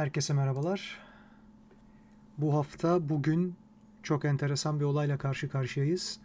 Herkese 0.00 0.32
merhabalar. 0.32 0.98
Bu 2.38 2.54
hafta 2.54 3.08
bugün 3.08 3.54
çok 4.02 4.24
enteresan 4.24 4.80
bir 4.80 4.84
olayla 4.84 5.18
karşı 5.18 5.48
karşıyayız. 5.48 6.18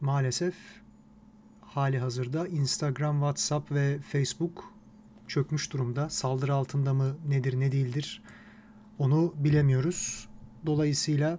Maalesef 0.00 0.54
hali 1.60 1.98
hazırda 1.98 2.46
Instagram, 2.46 3.16
WhatsApp 3.16 3.72
ve 3.72 3.98
Facebook 3.98 4.72
çökmüş 5.28 5.72
durumda. 5.72 6.08
Saldırı 6.08 6.54
altında 6.54 6.94
mı 6.94 7.16
nedir 7.28 7.60
ne 7.60 7.72
değildir 7.72 8.22
onu 8.98 9.34
bilemiyoruz. 9.36 10.28
Dolayısıyla 10.66 11.38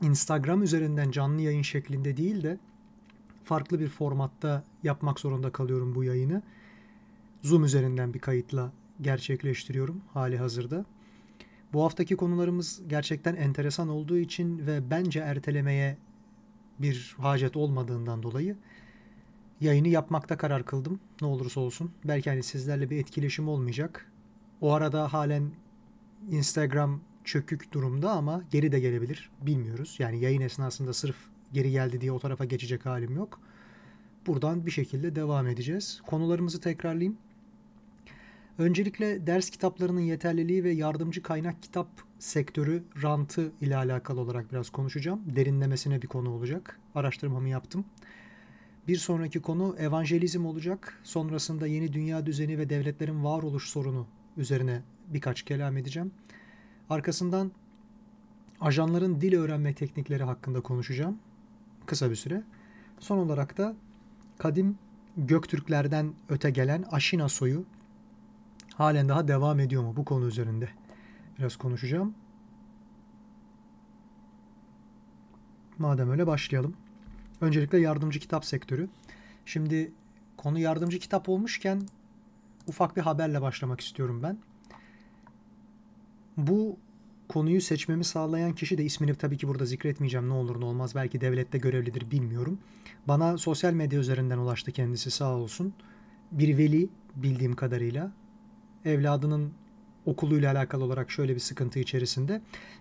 Instagram 0.00 0.62
üzerinden 0.62 1.10
canlı 1.10 1.40
yayın 1.40 1.62
şeklinde 1.62 2.16
değil 2.16 2.42
de 2.42 2.58
farklı 3.44 3.80
bir 3.80 3.88
formatta 3.88 4.64
yapmak 4.82 5.20
zorunda 5.20 5.52
kalıyorum 5.52 5.94
bu 5.94 6.04
yayını. 6.04 6.42
Zoom 7.42 7.64
üzerinden 7.64 8.14
bir 8.14 8.18
kayıtla 8.18 8.72
gerçekleştiriyorum 9.00 10.02
hali 10.12 10.38
hazırda. 10.38 10.84
Bu 11.72 11.84
haftaki 11.84 12.16
konularımız 12.16 12.80
gerçekten 12.88 13.34
enteresan 13.34 13.88
olduğu 13.88 14.18
için 14.18 14.66
ve 14.66 14.90
bence 14.90 15.20
ertelemeye 15.20 15.98
bir 16.78 17.16
hacet 17.18 17.56
olmadığından 17.56 18.22
dolayı 18.22 18.56
yayını 19.60 19.88
yapmakta 19.88 20.36
karar 20.36 20.64
kıldım. 20.64 21.00
Ne 21.20 21.26
olursa 21.26 21.60
olsun. 21.60 21.90
Belki 22.04 22.30
hani 22.30 22.42
sizlerle 22.42 22.90
bir 22.90 22.98
etkileşim 22.98 23.48
olmayacak. 23.48 24.12
O 24.60 24.72
arada 24.72 25.12
halen 25.12 25.50
Instagram 26.30 27.00
çökük 27.24 27.72
durumda 27.72 28.10
ama 28.10 28.42
geri 28.50 28.72
de 28.72 28.80
gelebilir. 28.80 29.30
Bilmiyoruz. 29.42 29.96
Yani 29.98 30.20
yayın 30.20 30.40
esnasında 30.40 30.92
sırf 30.92 31.16
geri 31.52 31.70
geldi 31.70 32.00
diye 32.00 32.12
o 32.12 32.18
tarafa 32.18 32.44
geçecek 32.44 32.86
halim 32.86 33.16
yok. 33.16 33.40
Buradan 34.26 34.66
bir 34.66 34.70
şekilde 34.70 35.14
devam 35.16 35.46
edeceğiz. 35.46 36.00
Konularımızı 36.06 36.60
tekrarlayayım. 36.60 37.18
Öncelikle 38.58 39.26
ders 39.26 39.50
kitaplarının 39.50 40.00
yeterliliği 40.00 40.64
ve 40.64 40.70
yardımcı 40.70 41.22
kaynak 41.22 41.62
kitap 41.62 41.88
sektörü 42.18 42.84
rantı 43.02 43.52
ile 43.60 43.76
alakalı 43.76 44.20
olarak 44.20 44.52
biraz 44.52 44.70
konuşacağım. 44.70 45.22
Derinlemesine 45.36 46.02
bir 46.02 46.06
konu 46.06 46.30
olacak. 46.30 46.78
Araştırmamı 46.94 47.48
yaptım. 47.48 47.84
Bir 48.88 48.96
sonraki 48.96 49.42
konu 49.42 49.76
evangelizm 49.78 50.46
olacak. 50.46 50.98
Sonrasında 51.04 51.66
yeni 51.66 51.92
dünya 51.92 52.26
düzeni 52.26 52.58
ve 52.58 52.70
devletlerin 52.70 53.24
varoluş 53.24 53.68
sorunu 53.68 54.06
üzerine 54.36 54.82
birkaç 55.08 55.42
kelam 55.42 55.76
edeceğim. 55.76 56.12
Arkasından 56.90 57.52
ajanların 58.60 59.20
dil 59.20 59.34
öğrenme 59.34 59.74
teknikleri 59.74 60.22
hakkında 60.22 60.60
konuşacağım. 60.60 61.18
Kısa 61.86 62.10
bir 62.10 62.16
süre. 62.16 62.42
Son 62.98 63.18
olarak 63.18 63.58
da 63.58 63.76
kadim 64.38 64.78
Göktürklerden 65.16 66.12
öte 66.28 66.50
gelen 66.50 66.84
Aşina 66.90 67.28
soyu 67.28 67.64
halen 68.78 69.08
daha 69.08 69.28
devam 69.28 69.60
ediyor 69.60 69.82
mu 69.82 69.96
bu 69.96 70.04
konu 70.04 70.26
üzerinde? 70.26 70.68
Biraz 71.38 71.56
konuşacağım. 71.56 72.14
Madem 75.78 76.10
öyle 76.10 76.26
başlayalım. 76.26 76.76
Öncelikle 77.40 77.78
yardımcı 77.78 78.20
kitap 78.20 78.44
sektörü. 78.44 78.88
Şimdi 79.46 79.92
konu 80.36 80.58
yardımcı 80.58 80.98
kitap 80.98 81.28
olmuşken 81.28 81.82
ufak 82.66 82.96
bir 82.96 83.00
haberle 83.00 83.42
başlamak 83.42 83.80
istiyorum 83.80 84.22
ben. 84.22 84.38
Bu 86.36 86.76
konuyu 87.28 87.60
seçmemi 87.60 88.04
sağlayan 88.04 88.54
kişi 88.54 88.78
de 88.78 88.84
ismini 88.84 89.14
tabii 89.14 89.36
ki 89.36 89.48
burada 89.48 89.64
zikretmeyeceğim 89.64 90.28
ne 90.28 90.32
olur 90.32 90.60
ne 90.60 90.64
olmaz. 90.64 90.94
Belki 90.94 91.20
devlette 91.20 91.58
görevlidir 91.58 92.10
bilmiyorum. 92.10 92.58
Bana 93.08 93.38
sosyal 93.38 93.72
medya 93.72 94.00
üzerinden 94.00 94.38
ulaştı 94.38 94.72
kendisi 94.72 95.10
sağ 95.10 95.36
olsun. 95.36 95.74
Bir 96.32 96.58
veli 96.58 96.88
bildiğim 97.16 97.56
kadarıyla 97.56 98.12
evladının 98.84 99.52
okuluyla 100.06 100.52
alakalı 100.52 100.84
olarak 100.84 101.10
şöyle 101.10 101.34
bir 101.34 101.40
sıkıntı 101.40 101.78
içerisinde. 101.78 102.40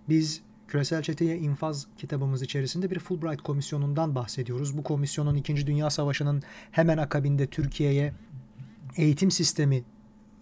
Biz 0.09 0.41
Küresel 0.67 1.01
Çeteye 1.01 1.37
İnfaz 1.37 1.87
kitabımız 1.97 2.41
içerisinde 2.41 2.91
bir 2.91 2.99
Fulbright 2.99 3.41
komisyonundan 3.41 4.15
bahsediyoruz. 4.15 4.77
Bu 4.77 4.83
komisyonun 4.83 5.35
2. 5.35 5.67
Dünya 5.67 5.89
Savaşı'nın 5.89 6.43
hemen 6.71 6.97
akabinde 6.97 7.47
Türkiye'ye 7.47 8.13
eğitim 8.97 9.31
sistemi 9.31 9.83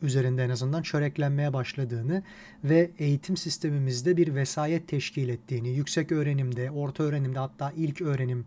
üzerinde 0.01 0.43
en 0.43 0.49
azından 0.49 0.81
çöreklenmeye 0.81 1.53
başladığını 1.53 2.23
ve 2.63 2.91
eğitim 2.99 3.37
sistemimizde 3.37 4.17
bir 4.17 4.35
vesayet 4.35 4.87
teşkil 4.87 5.29
ettiğini, 5.29 5.69
yüksek 5.69 6.11
öğrenimde, 6.11 6.71
orta 6.71 7.03
öğrenimde 7.03 7.39
hatta 7.39 7.73
ilk 7.75 8.01
öğrenim 8.01 8.45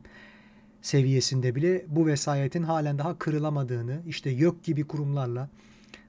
seviyesinde 0.82 1.54
bile 1.54 1.84
bu 1.88 2.06
vesayetin 2.06 2.62
halen 2.62 2.98
daha 2.98 3.18
kırılamadığını, 3.18 4.00
işte 4.06 4.30
YÖK 4.30 4.64
gibi 4.64 4.84
kurumlarla 4.84 5.48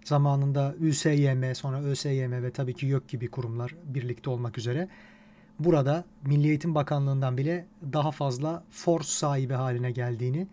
zamanında 0.09 0.75
ÜSYM, 0.79 1.55
sonra 1.55 1.81
ÖSYM 1.81 2.31
ve 2.43 2.51
tabii 2.51 2.73
ki 2.73 2.85
YÖK 2.85 3.07
gibi 3.07 3.27
kurumlar 3.27 3.75
birlikte 3.83 4.29
olmak 4.29 4.57
üzere 4.57 4.87
burada 5.59 6.03
Milli 6.25 6.47
Eğitim 6.47 6.75
Bakanlığı'ndan 6.75 7.37
bile 7.37 7.65
daha 7.93 8.11
fazla 8.11 8.63
force 8.71 9.07
sahibi 9.07 9.53
haline 9.53 9.91
geldiğini 9.91 10.47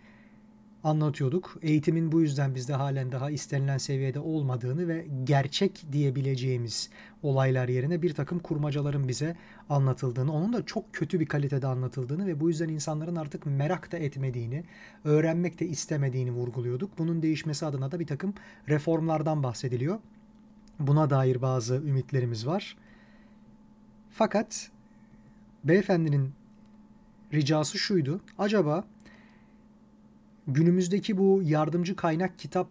anlatıyorduk. 0.87 1.59
Eğitimin 1.63 2.13
bu 2.13 2.21
yüzden 2.21 2.55
bizde 2.55 2.75
halen 2.75 3.13
daha 3.13 3.31
istenilen 3.31 3.79
seviyede 3.79 4.21
olmadığını 4.21 4.89
ve 4.89 5.07
gerçek 5.25 5.87
diyebileceğimiz 5.93 6.91
olaylar 7.23 7.69
yerine 7.69 8.03
bir 8.03 8.15
takım 8.15 8.39
kurmacaların 8.39 9.09
bize 9.09 9.37
anlatıldığını, 9.71 10.33
onun 10.33 10.53
da 10.53 10.67
çok 10.67 10.93
kötü 10.93 11.21
bir 11.21 11.27
kalitede 11.27 11.67
anlatıldığını 11.67 12.27
ve 12.27 12.41
bu 12.41 12.49
yüzden 12.49 12.69
insanların 12.69 13.17
artık 13.17 13.47
merak 13.47 13.93
da 13.93 13.99
etmediğini, 13.99 14.65
öğrenmek 15.05 15.61
de 15.61 15.67
istemediğini 15.67 16.31
vurguluyorduk. 16.31 16.99
Bunun 16.99 17.23
değişmesi 17.23 17.67
adına 17.67 17.93
da 17.93 18.01
bir 18.01 18.07
takım 18.07 18.35
reformlardan 18.69 19.43
bahsediliyor. 19.43 19.99
Buna 20.81 21.11
dair 21.11 21.43
bazı 21.43 21.75
ümitlerimiz 21.75 22.47
var. 22.47 22.77
Fakat 24.11 24.71
beyefendinin 25.65 26.33
ricası 27.33 27.79
şuydu. 27.79 28.21
Acaba 28.39 28.85
günümüzdeki 30.47 31.19
bu 31.19 31.41
yardımcı 31.45 31.97
kaynak 31.97 32.39
kitap 32.39 32.69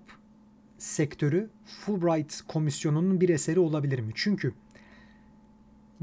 sektörü 0.77 1.49
Fulbright 1.65 2.41
komisyonunun 2.47 3.21
bir 3.21 3.29
eseri 3.29 3.59
olabilir 3.59 3.99
mi? 3.99 4.11
Çünkü 4.15 4.53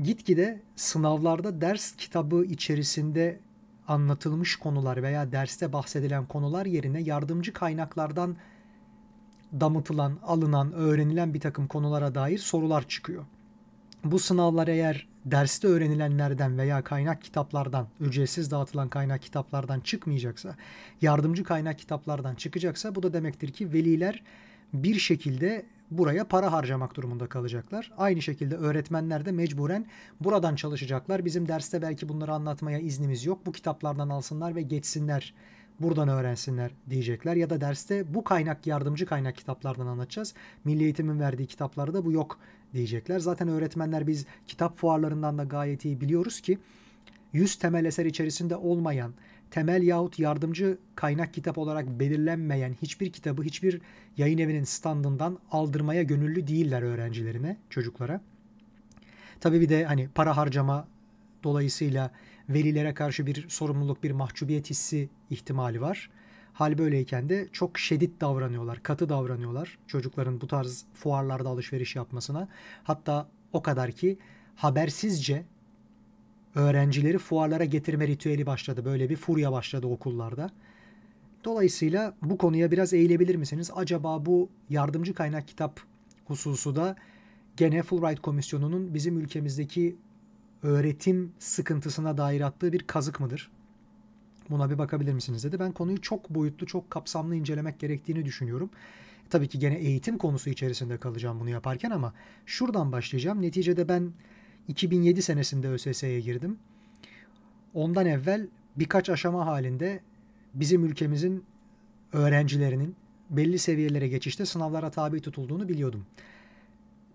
gitgide 0.02 0.60
sınavlarda 0.76 1.60
ders 1.60 1.96
kitabı 1.96 2.44
içerisinde 2.44 3.40
anlatılmış 3.88 4.56
konular 4.56 5.02
veya 5.02 5.32
derste 5.32 5.72
bahsedilen 5.72 6.26
konular 6.26 6.66
yerine 6.66 7.00
yardımcı 7.00 7.52
kaynaklardan 7.52 8.36
damıtılan, 9.60 10.18
alınan, 10.22 10.72
öğrenilen 10.72 11.34
bir 11.34 11.40
takım 11.40 11.66
konulara 11.66 12.14
dair 12.14 12.38
sorular 12.38 12.88
çıkıyor. 12.88 13.24
Bu 14.04 14.18
sınavlar 14.18 14.68
eğer 14.68 15.08
derste 15.26 15.68
öğrenilenlerden 15.68 16.58
veya 16.58 16.84
kaynak 16.84 17.22
kitaplardan, 17.22 17.86
ücretsiz 18.00 18.50
dağıtılan 18.50 18.88
kaynak 18.88 19.22
kitaplardan 19.22 19.80
çıkmayacaksa, 19.80 20.56
yardımcı 21.00 21.44
kaynak 21.44 21.78
kitaplardan 21.78 22.34
çıkacaksa 22.34 22.94
bu 22.94 23.02
da 23.02 23.12
demektir 23.12 23.52
ki 23.52 23.72
veliler 23.72 24.22
bir 24.72 24.98
şekilde 24.98 25.66
buraya 25.90 26.24
para 26.24 26.52
harcamak 26.52 26.96
durumunda 26.96 27.26
kalacaklar. 27.26 27.92
Aynı 27.98 28.22
şekilde 28.22 28.56
öğretmenler 28.56 29.24
de 29.24 29.32
mecburen 29.32 29.86
buradan 30.20 30.54
çalışacaklar. 30.54 31.24
Bizim 31.24 31.48
derste 31.48 31.82
belki 31.82 32.08
bunları 32.08 32.32
anlatmaya 32.32 32.78
iznimiz 32.78 33.24
yok. 33.24 33.46
Bu 33.46 33.52
kitaplardan 33.52 34.08
alsınlar 34.08 34.56
ve 34.56 34.62
geçsinler 34.62 35.34
buradan 35.80 36.08
öğrensinler 36.08 36.70
diyecekler. 36.90 37.36
Ya 37.36 37.50
da 37.50 37.60
derste 37.60 38.14
bu 38.14 38.24
kaynak 38.24 38.66
yardımcı 38.66 39.06
kaynak 39.06 39.36
kitaplardan 39.36 39.86
anlatacağız. 39.86 40.34
Milli 40.64 40.82
Eğitim'in 40.84 41.20
verdiği 41.20 41.46
kitaplarda 41.46 42.04
bu 42.04 42.12
yok 42.12 42.38
diyecekler. 42.74 43.18
Zaten 43.18 43.48
öğretmenler 43.48 44.06
biz 44.06 44.26
kitap 44.46 44.78
fuarlarından 44.78 45.38
da 45.38 45.44
gayet 45.44 45.84
iyi 45.84 46.00
biliyoruz 46.00 46.40
ki 46.40 46.58
100 47.32 47.56
temel 47.56 47.84
eser 47.84 48.04
içerisinde 48.04 48.56
olmayan, 48.56 49.14
temel 49.50 49.82
yahut 49.82 50.18
yardımcı 50.18 50.78
kaynak 50.96 51.34
kitap 51.34 51.58
olarak 51.58 52.00
belirlenmeyen 52.00 52.76
hiçbir 52.82 53.12
kitabı 53.12 53.42
hiçbir 53.42 53.80
yayın 54.16 54.38
evinin 54.38 54.64
standından 54.64 55.38
aldırmaya 55.50 56.02
gönüllü 56.02 56.46
değiller 56.46 56.82
öğrencilerine, 56.82 57.56
çocuklara. 57.70 58.20
Tabii 59.40 59.60
bir 59.60 59.68
de 59.68 59.84
hani 59.84 60.08
para 60.14 60.36
harcama 60.36 60.88
dolayısıyla 61.44 62.10
velilere 62.48 62.94
karşı 62.94 63.26
bir 63.26 63.48
sorumluluk, 63.48 64.02
bir 64.02 64.10
mahcubiyet 64.10 64.70
hissi 64.70 65.08
ihtimali 65.30 65.80
var. 65.80 66.10
Hal 66.52 66.78
böyleyken 66.78 67.28
de 67.28 67.48
çok 67.52 67.78
şiddet 67.78 68.20
davranıyorlar, 68.20 68.82
katı 68.82 69.08
davranıyorlar 69.08 69.78
çocukların 69.86 70.40
bu 70.40 70.46
tarz 70.46 70.84
fuarlarda 70.94 71.48
alışveriş 71.48 71.96
yapmasına. 71.96 72.48
Hatta 72.84 73.28
o 73.52 73.62
kadar 73.62 73.92
ki 73.92 74.18
habersizce 74.56 75.44
öğrencileri 76.54 77.18
fuarlara 77.18 77.64
getirme 77.64 78.06
ritüeli 78.06 78.46
başladı. 78.46 78.84
Böyle 78.84 79.10
bir 79.10 79.16
furya 79.16 79.52
başladı 79.52 79.86
okullarda. 79.86 80.50
Dolayısıyla 81.44 82.14
bu 82.22 82.38
konuya 82.38 82.70
biraz 82.70 82.92
eğilebilir 82.92 83.34
misiniz? 83.34 83.70
Acaba 83.74 84.26
bu 84.26 84.48
yardımcı 84.70 85.14
kaynak 85.14 85.48
kitap 85.48 85.80
hususu 86.24 86.76
da 86.76 86.96
gene 87.56 87.82
Fulbright 87.82 88.20
Komisyonu'nun 88.20 88.94
bizim 88.94 89.18
ülkemizdeki 89.18 89.96
öğretim 90.62 91.32
sıkıntısına 91.38 92.16
dair 92.18 92.40
attığı 92.40 92.72
bir 92.72 92.82
kazık 92.82 93.20
mıdır? 93.20 93.50
Buna 94.50 94.70
bir 94.70 94.78
bakabilir 94.78 95.12
misiniz 95.12 95.44
dedi. 95.44 95.60
Ben 95.60 95.72
konuyu 95.72 96.00
çok 96.00 96.30
boyutlu, 96.30 96.66
çok 96.66 96.90
kapsamlı 96.90 97.36
incelemek 97.36 97.80
gerektiğini 97.80 98.24
düşünüyorum. 98.24 98.70
Tabii 99.30 99.48
ki 99.48 99.58
gene 99.58 99.74
eğitim 99.74 100.18
konusu 100.18 100.50
içerisinde 100.50 100.96
kalacağım 100.96 101.40
bunu 101.40 101.50
yaparken 101.50 101.90
ama 101.90 102.12
şuradan 102.46 102.92
başlayacağım. 102.92 103.42
Neticede 103.42 103.88
ben 103.88 104.12
2007 104.68 105.22
senesinde 105.22 105.68
ÖSS'ye 105.68 106.20
girdim. 106.20 106.58
Ondan 107.74 108.06
evvel 108.06 108.48
birkaç 108.76 109.10
aşama 109.10 109.46
halinde 109.46 110.00
bizim 110.54 110.84
ülkemizin 110.84 111.44
öğrencilerinin 112.12 112.96
belli 113.30 113.58
seviyelere 113.58 114.08
geçişte 114.08 114.46
sınavlara 114.46 114.90
tabi 114.90 115.20
tutulduğunu 115.20 115.68
biliyordum. 115.68 116.06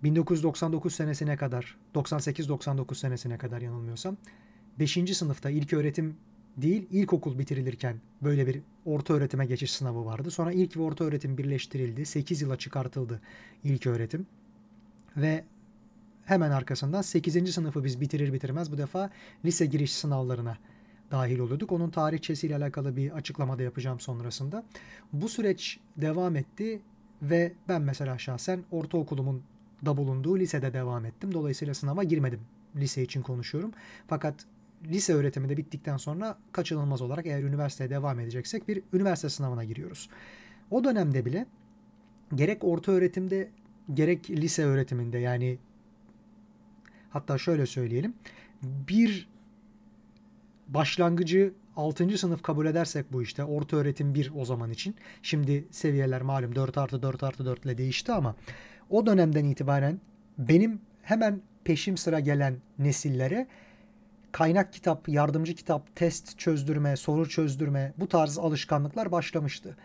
1999 0.03 0.95
senesine 0.95 1.37
kadar, 1.37 1.77
98-99 1.95 2.95
senesine 2.95 3.37
kadar 3.37 3.61
yanılmıyorsam 3.61 4.17
5. 4.79 5.17
sınıfta 5.17 5.49
ilk 5.49 5.73
öğretim 5.73 6.15
değil 6.57 6.87
ilkokul 6.91 7.39
bitirilirken 7.39 7.95
böyle 8.21 8.47
bir 8.47 8.61
orta 8.85 9.13
öğretime 9.13 9.45
geçiş 9.45 9.71
sınavı 9.71 10.05
vardı. 10.05 10.31
Sonra 10.31 10.51
ilk 10.51 10.77
ve 10.77 10.81
orta 10.81 11.03
öğretim 11.03 11.37
birleştirildi. 11.37 12.05
8 12.05 12.41
yıla 12.41 12.57
çıkartıldı 12.57 13.21
ilk 13.63 13.87
öğretim. 13.87 14.27
Ve 15.17 15.43
hemen 16.25 16.51
arkasından 16.51 17.01
8. 17.01 17.53
sınıfı 17.53 17.83
biz 17.83 18.01
bitirir 18.01 18.33
bitirmez 18.33 18.71
bu 18.71 18.77
defa 18.77 19.09
lise 19.45 19.65
giriş 19.65 19.93
sınavlarına 19.93 20.57
dahil 21.11 21.39
oluyorduk. 21.39 21.71
Onun 21.71 21.89
tarihçesiyle 21.89 22.55
alakalı 22.55 22.95
bir 22.95 23.11
açıklama 23.11 23.59
da 23.59 23.63
yapacağım 23.63 23.99
sonrasında. 23.99 24.63
Bu 25.13 25.29
süreç 25.29 25.79
devam 25.97 26.35
etti 26.35 26.81
ve 27.21 27.53
ben 27.67 27.81
mesela 27.81 28.17
şahsen 28.17 28.63
ortaokulumun 28.71 29.43
da 29.85 29.97
bulunduğu 29.97 30.39
lisede 30.39 30.73
devam 30.73 31.05
ettim. 31.05 31.33
Dolayısıyla 31.33 31.73
sınava 31.73 32.03
girmedim. 32.03 32.39
Lise 32.75 33.03
için 33.03 33.21
konuşuyorum. 33.21 33.71
Fakat 34.07 34.35
lise 34.85 35.13
öğretimi 35.13 35.49
de 35.49 35.57
bittikten 35.57 35.97
sonra 35.97 36.37
kaçınılmaz 36.51 37.01
olarak 37.01 37.25
eğer 37.25 37.43
üniversiteye 37.43 37.89
devam 37.89 38.19
edeceksek 38.19 38.67
bir 38.67 38.83
üniversite 38.93 39.29
sınavına 39.29 39.63
giriyoruz. 39.63 40.09
O 40.71 40.83
dönemde 40.83 41.25
bile 41.25 41.45
gerek 42.35 42.63
orta 42.63 42.91
öğretimde 42.91 43.49
gerek 43.93 44.29
lise 44.29 44.65
öğretiminde 44.65 45.17
yani 45.17 45.57
hatta 47.09 47.37
şöyle 47.37 47.65
söyleyelim 47.65 48.13
bir 48.63 49.27
başlangıcı 50.67 51.53
6. 51.75 52.17
sınıf 52.17 52.43
kabul 52.43 52.65
edersek 52.65 53.13
bu 53.13 53.23
işte 53.23 53.43
orta 53.43 53.77
öğretim 53.77 54.13
1 54.13 54.31
o 54.35 54.45
zaman 54.45 54.71
için. 54.71 54.95
Şimdi 55.21 55.67
seviyeler 55.71 56.21
malum 56.21 56.55
4 56.55 56.77
artı 56.77 57.01
4 57.01 57.23
artı 57.23 57.45
4 57.45 57.65
ile 57.65 57.77
değişti 57.77 58.11
ama 58.11 58.35
o 58.89 59.05
dönemden 59.05 59.45
itibaren 59.45 60.01
benim 60.37 60.81
hemen 61.01 61.41
peşim 61.63 61.97
sıra 61.97 62.19
gelen 62.19 62.57
nesillere 62.79 63.47
kaynak 64.37 64.73
kitap, 64.73 65.09
yardımcı 65.09 65.55
kitap, 65.55 65.95
test 65.95 66.39
çözdürme, 66.39 66.95
soru 66.95 67.29
çözdürme 67.29 67.93
bu 67.97 68.07
tarz 68.07 68.37
alışkanlıklar 68.37 69.11
başlamıştı. 69.11 69.77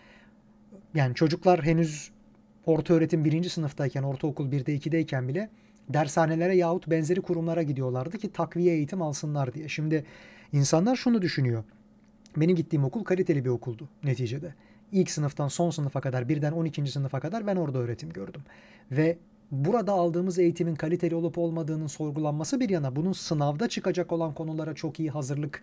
Yani 0.95 1.15
çocuklar 1.15 1.65
henüz 1.65 2.11
orta 2.67 2.95
öğretim 2.95 3.25
birinci 3.25 3.51
sınıftayken, 3.51 4.03
ortaokul 4.03 4.53
1'de 4.53 4.77
2'deyken 4.77 5.29
bile 5.29 5.51
dershanelere 5.89 6.57
yahut 6.57 6.87
benzeri 6.91 7.21
kurumlara 7.21 7.63
gidiyorlardı 7.63 8.19
ki 8.19 8.33
takviye 8.33 8.75
eğitim 8.75 9.03
alsınlar 9.03 9.55
diye. 9.55 9.69
Şimdi 9.69 10.05
insanlar 10.53 10.97
şunu 10.97 11.23
düşünüyor. 11.23 11.65
Benim 12.37 12.57
gittiğim 12.57 12.85
okul 12.85 13.05
kaliteli 13.05 13.45
bir 13.45 13.51
okuldu 13.51 13.89
neticede. 14.05 14.55
İlk 14.93 15.11
sınıftan 15.11 15.49
son 15.49 15.71
sınıfa 15.71 16.01
kadar, 16.01 16.29
birden 16.29 16.53
12. 16.53 16.87
sınıfa 16.87 17.21
kadar 17.21 17.47
ben 17.47 17.57
orada 17.57 17.79
öğretim 17.79 18.11
gördüm. 18.13 18.43
Ve 18.91 19.19
burada 19.53 19.93
aldığımız 19.93 20.39
eğitimin 20.39 20.75
kaliteli 20.75 21.15
olup 21.15 21.39
olmadığının 21.39 21.87
sorgulanması 21.87 22.61
bir 22.61 22.69
yana 22.69 22.97
bunun 22.97 23.13
sınavda 23.13 23.69
çıkacak 23.69 24.13
olan 24.13 24.35
konulara 24.35 24.75
çok 24.75 25.01
iyi 25.01 25.11
hazırlık 25.11 25.63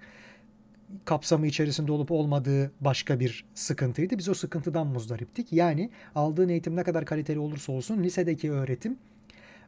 kapsamı 1.06 1.48
içerisinde 1.48 1.92
olup 1.92 2.12
olmadığı 2.12 2.72
başka 2.82 3.20
bir 3.20 3.46
sıkıntıydı. 3.54 4.18
Biz 4.18 4.30
o 4.30 4.34
sıkıntıdan 4.34 4.88
muzdariptik. 4.88 5.54
Yani 5.54 5.90
aldığın 6.16 6.50
eğitim 6.50 6.76
ne 6.76 6.84
kadar 6.84 7.06
kaliteli 7.06 7.40
olursa 7.40 7.72
olsun 7.72 8.04
lisedeki 8.04 8.52
öğretim 8.52 8.98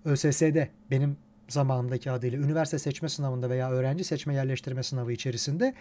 ÖSS'de 0.06 0.70
benim 0.92 1.18
zamanımdaki 1.48 2.12
adıyla 2.12 2.40
üniversite 2.40 2.80
seçme 2.80 3.10
sınavında 3.10 3.50
veya 3.50 3.72
öğrenci 3.72 4.04
seçme 4.04 4.34
yerleştirme 4.34 4.84
sınavı 4.84 5.12
içerisinde 5.12 5.74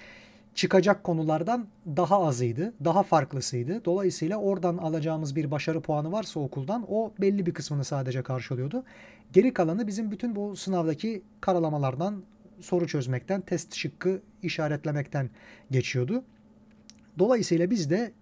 çıkacak 0.55 1.05
konulardan 1.05 1.67
daha 1.87 2.26
azıydı, 2.26 2.73
daha 2.85 3.02
farklısıydı. 3.02 3.85
Dolayısıyla 3.85 4.37
oradan 4.37 4.76
alacağımız 4.76 5.37
bir 5.37 5.50
başarı 5.50 5.81
puanı 5.81 6.12
varsa 6.12 6.41
okuldan 6.41 6.85
o 6.88 7.12
belli 7.20 7.47
bir 7.47 7.55
kısmını 7.55 7.85
sadece 7.85 8.23
karşılıyordu. 8.23 8.85
Geri 9.32 9.52
kalanı 9.52 9.87
bizim 9.87 10.11
bütün 10.11 10.37
bu 10.37 10.56
sınavdaki 10.56 11.23
karalamalardan, 11.41 12.23
soru 12.61 12.87
çözmekten, 12.87 13.41
test 13.41 13.75
şıkkı 13.75 14.23
işaretlemekten 14.43 15.31
geçiyordu. 15.70 16.25
Dolayısıyla 17.19 17.70
biz 17.70 17.91
de 17.91 18.12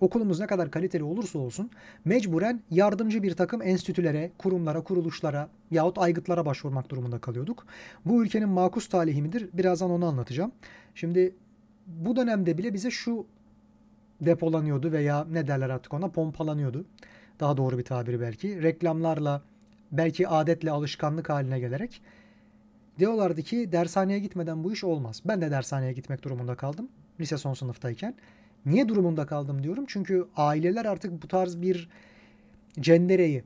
okulumuz 0.00 0.40
ne 0.40 0.46
kadar 0.46 0.70
kaliteli 0.70 1.02
olursa 1.02 1.38
olsun 1.38 1.70
mecburen 2.04 2.62
yardımcı 2.70 3.22
bir 3.22 3.34
takım 3.34 3.62
enstitülere, 3.62 4.30
kurumlara, 4.38 4.82
kuruluşlara 4.82 5.48
yahut 5.70 5.98
aygıtlara 5.98 6.46
başvurmak 6.46 6.90
durumunda 6.90 7.18
kalıyorduk. 7.18 7.66
Bu 8.04 8.24
ülkenin 8.24 8.48
makus 8.48 8.88
talihi 8.88 9.22
midir? 9.22 9.48
Birazdan 9.52 9.90
onu 9.90 10.06
anlatacağım. 10.06 10.52
Şimdi 10.94 11.34
bu 11.86 12.16
dönemde 12.16 12.58
bile 12.58 12.74
bize 12.74 12.90
şu 12.90 13.26
depolanıyordu 14.20 14.92
veya 14.92 15.26
ne 15.30 15.46
derler 15.46 15.70
artık 15.70 15.94
ona 15.94 16.08
pompalanıyordu. 16.08 16.84
Daha 17.40 17.56
doğru 17.56 17.78
bir 17.78 17.84
tabiri 17.84 18.20
belki. 18.20 18.62
Reklamlarla 18.62 19.42
belki 19.92 20.28
adetle 20.28 20.70
alışkanlık 20.70 21.28
haline 21.28 21.60
gelerek 21.60 22.02
diyorlardı 22.98 23.42
ki 23.42 23.72
dershaneye 23.72 24.18
gitmeden 24.18 24.64
bu 24.64 24.72
iş 24.72 24.84
olmaz. 24.84 25.22
Ben 25.24 25.40
de 25.40 25.50
dershaneye 25.50 25.92
gitmek 25.92 26.22
durumunda 26.22 26.54
kaldım 26.54 26.88
lise 27.20 27.38
son 27.38 27.54
sınıftayken. 27.54 28.14
Niye 28.66 28.88
durumunda 28.88 29.26
kaldım 29.26 29.62
diyorum? 29.62 29.84
Çünkü 29.88 30.28
aileler 30.36 30.84
artık 30.84 31.22
bu 31.22 31.28
tarz 31.28 31.60
bir 31.62 31.88
cendereyi 32.80 33.44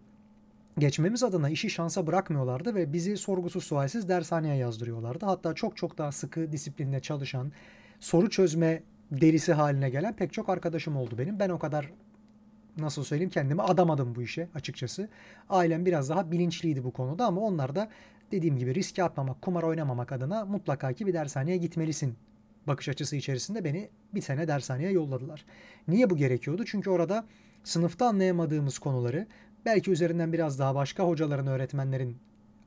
geçmemiz 0.78 1.22
adına 1.22 1.50
işi 1.50 1.70
şansa 1.70 2.06
bırakmıyorlardı 2.06 2.74
ve 2.74 2.92
bizi 2.92 3.16
sorgusuz 3.16 3.64
sualsiz 3.64 4.08
dershaneye 4.08 4.56
yazdırıyorlardı. 4.56 5.26
Hatta 5.26 5.54
çok 5.54 5.76
çok 5.76 5.98
daha 5.98 6.12
sıkı 6.12 6.52
disiplinle 6.52 7.00
çalışan, 7.00 7.52
soru 8.00 8.30
çözme 8.30 8.82
derisi 9.10 9.52
haline 9.52 9.90
gelen 9.90 10.16
pek 10.16 10.32
çok 10.32 10.48
arkadaşım 10.48 10.96
oldu 10.96 11.18
benim. 11.18 11.38
Ben 11.38 11.50
o 11.50 11.58
kadar 11.58 11.92
nasıl 12.76 13.04
söyleyeyim 13.04 13.30
kendimi 13.30 13.62
adamadım 13.62 14.14
bu 14.14 14.22
işe 14.22 14.48
açıkçası. 14.54 15.08
Ailem 15.48 15.86
biraz 15.86 16.08
daha 16.08 16.30
bilinçliydi 16.30 16.84
bu 16.84 16.90
konuda 16.90 17.26
ama 17.26 17.40
onlar 17.40 17.74
da 17.74 17.88
dediğim 18.32 18.58
gibi 18.58 18.74
riske 18.74 19.02
atmamak, 19.02 19.42
kumar 19.42 19.62
oynamamak 19.62 20.12
adına 20.12 20.44
mutlaka 20.44 20.92
ki 20.92 21.06
bir 21.06 21.14
dershaneye 21.14 21.56
gitmelisin 21.56 22.14
bakış 22.66 22.88
açısı 22.88 23.16
içerisinde 23.16 23.64
beni 23.64 23.88
bir 24.14 24.20
sene 24.20 24.48
dershaneye 24.48 24.90
yolladılar. 24.90 25.44
Niye 25.88 26.10
bu 26.10 26.16
gerekiyordu? 26.16 26.64
Çünkü 26.64 26.90
orada 26.90 27.24
sınıfta 27.64 28.06
anlayamadığımız 28.06 28.78
konuları 28.78 29.26
belki 29.64 29.90
üzerinden 29.90 30.32
biraz 30.32 30.58
daha 30.58 30.74
başka 30.74 31.04
hocaların, 31.04 31.46
öğretmenlerin 31.46 32.16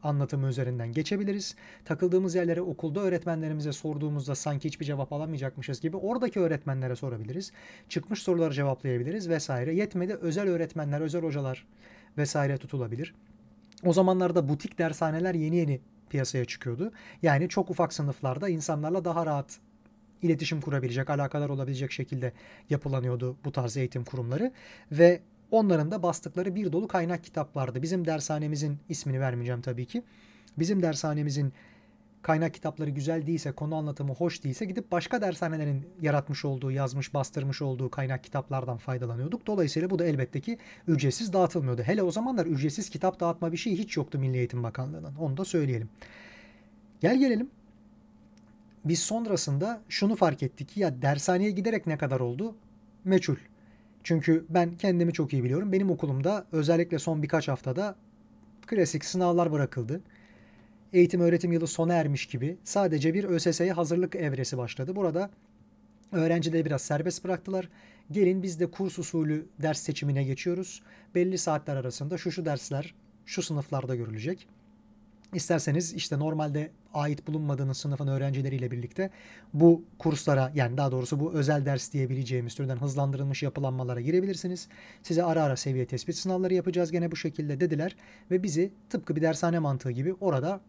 anlatımı 0.04 0.48
üzerinden 0.48 0.92
geçebiliriz. 0.92 1.56
Takıldığımız 1.86 2.36
yerlere 2.36 2.62
okulda 2.62 3.00
öğretmenlerimize 3.00 3.72
sorduğumuzda 3.72 4.36
sanki 4.36 4.68
hiçbir 4.68 4.86
cevap 4.86 5.14
alamayacakmışız 5.14 5.82
gibi 5.82 5.98
oradaki 5.98 6.40
öğretmenlere 6.40 6.96
sorabiliriz. 6.96 7.52
Çıkmış 7.90 8.22
soruları 8.22 8.54
cevaplayabiliriz 8.54 9.30
vesaire. 9.30 9.76
Yetmedi 9.76 10.14
özel 10.14 10.50
öğretmenler, 10.50 11.02
özel 11.02 11.24
hocalar 11.24 11.68
vesaire 12.18 12.58
tutulabilir. 12.58 13.16
O 13.86 13.94
zamanlarda 13.94 14.50
butik 14.50 14.78
dershaneler 14.78 15.34
yeni 15.34 15.56
yeni 15.56 15.82
piyasaya 16.10 16.46
çıkıyordu. 16.46 16.92
Yani 17.22 17.50
çok 17.50 17.70
ufak 17.70 17.94
sınıflarda 17.94 18.50
insanlarla 18.50 19.06
daha 19.06 19.26
rahat 19.26 19.60
iletişim 20.22 20.62
kurabilecek, 20.62 21.10
alakalar 21.10 21.50
olabilecek 21.50 21.92
şekilde 21.92 22.34
yapılanıyordu 22.70 23.38
bu 23.46 23.52
tarz 23.52 23.78
eğitim 23.78 24.04
kurumları 24.04 24.52
ve 24.92 25.22
onların 25.54 25.92
da 25.92 26.04
bastıkları 26.04 26.56
bir 26.56 26.72
dolu 26.72 26.88
kaynak 26.88 27.24
kitap 27.24 27.56
vardı. 27.56 27.82
Bizim 27.82 28.06
dershanemizin 28.06 28.78
ismini 28.90 29.20
vermeyeceğim 29.20 29.62
tabii 29.62 29.86
ki. 29.86 30.04
Bizim 30.58 30.82
dershanemizin 30.82 31.54
kaynak 32.22 32.54
kitapları 32.54 32.90
güzel 32.90 33.28
değilse, 33.28 33.52
konu 33.52 33.76
anlatımı 33.76 34.14
hoş 34.14 34.44
değilse 34.44 34.66
gidip 34.66 34.92
başka 34.92 35.22
dershanelerin 35.22 35.86
yaratmış 36.02 36.46
olduğu, 36.46 36.72
yazmış, 36.72 37.14
bastırmış 37.14 37.62
olduğu 37.62 37.90
kaynak 37.90 38.24
kitaplardan 38.24 38.78
faydalanıyorduk. 38.78 39.48
Dolayısıyla 39.48 39.90
bu 39.90 40.00
da 40.00 40.06
elbette 40.06 40.42
ki 40.42 40.58
ücretsiz 40.88 41.34
dağıtılmıyordu. 41.34 41.82
Hele 41.82 42.04
o 42.04 42.12
zamanlar 42.12 42.46
ücretsiz 42.46 42.90
kitap 42.90 43.20
dağıtma 43.20 43.52
bir 43.52 43.58
şey 43.58 43.78
hiç 43.78 43.98
yoktu 43.98 44.20
Milli 44.20 44.38
Eğitim 44.38 44.64
Bakanlığı'nın. 44.64 45.16
Onu 45.16 45.38
da 45.38 45.46
söyleyelim. 45.46 45.90
Gel 47.02 47.20
gelelim 47.20 47.50
biz 48.86 49.00
sonrasında 49.00 49.82
şunu 49.90 50.16
fark 50.16 50.44
ettik 50.44 50.70
ki 50.70 50.80
ya 50.80 51.02
dershaneye 51.02 51.52
giderek 51.52 51.88
ne 51.88 51.98
kadar 51.98 52.20
oldu? 52.20 52.56
Meçhul. 53.04 53.36
Çünkü 54.04 54.46
ben 54.50 54.78
kendimi 54.78 55.14
çok 55.14 55.34
iyi 55.34 55.44
biliyorum. 55.44 55.72
Benim 55.72 55.92
okulumda 55.92 56.46
özellikle 56.52 57.00
son 57.00 57.24
birkaç 57.24 57.48
haftada 57.48 57.96
klasik 58.68 59.06
sınavlar 59.06 59.52
bırakıldı. 59.52 60.02
Eğitim 60.94 61.22
öğretim 61.22 61.52
yılı 61.52 61.68
sona 61.68 61.94
ermiş 61.94 62.26
gibi 62.26 62.58
sadece 62.64 63.14
bir 63.14 63.24
ÖSS'ye 63.24 63.74
hazırlık 63.74 64.16
evresi 64.16 64.58
başladı. 64.58 64.96
Burada 64.96 65.30
öğrencileri 66.12 66.66
biraz 66.66 66.82
serbest 66.82 67.24
bıraktılar. 67.24 67.70
Gelin 68.12 68.44
biz 68.44 68.60
de 68.60 68.72
kurs 68.72 69.00
usulü 69.00 69.46
ders 69.62 69.80
seçimine 69.80 70.24
geçiyoruz. 70.24 70.84
Belli 71.16 71.38
saatler 71.38 71.76
arasında 71.76 72.18
şu 72.18 72.32
şu 72.32 72.46
dersler 72.46 72.96
şu 73.26 73.42
sınıflarda 73.42 73.96
görülecek. 73.96 74.48
İsterseniz 75.34 75.94
işte 75.94 76.20
normalde 76.20 76.72
ait 76.94 77.28
bulunmadığınız 77.28 77.78
sınıfın 77.78 78.08
öğrencileriyle 78.08 78.72
birlikte 78.72 79.10
bu 79.54 79.84
kurslara 80.00 80.52
yani 80.56 80.78
daha 80.78 80.92
doğrusu 80.92 81.20
bu 81.20 81.34
özel 81.34 81.66
ders 81.66 81.94
diyebileceğimiz 81.94 82.56
türden 82.56 82.78
hızlandırılmış 82.78 83.44
yapılanmalara 83.44 84.02
girebilirsiniz. 84.02 84.68
Size 85.04 85.24
ara 85.24 85.44
ara 85.44 85.56
seviye 85.56 85.86
tespit 85.86 86.16
sınavları 86.16 86.54
yapacağız 86.54 86.92
gene 86.92 87.12
bu 87.12 87.16
şekilde 87.16 87.60
dediler 87.60 87.96
ve 88.32 88.44
bizi 88.44 88.72
tıpkı 88.90 89.16
bir 89.16 89.22
dershane 89.22 89.60
mantığı 89.60 89.92
gibi 89.92 90.14
orada 90.14 90.62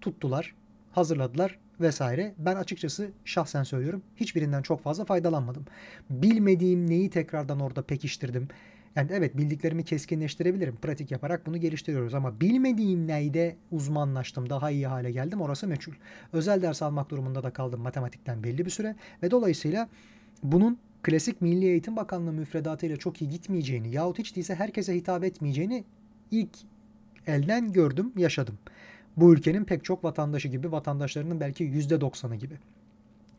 tuttular, 0.00 0.54
hazırladılar 0.92 1.58
vesaire. 1.80 2.34
Ben 2.38 2.56
açıkçası 2.56 3.10
şahsen 3.24 3.62
söylüyorum 3.62 4.02
hiçbirinden 4.16 4.62
çok 4.62 4.82
fazla 4.82 5.04
faydalanmadım. 5.04 5.64
Bilmediğim 6.10 6.90
neyi 6.90 7.10
tekrardan 7.10 7.60
orada 7.60 7.82
pekiştirdim. 7.82 8.48
Yani 8.96 9.10
evet 9.12 9.36
bildiklerimi 9.36 9.84
keskinleştirebilirim. 9.84 10.76
Pratik 10.76 11.10
yaparak 11.10 11.46
bunu 11.46 11.58
geliştiriyoruz 11.58 12.14
ama 12.14 12.40
bilmediğim 12.40 13.06
neyde 13.06 13.56
uzmanlaştım, 13.70 14.50
daha 14.50 14.70
iyi 14.70 14.86
hale 14.86 15.12
geldim 15.12 15.40
orası 15.40 15.66
meçhul. 15.66 15.92
Özel 16.32 16.62
ders 16.62 16.82
almak 16.82 17.10
durumunda 17.10 17.42
da 17.42 17.50
kaldım 17.50 17.80
matematikten 17.80 18.42
belli 18.44 18.64
bir 18.64 18.70
süre 18.70 18.96
ve 19.22 19.30
dolayısıyla 19.30 19.88
bunun 20.42 20.78
klasik 21.02 21.40
Milli 21.40 21.64
Eğitim 21.64 21.96
Bakanlığı 21.96 22.32
müfredatıyla 22.32 22.96
çok 22.96 23.22
iyi 23.22 23.30
gitmeyeceğini 23.30 23.90
yahut 23.90 24.18
hiç 24.18 24.36
değilse 24.36 24.54
herkese 24.54 24.94
hitap 24.94 25.24
etmeyeceğini 25.24 25.84
ilk 26.30 26.58
elden 27.26 27.72
gördüm, 27.72 28.12
yaşadım. 28.16 28.58
Bu 29.16 29.34
ülkenin 29.34 29.64
pek 29.64 29.84
çok 29.84 30.04
vatandaşı 30.04 30.48
gibi, 30.48 30.72
vatandaşlarının 30.72 31.40
belki 31.40 31.64
%90'ı 31.64 32.36
gibi. 32.36 32.54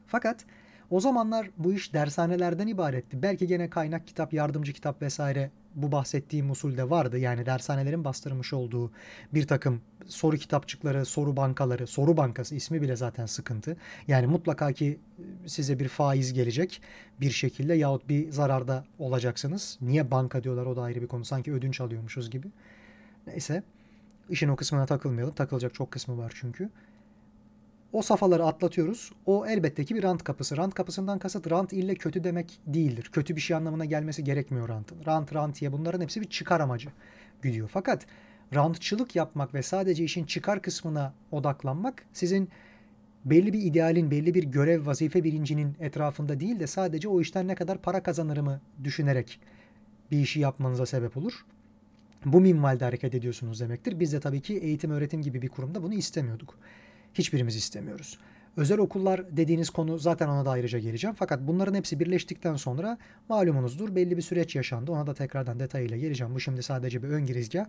Fakat 0.08 0.46
o 0.90 1.00
zamanlar 1.00 1.50
bu 1.58 1.74
iş 1.74 1.94
dershanelerden 1.94 2.68
ibaretti. 2.68 3.22
Belki 3.22 3.48
gene 3.48 3.70
kaynak 3.70 4.08
kitap, 4.08 4.34
yardımcı 4.34 4.74
kitap 4.74 5.02
vesaire 5.02 5.52
bu 5.76 5.92
bahsettiğim 5.92 6.52
usulde 6.52 6.90
vardı. 6.90 7.18
Yani 7.18 7.46
dershanelerin 7.46 8.04
bastırmış 8.04 8.54
olduğu 8.54 8.92
bir 9.34 9.48
takım 9.48 9.82
soru 10.08 10.38
kitapçıkları, 10.38 11.06
soru 11.06 11.38
bankaları, 11.38 11.88
soru 11.88 12.18
bankası 12.18 12.56
ismi 12.56 12.82
bile 12.82 12.96
zaten 12.96 13.26
sıkıntı. 13.26 13.78
Yani 14.08 14.28
mutlaka 14.28 14.72
ki 14.72 15.00
size 15.46 15.80
bir 15.80 15.88
faiz 15.88 16.34
gelecek 16.34 16.82
bir 17.22 17.32
şekilde 17.32 17.74
yahut 17.74 18.10
bir 18.10 18.32
zararda 18.32 18.86
olacaksınız. 19.00 19.78
Niye 19.82 20.12
banka 20.12 20.44
diyorlar 20.44 20.66
o 20.66 20.76
da 20.76 20.82
ayrı 20.82 21.02
bir 21.02 21.08
konu. 21.08 21.26
Sanki 21.26 21.54
ödünç 21.54 21.82
alıyormuşuz 21.82 22.30
gibi. 22.30 22.48
Neyse. 23.28 23.64
İşin 24.30 24.48
o 24.48 24.56
kısmına 24.56 24.86
takılmayalım. 24.86 25.36
Takılacak 25.36 25.74
çok 25.74 25.92
kısmı 25.92 26.18
var 26.18 26.34
çünkü. 26.36 26.70
O 27.94 28.02
safhaları 28.02 28.46
atlatıyoruz. 28.46 29.12
O 29.26 29.46
elbette 29.48 29.86
ki 29.86 29.96
bir 29.96 30.04
rant 30.04 30.24
kapısı. 30.24 30.58
Rant 30.58 30.74
kapısından 30.74 31.20
kasıt 31.20 31.52
rant 31.52 31.74
ille 31.74 31.96
kötü 31.96 32.24
demek 32.24 32.60
değildir. 32.68 33.10
Kötü 33.14 33.36
bir 33.36 33.42
şey 33.42 33.58
anlamına 33.58 33.86
gelmesi 33.86 34.24
gerekmiyor 34.24 34.70
rantın. 34.70 35.06
Rant, 35.06 35.34
rantiye 35.36 35.72
bunların 35.72 36.02
hepsi 36.02 36.22
bir 36.22 36.30
çıkar 36.30 36.60
amacı 36.60 36.90
gidiyor. 37.44 37.70
Fakat 37.74 38.06
rantçılık 38.56 39.16
yapmak 39.16 39.54
ve 39.54 39.64
sadece 39.64 40.04
işin 40.04 40.26
çıkar 40.26 40.62
kısmına 40.62 41.14
odaklanmak 41.32 42.06
sizin 42.14 42.50
belli 43.26 43.54
bir 43.54 43.62
idealin, 43.62 44.12
belli 44.12 44.34
bir 44.34 44.44
görev, 44.44 44.86
vazife 44.86 45.24
bilincinin 45.24 45.76
etrafında 45.80 46.40
değil 46.40 46.60
de 46.60 46.68
sadece 46.68 47.08
o 47.08 47.22
işten 47.22 47.48
ne 47.48 47.56
kadar 47.56 47.78
para 47.78 48.04
kazanırımı 48.04 48.62
düşünerek 48.84 49.40
bir 50.12 50.20
işi 50.20 50.40
yapmanıza 50.40 50.86
sebep 50.86 51.18
olur. 51.18 51.46
Bu 52.26 52.42
minvalde 52.42 52.86
hareket 52.86 53.16
ediyorsunuz 53.16 53.60
demektir. 53.60 54.00
Biz 54.00 54.14
de 54.14 54.20
tabii 54.20 54.42
ki 54.42 54.58
eğitim 54.58 54.92
öğretim 54.92 55.22
gibi 55.22 55.42
bir 55.42 55.50
kurumda 55.50 55.84
bunu 55.84 55.94
istemiyorduk. 55.94 56.58
Hiçbirimiz 57.14 57.56
istemiyoruz. 57.56 58.20
Özel 58.58 58.80
okullar 58.80 59.38
dediğiniz 59.38 59.70
konu 59.70 60.00
zaten 60.00 60.28
ona 60.28 60.46
da 60.46 60.52
ayrıca 60.52 60.80
geleceğim. 60.80 61.16
Fakat 61.20 61.40
bunların 61.42 61.74
hepsi 61.74 62.00
birleştikten 62.00 62.56
sonra 62.56 62.98
malumunuzdur 63.30 63.96
belli 63.96 64.18
bir 64.18 64.22
süreç 64.22 64.56
yaşandı. 64.56 64.92
Ona 64.92 65.08
da 65.08 65.14
tekrardan 65.14 65.60
detayıyla 65.60 65.98
geleceğim. 65.98 66.36
Bu 66.36 66.40
şimdi 66.40 66.64
sadece 66.64 67.04
bir 67.04 67.08
ön 67.08 67.26
girizgah. 67.26 67.66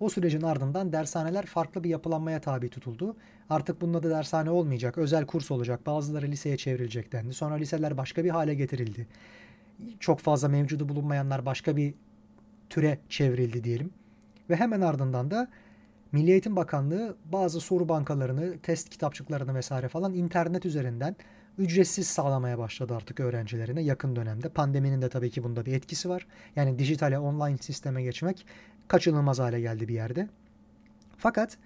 O 0.00 0.08
sürecin 0.08 0.42
ardından 0.42 0.92
dershaneler 0.92 1.46
farklı 1.46 1.84
bir 1.84 1.88
yapılanmaya 1.88 2.40
tabi 2.40 2.68
tutuldu. 2.68 3.16
Artık 3.50 3.80
bunun 3.80 3.94
adı 3.94 4.10
dershane 4.10 4.50
olmayacak, 4.50 4.98
özel 4.98 5.26
kurs 5.26 5.50
olacak. 5.50 5.86
Bazıları 5.86 6.26
liseye 6.26 6.56
çevrilecek 6.56 7.12
dendi. 7.12 7.34
Sonra 7.34 7.54
liseler 7.54 7.96
başka 7.96 8.24
bir 8.24 8.30
hale 8.30 8.54
getirildi. 8.54 9.06
Çok 10.00 10.20
fazla 10.20 10.48
mevcudu 10.48 10.88
bulunmayanlar 10.88 11.46
başka 11.46 11.76
bir 11.76 11.94
türe 12.70 12.98
çevrildi 13.08 13.64
diyelim. 13.64 13.90
Ve 14.50 14.56
hemen 14.56 14.80
ardından 14.80 15.30
da 15.30 15.48
Milli 16.12 16.30
Eğitim 16.30 16.56
Bakanlığı 16.56 17.16
bazı 17.24 17.60
soru 17.60 17.88
bankalarını, 17.88 18.58
test 18.58 18.88
kitapçıklarını 18.88 19.54
vesaire 19.54 19.88
falan 19.88 20.14
internet 20.14 20.66
üzerinden 20.66 21.16
ücretsiz 21.58 22.06
sağlamaya 22.06 22.58
başladı 22.58 22.96
artık 22.96 23.20
öğrencilerine 23.20 23.82
yakın 23.82 24.16
dönemde. 24.16 24.48
Pandeminin 24.48 25.02
de 25.02 25.08
tabii 25.08 25.30
ki 25.30 25.44
bunda 25.44 25.66
bir 25.66 25.72
etkisi 25.72 26.08
var. 26.08 26.26
Yani 26.56 26.78
dijitale, 26.78 27.18
online 27.18 27.56
sisteme 27.56 28.02
geçmek 28.02 28.46
kaçınılmaz 28.88 29.38
hale 29.38 29.60
geldi 29.60 29.88
bir 29.88 29.94
yerde. 29.94 30.28
Fakat 31.16 31.58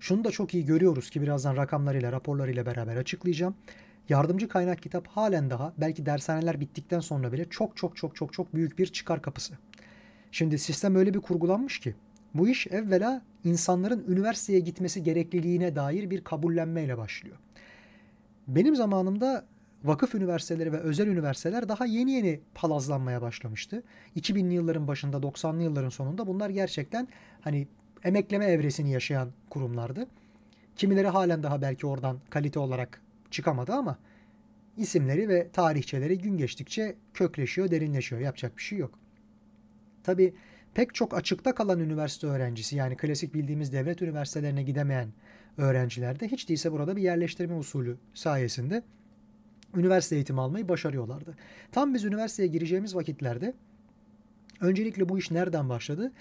şunu 0.00 0.24
da 0.24 0.30
çok 0.30 0.54
iyi 0.54 0.64
görüyoruz 0.64 1.10
ki 1.10 1.22
birazdan 1.22 1.56
rakamlarıyla, 1.56 2.12
raporlarıyla 2.12 2.66
beraber 2.66 2.96
açıklayacağım. 2.96 3.54
Yardımcı 4.08 4.48
kaynak 4.48 4.82
kitap 4.82 5.06
halen 5.06 5.50
daha 5.50 5.72
belki 5.78 6.06
dershaneler 6.06 6.60
bittikten 6.60 7.00
sonra 7.00 7.32
bile 7.32 7.44
çok 7.50 7.76
çok 7.76 7.96
çok 7.96 8.16
çok 8.16 8.32
çok 8.32 8.54
büyük 8.54 8.78
bir 8.78 8.86
çıkar 8.86 9.22
kapısı. 9.22 9.54
Şimdi 10.32 10.58
sistem 10.58 10.96
öyle 10.96 11.14
bir 11.14 11.20
kurgulanmış 11.20 11.80
ki 11.80 11.94
bu 12.34 12.48
iş 12.48 12.66
evvela 12.66 13.22
insanların 13.44 14.04
üniversiteye 14.08 14.60
gitmesi 14.60 15.02
gerekliliğine 15.02 15.76
dair 15.76 16.10
bir 16.10 16.24
kabullenmeyle 16.24 16.98
başlıyor. 16.98 17.36
Benim 18.48 18.76
zamanımda 18.76 19.44
vakıf 19.84 20.14
üniversiteleri 20.14 20.72
ve 20.72 20.78
özel 20.78 21.06
üniversiteler 21.06 21.68
daha 21.68 21.86
yeni 21.86 22.12
yeni 22.12 22.40
palazlanmaya 22.54 23.22
başlamıştı. 23.22 23.82
2000'li 24.16 24.54
yılların 24.54 24.88
başında 24.88 25.16
90'lı 25.16 25.62
yılların 25.62 25.88
sonunda 25.88 26.26
bunlar 26.26 26.50
gerçekten 26.50 27.08
hani 27.40 27.68
emekleme 28.04 28.44
evresini 28.44 28.90
yaşayan 28.90 29.28
kurumlardı. 29.50 30.06
Kimileri 30.76 31.08
halen 31.08 31.42
daha 31.42 31.62
belki 31.62 31.86
oradan 31.86 32.18
kalite 32.30 32.58
olarak 32.58 33.00
çıkamadı 33.30 33.72
ama 33.72 33.98
isimleri 34.76 35.28
ve 35.28 35.48
tarihçeleri 35.52 36.18
gün 36.18 36.36
geçtikçe 36.36 36.94
kökleşiyor, 37.14 37.70
derinleşiyor. 37.70 38.20
Yapacak 38.20 38.56
bir 38.56 38.62
şey 38.62 38.78
yok. 38.78 38.98
Tabii 40.02 40.34
pek 40.74 40.94
çok 40.94 41.14
açıkta 41.14 41.54
kalan 41.54 41.80
üniversite 41.80 42.26
öğrencisi 42.26 42.76
yani 42.76 42.96
klasik 42.96 43.34
bildiğimiz 43.34 43.72
devlet 43.72 44.02
üniversitelerine 44.02 44.62
gidemeyen 44.62 45.08
öğrenciler 45.58 46.20
de 46.20 46.28
hiç 46.28 46.48
değilse 46.48 46.72
burada 46.72 46.96
bir 46.96 47.02
yerleştirme 47.02 47.54
usulü 47.54 47.96
sayesinde 48.14 48.82
üniversite 49.76 50.14
eğitimi 50.14 50.40
almayı 50.40 50.68
başarıyorlardı. 50.68 51.36
Tam 51.72 51.94
biz 51.94 52.04
üniversiteye 52.04 52.48
gireceğimiz 52.48 52.94
vakitlerde 52.94 53.54
öncelikle 54.60 55.08
bu 55.08 55.18
iş 55.18 55.30
nereden 55.30 55.68
başladı? 55.68 56.12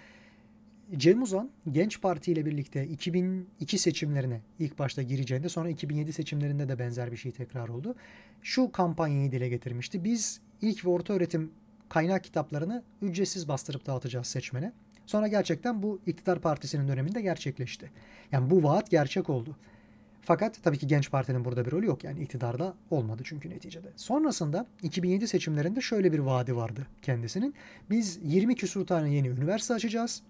Cem 0.98 1.22
Uzan 1.22 1.50
Genç 1.72 2.02
Parti 2.02 2.32
ile 2.32 2.46
birlikte 2.46 2.88
2002 2.88 3.78
seçimlerine 3.78 4.42
ilk 4.60 4.80
başta 4.80 5.02
gireceğinde 5.02 5.50
sonra 5.50 5.70
2007 5.70 6.14
seçimlerinde 6.14 6.70
de 6.70 6.80
benzer 6.80 7.12
bir 7.12 7.18
şey 7.18 7.32
tekrar 7.32 7.68
oldu. 7.68 7.96
Şu 8.42 8.72
kampanyayı 8.72 9.32
dile 9.32 9.50
getirmişti. 9.50 10.04
Biz 10.04 10.42
ilk 10.62 10.86
ve 10.86 10.90
orta 10.90 11.14
öğretim 11.14 11.52
kaynak 11.90 12.24
kitaplarını 12.24 12.84
ücretsiz 13.02 13.48
bastırıp 13.48 13.86
dağıtacağız 13.86 14.28
seçmene. 14.28 14.72
Sonra 15.06 15.28
gerçekten 15.28 15.84
bu 15.84 16.00
iktidar 16.08 16.40
partisinin 16.40 16.88
döneminde 16.88 17.22
gerçekleşti. 17.22 17.92
Yani 18.32 18.50
bu 18.50 18.64
vaat 18.64 18.92
gerçek 18.92 19.30
oldu. 19.30 19.56
Fakat 20.22 20.64
tabii 20.64 20.78
ki 20.78 20.88
Genç 20.88 21.12
Parti'nin 21.12 21.46
burada 21.46 21.66
bir 21.66 21.72
rolü 21.72 21.86
yok. 21.86 22.04
Yani 22.04 22.20
iktidarda 22.20 22.74
olmadı 22.92 23.22
çünkü 23.26 23.50
neticede. 23.50 23.88
Sonrasında 23.96 24.66
2007 24.84 25.28
seçimlerinde 25.28 25.82
şöyle 25.82 26.14
bir 26.14 26.20
vaadi 26.20 26.56
vardı 26.56 26.88
kendisinin. 27.02 27.56
Biz 27.90 28.20
20 28.24 28.56
küsur 28.56 28.88
tane 28.88 29.14
yeni 29.14 29.28
üniversite 29.28 29.74
açacağız. 29.74 30.22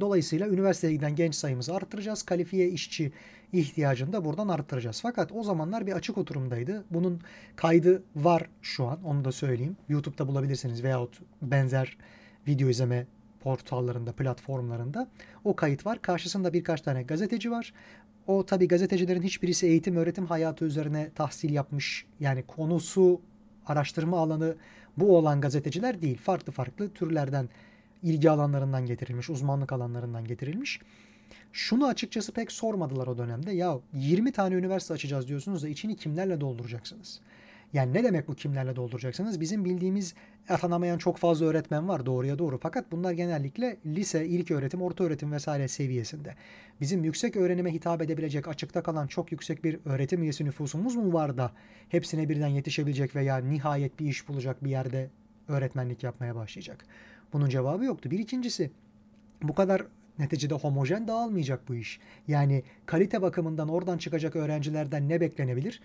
Dolayısıyla 0.00 0.48
üniversiteye 0.48 0.92
giden 0.92 1.16
genç 1.16 1.34
sayımızı 1.34 1.74
arttıracağız. 1.74 2.22
Kalifiye 2.22 2.68
işçi 2.68 3.12
ihtiyacını 3.52 4.12
da 4.12 4.24
buradan 4.24 4.48
arttıracağız. 4.48 5.00
Fakat 5.02 5.32
o 5.32 5.42
zamanlar 5.42 5.86
bir 5.86 5.92
açık 5.92 6.18
oturumdaydı. 6.18 6.84
Bunun 6.90 7.20
kaydı 7.56 8.02
var 8.16 8.46
şu 8.62 8.86
an 8.86 9.04
onu 9.04 9.24
da 9.24 9.32
söyleyeyim. 9.32 9.76
YouTube'da 9.88 10.28
bulabilirsiniz 10.28 10.84
veyahut 10.84 11.20
benzer 11.42 11.96
video 12.48 12.68
izleme 12.68 13.06
portallarında, 13.40 14.12
platformlarında 14.12 15.08
o 15.44 15.56
kayıt 15.56 15.86
var. 15.86 16.02
Karşısında 16.02 16.52
birkaç 16.52 16.80
tane 16.80 17.02
gazeteci 17.02 17.50
var. 17.50 17.72
O 18.26 18.46
tabi 18.46 18.68
gazetecilerin 18.68 19.22
hiçbirisi 19.22 19.66
eğitim 19.66 19.96
öğretim 19.96 20.26
hayatı 20.26 20.64
üzerine 20.64 21.10
tahsil 21.14 21.50
yapmış. 21.50 22.06
Yani 22.20 22.42
konusu 22.42 23.20
araştırma 23.66 24.18
alanı 24.18 24.56
bu 24.96 25.16
olan 25.16 25.40
gazeteciler 25.40 26.02
değil. 26.02 26.18
Farklı 26.18 26.52
farklı 26.52 26.90
türlerden 26.92 27.48
ilgi 28.02 28.30
alanlarından 28.30 28.86
getirilmiş, 28.86 29.30
uzmanlık 29.30 29.72
alanlarından 29.72 30.24
getirilmiş. 30.24 30.80
Şunu 31.52 31.86
açıkçası 31.86 32.32
pek 32.32 32.52
sormadılar 32.52 33.06
o 33.06 33.18
dönemde. 33.18 33.52
Ya 33.52 33.78
20 33.94 34.32
tane 34.32 34.54
üniversite 34.54 34.94
açacağız 34.94 35.28
diyorsunuz 35.28 35.62
da 35.62 35.68
içini 35.68 35.96
kimlerle 35.96 36.40
dolduracaksınız? 36.40 37.20
Yani 37.72 37.94
ne 37.94 38.04
demek 38.04 38.28
bu 38.28 38.34
kimlerle 38.34 38.76
dolduracaksınız? 38.76 39.40
Bizim 39.40 39.64
bildiğimiz 39.64 40.14
atanamayan 40.48 40.98
çok 40.98 41.16
fazla 41.16 41.46
öğretmen 41.46 41.88
var 41.88 42.06
doğruya 42.06 42.38
doğru. 42.38 42.58
Fakat 42.58 42.92
bunlar 42.92 43.12
genellikle 43.12 43.76
lise, 43.86 44.26
ilk 44.26 44.50
öğretim, 44.50 44.82
orta 44.82 45.04
öğretim 45.04 45.32
vesaire 45.32 45.68
seviyesinde. 45.68 46.34
Bizim 46.80 47.04
yüksek 47.04 47.36
öğrenime 47.36 47.72
hitap 47.72 48.02
edebilecek 48.02 48.48
açıkta 48.48 48.82
kalan 48.82 49.06
çok 49.06 49.32
yüksek 49.32 49.64
bir 49.64 49.78
öğretim 49.84 50.22
üyesi 50.22 50.44
nüfusumuz 50.44 50.96
mu 50.96 51.12
var 51.12 51.36
da 51.36 51.52
hepsine 51.88 52.28
birden 52.28 52.48
yetişebilecek 52.48 53.16
veya 53.16 53.36
nihayet 53.36 54.00
bir 54.00 54.06
iş 54.06 54.28
bulacak 54.28 54.64
bir 54.64 54.70
yerde 54.70 55.10
öğretmenlik 55.48 56.02
yapmaya 56.02 56.34
başlayacak? 56.34 56.86
Bunun 57.32 57.48
cevabı 57.48 57.84
yoktu. 57.84 58.10
Bir 58.10 58.18
ikincisi 58.18 58.70
bu 59.42 59.54
kadar 59.54 59.82
Neticede 60.20 60.54
homojen 60.54 61.08
dağılmayacak 61.08 61.68
bu 61.68 61.74
iş. 61.74 62.00
Yani 62.28 62.62
kalite 62.86 63.22
bakımından 63.22 63.68
oradan 63.68 63.98
çıkacak 63.98 64.36
öğrencilerden 64.36 65.08
ne 65.08 65.20
beklenebilir? 65.20 65.80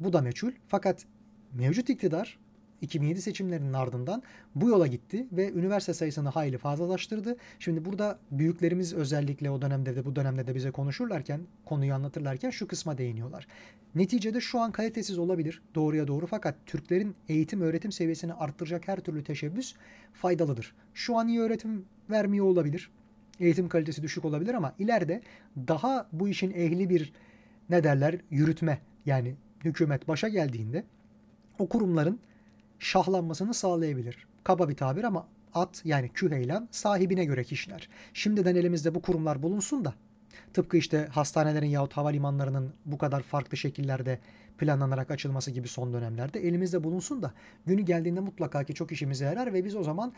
Bu 0.00 0.12
da 0.12 0.20
meçhul. 0.20 0.52
Fakat 0.68 1.06
mevcut 1.52 1.90
iktidar 1.90 2.38
2007 2.80 3.22
seçimlerinin 3.22 3.72
ardından 3.72 4.22
bu 4.54 4.68
yola 4.68 4.86
gitti 4.86 5.26
ve 5.32 5.52
üniversite 5.52 5.94
sayısını 5.94 6.28
hayli 6.28 6.58
fazlalaştırdı. 6.58 7.36
Şimdi 7.58 7.84
burada 7.84 8.18
büyüklerimiz 8.30 8.94
özellikle 8.94 9.50
o 9.50 9.62
dönemde 9.62 9.96
de 9.96 10.04
bu 10.04 10.16
dönemde 10.16 10.46
de 10.46 10.54
bize 10.54 10.70
konuşurlarken, 10.70 11.40
konuyu 11.64 11.94
anlatırlarken 11.94 12.50
şu 12.50 12.66
kısma 12.66 12.98
değiniyorlar. 12.98 13.46
Neticede 13.94 14.40
şu 14.40 14.60
an 14.60 14.72
kalitesiz 14.72 15.18
olabilir, 15.18 15.62
doğruya 15.74 16.08
doğru 16.08 16.26
fakat 16.26 16.54
Türklerin 16.66 17.14
eğitim 17.28 17.60
öğretim 17.60 17.92
seviyesini 17.92 18.34
arttıracak 18.34 18.88
her 18.88 19.00
türlü 19.00 19.24
teşebbüs 19.24 19.74
faydalıdır. 20.12 20.74
Şu 20.94 21.16
an 21.16 21.28
iyi 21.28 21.40
öğretim 21.40 21.84
vermiyor 22.10 22.46
olabilir. 22.46 22.90
Eğitim 23.40 23.68
kalitesi 23.68 24.02
düşük 24.02 24.24
olabilir 24.24 24.54
ama 24.54 24.74
ileride 24.78 25.22
daha 25.56 26.08
bu 26.12 26.28
işin 26.28 26.50
ehli 26.50 26.90
bir 26.90 27.12
ne 27.70 27.84
derler 27.84 28.16
yürütme 28.30 28.78
yani 29.06 29.34
hükümet 29.64 30.08
başa 30.08 30.28
geldiğinde 30.28 30.84
o 31.58 31.68
kurumların 31.68 32.20
şahlanmasını 32.78 33.54
sağlayabilir. 33.54 34.26
Kaba 34.44 34.68
bir 34.68 34.76
tabir 34.76 35.04
ama 35.04 35.26
at 35.54 35.82
yani 35.84 36.08
küheylan 36.08 36.68
sahibine 36.70 37.24
göre 37.24 37.44
kişiler. 37.44 37.88
Şimdiden 38.14 38.54
elimizde 38.54 38.94
bu 38.94 39.02
kurumlar 39.02 39.42
bulunsun 39.42 39.84
da 39.84 39.94
tıpkı 40.54 40.76
işte 40.76 41.08
hastanelerin 41.10 41.66
yahut 41.66 41.92
havalimanlarının 41.92 42.72
bu 42.84 42.98
kadar 42.98 43.22
farklı 43.22 43.56
şekillerde 43.56 44.18
planlanarak 44.58 45.10
açılması 45.10 45.50
gibi 45.50 45.68
son 45.68 45.92
dönemlerde 45.92 46.40
elimizde 46.40 46.84
bulunsun 46.84 47.22
da 47.22 47.32
günü 47.66 47.82
geldiğinde 47.82 48.20
mutlaka 48.20 48.64
ki 48.64 48.74
çok 48.74 48.92
işimize 48.92 49.24
yarar 49.24 49.52
ve 49.52 49.64
biz 49.64 49.76
o 49.76 49.82
zaman 49.82 50.12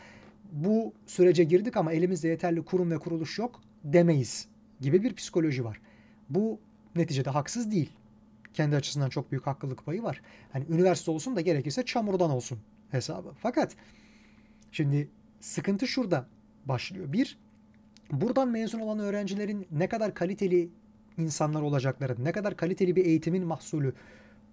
bu 0.51 0.93
sürece 1.05 1.43
girdik 1.43 1.77
ama 1.77 1.93
elimizde 1.93 2.27
yeterli 2.27 2.65
kurum 2.65 2.91
ve 2.91 2.97
kuruluş 2.97 3.39
yok 3.39 3.61
demeyiz 3.83 4.47
gibi 4.81 5.03
bir 5.03 5.15
psikoloji 5.15 5.65
var. 5.65 5.81
Bu 6.29 6.59
neticede 6.95 7.29
haksız 7.29 7.71
değil 7.71 7.89
kendi 8.53 8.75
açısından 8.75 9.09
çok 9.09 9.31
büyük 9.31 9.47
haklılık 9.47 9.85
payı 9.85 10.03
var. 10.03 10.21
Hani 10.51 10.65
üniversite 10.69 11.11
olsun 11.11 11.35
da 11.35 11.41
gerekirse 11.41 11.85
çamurdan 11.85 12.31
olsun 12.31 12.59
hesabı. 12.91 13.33
Fakat 13.39 13.75
şimdi 14.71 15.09
sıkıntı 15.39 15.87
şurada 15.87 16.25
başlıyor. 16.65 17.13
Bir, 17.13 17.37
buradan 18.11 18.47
mezun 18.47 18.79
olan 18.79 18.99
öğrencilerin 18.99 19.67
ne 19.71 19.87
kadar 19.87 20.13
kaliteli 20.13 20.69
insanlar 21.17 21.61
olacakları, 21.61 22.23
ne 22.23 22.31
kadar 22.31 22.57
kaliteli 22.57 22.95
bir 22.95 23.05
eğitimin 23.05 23.45
mahsulü, 23.45 23.93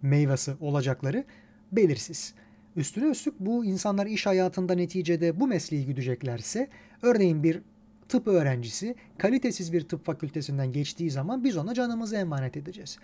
meyvesi 0.03 0.53
olacakları 0.61 1.25
belirsiz. 1.73 2.35
Üstüne 2.77 3.11
üstlük 3.11 3.41
bu 3.41 3.65
insanlar 3.65 4.07
iş 4.07 4.27
hayatında 4.27 4.75
neticede 4.75 5.41
bu 5.41 5.47
mesleği 5.47 5.87
güdeceklerse 5.87 6.69
örneğin 7.03 7.43
bir 7.43 7.63
tıp 8.09 8.27
öğrencisi 8.27 8.95
kalitesiz 9.19 9.73
bir 9.73 9.89
tıp 9.89 10.05
fakültesinden 10.05 10.73
geçtiği 10.73 11.11
zaman 11.11 11.45
biz 11.45 11.57
ona 11.57 11.75
canımızı 11.75 12.17
emanet 12.17 12.57
edeceğiz 12.57 12.99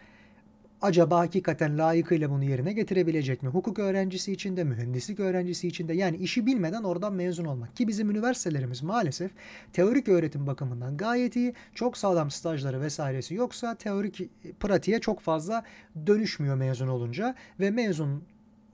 acaba 0.83 1.19
hakikaten 1.19 1.79
layıkıyla 1.79 2.31
bunu 2.31 2.45
yerine 2.45 2.73
getirebilecek 2.73 3.43
mi? 3.43 3.49
Hukuk 3.49 3.79
öğrencisi 3.79 4.33
için 4.33 4.57
de, 4.57 4.65
mühendislik 4.65 5.21
öğrencisi 5.21 5.69
için 5.69 5.89
de 5.89 5.95
yani 5.95 6.17
işi 6.17 6.47
bilmeden 6.47 6.83
oradan 6.83 7.13
mezun 7.13 7.45
olmak. 7.45 7.77
Ki 7.77 7.89
bizim 7.89 8.11
üniversitelerimiz 8.11 8.83
maalesef 8.83 9.31
teorik 9.73 10.09
öğretim 10.09 10.47
bakımından 10.47 10.97
gayet 10.97 11.37
iyi. 11.37 11.55
Çok 11.75 11.97
sağlam 11.97 12.31
stajları 12.31 12.81
vesairesi 12.81 13.35
yoksa 13.35 13.75
teorik 13.75 14.21
pratiğe 14.61 15.01
çok 15.01 15.21
fazla 15.21 15.63
dönüşmüyor 16.07 16.57
mezun 16.57 16.89
olunca 16.89 17.35
ve 17.61 17.71
mezun 17.71 18.25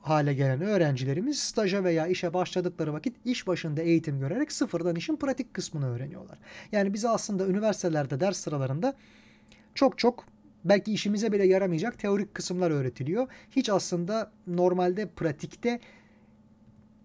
hale 0.01 0.35
gelen 0.35 0.63
öğrencilerimiz 0.63 1.39
staja 1.39 1.85
veya 1.85 2.07
işe 2.07 2.35
başladıkları 2.35 2.93
vakit 2.93 3.17
iş 3.25 3.47
başında 3.47 3.83
eğitim 3.83 4.21
görerek 4.21 4.53
sıfırdan 4.53 4.97
işin 4.97 5.17
pratik 5.17 5.55
kısmını 5.55 5.95
öğreniyorlar. 5.95 6.39
Yani 6.73 6.95
bize 6.95 7.09
aslında 7.09 7.47
üniversitelerde 7.47 8.21
ders 8.21 8.37
sıralarında 8.37 8.95
çok 9.75 9.99
çok 9.99 10.32
belki 10.65 10.93
işimize 10.93 11.33
bile 11.33 11.47
yaramayacak 11.47 11.99
teorik 11.99 12.35
kısımlar 12.35 12.71
öğretiliyor. 12.71 13.29
Hiç 13.51 13.69
aslında 13.69 14.31
normalde 14.47 15.07
pratikte 15.07 15.81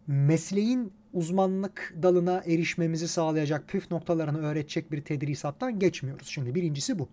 mesleğin 0.07 0.91
uzmanlık 1.13 1.95
dalına 2.01 2.43
erişmemizi 2.45 3.07
sağlayacak 3.07 3.67
püf 3.67 3.91
noktalarını 3.91 4.37
öğretecek 4.37 4.91
bir 4.91 5.01
tedrisattan 5.01 5.79
geçmiyoruz. 5.79 6.27
Şimdi 6.27 6.55
birincisi 6.55 6.99
bu. 6.99 7.09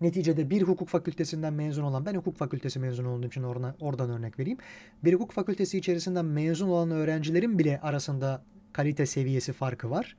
Neticede 0.00 0.50
bir 0.50 0.62
hukuk 0.62 0.88
fakültesinden 0.88 1.52
mezun 1.52 1.82
olan, 1.82 2.06
ben 2.06 2.14
hukuk 2.14 2.36
fakültesi 2.36 2.78
mezunu 2.78 3.08
olduğum 3.08 3.26
için 3.26 3.42
oradan, 3.42 3.74
oradan 3.80 4.10
örnek 4.10 4.38
vereyim. 4.38 4.58
Bir 5.04 5.14
hukuk 5.14 5.32
fakültesi 5.32 5.78
içerisinden 5.78 6.24
mezun 6.24 6.68
olan 6.68 6.90
öğrencilerin 6.90 7.58
bile 7.58 7.80
arasında 7.80 8.42
kalite 8.72 9.06
seviyesi 9.06 9.52
farkı 9.52 9.90
var. 9.90 10.16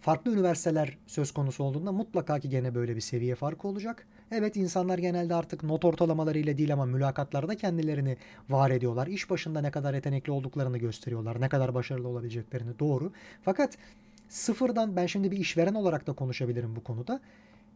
Farklı 0.00 0.32
üniversiteler 0.32 0.98
söz 1.06 1.32
konusu 1.32 1.64
olduğunda 1.64 1.92
mutlaka 1.92 2.40
ki 2.40 2.48
gene 2.48 2.74
böyle 2.74 2.96
bir 2.96 3.00
seviye 3.00 3.34
farkı 3.34 3.68
olacak. 3.68 4.06
Evet 4.30 4.56
insanlar 4.56 4.98
genelde 4.98 5.34
artık 5.34 5.62
not 5.62 5.84
ortalamalarıyla 5.84 6.58
değil 6.58 6.72
ama 6.72 6.86
mülakatlarda 6.86 7.56
kendilerini 7.56 8.16
var 8.48 8.70
ediyorlar. 8.70 9.06
İş 9.06 9.30
başında 9.30 9.60
ne 9.60 9.70
kadar 9.70 9.94
yetenekli 9.94 10.32
olduklarını 10.32 10.78
gösteriyorlar. 10.78 11.40
Ne 11.40 11.48
kadar 11.48 11.74
başarılı 11.74 12.08
olabileceklerini 12.08 12.78
doğru. 12.78 13.12
Fakat 13.42 13.78
sıfırdan 14.28 14.96
ben 14.96 15.06
şimdi 15.06 15.30
bir 15.30 15.36
işveren 15.36 15.74
olarak 15.74 16.06
da 16.06 16.12
konuşabilirim 16.12 16.76
bu 16.76 16.84
konuda. 16.84 17.20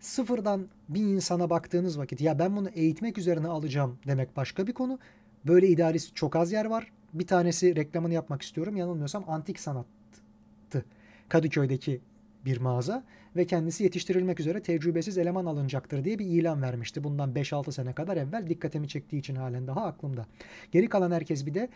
Sıfırdan 0.01 0.69
bir 0.89 1.01
insana 1.01 1.51
baktığınız 1.51 1.99
vakit 1.99 2.21
ya 2.21 2.39
ben 2.39 2.57
bunu 2.57 2.69
eğitmek 2.69 3.19
üzerine 3.19 3.49
alacağım 3.49 3.99
demek 4.07 4.37
başka 4.37 4.67
bir 4.67 4.73
konu. 4.73 4.99
Böyle 5.47 5.69
idealist 5.69 6.17
çok 6.17 6.37
az 6.37 6.53
yer 6.53 6.65
var. 6.65 6.93
Bir 7.15 7.27
tanesi 7.27 7.77
reklamını 7.77 8.15
yapmak 8.15 8.43
istiyorum. 8.43 8.77
Yanılmıyorsam 8.77 9.25
antik 9.29 9.61
sanattı. 9.61 10.85
Kadıköy'deki 11.29 12.01
bir 12.44 12.61
mağaza 12.61 13.05
ve 13.37 13.46
kendisi 13.46 13.85
yetiştirilmek 13.85 14.40
üzere 14.40 14.62
tecrübesiz 14.62 15.18
eleman 15.18 15.46
alınacaktır 15.46 16.05
diye 16.05 16.18
bir 16.18 16.26
ilan 16.26 16.62
vermişti. 16.62 17.05
Bundan 17.05 17.33
5-6 17.33 17.72
sene 17.72 17.92
kadar 17.92 18.16
evvel 18.16 18.48
dikkatimi 18.48 18.88
çektiği 18.88 19.18
için 19.18 19.35
halen 19.35 19.66
daha 19.66 19.85
aklımda. 19.87 20.26
Geri 20.72 20.88
kalan 20.88 21.11
herkes 21.11 21.46
bir 21.46 21.55
de 21.55 21.68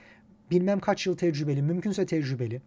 bilmem 0.51 0.81
kaç 0.81 1.07
yıl 1.07 1.17
tecrübeli, 1.17 1.63
mümkünse 1.63 2.07
tecrübeli, 2.07 2.63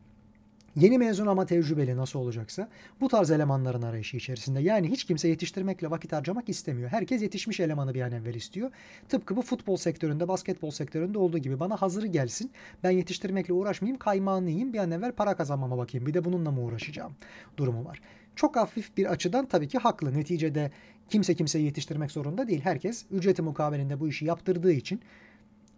Yeni 0.76 0.98
mezun 0.98 1.28
ama 1.28 1.46
tecrübeli 1.46 1.98
nasıl 1.98 2.20
olacaksa 2.20 2.70
bu 3.02 3.08
tarz 3.08 3.32
elemanların 3.32 3.82
arayışı 3.82 4.18
içerisinde. 4.18 4.60
Yani 4.60 4.90
hiç 4.90 5.04
kimse 5.04 5.28
yetiştirmekle 5.28 5.92
vakit 5.92 6.14
harcamak 6.14 6.50
istemiyor. 6.50 6.90
Herkes 6.90 7.22
yetişmiş 7.22 7.60
elemanı 7.60 7.94
bir 7.94 8.02
an 8.02 8.12
evvel 8.12 8.36
istiyor. 8.36 8.72
Tıpkı 9.10 9.36
bu 9.36 9.42
futbol 9.42 9.78
sektöründe, 9.78 10.28
basketbol 10.28 10.72
sektöründe 10.72 11.18
olduğu 11.18 11.38
gibi 11.38 11.60
bana 11.60 11.82
hazırı 11.82 12.08
gelsin. 12.08 12.52
Ben 12.84 12.92
yetiştirmekle 12.92 13.54
uğraşmayayım, 13.54 14.00
kaymağını 14.00 14.50
yiyeyim. 14.50 14.74
Bir 14.74 14.80
an 14.80 14.92
evvel 14.92 15.12
para 15.12 15.36
kazanmama 15.36 15.78
bakayım. 15.78 16.06
Bir 16.08 16.14
de 16.14 16.26
bununla 16.26 16.52
mı 16.52 16.62
uğraşacağım 16.62 17.12
durumu 17.58 17.86
var. 17.86 18.02
Çok 18.36 18.56
hafif 18.56 18.98
bir 18.98 19.06
açıdan 19.06 19.46
tabii 19.46 19.68
ki 19.68 19.78
haklı. 19.78 20.14
Neticede 20.14 20.72
kimse 21.10 21.36
kimseyi 21.36 21.66
yetiştirmek 21.66 22.12
zorunda 22.12 22.48
değil. 22.48 22.62
Herkes 22.62 23.06
ücreti 23.12 23.42
mukavelinde 23.42 24.00
bu 24.00 24.08
işi 24.08 24.26
yaptırdığı 24.26 24.72
için 24.72 25.02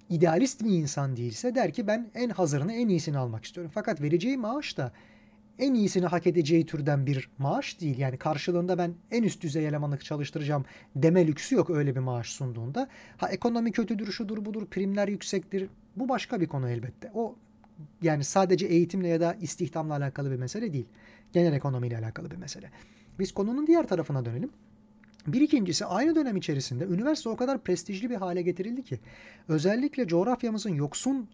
idealist 0.10 0.64
bir 0.64 0.70
insan 0.70 1.18
değilse 1.18 1.56
der 1.56 1.74
ki 1.74 1.88
ben 1.88 2.12
en 2.16 2.30
hazırını 2.30 2.74
en 2.74 2.88
iyisini 2.88 3.18
almak 3.18 3.46
istiyorum. 3.46 3.72
Fakat 3.76 4.02
vereceği 4.02 4.38
maaş 4.38 4.78
da 4.78 4.92
en 5.60 5.74
iyisini 5.74 6.06
hak 6.06 6.28
edeceği 6.28 6.66
türden 6.66 7.06
bir 7.06 7.30
maaş 7.38 7.82
değil. 7.82 7.98
Yani 7.98 8.18
karşılığında 8.18 8.78
ben 8.78 8.94
en 9.12 9.24
üst 9.24 9.42
düzey 9.42 9.68
elemanlık 9.68 10.06
çalıştıracağım 10.06 10.66
deme 10.96 11.28
lüksü 11.28 11.56
yok 11.56 11.70
öyle 11.70 11.96
bir 11.96 12.00
maaş 12.00 12.28
sunduğunda. 12.28 12.88
Ha 13.18 13.30
ekonomi 13.30 13.72
kötüdür, 13.72 14.12
şudur 14.12 14.46
budur, 14.46 14.66
primler 14.66 15.08
yüksektir. 15.08 15.70
Bu 15.96 16.10
başka 16.10 16.42
bir 16.42 16.48
konu 16.48 16.70
elbette. 16.70 17.12
O 17.14 17.36
yani 18.02 18.24
sadece 18.24 18.66
eğitimle 18.66 19.08
ya 19.08 19.22
da 19.22 19.34
istihdamla 19.34 19.96
alakalı 19.96 20.32
bir 20.32 20.36
mesele 20.36 20.74
değil. 20.74 20.88
Genel 21.34 21.54
ekonomiyle 21.54 21.98
alakalı 21.98 22.32
bir 22.32 22.38
mesele. 22.38 22.72
Biz 23.20 23.32
konunun 23.32 23.68
diğer 23.68 23.88
tarafına 23.88 24.26
dönelim. 24.26 24.50
Bir 25.34 25.42
ikincisi 25.42 25.86
aynı 25.86 26.16
dönem 26.16 26.38
içerisinde 26.38 26.84
üniversite 26.84 27.30
o 27.30 27.36
kadar 27.36 27.64
prestijli 27.64 28.10
bir 28.10 28.16
hale 28.16 28.42
getirildi 28.42 28.84
ki 28.84 29.00
özellikle 29.48 30.08
coğrafyamızın 30.08 30.74
yoksun 30.74 31.30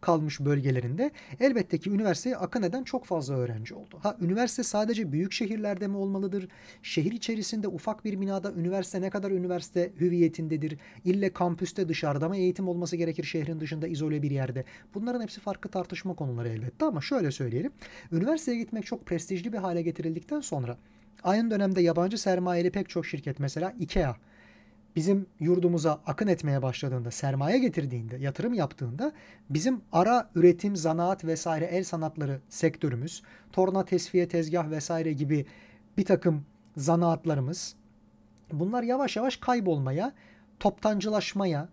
kalmış 0.00 0.40
bölgelerinde 0.40 1.10
elbette 1.40 1.78
ki 1.78 1.90
üniversiteye 1.90 2.36
akın 2.36 2.62
eden 2.62 2.84
çok 2.84 3.04
fazla 3.04 3.34
öğrenci 3.34 3.74
oldu. 3.74 3.98
Ha 4.02 4.16
üniversite 4.20 4.62
sadece 4.62 5.12
büyük 5.12 5.32
şehirlerde 5.32 5.88
mi 5.88 5.96
olmalıdır? 5.96 6.48
Şehir 6.82 7.12
içerisinde 7.12 7.68
ufak 7.68 8.04
bir 8.04 8.20
binada 8.20 8.52
üniversite 8.52 9.00
ne 9.00 9.10
kadar 9.10 9.30
üniversite 9.30 9.92
hüviyetindedir? 10.00 10.78
İlle 11.04 11.32
kampüste 11.32 11.88
dışarıda 11.88 12.28
mı 12.28 12.36
eğitim 12.36 12.68
olması 12.68 12.96
gerekir 12.96 13.24
şehrin 13.24 13.60
dışında 13.60 13.86
izole 13.86 14.22
bir 14.22 14.30
yerde? 14.30 14.64
Bunların 14.94 15.20
hepsi 15.22 15.40
farklı 15.40 15.70
tartışma 15.70 16.14
konuları 16.14 16.48
elbette 16.48 16.84
ama 16.84 17.00
şöyle 17.00 17.30
söyleyelim. 17.30 17.72
Üniversiteye 18.12 18.58
gitmek 18.58 18.86
çok 18.86 19.06
prestijli 19.06 19.52
bir 19.52 19.58
hale 19.58 19.82
getirildikten 19.82 20.40
sonra 20.40 20.78
Aynı 21.24 21.50
dönemde 21.50 21.80
yabancı 21.80 22.18
sermayeli 22.18 22.70
pek 22.70 22.88
çok 22.88 23.06
şirket 23.06 23.40
mesela 23.40 23.74
IKEA 23.78 24.16
bizim 24.96 25.26
yurdumuza 25.40 26.00
akın 26.06 26.26
etmeye 26.26 26.62
başladığında, 26.62 27.10
sermaye 27.10 27.58
getirdiğinde, 27.58 28.16
yatırım 28.16 28.54
yaptığında 28.54 29.12
bizim 29.50 29.80
ara 29.92 30.30
üretim, 30.34 30.76
zanaat 30.76 31.24
vesaire 31.24 31.64
el 31.64 31.84
sanatları 31.84 32.40
sektörümüz, 32.48 33.22
torna 33.52 33.84
tesviye, 33.84 34.28
tezgah 34.28 34.70
vesaire 34.70 35.12
gibi 35.12 35.46
bir 35.96 36.04
takım 36.04 36.44
zanaatlarımız 36.76 37.74
bunlar 38.52 38.82
yavaş 38.82 39.16
yavaş 39.16 39.36
kaybolmaya, 39.36 40.12
toptancılaşmaya, 40.60 41.68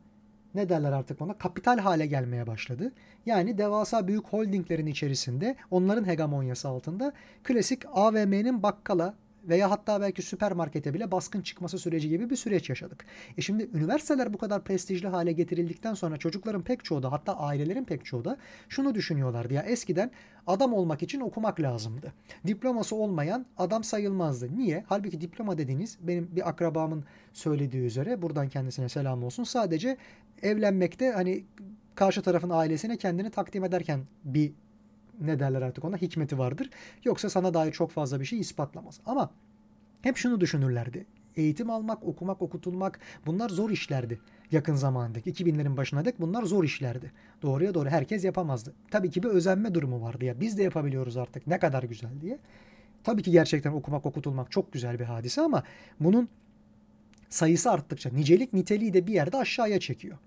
ne 0.56 0.70
derler 0.70 0.92
artık 0.92 1.22
ona 1.22 1.38
kapital 1.38 1.78
hale 1.78 2.06
gelmeye 2.06 2.48
başladı. 2.48 2.92
Yani 3.26 3.58
devasa 3.58 4.08
büyük 4.08 4.28
holdinglerin 4.28 4.86
içerisinde 4.86 5.56
onların 5.72 6.08
hegemonyası 6.08 6.68
altında 6.68 7.14
klasik 7.44 7.84
AVM'nin 7.94 8.64
bakkala 8.64 9.14
veya 9.44 9.72
hatta 9.72 10.02
belki 10.02 10.22
süpermarkete 10.22 10.94
bile 10.94 11.12
baskın 11.12 11.42
çıkması 11.42 11.80
süreci 11.80 12.10
gibi 12.10 12.30
bir 12.30 12.36
süreç 12.36 12.70
yaşadık. 12.70 13.06
E 13.38 13.42
şimdi 13.42 13.70
üniversiteler 13.74 14.34
bu 14.34 14.38
kadar 14.38 14.64
prestijli 14.64 15.08
hale 15.08 15.32
getirildikten 15.32 15.94
sonra 15.94 16.18
çocukların 16.18 16.62
pek 16.62 16.86
çoğu 16.86 17.04
da 17.04 17.12
hatta 17.12 17.38
ailelerin 17.38 17.84
pek 17.84 18.06
çoğu 18.06 18.26
da 18.26 18.38
şunu 18.70 18.96
düşünüyorlardı. 18.96 19.54
Ya 19.54 19.62
eskiden 19.62 20.12
adam 20.48 20.74
olmak 20.74 21.04
için 21.04 21.20
okumak 21.20 21.60
lazımdı. 21.60 22.14
Diploması 22.48 22.96
olmayan 22.96 23.46
adam 23.58 23.84
sayılmazdı. 23.84 24.58
Niye? 24.58 24.84
Halbuki 24.88 25.22
diploma 25.22 25.58
dediğiniz 25.58 25.98
benim 26.02 26.36
bir 26.36 26.50
akrabamın 26.50 27.04
söylediği 27.34 27.84
üzere 27.84 28.22
buradan 28.22 28.50
kendisine 28.50 28.90
selam 28.90 29.24
olsun. 29.24 29.44
Sadece 29.44 29.98
evlenmekte 30.42 31.12
hani 31.12 31.44
karşı 31.96 32.22
tarafın 32.22 32.50
ailesine 32.50 32.98
kendini 32.98 33.30
takdim 33.30 33.64
ederken 33.64 34.00
bir 34.24 34.52
ne 35.22 35.40
derler 35.40 35.62
artık 35.62 35.86
ona 35.86 35.98
hikmeti 35.98 36.38
vardır. 36.38 36.70
Yoksa 37.04 37.30
sana 37.30 37.54
dair 37.54 37.72
çok 37.72 37.92
fazla 37.92 38.20
bir 38.20 38.26
şey 38.26 38.40
ispatlamaz. 38.40 39.00
Ama 39.06 39.32
hep 40.02 40.18
şunu 40.18 40.42
düşünürlerdi. 40.42 41.06
Eğitim 41.36 41.70
almak, 41.70 42.04
okumak, 42.04 42.42
okutulmak 42.42 43.00
bunlar 43.26 43.50
zor 43.50 43.70
işlerdi 43.70 44.20
yakın 44.52 44.76
zamandaki 44.76 45.32
2000'lerin 45.32 45.78
başına 45.78 46.06
dek 46.06 46.22
bunlar 46.22 46.44
zor 46.44 46.64
işlerdi. 46.64 47.12
Doğruya 47.42 47.74
doğru 47.74 47.90
herkes 47.90 48.24
yapamazdı. 48.24 48.74
Tabii 48.92 49.12
ki 49.12 49.24
bir 49.24 49.28
özenme 49.28 49.74
durumu 49.74 50.02
vardı 50.02 50.26
ya 50.26 50.40
biz 50.40 50.58
de 50.58 50.64
yapabiliyoruz 50.64 51.18
artık 51.18 51.48
ne 51.48 51.60
kadar 51.60 51.84
güzel 51.84 52.22
diye. 52.22 52.40
Tabii 53.04 53.24
ki 53.24 53.32
gerçekten 53.32 53.72
okumak, 53.72 54.06
okutulmak 54.06 54.52
çok 54.52 54.74
güzel 54.74 55.00
bir 55.00 55.06
hadise 55.06 55.42
ama 55.42 55.64
bunun 56.00 56.30
sayısı 57.30 57.72
arttıkça 57.72 58.10
nicelik 58.10 58.54
niteliği 58.54 58.94
de 58.94 59.08
bir 59.08 59.14
yerde 59.14 59.38
aşağıya 59.38 59.80
çekiyor. 59.80 60.18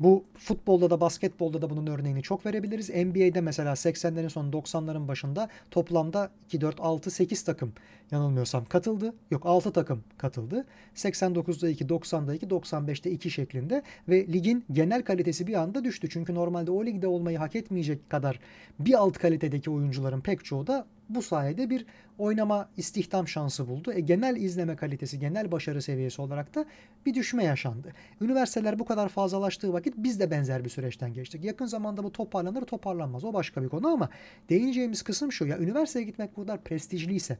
Bu 0.00 0.24
futbolda 0.38 0.90
da 0.90 1.00
basketbolda 1.00 1.62
da 1.62 1.70
bunun 1.70 1.86
örneğini 1.86 2.22
çok 2.22 2.46
verebiliriz. 2.46 2.90
NBA'de 2.90 3.40
mesela 3.40 3.72
80'lerin 3.72 4.28
sonu 4.28 4.50
90'ların 4.50 5.08
başında 5.08 5.48
toplamda 5.70 6.30
2, 6.46 6.60
4, 6.60 6.80
6, 6.80 7.10
8 7.10 7.42
takım 7.42 7.72
yanılmıyorsam 8.10 8.64
katıldı. 8.64 9.14
Yok 9.30 9.46
6 9.46 9.72
takım 9.72 10.04
katıldı. 10.18 10.64
89'da 10.94 11.68
2, 11.68 11.84
90'da 11.84 12.34
2, 12.34 12.46
95'te 12.46 13.10
2 13.10 13.30
şeklinde 13.30 13.82
ve 14.08 14.26
ligin 14.26 14.64
genel 14.72 15.02
kalitesi 15.02 15.46
bir 15.46 15.54
anda 15.54 15.84
düştü. 15.84 16.08
Çünkü 16.10 16.34
normalde 16.34 16.70
o 16.70 16.84
ligde 16.84 17.06
olmayı 17.06 17.38
hak 17.38 17.56
etmeyecek 17.56 18.10
kadar 18.10 18.40
bir 18.78 18.94
alt 18.94 19.18
kalitedeki 19.18 19.70
oyuncuların 19.70 20.20
pek 20.20 20.44
çoğu 20.44 20.66
da 20.66 20.86
bu 21.08 21.22
sayede 21.22 21.70
bir 21.70 21.86
oynama 22.18 22.68
istihdam 22.76 23.28
şansı 23.28 23.68
buldu. 23.68 23.92
E, 23.92 24.00
genel 24.00 24.36
izleme 24.36 24.76
kalitesi, 24.76 25.18
genel 25.18 25.52
başarı 25.52 25.82
seviyesi 25.82 26.22
olarak 26.22 26.54
da 26.54 26.64
bir 27.06 27.14
düşme 27.14 27.44
yaşandı. 27.44 27.92
Üniversiteler 28.20 28.78
bu 28.78 28.84
kadar 28.84 29.08
fazlalaştığı 29.08 29.72
vakit 29.72 29.94
biz 29.96 30.20
de 30.20 30.30
benzer 30.30 30.64
bir 30.64 30.70
süreçten 30.70 31.14
geçtik. 31.14 31.44
Yakın 31.44 31.66
zamanda 31.66 32.04
bu 32.04 32.12
toparlanır 32.12 32.62
toparlanmaz 32.62 33.24
o 33.24 33.32
başka 33.34 33.62
bir 33.62 33.68
konu 33.68 33.88
ama 33.88 34.08
değineceğimiz 34.48 35.02
kısım 35.02 35.32
şu 35.32 35.46
ya 35.46 35.58
üniversiteye 35.58 36.04
gitmek 36.04 36.36
bu 36.36 36.40
kadar 36.40 36.64
prestijliyse 36.64 37.38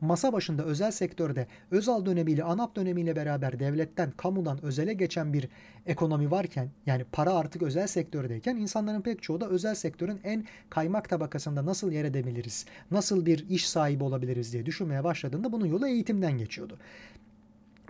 masa 0.00 0.32
başında 0.32 0.64
özel 0.64 0.90
sektörde 0.90 1.46
Özal 1.70 2.06
dönemiyle 2.06 2.44
ANAP 2.44 2.76
dönemiyle 2.76 3.16
beraber 3.16 3.60
devletten, 3.60 4.10
kamudan 4.10 4.64
özele 4.64 4.94
geçen 4.94 5.32
bir 5.32 5.48
ekonomi 5.86 6.30
varken 6.30 6.70
yani 6.86 7.04
para 7.12 7.34
artık 7.34 7.62
özel 7.62 7.86
sektördeyken 7.86 8.56
insanların 8.56 9.00
pek 9.00 9.22
çoğu 9.22 9.40
da 9.40 9.48
özel 9.48 9.74
sektörün 9.74 10.20
en 10.24 10.44
kaymak 10.70 11.08
tabakasında 11.08 11.66
nasıl 11.66 11.92
yer 11.92 12.04
edebiliriz, 12.04 12.66
nasıl 12.90 13.26
bir 13.26 13.48
iş 13.48 13.68
sahibi 13.68 14.04
olabiliriz 14.04 14.52
diye 14.52 14.66
düşünmeye 14.66 15.04
başladığında 15.04 15.52
bunun 15.52 15.66
yolu 15.66 15.88
eğitimden 15.88 16.38
geçiyordu. 16.38 16.78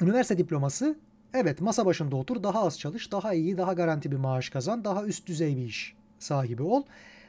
Üniversite 0.00 0.38
diploması 0.38 0.96
evet 1.34 1.60
masa 1.60 1.86
başında 1.86 2.16
otur, 2.16 2.42
daha 2.42 2.66
az 2.66 2.78
çalış, 2.78 3.12
daha 3.12 3.34
iyi, 3.34 3.58
daha 3.58 3.72
garanti 3.72 4.10
bir 4.10 4.16
maaş 4.16 4.50
kazan, 4.50 4.84
daha 4.84 5.04
üst 5.04 5.26
düzey 5.26 5.56
bir 5.56 5.64
iş 5.64 5.94
sahibi 6.18 6.62
ol. 6.62 6.82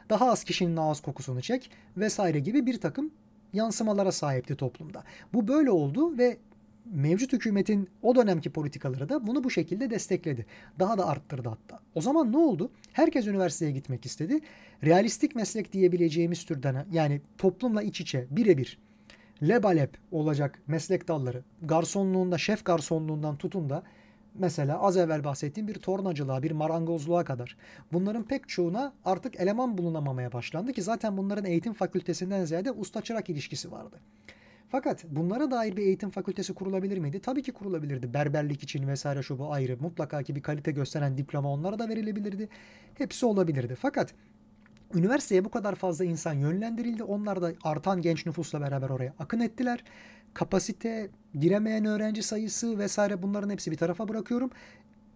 Daha 0.09 0.31
az 0.31 0.43
kişinin 0.43 0.77
ağız 0.77 1.01
kokusunu 1.01 1.41
çek 1.41 1.71
vesaire 1.97 2.39
gibi 2.39 2.65
bir 2.65 2.81
takım 2.81 3.11
yansımalara 3.53 4.11
sahipti 4.11 4.55
toplumda. 4.55 5.03
Bu 5.33 5.47
böyle 5.47 5.71
oldu 5.71 6.17
ve 6.17 6.37
mevcut 6.85 7.33
hükümetin 7.33 7.89
o 8.01 8.15
dönemki 8.15 8.49
politikaları 8.49 9.09
da 9.09 9.27
bunu 9.27 9.43
bu 9.43 9.49
şekilde 9.49 9.89
destekledi. 9.89 10.45
Daha 10.79 10.97
da 10.97 11.07
arttırdı 11.07 11.49
hatta. 11.49 11.79
O 11.95 12.01
zaman 12.01 12.31
ne 12.31 12.37
oldu? 12.37 12.71
Herkes 12.93 13.27
üniversiteye 13.27 13.71
gitmek 13.71 14.05
istedi. 14.05 14.39
Realistik 14.83 15.35
meslek 15.35 15.73
diyebileceğimiz 15.73 16.45
türden 16.45 16.85
yani 16.91 17.21
toplumla 17.37 17.81
iç 17.81 18.01
içe 18.01 18.27
birebir 18.31 18.77
lebalep 19.43 19.97
olacak 20.11 20.59
meslek 20.67 21.07
dalları 21.07 21.43
garsonluğunda 21.61 22.37
şef 22.37 22.65
garsonluğundan 22.65 23.37
tutun 23.37 23.69
da 23.69 23.83
Mesela 24.33 24.79
az 24.79 24.97
evvel 24.97 25.23
bahsettiğim 25.23 25.67
bir 25.67 25.73
tornacılığa, 25.73 26.43
bir 26.43 26.51
marangozluğa 26.51 27.23
kadar. 27.23 27.57
Bunların 27.93 28.23
pek 28.23 28.49
çoğuna 28.49 28.93
artık 29.05 29.39
eleman 29.39 29.77
bulunamamaya 29.77 30.33
başlandı 30.33 30.73
ki 30.73 30.81
zaten 30.81 31.17
bunların 31.17 31.45
eğitim 31.45 31.73
fakültesinden 31.73 32.45
ziyade 32.45 32.71
usta 32.71 33.01
çırak 33.01 33.29
ilişkisi 33.29 33.71
vardı. 33.71 33.99
Fakat 34.69 35.05
bunlara 35.09 35.51
dair 35.51 35.77
bir 35.77 35.81
eğitim 35.81 36.09
fakültesi 36.09 36.53
kurulabilir 36.53 36.97
miydi? 36.97 37.19
Tabii 37.21 37.43
ki 37.43 37.51
kurulabilirdi. 37.51 38.13
Berberlik 38.13 38.63
için 38.63 38.87
vesaire 38.87 39.23
şu 39.23 39.39
bu 39.39 39.53
ayrı. 39.53 39.77
Mutlaka 39.79 40.23
ki 40.23 40.35
bir 40.35 40.41
kalite 40.41 40.71
gösteren 40.71 41.17
diploma 41.17 41.53
onlara 41.53 41.79
da 41.79 41.89
verilebilirdi. 41.89 42.49
Hepsi 42.97 43.25
olabilirdi. 43.25 43.75
Fakat 43.75 44.13
üniversiteye 44.93 45.45
bu 45.45 45.51
kadar 45.51 45.75
fazla 45.75 46.05
insan 46.05 46.33
yönlendirildi. 46.33 47.03
Onlar 47.03 47.41
da 47.41 47.51
artan 47.63 48.01
genç 48.01 48.25
nüfusla 48.25 48.61
beraber 48.61 48.89
oraya 48.89 49.13
akın 49.19 49.39
ettiler 49.39 49.83
kapasite, 50.33 51.09
giremeyen 51.39 51.85
öğrenci 51.85 52.23
sayısı 52.23 52.79
vesaire 52.79 53.21
bunların 53.21 53.49
hepsi 53.49 53.71
bir 53.71 53.77
tarafa 53.77 54.07
bırakıyorum. 54.07 54.49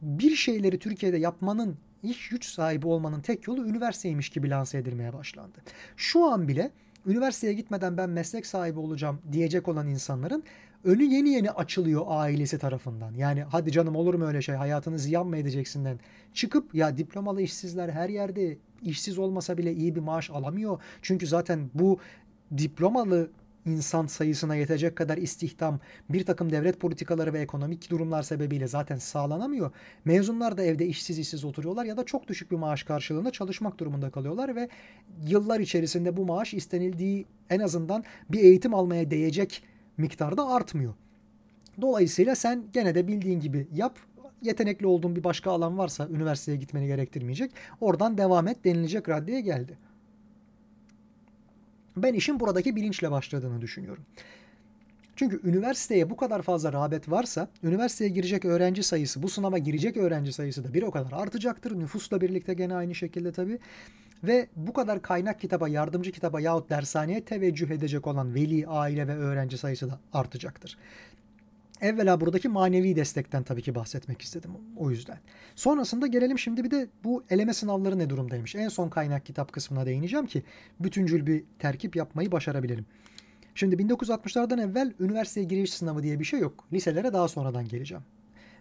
Bir 0.01 0.35
şeyleri 0.35 0.79
Türkiye'de 0.79 1.17
yapmanın, 1.17 1.77
iş 2.03 2.29
güç 2.29 2.45
sahibi 2.45 2.87
olmanın 2.87 3.21
tek 3.21 3.47
yolu 3.47 3.67
üniversiteymiş 3.67 4.29
gibi 4.29 4.49
lanse 4.49 4.77
edilmeye 4.77 5.13
başlandı. 5.13 5.57
Şu 5.97 6.25
an 6.25 6.47
bile 6.47 6.71
üniversiteye 7.05 7.53
gitmeden 7.53 7.97
ben 7.97 8.09
meslek 8.09 8.45
sahibi 8.45 8.79
olacağım 8.79 9.21
diyecek 9.31 9.67
olan 9.67 9.87
insanların 9.87 10.43
önü 10.83 11.03
yeni 11.03 11.29
yeni 11.29 11.51
açılıyor 11.51 12.03
ailesi 12.07 12.57
tarafından. 12.57 13.13
Yani 13.13 13.43
hadi 13.43 13.71
canım 13.71 13.95
olur 13.95 14.13
mu 14.13 14.25
öyle 14.25 14.41
şey 14.41 14.55
hayatını 14.55 14.99
ziyan 14.99 15.27
mı 15.27 15.37
edeceksinden 15.37 15.99
çıkıp 16.33 16.75
ya 16.75 16.97
diplomalı 16.97 17.41
işsizler 17.41 17.89
her 17.89 18.09
yerde 18.09 18.57
işsiz 18.81 19.17
olmasa 19.17 19.57
bile 19.57 19.73
iyi 19.73 19.95
bir 19.95 20.01
maaş 20.01 20.29
alamıyor. 20.29 20.81
Çünkü 21.01 21.27
zaten 21.27 21.69
bu 21.73 21.99
diplomalı 22.57 23.31
insan 23.65 24.07
sayısına 24.07 24.55
yetecek 24.55 24.95
kadar 24.95 25.17
istihdam 25.17 25.79
bir 26.09 26.25
takım 26.25 26.51
devlet 26.51 26.79
politikaları 26.79 27.33
ve 27.33 27.39
ekonomik 27.39 27.89
durumlar 27.89 28.23
sebebiyle 28.23 28.67
zaten 28.67 28.97
sağlanamıyor. 28.97 29.71
Mezunlar 30.05 30.57
da 30.57 30.63
evde 30.63 30.85
işsiz 30.85 31.19
işsiz 31.19 31.45
oturuyorlar 31.45 31.85
ya 31.85 31.97
da 31.97 32.03
çok 32.03 32.27
düşük 32.27 32.51
bir 32.51 32.55
maaş 32.55 32.83
karşılığında 32.83 33.31
çalışmak 33.31 33.79
durumunda 33.79 34.09
kalıyorlar 34.09 34.55
ve 34.55 34.69
yıllar 35.27 35.59
içerisinde 35.59 36.17
bu 36.17 36.25
maaş 36.25 36.53
istenildiği 36.53 37.25
en 37.49 37.59
azından 37.59 38.03
bir 38.29 38.39
eğitim 38.39 38.73
almaya 38.73 39.11
değecek 39.11 39.63
miktarda 39.97 40.47
artmıyor. 40.47 40.93
Dolayısıyla 41.81 42.35
sen 42.35 42.63
gene 42.73 42.95
de 42.95 43.07
bildiğin 43.07 43.39
gibi 43.39 43.67
yap 43.73 43.99
yetenekli 44.41 44.87
olduğun 44.87 45.15
bir 45.15 45.23
başka 45.23 45.51
alan 45.51 45.77
varsa 45.77 46.07
üniversiteye 46.07 46.57
gitmeni 46.57 46.87
gerektirmeyecek. 46.87 47.51
Oradan 47.81 48.17
devam 48.17 48.47
et 48.47 48.65
denilecek 48.65 49.09
raddeye 49.09 49.41
geldi. 49.41 49.77
Ben 51.97 52.13
işin 52.13 52.39
buradaki 52.39 52.75
bilinçle 52.75 53.11
başladığını 53.11 53.61
düşünüyorum. 53.61 54.03
Çünkü 55.15 55.49
üniversiteye 55.49 56.09
bu 56.09 56.17
kadar 56.17 56.41
fazla 56.41 56.73
rağbet 56.73 57.11
varsa, 57.11 57.47
üniversiteye 57.63 58.09
girecek 58.09 58.45
öğrenci 58.45 58.83
sayısı, 58.83 59.23
bu 59.23 59.29
sınava 59.29 59.57
girecek 59.57 59.97
öğrenci 59.97 60.33
sayısı 60.33 60.63
da 60.63 60.73
bir 60.73 60.83
o 60.83 60.91
kadar 60.91 61.11
artacaktır. 61.11 61.79
Nüfusla 61.79 62.21
birlikte 62.21 62.53
gene 62.53 62.75
aynı 62.75 62.95
şekilde 62.95 63.31
tabii. 63.31 63.59
Ve 64.23 64.47
bu 64.55 64.73
kadar 64.73 65.01
kaynak 65.01 65.39
kitaba, 65.39 65.69
yardımcı 65.69 66.11
kitaba 66.11 66.39
yahut 66.39 66.69
dershaneye 66.69 67.25
teveccüh 67.25 67.69
edecek 67.69 68.07
olan 68.07 68.35
veli, 68.35 68.67
aile 68.67 69.07
ve 69.07 69.15
öğrenci 69.15 69.57
sayısı 69.57 69.89
da 69.89 69.99
artacaktır. 70.13 70.77
Evvela 71.83 72.21
buradaki 72.21 72.49
manevi 72.49 72.95
destekten 72.95 73.43
tabii 73.43 73.61
ki 73.61 73.75
bahsetmek 73.75 74.21
istedim 74.21 74.51
o 74.77 74.91
yüzden. 74.91 75.17
Sonrasında 75.55 76.07
gelelim 76.07 76.39
şimdi 76.39 76.63
bir 76.63 76.71
de 76.71 76.87
bu 77.03 77.23
eleme 77.29 77.53
sınavları 77.53 77.99
ne 77.99 78.09
durumdaymış. 78.09 78.55
En 78.55 78.67
son 78.67 78.89
kaynak 78.89 79.25
kitap 79.25 79.51
kısmına 79.51 79.85
değineceğim 79.85 80.25
ki 80.25 80.43
bütüncül 80.79 81.27
bir 81.27 81.43
terkip 81.59 81.95
yapmayı 81.95 82.31
başarabilelim. 82.31 82.85
Şimdi 83.55 83.75
1960'lardan 83.75 84.61
evvel 84.61 84.93
üniversiteye 84.99 85.45
giriş 85.45 85.73
sınavı 85.73 86.03
diye 86.03 86.19
bir 86.19 86.25
şey 86.25 86.39
yok. 86.39 86.67
Liselere 86.73 87.13
daha 87.13 87.27
sonradan 87.27 87.67
geleceğim. 87.67 88.03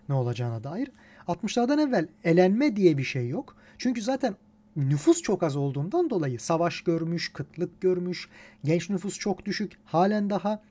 Ne 0.09 0.15
olacağına 0.15 0.65
dair. 0.65 0.91
60'lardan 1.29 1.89
evvel 1.89 2.09
elenme 2.25 2.77
diye 2.77 2.99
bir 2.99 3.05
şey 3.05 3.29
yok. 3.29 3.57
Çünkü 3.79 4.03
zaten 4.03 4.37
nüfus 4.77 5.23
çok 5.23 5.43
az 5.43 5.57
olduğundan 5.57 6.11
dolayı 6.11 6.41
savaş 6.41 6.81
görmüş, 6.81 7.33
kıtlık 7.33 7.81
görmüş, 7.81 8.29
genç 8.65 8.91
nüfus 8.91 9.19
çok 9.19 9.47
düşük, 9.47 9.79
halen 9.85 10.31
daha 10.31 10.63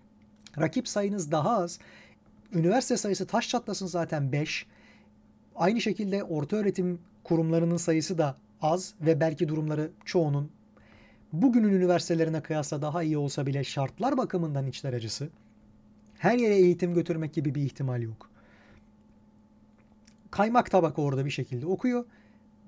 rakip 0.58 0.88
sayınız 0.88 1.32
daha 1.32 1.58
az. 1.58 1.80
Üniversite 2.54 2.98
sayısı 2.98 3.28
taş 3.28 3.50
çatlasın 3.50 3.88
zaten 3.88 4.32
5. 4.32 4.66
Aynı 5.56 5.82
şekilde 5.82 6.24
orta 6.24 6.56
öğretim 6.56 7.00
kurumlarının 7.24 7.78
sayısı 7.78 8.18
da 8.18 8.38
az 8.62 8.94
ve 9.02 9.20
belki 9.20 9.48
durumları 9.48 9.92
çoğunun 10.06 10.52
bugünün 11.34 11.74
üniversitelerine 11.74 12.42
kıyasla 12.42 12.82
daha 12.82 13.04
iyi 13.04 13.18
olsa 13.18 13.46
bile 13.46 13.64
şartlar 13.64 14.18
bakımından 14.18 14.68
içler 14.68 14.94
acısı. 14.94 15.30
Her 16.18 16.38
yere 16.38 16.56
eğitim 16.56 16.94
götürmek 16.94 17.34
gibi 17.34 17.56
bir 17.56 17.62
ihtimal 17.62 18.02
yok. 18.02 18.30
Kaymak 20.32 20.72
tabaka 20.72 21.02
orada 21.02 21.26
bir 21.26 21.30
şekilde 21.30 21.66
okuyor. 21.66 22.06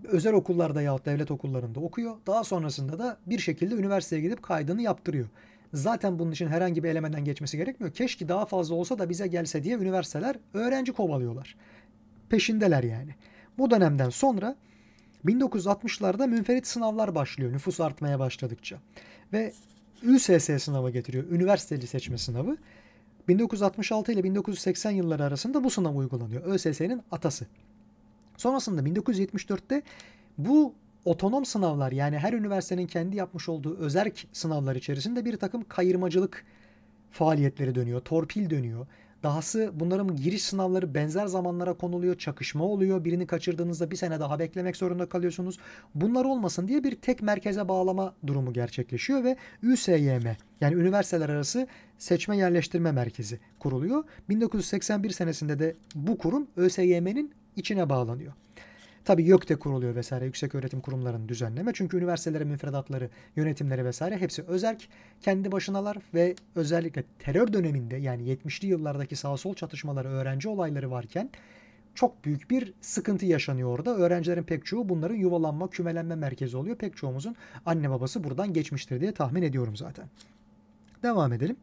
Özel 0.04 0.34
okullarda 0.34 0.82
yahut 0.82 1.06
devlet 1.06 1.32
okullarında 1.32 1.80
okuyor. 1.80 2.15
Daha 2.28 2.43
sonrasında 2.43 3.00
da 3.00 3.17
bir 3.26 3.39
şekilde 3.39 3.76
üniversiteye 3.76 4.22
gidip 4.22 4.43
kaydını 4.43 4.82
yaptırıyor. 4.82 5.28
Zaten 5.74 6.20
bunun 6.20 6.32
için 6.32 6.48
herhangi 6.48 6.84
bir 6.84 6.90
elemeden 6.90 7.26
geçmesi 7.26 7.58
gerekmiyor. 7.58 7.94
Keşke 7.94 8.28
daha 8.28 8.46
fazla 8.46 8.76
olsa 8.76 9.00
da 9.00 9.10
bize 9.10 9.28
gelse 9.28 9.64
diye 9.64 9.76
üniversiteler 9.76 10.36
öğrenci 10.54 10.92
kovalıyorlar. 10.94 11.56
Peşindeler 12.30 12.84
yani. 12.84 13.16
Bu 13.58 13.72
dönemden 13.72 14.10
sonra 14.10 14.56
1960'larda 15.26 16.28
münferit 16.28 16.68
sınavlar 16.68 17.16
başlıyor 17.16 17.54
nüfus 17.54 17.80
artmaya 17.80 18.20
başladıkça. 18.20 18.78
Ve 19.34 19.54
ÜSS 20.04 20.64
sınavı 20.64 20.92
getiriyor. 20.92 21.24
Üniversiteli 21.32 21.88
seçme 21.88 22.18
sınavı. 22.18 22.58
1966 23.28 24.12
ile 24.12 24.24
1980 24.24 24.92
yılları 24.92 25.24
arasında 25.24 25.64
bu 25.64 25.70
sınav 25.70 25.96
uygulanıyor. 25.96 26.44
ÖSS'nin 26.44 27.02
atası. 27.12 27.46
Sonrasında 28.38 28.82
1974'te 28.82 29.84
bu 30.38 30.74
otonom 31.06 31.46
sınavlar 31.46 31.92
yani 31.92 32.18
her 32.18 32.34
üniversitenin 32.34 32.88
kendi 32.88 33.18
yapmış 33.18 33.50
olduğu 33.50 33.78
özerk 33.78 34.28
sınavlar 34.34 34.76
içerisinde 34.76 35.26
bir 35.26 35.38
takım 35.38 35.63
kayırmacılık 35.63 36.46
faaliyetleri 37.12 37.76
dönüyor. 37.76 38.00
Torpil 38.00 38.50
dönüyor. 38.50 38.88
Dahası 39.24 39.72
bunların 39.74 40.16
giriş 40.16 40.44
sınavları 40.44 40.94
benzer 40.94 41.28
zamanlara 41.28 41.74
konuluyor. 41.74 42.18
Çakışma 42.18 42.63
oluyor. 42.63 43.06
Birini 43.06 43.28
kaçırdığınızda 43.28 43.92
bir 43.92 43.96
sene 43.96 44.20
daha 44.20 44.39
beklemek 44.39 44.78
zorunda 44.78 45.10
kalıyorsunuz. 45.10 45.60
Bunlar 45.96 46.26
olmasın 46.26 46.68
diye 46.68 46.84
bir 46.84 46.96
tek 46.96 47.22
merkeze 47.22 47.68
bağlama 47.68 48.13
durumu 48.28 48.54
gerçekleşiyor 48.54 49.24
ve 49.24 49.38
ÜSYM 49.63 50.36
yani 50.62 50.76
üniversiteler 50.76 51.30
arası 51.30 51.68
seçme 51.98 52.38
yerleştirme 52.38 52.92
merkezi 52.92 53.39
kuruluyor. 53.60 54.04
1981 54.30 55.10
senesinde 55.10 55.60
de 55.60 55.76
bu 55.96 56.18
kurum 56.18 56.48
ÖSYM'nin 56.58 57.32
içine 57.56 57.89
bağlanıyor. 57.89 58.34
Tabii 59.06 59.24
YÖK'te 59.24 59.56
kuruluyor 59.56 59.96
vesaire 59.96 60.26
yüksek 60.26 60.56
öğretim 60.56 60.82
kurumlarının 60.82 61.30
düzenleme. 61.30 61.72
Çünkü 61.74 61.98
üniversitelerin 61.98 62.48
müfredatları, 62.48 63.10
yönetimleri 63.36 63.86
vesaire 63.86 64.18
hepsi 64.18 64.44
özerk. 64.44 64.88
Kendi 65.22 65.52
başınalar 65.52 65.98
ve 66.13 66.36
özellikle 66.56 67.04
terör 67.20 67.54
döneminde 67.54 67.96
yani 67.96 68.24
70'li 68.24 68.68
yıllardaki 68.68 69.16
sağ 69.16 69.38
sol 69.38 69.54
çatışmaları, 69.54 70.08
öğrenci 70.08 70.50
olayları 70.50 70.92
varken 70.92 71.30
çok 71.96 72.26
büyük 72.26 72.52
bir 72.52 72.74
sıkıntı 72.82 73.26
yaşanıyor 73.26 73.70
orada. 73.70 73.96
Öğrencilerin 73.96 74.44
pek 74.44 74.66
çoğu 74.66 74.89
bunların 74.89 75.16
yuvalanma, 75.16 75.70
kümelenme 75.70 76.16
merkezi 76.16 76.58
oluyor. 76.58 76.76
Pek 76.76 76.98
çoğumuzun 76.98 77.36
anne 77.66 77.89
babası 77.89 78.24
buradan 78.24 78.54
geçmiştir 78.54 79.02
diye 79.02 79.12
tahmin 79.12 79.42
ediyorum 79.42 79.76
zaten. 79.76 80.06
Devam 81.04 81.34
edelim. 81.34 81.56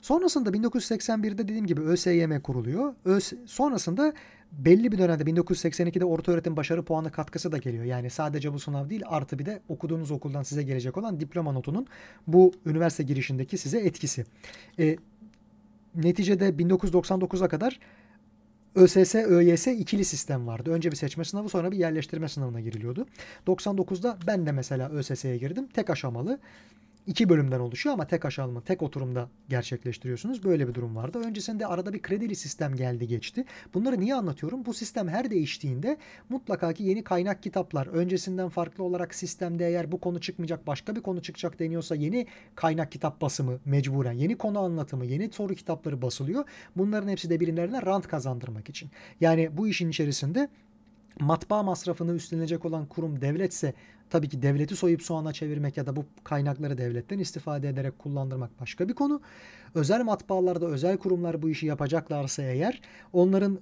Sonrasında 0.00 0.50
1981'de 0.50 1.38
dediğim 1.38 1.66
gibi 1.66 1.80
ÖSYM 1.80 2.40
kuruluyor. 2.40 2.94
ÖS 3.04 3.32
sonrasında 3.46 4.12
belli 4.52 4.92
bir 4.92 4.98
dönemde 4.98 5.22
1982'de 5.22 6.04
orta 6.04 6.32
öğretim 6.32 6.56
başarı 6.56 6.82
puanı 6.82 7.12
katkısı 7.12 7.52
da 7.52 7.58
geliyor. 7.58 7.84
Yani 7.84 8.10
sadece 8.10 8.52
bu 8.52 8.58
sınav 8.58 8.90
değil 8.90 9.02
artı 9.06 9.38
bir 9.38 9.46
de 9.46 9.60
okuduğunuz 9.68 10.10
okuldan 10.10 10.42
size 10.42 10.62
gelecek 10.62 10.96
olan 10.96 11.20
diploma 11.20 11.52
notunun 11.52 11.86
bu 12.26 12.52
üniversite 12.66 13.02
girişindeki 13.02 13.58
size 13.58 13.78
etkisi. 13.78 14.24
E, 14.78 14.96
neticede 15.94 16.48
1999'a 16.48 17.48
kadar 17.48 17.80
ÖSS, 18.74 19.14
ÖYS 19.14 19.66
ikili 19.66 20.04
sistem 20.04 20.46
vardı. 20.46 20.70
Önce 20.70 20.90
bir 20.90 20.96
seçme 20.96 21.24
sınavı 21.24 21.48
sonra 21.48 21.72
bir 21.72 21.76
yerleştirme 21.76 22.28
sınavına 22.28 22.60
giriliyordu. 22.60 23.06
99'da 23.46 24.18
ben 24.26 24.46
de 24.46 24.52
mesela 24.52 24.88
ÖSS'ye 24.88 25.36
girdim. 25.36 25.68
Tek 25.74 25.90
aşamalı 25.90 26.38
iki 27.10 27.28
bölümden 27.28 27.60
oluşuyor 27.60 27.94
ama 27.94 28.06
tek 28.06 28.24
aşağılama, 28.24 28.60
tek 28.60 28.82
oturumda 28.82 29.28
gerçekleştiriyorsunuz. 29.48 30.44
Böyle 30.44 30.68
bir 30.68 30.74
durum 30.74 30.96
vardı. 30.96 31.18
Öncesinde 31.18 31.66
arada 31.66 31.92
bir 31.92 32.02
kredili 32.02 32.36
sistem 32.36 32.76
geldi 32.76 33.08
geçti. 33.08 33.44
Bunları 33.74 34.00
niye 34.00 34.14
anlatıyorum? 34.14 34.66
Bu 34.66 34.74
sistem 34.74 35.08
her 35.08 35.30
değiştiğinde 35.30 35.96
mutlaka 36.28 36.72
ki 36.72 36.82
yeni 36.82 37.04
kaynak 37.04 37.42
kitaplar 37.42 37.86
öncesinden 37.86 38.48
farklı 38.48 38.84
olarak 38.84 39.14
sistemde 39.14 39.66
eğer 39.66 39.92
bu 39.92 40.00
konu 40.00 40.20
çıkmayacak 40.20 40.66
başka 40.66 40.96
bir 40.96 41.00
konu 41.00 41.22
çıkacak 41.22 41.58
deniyorsa 41.58 41.94
yeni 41.94 42.26
kaynak 42.54 42.92
kitap 42.92 43.20
basımı 43.20 43.58
mecburen 43.64 44.12
yeni 44.12 44.38
konu 44.38 44.58
anlatımı 44.58 45.06
yeni 45.06 45.32
soru 45.32 45.54
kitapları 45.54 46.02
basılıyor. 46.02 46.44
Bunların 46.76 47.08
hepsi 47.08 47.30
de 47.30 47.40
birilerine 47.40 47.82
rant 47.82 48.08
kazandırmak 48.08 48.68
için. 48.68 48.90
Yani 49.20 49.56
bu 49.56 49.68
işin 49.68 49.88
içerisinde 49.88 50.48
matbaa 51.20 51.62
masrafını 51.62 52.14
üstlenecek 52.14 52.64
olan 52.64 52.86
kurum 52.86 53.20
devletse 53.20 53.74
tabii 54.10 54.28
ki 54.28 54.42
devleti 54.42 54.76
soyup 54.76 55.02
soğana 55.02 55.32
çevirmek 55.32 55.76
ya 55.76 55.86
da 55.86 55.96
bu 55.96 56.04
kaynakları 56.24 56.78
devletten 56.78 57.18
istifade 57.18 57.68
ederek 57.68 57.98
kullandırmak 57.98 58.60
başka 58.60 58.88
bir 58.88 58.94
konu. 58.94 59.20
Özel 59.74 60.04
matbaalarda 60.04 60.66
özel 60.66 60.98
kurumlar 60.98 61.42
bu 61.42 61.50
işi 61.50 61.66
yapacaklarsa 61.66 62.42
eğer 62.42 62.80
onların 63.12 63.58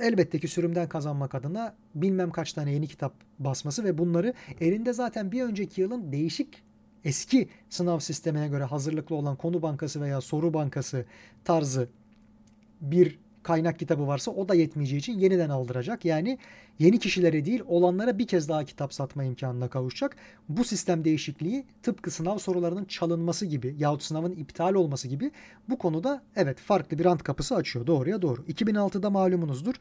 elbette 0.00 0.38
ki 0.38 0.48
sürümden 0.48 0.88
kazanmak 0.88 1.34
adına 1.34 1.74
bilmem 1.94 2.30
kaç 2.30 2.52
tane 2.52 2.72
yeni 2.72 2.86
kitap 2.86 3.12
basması 3.38 3.84
ve 3.84 3.98
bunları 3.98 4.34
elinde 4.60 4.92
zaten 4.92 5.32
bir 5.32 5.42
önceki 5.42 5.80
yılın 5.80 6.12
değişik 6.12 6.62
eski 7.04 7.48
sınav 7.70 7.98
sistemine 7.98 8.48
göre 8.48 8.64
hazırlıklı 8.64 9.16
olan 9.16 9.36
konu 9.36 9.62
bankası 9.62 10.00
veya 10.00 10.20
soru 10.20 10.54
bankası 10.54 11.04
tarzı 11.44 11.88
bir 12.80 13.18
kaynak 13.46 13.78
kitabı 13.78 14.06
varsa 14.06 14.30
o 14.30 14.48
da 14.48 14.54
yetmeyeceği 14.54 15.00
için 15.00 15.18
yeniden 15.18 15.50
aldıracak. 15.50 16.04
Yani 16.04 16.38
yeni 16.78 16.98
kişilere 16.98 17.44
değil 17.44 17.62
olanlara 17.66 18.18
bir 18.18 18.26
kez 18.26 18.48
daha 18.48 18.64
kitap 18.64 18.94
satma 18.94 19.24
imkanına 19.24 19.68
kavuşacak. 19.68 20.16
Bu 20.48 20.64
sistem 20.64 21.04
değişikliği 21.04 21.64
tıpkı 21.82 22.10
sınav 22.10 22.38
sorularının 22.38 22.84
çalınması 22.84 23.46
gibi 23.46 23.74
yahut 23.78 24.02
sınavın 24.02 24.32
iptal 24.32 24.74
olması 24.74 25.08
gibi 25.08 25.30
bu 25.68 25.78
konuda 25.78 26.22
evet 26.36 26.58
farklı 26.58 26.98
bir 26.98 27.04
rant 27.04 27.22
kapısı 27.22 27.54
açıyor. 27.54 27.86
Doğruya 27.86 28.22
doğru. 28.22 28.42
2006'da 28.42 29.10
malumunuzdur. 29.10 29.74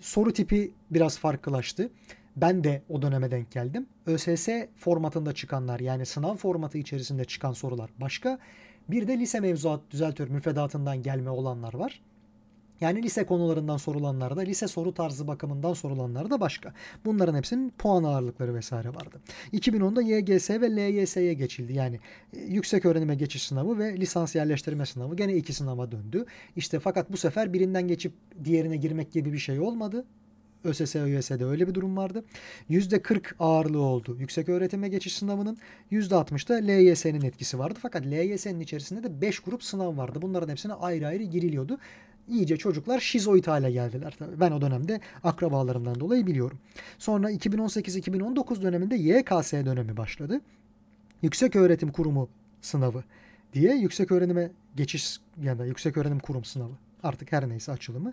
Soru 0.00 0.32
tipi 0.32 0.72
biraz 0.90 1.18
farklılaştı. 1.18 1.90
Ben 2.36 2.64
de 2.64 2.82
o 2.88 3.02
döneme 3.02 3.30
denk 3.30 3.52
geldim. 3.52 3.86
ÖSS 4.06 4.48
formatında 4.76 5.32
çıkanlar 5.32 5.80
yani 5.80 6.06
sınav 6.06 6.36
formatı 6.36 6.78
içerisinde 6.78 7.24
çıkan 7.24 7.52
sorular 7.52 7.90
başka. 8.00 8.38
Bir 8.88 9.08
de 9.08 9.18
lise 9.18 9.40
mevzuat 9.40 9.80
düzeltör 9.90 10.28
müfredatından 10.28 11.02
gelme 11.02 11.30
olanlar 11.30 11.74
var. 11.74 12.00
Yani 12.80 13.02
lise 13.02 13.26
konularından 13.26 13.76
sorulanlar 13.76 14.36
da, 14.36 14.40
lise 14.40 14.68
soru 14.68 14.94
tarzı 14.94 15.28
bakımından 15.28 15.72
sorulanlar 15.72 16.30
da 16.30 16.40
başka. 16.40 16.74
Bunların 17.04 17.34
hepsinin 17.34 17.72
puan 17.78 18.04
ağırlıkları 18.04 18.54
vesaire 18.54 18.88
vardı. 18.88 19.20
2010'da 19.52 20.02
YGS 20.02 20.50
ve 20.50 20.76
LYS'ye 20.76 21.34
geçildi. 21.34 21.72
Yani 21.72 22.00
e, 22.32 22.40
yüksek 22.40 22.86
öğrenime 22.86 23.14
geçiş 23.14 23.42
sınavı 23.42 23.78
ve 23.78 23.96
lisans 23.96 24.34
yerleştirme 24.34 24.86
sınavı 24.86 25.16
gene 25.16 25.34
iki 25.34 25.52
sınava 25.52 25.92
döndü. 25.92 26.24
İşte 26.56 26.80
fakat 26.80 27.12
bu 27.12 27.16
sefer 27.16 27.52
birinden 27.52 27.88
geçip 27.88 28.12
diğerine 28.44 28.76
girmek 28.76 29.12
gibi 29.12 29.32
bir 29.32 29.38
şey 29.38 29.60
olmadı. 29.60 30.04
ÖSS, 30.64 30.96
ÖYS'de 30.96 31.44
öyle 31.44 31.68
bir 31.68 31.74
durum 31.74 31.96
vardı. 31.96 32.24
%40 32.70 33.22
ağırlığı 33.38 33.82
oldu 33.82 34.16
yüksek 34.20 34.48
öğretime 34.48 34.88
geçiş 34.88 35.16
sınavının. 35.16 35.58
%60'da 35.92 36.54
LYS'nin 36.54 37.22
etkisi 37.22 37.58
vardı. 37.58 37.78
Fakat 37.82 38.06
LYS'nin 38.06 38.60
içerisinde 38.60 39.02
de 39.02 39.20
5 39.20 39.40
grup 39.40 39.64
sınav 39.64 39.96
vardı. 39.96 40.18
Bunların 40.22 40.48
hepsine 40.48 40.72
ayrı 40.72 41.06
ayrı 41.06 41.22
giriliyordu 41.22 41.78
iyice 42.28 42.56
çocuklar 42.56 43.00
şizoid 43.00 43.46
hale 43.46 43.70
geldiler. 43.70 44.14
Tabii 44.18 44.40
ben 44.40 44.50
o 44.50 44.60
dönemde 44.60 45.00
akrabalarımdan 45.24 46.00
dolayı 46.00 46.26
biliyorum. 46.26 46.58
Sonra 46.98 47.30
2018-2019 47.30 48.62
döneminde 48.62 48.96
YKS 48.96 49.52
dönemi 49.52 49.96
başladı. 49.96 50.40
Yüksek 51.22 51.56
Öğretim 51.56 51.92
Kurumu 51.92 52.28
sınavı 52.62 53.04
diye 53.52 53.74
yüksek 53.74 54.12
öğrenime 54.12 54.50
geçiş 54.76 55.18
ya 55.42 55.58
da 55.58 55.66
yüksek 55.66 55.96
öğrenim 55.96 56.18
kurum 56.18 56.44
sınavı 56.44 56.72
artık 57.02 57.32
her 57.32 57.48
neyse 57.48 57.72
açılımı. 57.72 58.12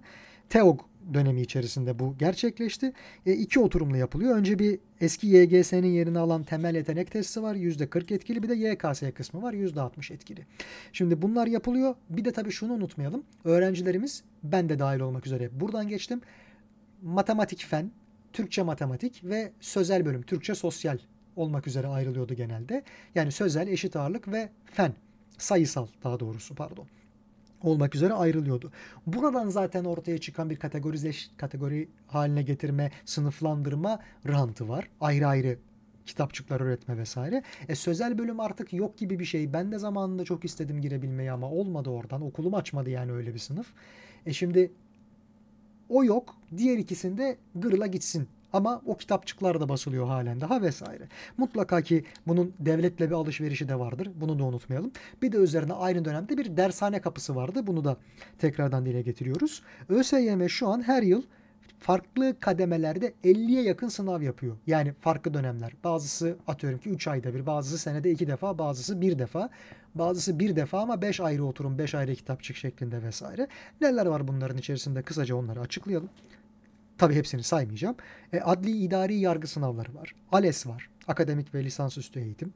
TEOG 0.52 0.80
dönemi 1.14 1.42
içerisinde 1.42 2.00
bu 2.00 2.18
gerçekleşti. 2.18 2.94
E, 3.26 3.34
iki 3.34 3.60
oturumlu 3.60 3.98
yapılıyor. 3.98 4.36
Önce 4.36 4.60
bir 4.60 4.80
eski 5.02 5.28
YGS'nin 5.28 5.88
yerini 5.88 6.20
alan 6.20 6.44
temel 6.44 6.76
yetenek 6.76 7.12
testi 7.12 7.42
var. 7.42 7.56
%40 7.56 8.14
etkili. 8.14 8.44
Bir 8.44 8.50
de 8.50 8.56
YKS 8.56 9.04
kısmı 9.16 9.42
var. 9.42 9.54
%60 9.54 10.14
etkili. 10.14 10.46
Şimdi 10.94 11.22
bunlar 11.22 11.48
yapılıyor. 11.48 11.96
Bir 12.10 12.26
de 12.26 12.32
tabii 12.32 12.52
şunu 12.52 12.74
unutmayalım. 12.74 13.24
Öğrencilerimiz 13.44 14.24
ben 14.44 14.70
de 14.70 14.80
dahil 14.80 15.00
olmak 15.00 15.26
üzere 15.26 15.60
buradan 15.60 15.88
geçtim. 15.88 16.22
Matematik 17.02 17.66
fen, 17.66 17.92
Türkçe 18.34 18.64
matematik 18.64 19.24
ve 19.24 19.52
sözel 19.60 20.06
bölüm, 20.06 20.22
Türkçe 20.22 20.56
sosyal 20.56 20.98
olmak 21.36 21.68
üzere 21.68 21.88
ayrılıyordu 21.88 22.34
genelde. 22.34 22.84
Yani 23.16 23.32
sözel, 23.32 23.68
eşit 23.68 23.96
ağırlık 23.96 24.28
ve 24.28 24.50
fen, 24.66 24.94
sayısal 25.38 25.88
daha 26.04 26.20
doğrusu 26.20 26.56
pardon 26.56 26.88
olmak 27.64 27.96
üzere 27.96 28.14
ayrılıyordu. 28.14 28.72
Buradan 29.08 29.50
zaten 29.50 29.86
ortaya 29.86 30.18
çıkan 30.18 30.50
bir 30.50 30.56
kategorize 30.56 31.12
kategori 31.38 31.90
haline 32.08 32.44
getirme, 32.44 32.92
sınıflandırma 33.06 34.00
rantı 34.28 34.70
var. 34.70 34.90
Ayrı 35.02 35.28
ayrı 35.28 35.58
kitapçıklar 36.06 36.62
üretme 36.62 36.98
vesaire. 36.98 37.44
E 37.70 37.76
sözel 37.76 38.18
bölüm 38.18 38.40
artık 38.40 38.74
yok 38.74 38.98
gibi 38.98 39.20
bir 39.20 39.26
şey. 39.26 39.54
Ben 39.54 39.72
de 39.72 39.80
zamanında 39.80 40.24
çok 40.24 40.46
istedim 40.46 40.82
girebilmeyi 40.82 41.32
ama 41.32 41.52
olmadı 41.52 41.90
oradan. 41.90 42.22
Okulum 42.22 42.54
açmadı 42.54 42.90
yani 42.90 43.12
öyle 43.12 43.34
bir 43.34 43.40
sınıf. 43.40 43.68
E 44.26 44.34
şimdi 44.34 44.72
o 45.90 46.04
yok. 46.04 46.36
Diğer 46.58 46.78
ikisinde 46.78 47.38
gırla 47.56 47.88
gitsin 47.88 48.28
ama 48.54 48.82
o 48.86 48.98
kitapçıklar 48.98 49.62
da 49.62 49.70
basılıyor 49.70 50.08
halen 50.08 50.42
daha 50.42 50.62
vesaire. 50.62 51.04
Mutlaka 51.38 51.82
ki 51.82 52.06
bunun 52.28 52.54
devletle 52.60 53.10
bir 53.10 53.16
alışverişi 53.16 53.70
de 53.70 53.80
vardır. 53.80 54.10
Bunu 54.16 54.40
da 54.40 54.44
unutmayalım. 54.44 54.92
Bir 55.22 55.32
de 55.32 55.38
üzerine 55.38 55.74
aynı 55.74 56.06
dönemde 56.06 56.38
bir 56.38 56.58
dershane 56.58 57.02
kapısı 57.02 57.36
vardı. 57.36 57.68
Bunu 57.68 57.84
da 57.84 57.98
tekrardan 58.40 58.86
dile 58.86 59.02
getiriyoruz. 59.02 59.64
ÖSYM 59.90 60.50
şu 60.50 60.68
an 60.68 60.82
her 60.82 61.04
yıl 61.04 61.24
farklı 61.82 62.40
kademelerde 62.40 63.14
50'ye 63.24 63.64
yakın 63.64 63.88
sınav 63.88 64.22
yapıyor. 64.22 64.58
Yani 64.68 64.94
farklı 64.94 65.34
dönemler. 65.34 65.74
Bazısı 65.84 66.38
atıyorum 66.48 66.80
ki 66.80 66.90
3 66.90 67.08
ayda 67.08 67.34
bir, 67.34 67.46
bazısı 67.46 67.78
senede 67.78 68.12
2 68.12 68.28
defa, 68.28 68.58
bazısı 68.58 69.02
1 69.02 69.20
defa. 69.20 69.50
Bazısı 69.96 70.40
bir 70.40 70.56
defa 70.56 70.80
ama 70.80 71.02
5 71.02 71.20
ayrı 71.20 71.46
oturum, 71.46 71.78
5 71.78 71.96
ayrı 71.96 72.16
kitapçık 72.16 72.56
şeklinde 72.56 73.04
vesaire. 73.04 73.48
Neler 73.82 74.06
var 74.06 74.28
bunların 74.28 74.58
içerisinde 74.58 75.02
kısaca 75.02 75.36
onları 75.36 75.60
açıklayalım. 75.60 76.10
Tabii 77.02 77.16
hepsini 77.16 77.44
saymayacağım. 77.44 77.96
E, 78.34 78.40
adli 78.40 78.72
idari 78.72 79.16
yargı 79.16 79.48
sınavları 79.48 79.96
var. 79.96 80.16
ALES 80.32 80.68
var. 80.68 80.90
Akademik 81.08 81.56
ve 81.56 81.64
lisansüstü 81.64 82.20
eğitim. 82.20 82.54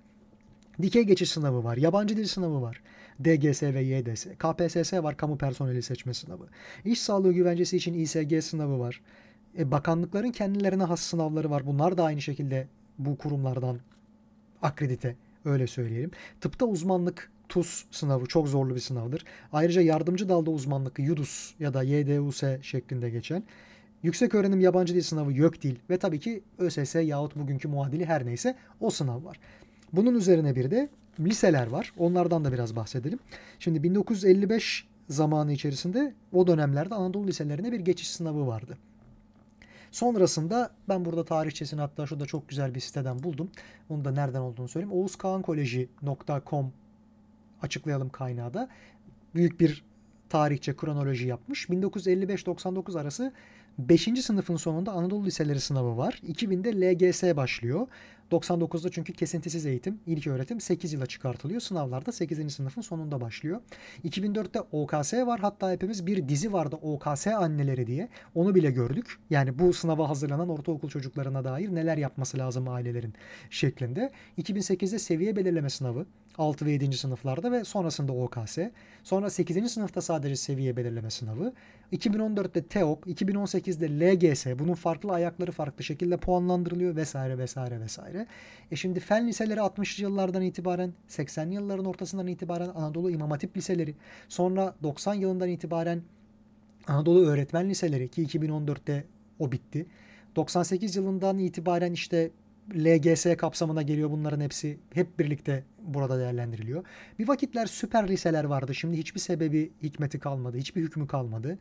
Dikey 0.82 1.04
geçiş 1.04 1.32
sınavı 1.32 1.64
var. 1.64 1.78
Yabancı 1.78 2.18
dil 2.18 2.26
sınavı 2.26 2.62
var. 2.62 2.82
DGS 3.24 3.64
ve 3.64 3.82
YDS. 3.82 4.26
KPSS 4.26 4.94
var. 4.94 5.18
Kamu 5.18 5.38
personeli 5.38 5.82
seçme 5.82 6.14
sınavı. 6.14 6.48
İş 6.86 7.02
sağlığı 7.02 7.34
güvencesi 7.34 7.78
için 7.78 7.94
İSG 7.94 8.42
sınavı 8.42 8.80
var. 8.80 9.02
E, 9.58 9.72
bakanlıkların 9.72 10.32
kendilerine 10.32 10.84
has 10.84 11.02
sınavları 11.02 11.50
var. 11.50 11.66
Bunlar 11.66 11.98
da 11.98 12.04
aynı 12.04 12.22
şekilde 12.22 12.68
bu 12.98 13.18
kurumlardan 13.18 13.80
akredite 14.62 15.16
öyle 15.46 15.68
söyleyelim. 15.68 16.12
Tıpta 16.42 16.66
uzmanlık 16.66 17.32
TUS 17.50 17.86
sınavı 17.92 18.26
çok 18.26 18.48
zorlu 18.48 18.76
bir 18.76 18.80
sınavdır. 18.80 19.26
Ayrıca 19.54 19.82
yardımcı 19.82 20.30
dalda 20.30 20.52
uzmanlık 20.52 21.00
YUDUS 21.00 21.54
ya 21.60 21.74
da 21.74 21.84
YDUS 21.84 22.44
şeklinde 22.62 23.10
geçen 23.10 23.44
Yüksek 24.04 24.36
öğrenim 24.36 24.60
yabancı 24.60 24.96
dil 24.96 25.02
sınavı 25.02 25.34
YÖK 25.34 25.62
dil 25.62 25.76
ve 25.90 25.98
tabii 25.98 26.20
ki 26.20 26.44
ÖSS 26.58 26.96
yahut 26.96 27.36
bugünkü 27.36 27.68
muadili 27.68 28.06
her 28.06 28.26
neyse 28.26 28.56
o 28.80 28.90
sınav 28.90 29.26
var. 29.26 29.40
Bunun 29.94 30.16
üzerine 30.16 30.56
bir 30.56 30.72
de 30.72 30.90
liseler 31.20 31.68
var. 31.68 31.94
Onlardan 31.98 32.46
da 32.46 32.54
biraz 32.54 32.76
bahsedelim. 32.76 33.20
Şimdi 33.60 33.84
1955 33.84 34.88
zamanı 35.10 35.52
içerisinde 35.52 36.14
o 36.34 36.48
dönemlerde 36.48 36.96
Anadolu 36.96 37.28
liselerine 37.28 37.72
bir 37.72 37.80
geçiş 37.80 38.10
sınavı 38.10 38.48
vardı. 38.48 38.78
Sonrasında 39.92 40.72
ben 40.90 41.06
burada 41.06 41.26
tarihçesini 41.26 41.82
hatta 41.82 42.08
şurada 42.08 42.26
çok 42.26 42.50
güzel 42.50 42.76
bir 42.76 42.80
siteden 42.80 43.24
buldum. 43.24 43.50
Onu 43.90 44.06
da 44.06 44.12
nereden 44.12 44.40
olduğunu 44.40 44.68
söyleyeyim. 44.68 44.94
oğuzkağankoleji.com 44.94 46.74
açıklayalım 47.62 48.10
kaynağı 48.10 48.54
da. 48.54 48.70
Büyük 49.36 49.60
bir 49.60 49.84
tarihçe 50.30 50.76
kronoloji 50.76 51.28
yapmış. 51.28 51.70
1955-99 51.70 53.00
arası 53.00 53.34
5. 53.80 54.02
sınıfın 54.22 54.56
sonunda 54.56 54.92
Anadolu 54.92 55.26
Liseleri 55.26 55.60
sınavı 55.60 55.98
var. 55.98 56.22
2000'de 56.28 56.82
LGS 56.82 57.24
başlıyor. 57.24 57.88
99'da 58.32 58.92
çünkü 58.92 59.14
kesintisiz 59.14 59.66
eğitim, 59.66 60.00
ilk 60.06 60.28
öğretim 60.28 60.62
8 60.62 60.94
yıla 60.94 61.06
çıkartılıyor. 61.06 61.62
Sınavlar 61.62 62.06
da 62.06 62.12
8. 62.12 62.54
sınıfın 62.54 62.82
sonunda 62.82 63.22
başlıyor. 63.22 63.62
2004'te 64.04 64.62
OKS 64.62 65.14
var. 65.14 65.40
Hatta 65.40 65.72
hepimiz 65.72 66.06
bir 66.06 66.30
dizi 66.30 66.54
vardı 66.54 66.76
OKS 66.82 67.28
anneleri 67.28 67.88
diye. 67.88 68.10
Onu 68.36 68.56
bile 68.56 68.72
gördük. 68.72 69.20
Yani 69.30 69.60
bu 69.60 69.74
sınava 69.74 70.10
hazırlanan 70.10 70.50
ortaokul 70.50 70.90
çocuklarına 70.90 71.44
dair 71.44 71.76
neler 71.76 71.98
yapması 71.98 72.38
lazım 72.38 72.68
ailelerin 72.68 73.14
şeklinde. 73.50 74.12
2008'de 74.38 75.00
seviye 75.00 75.36
belirleme 75.36 75.70
sınavı. 75.70 76.06
6 76.38 76.66
ve 76.66 76.72
7. 76.72 76.98
sınıflarda 76.98 77.52
ve 77.52 77.64
sonrasında 77.64 78.14
OKS. 78.14 78.58
Sonra 79.04 79.30
8. 79.30 79.72
sınıfta 79.72 80.02
sadece 80.02 80.36
seviye 80.36 80.78
belirleme 80.78 81.10
sınavı. 81.10 81.54
2014'te 81.94 82.64
TEOK, 82.64 83.08
2018'de 83.08 84.00
LGS. 84.00 84.60
Bunun 84.60 84.74
farklı 84.74 85.14
ayakları 85.14 85.52
farklı 85.52 85.84
şekilde 85.84 86.18
puanlandırılıyor 86.18 86.96
vesaire 86.96 87.38
vesaire 87.38 87.80
vesaire. 87.80 88.28
E 88.72 88.76
şimdi 88.76 89.00
fen 89.00 89.28
liseleri 89.28 89.60
60'lı 89.60 90.04
yıllardan 90.04 90.42
itibaren, 90.42 90.94
80'li 91.10 91.54
yılların 91.54 91.86
ortasından 91.86 92.28
itibaren 92.28 92.70
Anadolu 92.70 93.12
İmam 93.12 93.32
Hatip 93.32 93.58
liseleri, 93.58 93.96
sonra 94.30 94.76
90 94.84 95.14
yılından 95.14 95.50
itibaren 95.50 96.02
Anadolu 96.88 97.26
Öğretmen 97.26 97.70
Liseleri 97.70 98.10
ki 98.10 98.24
2014'te 98.24 99.06
o 99.40 99.52
bitti. 99.52 99.86
98 100.36 100.96
yılından 100.96 101.38
itibaren 101.38 101.94
işte 101.94 102.32
LGS 102.76 103.38
kapsamına 103.38 103.82
geliyor 103.82 104.12
bunların 104.12 104.42
hepsi. 104.42 104.78
Hep 104.94 105.20
birlikte 105.20 105.64
burada 105.86 106.20
değerlendiriliyor. 106.20 106.86
Bir 107.20 107.28
vakitler 107.28 107.66
süper 107.66 108.08
liseler 108.08 108.44
vardı. 108.44 108.76
Şimdi 108.76 108.98
hiçbir 108.98 109.20
sebebi, 109.20 109.72
hikmeti 109.84 110.20
kalmadı. 110.20 110.58
Hiçbir 110.58 110.82
hükmü 110.82 111.08
kalmadı. 111.08 111.58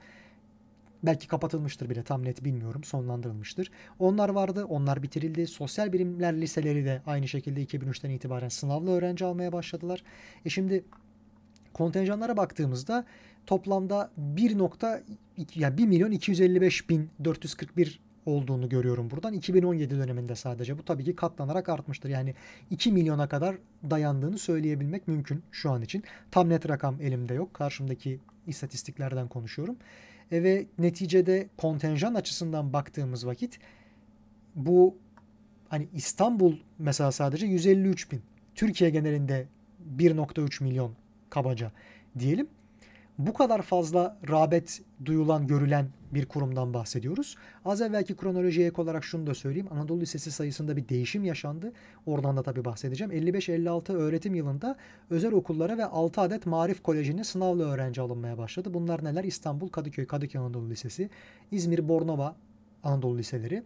Belki 1.03 1.29
kapatılmıştır 1.29 1.91
bile 1.91 2.03
tam 2.03 2.25
net 2.25 2.45
bilmiyorum. 2.45 2.85
Sonlandırılmıştır. 2.85 3.71
Onlar 3.99 4.29
vardı. 4.29 4.65
Onlar 4.65 5.03
bitirildi. 5.03 5.47
Sosyal 5.47 5.93
bilimler 5.93 6.41
liseleri 6.41 6.85
de 6.85 7.03
aynı 7.07 7.29
şekilde 7.29 7.65
2003'ten 7.65 8.11
itibaren 8.11 8.49
sınavla 8.49 8.91
öğrenci 8.91 9.25
almaya 9.25 9.53
başladılar. 9.53 10.03
E 10.45 10.51
şimdi 10.51 10.85
kontenjanlara 11.73 12.37
baktığımızda 12.37 13.05
toplamda 13.47 14.11
1. 14.17 14.57
yani 15.55 15.79
1 15.79 15.87
milyon 15.87 16.11
255 16.11 16.91
bin 16.91 17.11
441 17.25 18.04
olduğunu 18.27 18.69
görüyorum 18.69 19.11
buradan. 19.11 19.33
2017 19.33 19.99
döneminde 19.99 20.35
sadece. 20.35 20.79
Bu 20.79 20.85
tabii 20.85 21.05
ki 21.05 21.17
katlanarak 21.17 21.69
artmıştır. 21.69 22.09
Yani 22.09 22.35
2 22.71 22.93
milyona 22.93 23.29
kadar 23.29 23.57
dayandığını 23.91 24.39
söyleyebilmek 24.39 25.09
mümkün 25.09 25.43
şu 25.53 25.71
an 25.71 25.83
için. 25.83 26.05
Tam 26.31 26.49
net 26.49 26.69
rakam 26.69 27.01
elimde 27.01 27.35
yok. 27.35 27.55
Karşımdaki 27.55 28.21
istatistiklerden 28.47 29.29
konuşuyorum. 29.29 29.77
E 30.33 30.43
ve 30.43 30.67
neticede 30.79 31.49
kontenjan 31.57 32.15
açısından 32.15 32.73
baktığımız 32.73 33.27
vakit 33.27 33.59
bu 34.55 34.97
hani 35.69 35.89
İstanbul 35.95 36.57
mesela 36.79 37.13
sadece 37.13 37.47
153 37.47 38.13
bin. 38.13 38.23
Türkiye 38.55 38.91
genelinde 38.91 39.49
1.3 39.97 40.65
milyon 40.65 40.93
kabaca 41.31 41.73
diyelim 42.19 42.49
bu 43.19 43.33
kadar 43.33 43.63
fazla 43.63 44.19
rağbet 44.31 44.83
duyulan, 45.05 45.47
görülen 45.47 45.89
bir 46.15 46.27
kurumdan 46.27 46.75
bahsediyoruz. 46.75 47.37
Az 47.65 47.81
evvelki 47.81 48.17
kronolojiye 48.17 48.67
ek 48.67 48.83
olarak 48.83 49.05
şunu 49.05 49.27
da 49.27 49.35
söyleyeyim. 49.35 49.69
Anadolu 49.71 50.01
Lisesi 50.01 50.31
sayısında 50.31 50.77
bir 50.77 50.89
değişim 50.89 51.25
yaşandı. 51.25 51.73
Oradan 52.07 52.37
da 52.37 52.43
tabii 52.43 52.65
bahsedeceğim. 52.65 53.13
55-56 53.13 53.93
öğretim 53.93 54.35
yılında 54.35 54.77
özel 55.11 55.33
okullara 55.33 55.79
ve 55.79 55.85
6 55.85 56.21
adet 56.21 56.47
Marif 56.47 56.83
Koleji'ne 56.83 57.25
sınavlı 57.25 57.69
öğrenci 57.69 58.01
alınmaya 58.01 58.39
başladı. 58.39 58.75
Bunlar 58.75 59.05
neler? 59.05 59.25
İstanbul, 59.25 59.69
Kadıköy, 59.69 60.07
Kadıköy 60.07 60.41
Anadolu 60.41 60.71
Lisesi, 60.71 61.11
İzmir, 61.51 61.89
Bornova 61.89 62.37
Anadolu 62.83 63.19
Liseleri, 63.19 63.63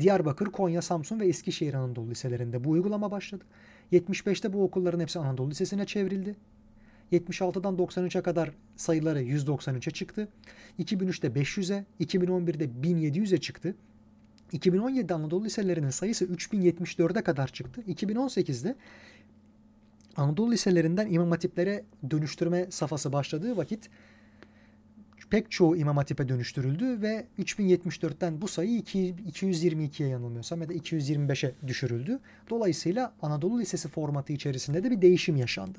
Diyarbakır, 0.00 0.46
Konya, 0.46 0.82
Samsun 0.82 1.20
ve 1.20 1.26
Eskişehir 1.26 1.74
Anadolu 1.74 2.10
Liselerinde 2.10 2.64
bu 2.64 2.70
uygulama 2.70 3.10
başladı. 3.10 3.44
75'te 3.92 4.52
bu 4.52 4.62
okulların 4.64 5.00
hepsi 5.00 5.18
Anadolu 5.18 5.50
Lisesi'ne 5.50 5.86
çevrildi. 5.86 6.36
76'dan 7.12 7.76
93'e 7.76 8.22
kadar 8.22 8.50
sayıları 8.76 9.22
193'e 9.22 9.90
çıktı. 9.90 10.28
2003'te 10.78 11.28
500'e, 11.28 11.84
2011'de 12.00 12.64
1700'e 12.64 13.38
çıktı. 13.38 13.74
2017'de 14.52 15.14
Anadolu 15.14 15.44
liselerinin 15.44 15.90
sayısı 15.90 16.24
3074'e 16.24 17.22
kadar 17.22 17.48
çıktı. 17.48 17.82
2018'de 17.88 18.76
Anadolu 20.16 20.52
liselerinden 20.52 21.12
imam 21.12 21.30
hatiplere 21.30 21.84
dönüştürme 22.10 22.66
safhası 22.70 23.12
başladığı 23.12 23.56
vakit 23.56 23.90
pek 25.32 25.50
çoğu 25.50 25.76
imam 25.76 25.96
hatipe 25.96 26.28
dönüştürüldü 26.28 27.02
ve 27.02 27.26
3074'ten 27.38 28.40
bu 28.40 28.48
sayı 28.48 28.80
222'ye 28.80 30.08
yanılmıyorsam 30.08 30.62
ya 30.62 30.68
da 30.68 30.74
225'e 30.74 31.54
düşürüldü. 31.66 32.18
Dolayısıyla 32.50 33.12
Anadolu 33.22 33.60
Lisesi 33.60 33.88
formatı 33.88 34.32
içerisinde 34.32 34.84
de 34.84 34.90
bir 34.90 35.02
değişim 35.02 35.36
yaşandı. 35.36 35.78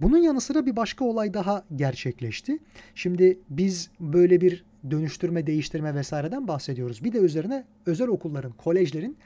Bunun 0.00 0.18
yanı 0.18 0.40
sıra 0.40 0.66
bir 0.66 0.76
başka 0.76 1.04
olay 1.04 1.34
daha 1.34 1.64
gerçekleşti. 1.76 2.58
Şimdi 2.94 3.38
biz 3.50 3.90
böyle 4.00 4.40
bir 4.40 4.64
dönüştürme, 4.90 5.46
değiştirme 5.46 5.94
vesaireden 5.94 6.48
bahsediyoruz. 6.48 7.04
Bir 7.04 7.12
de 7.12 7.18
üzerine 7.18 7.64
özel 7.86 8.08
okulların, 8.08 8.52
kolejlerin 8.52 9.16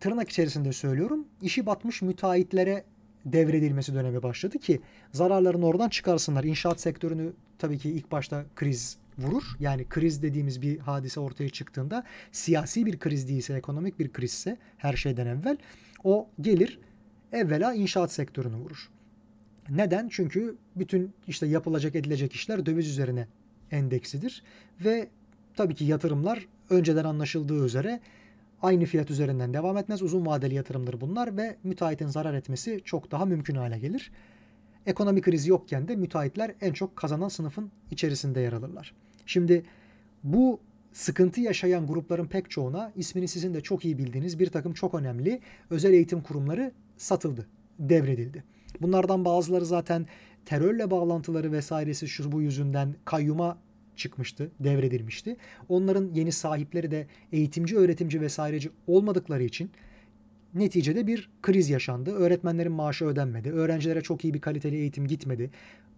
tırnak 0.00 0.28
içerisinde 0.28 0.72
söylüyorum 0.72 1.26
işi 1.42 1.66
batmış 1.66 2.02
müteahhitlere 2.02 2.84
devredilmesi 3.24 3.94
dönemi 3.94 4.22
başladı 4.22 4.58
ki 4.58 4.80
zararlarını 5.12 5.66
oradan 5.66 5.88
çıkarsınlar. 5.88 6.44
İnşaat 6.44 6.80
sektörünü 6.80 7.32
tabii 7.58 7.78
ki 7.78 7.90
ilk 7.90 8.12
başta 8.12 8.44
kriz 8.56 8.96
vurur. 9.18 9.42
Yani 9.60 9.88
kriz 9.88 10.22
dediğimiz 10.22 10.62
bir 10.62 10.78
hadise 10.78 11.20
ortaya 11.20 11.48
çıktığında 11.48 12.04
siyasi 12.32 12.86
bir 12.86 12.98
kriz 12.98 13.28
değilse, 13.28 13.54
ekonomik 13.54 13.98
bir 13.98 14.12
krizse 14.12 14.56
her 14.76 14.96
şeyden 14.96 15.26
evvel 15.26 15.56
o 16.04 16.28
gelir 16.40 16.78
evvela 17.32 17.74
inşaat 17.74 18.12
sektörünü 18.12 18.56
vurur. 18.56 18.90
Neden? 19.70 20.08
Çünkü 20.08 20.56
bütün 20.76 21.12
işte 21.28 21.46
yapılacak 21.46 21.94
edilecek 21.94 22.32
işler 22.32 22.66
döviz 22.66 22.88
üzerine 22.88 23.26
endeksidir 23.70 24.42
ve 24.84 25.08
tabii 25.54 25.74
ki 25.74 25.84
yatırımlar 25.84 26.46
önceden 26.70 27.04
anlaşıldığı 27.04 27.66
üzere 27.66 28.00
aynı 28.62 28.84
fiyat 28.84 29.10
üzerinden 29.10 29.54
devam 29.54 29.76
etmez. 29.76 30.02
Uzun 30.02 30.26
vadeli 30.26 30.54
yatırımdır 30.54 31.00
bunlar 31.00 31.36
ve 31.36 31.56
müteahhitin 31.64 32.06
zarar 32.06 32.34
etmesi 32.34 32.80
çok 32.84 33.10
daha 33.10 33.24
mümkün 33.24 33.54
hale 33.54 33.78
gelir. 33.78 34.10
Ekonomi 34.86 35.20
krizi 35.20 35.50
yokken 35.50 35.88
de 35.88 35.96
müteahhitler 35.96 36.54
en 36.60 36.72
çok 36.72 36.96
kazanan 36.96 37.28
sınıfın 37.28 37.70
içerisinde 37.90 38.40
yer 38.40 38.52
alırlar. 38.52 38.94
Şimdi 39.26 39.62
bu 40.24 40.60
sıkıntı 40.92 41.40
yaşayan 41.40 41.86
grupların 41.86 42.26
pek 42.26 42.50
çoğuna 42.50 42.92
ismini 42.96 43.28
sizin 43.28 43.54
de 43.54 43.60
çok 43.60 43.84
iyi 43.84 43.98
bildiğiniz 43.98 44.38
bir 44.38 44.46
takım 44.46 44.72
çok 44.72 44.94
önemli 44.94 45.40
özel 45.70 45.92
eğitim 45.92 46.20
kurumları 46.22 46.72
satıldı, 46.96 47.46
devredildi. 47.78 48.44
Bunlardan 48.80 49.24
bazıları 49.24 49.66
zaten 49.66 50.06
terörle 50.44 50.90
bağlantıları 50.90 51.52
vesairesi 51.52 52.08
şu 52.08 52.32
bu 52.32 52.42
yüzünden 52.42 52.94
kayyuma 53.04 53.58
çıkmıştı, 53.96 54.50
devredilmişti. 54.60 55.36
Onların 55.68 56.10
yeni 56.14 56.32
sahipleri 56.32 56.90
de 56.90 57.06
eğitimci, 57.32 57.76
öğretimci 57.76 58.20
vesaireci 58.20 58.70
olmadıkları 58.86 59.42
için 59.42 59.70
neticede 60.54 61.06
bir 61.06 61.30
kriz 61.42 61.70
yaşandı. 61.70 62.10
Öğretmenlerin 62.10 62.72
maaşı 62.72 63.04
ödenmedi. 63.04 63.52
Öğrencilere 63.52 64.00
çok 64.00 64.24
iyi 64.24 64.34
bir 64.34 64.40
kaliteli 64.40 64.76
eğitim 64.76 65.06
gitmedi. 65.06 65.50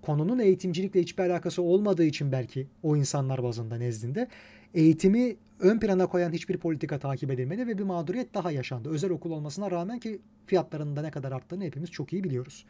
Konunun 0.02 0.38
eğitimcilikle 0.38 1.00
hiçbir 1.00 1.22
alakası 1.22 1.62
olmadığı 1.62 2.04
için 2.04 2.32
belki 2.32 2.66
o 2.82 2.96
insanlar 2.96 3.42
bazında 3.42 3.76
nezdinde 3.76 4.28
eğitimi 4.74 5.36
ön 5.60 5.78
plana 5.78 6.06
koyan 6.06 6.32
hiçbir 6.32 6.56
politika 6.56 6.98
takip 6.98 7.30
edilmedi 7.30 7.66
ve 7.66 7.78
bir 7.78 7.82
mağduriyet 7.82 8.34
daha 8.34 8.50
yaşandı. 8.50 8.88
Özel 8.88 9.10
okul 9.10 9.30
olmasına 9.30 9.70
rağmen 9.70 9.98
ki 9.98 10.20
fiyatlarının 10.46 10.96
da 10.96 11.02
ne 11.02 11.10
kadar 11.10 11.32
arttığını 11.32 11.64
hepimiz 11.64 11.90
çok 11.90 12.12
iyi 12.12 12.24
biliyoruz. 12.24 12.66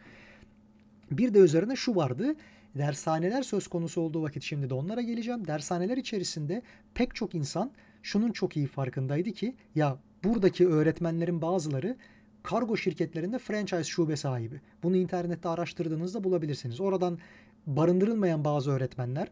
Bir 1.11 1.34
de 1.34 1.38
üzerine 1.38 1.76
şu 1.76 1.96
vardı. 1.96 2.34
Dershaneler 2.74 3.42
söz 3.42 3.68
konusu 3.68 4.00
olduğu 4.00 4.22
vakit 4.22 4.42
şimdi 4.42 4.70
de 4.70 4.74
onlara 4.74 5.00
geleceğim. 5.00 5.46
Dershaneler 5.46 5.96
içerisinde 5.96 6.62
pek 6.94 7.14
çok 7.14 7.34
insan 7.34 7.70
şunun 8.02 8.32
çok 8.32 8.57
iyi 8.57 8.66
farkındaydı 8.66 9.32
ki 9.32 9.55
ya 9.74 9.98
buradaki 10.24 10.68
öğretmenlerin 10.68 11.42
bazıları 11.42 11.96
kargo 12.42 12.76
şirketlerinde 12.76 13.38
franchise 13.38 13.84
şube 13.84 14.16
sahibi. 14.16 14.61
Bunu 14.82 14.96
internette 14.96 15.48
araştırdığınızda 15.48 16.24
bulabilirsiniz. 16.24 16.80
Oradan 16.80 17.18
barındırılmayan 17.66 18.44
bazı 18.44 18.70
öğretmenler, 18.70 19.28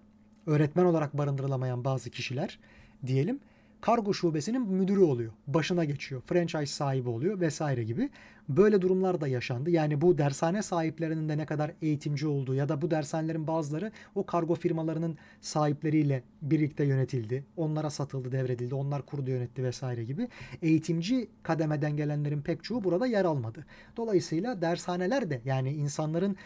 öğretmen 0.47 0.84
olarak 0.84 1.18
barındırılamayan 1.18 1.84
bazı 1.84 2.11
kişiler 2.11 2.59
diyelim 3.07 3.40
kargo 3.82 4.14
şubesinin 4.14 4.62
müdürü 4.62 5.01
oluyor. 5.01 5.32
Başına 5.47 5.84
geçiyor. 5.84 6.22
Franchise 6.26 6.66
sahibi 6.66 7.09
oluyor 7.09 7.40
vesaire 7.40 7.84
gibi. 7.84 8.11
Böyle 8.49 8.82
durumlar 8.82 9.20
da 9.20 9.28
yaşandı. 9.28 9.70
Yani 9.70 10.01
bu 10.01 10.18
dershane 10.18 10.62
sahiplerinin 10.62 11.28
de 11.28 11.38
ne 11.38 11.47
kadar 11.47 11.72
eğitimci 11.82 12.26
olduğu 12.26 12.55
ya 12.55 12.68
da 12.68 12.82
bu 12.82 12.90
dershanelerin 12.90 13.47
bazıları 13.47 13.93
o 14.14 14.26
kargo 14.26 14.55
firmalarının 14.55 15.18
sahipleriyle 15.40 16.22
birlikte 16.43 16.84
yönetildi. 16.84 17.45
Onlara 17.57 17.90
satıldı, 17.90 18.32
devredildi. 18.32 18.74
Onlar 18.74 19.03
kurdu, 19.03 19.30
yönetti 19.30 19.64
vesaire 19.64 20.05
gibi. 20.05 20.28
Eğitimci 20.62 21.28
kademeden 21.43 21.97
gelenlerin 21.97 22.43
pek 22.43 22.64
çoğu 22.64 22.84
burada 22.84 23.07
yer 23.07 23.24
almadı. 23.24 23.66
Dolayısıyla 23.97 24.62
dershaneler 24.62 25.30
de 25.30 25.40
yani 25.45 25.72
insanların 25.72 26.36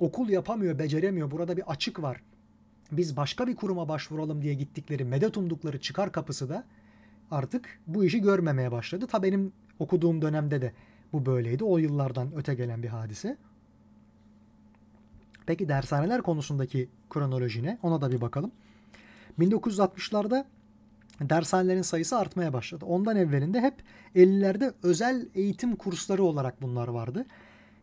okul 0.00 0.28
yapamıyor, 0.28 0.78
beceremiyor. 0.78 1.30
Burada 1.30 1.56
bir 1.56 1.70
açık 1.70 2.02
var 2.02 2.20
biz 2.96 3.16
başka 3.16 3.46
bir 3.46 3.56
kuruma 3.56 3.88
başvuralım 3.88 4.42
diye 4.42 4.54
gittikleri, 4.54 5.04
medet 5.04 5.36
umdukları 5.36 5.80
çıkar 5.80 6.12
kapısı 6.12 6.48
da 6.48 6.64
artık 7.30 7.80
bu 7.86 8.04
işi 8.04 8.20
görmemeye 8.20 8.72
başladı. 8.72 9.06
Ta 9.06 9.22
benim 9.22 9.52
okuduğum 9.78 10.22
dönemde 10.22 10.62
de 10.62 10.72
bu 11.12 11.26
böyleydi. 11.26 11.64
O 11.64 11.78
yıllardan 11.78 12.28
öte 12.36 12.54
gelen 12.54 12.82
bir 12.82 12.88
hadise. 12.88 13.36
Peki 15.46 15.68
dershaneler 15.68 16.22
konusundaki 16.22 16.88
kronoloji 17.10 17.62
ne? 17.62 17.78
Ona 17.82 18.00
da 18.00 18.12
bir 18.12 18.20
bakalım. 18.20 18.52
1960'larda 19.38 20.44
dershanelerin 21.20 21.82
sayısı 21.82 22.18
artmaya 22.18 22.52
başladı. 22.52 22.84
Ondan 22.84 23.16
evvelinde 23.16 23.60
hep 23.60 23.74
50'lerde 24.16 24.72
özel 24.82 25.28
eğitim 25.34 25.76
kursları 25.76 26.24
olarak 26.24 26.62
bunlar 26.62 26.88
vardı. 26.88 27.26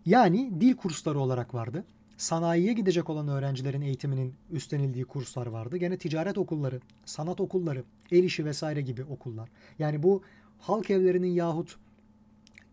Yani 0.05 0.61
dil 0.61 0.75
kursları 0.75 1.19
olarak 1.19 1.53
vardı 1.53 1.83
sanayiye 2.21 2.73
gidecek 2.73 3.09
olan 3.09 3.27
öğrencilerin 3.27 3.81
eğitiminin 3.81 4.33
üstlenildiği 4.51 5.05
kurslar 5.05 5.47
vardı. 5.47 5.77
Gene 5.77 5.97
ticaret 5.97 6.37
okulları, 6.37 6.81
sanat 7.05 7.41
okulları, 7.41 7.83
el 8.11 8.23
işi 8.23 8.45
vesaire 8.45 8.81
gibi 8.81 9.03
okullar. 9.03 9.49
Yani 9.79 10.03
bu 10.03 10.23
halk 10.59 10.89
evlerinin 10.89 11.31
yahut 11.31 11.77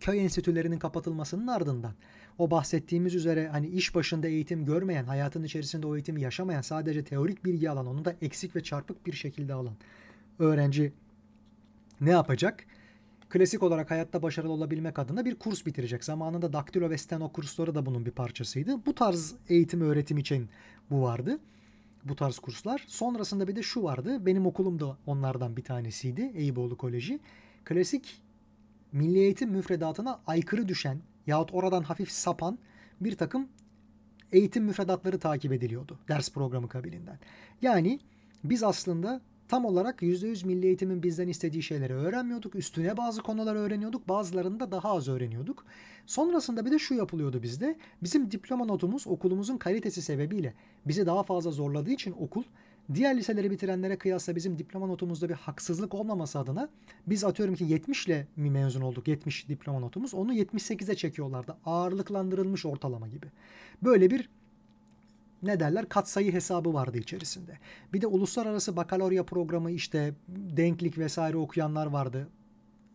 köy 0.00 0.24
enstitülerinin 0.24 0.78
kapatılmasının 0.78 1.46
ardından 1.46 1.92
o 2.38 2.50
bahsettiğimiz 2.50 3.14
üzere 3.14 3.48
hani 3.48 3.68
iş 3.68 3.94
başında 3.94 4.28
eğitim 4.28 4.64
görmeyen, 4.64 5.04
hayatın 5.04 5.44
içerisinde 5.44 5.86
o 5.86 5.96
eğitimi 5.96 6.20
yaşamayan, 6.20 6.60
sadece 6.60 7.04
teorik 7.04 7.44
bilgi 7.44 7.70
alan, 7.70 7.86
onu 7.86 8.04
da 8.04 8.14
eksik 8.22 8.56
ve 8.56 8.62
çarpık 8.62 9.06
bir 9.06 9.12
şekilde 9.12 9.54
alan 9.54 9.74
öğrenci 10.38 10.92
ne 12.00 12.10
yapacak? 12.10 12.64
Klasik 13.28 13.62
olarak 13.62 13.90
hayatta 13.90 14.22
başarılı 14.22 14.52
olabilmek 14.52 14.98
adına 14.98 15.24
bir 15.24 15.34
kurs 15.34 15.66
bitirecek. 15.66 16.04
Zamanında 16.04 16.52
daktilo 16.52 16.90
ve 16.90 16.98
steno 16.98 17.32
kursları 17.32 17.74
da 17.74 17.86
bunun 17.86 18.06
bir 18.06 18.10
parçasıydı. 18.10 18.86
Bu 18.86 18.94
tarz 18.94 19.34
eğitim 19.48 19.80
öğretim 19.80 20.18
için 20.18 20.48
bu 20.90 21.02
vardı. 21.02 21.38
Bu 22.04 22.16
tarz 22.16 22.38
kurslar. 22.38 22.84
Sonrasında 22.86 23.48
bir 23.48 23.56
de 23.56 23.62
şu 23.62 23.82
vardı. 23.82 24.26
Benim 24.26 24.46
okulum 24.46 24.80
da 24.80 24.96
onlardan 25.06 25.56
bir 25.56 25.64
tanesiydi. 25.64 26.32
Eyüboğlu 26.34 26.76
Koleji. 26.76 27.20
Klasik 27.64 28.22
milli 28.92 29.18
eğitim 29.18 29.50
müfredatına 29.50 30.20
aykırı 30.26 30.68
düşen 30.68 30.98
yahut 31.26 31.54
oradan 31.54 31.82
hafif 31.82 32.10
sapan 32.10 32.58
bir 33.00 33.16
takım 33.16 33.48
eğitim 34.32 34.64
müfredatları 34.64 35.18
takip 35.18 35.52
ediliyordu 35.52 35.98
ders 36.08 36.32
programı 36.32 36.68
kabilinden. 36.68 37.18
Yani 37.62 38.00
biz 38.44 38.62
aslında 38.62 39.20
tam 39.48 39.64
olarak 39.64 40.02
%100 40.02 40.46
milli 40.46 40.66
eğitimin 40.66 41.02
bizden 41.02 41.28
istediği 41.28 41.62
şeyleri 41.62 41.94
öğrenmiyorduk. 41.94 42.54
Üstüne 42.54 42.96
bazı 42.96 43.22
konular 43.22 43.56
öğreniyorduk. 43.56 44.08
Bazılarını 44.08 44.60
da 44.60 44.72
daha 44.72 44.90
az 44.90 45.08
öğreniyorduk. 45.08 45.64
Sonrasında 46.06 46.66
bir 46.66 46.70
de 46.70 46.78
şu 46.78 46.94
yapılıyordu 46.94 47.42
bizde. 47.42 47.76
Bizim 48.02 48.30
diploma 48.30 48.64
notumuz 48.64 49.06
okulumuzun 49.06 49.56
kalitesi 49.56 50.02
sebebiyle 50.02 50.54
bizi 50.86 51.06
daha 51.06 51.22
fazla 51.22 51.50
zorladığı 51.50 51.90
için 51.90 52.14
okul 52.18 52.42
diğer 52.94 53.16
liseleri 53.16 53.50
bitirenlere 53.50 53.98
kıyasla 53.98 54.36
bizim 54.36 54.58
diploma 54.58 54.86
notumuzda 54.86 55.28
bir 55.28 55.34
haksızlık 55.34 55.94
olmaması 55.94 56.38
adına 56.38 56.68
biz 57.06 57.24
atıyorum 57.24 57.54
ki 57.54 57.64
70 57.64 58.06
ile 58.06 58.26
mi 58.36 58.50
mezun 58.50 58.80
olduk 58.80 59.08
70 59.08 59.48
diploma 59.48 59.78
notumuz 59.78 60.14
onu 60.14 60.34
78'e 60.34 60.94
çekiyorlardı. 60.94 61.56
Ağırlıklandırılmış 61.64 62.66
ortalama 62.66 63.08
gibi. 63.08 63.26
Böyle 63.82 64.10
bir 64.10 64.28
ne 65.42 65.60
derler 65.60 65.88
katsayı 65.88 66.32
hesabı 66.32 66.74
vardı 66.74 66.98
içerisinde. 66.98 67.58
Bir 67.92 68.00
de 68.00 68.06
uluslararası 68.06 68.76
bakalorya 68.76 69.24
programı 69.24 69.70
işte 69.70 70.14
denklik 70.28 70.98
vesaire 70.98 71.36
okuyanlar 71.36 71.86
vardı. 71.86 72.28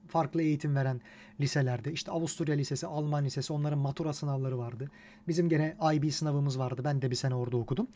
Farklı 0.08 0.41
eğitim 0.41 0.76
veren 0.76 1.02
liselerde. 1.39 1.91
İşte 1.91 2.12
Avusturya 2.12 2.56
Lisesi, 2.56 2.88
Alman 2.88 3.26
Lisesi 3.26 3.54
onların 3.54 3.80
matura 3.80 4.14
sınavları 4.14 4.58
vardı. 4.58 4.91
Bizim 5.28 5.50
gene 5.50 5.76
IB 5.94 6.12
sınavımız 6.12 6.60
vardı. 6.60 6.82
Ben 6.84 7.02
de 7.02 7.12
bir 7.12 7.16
sene 7.16 7.36
orada 7.36 7.58
okudum. 7.58 7.88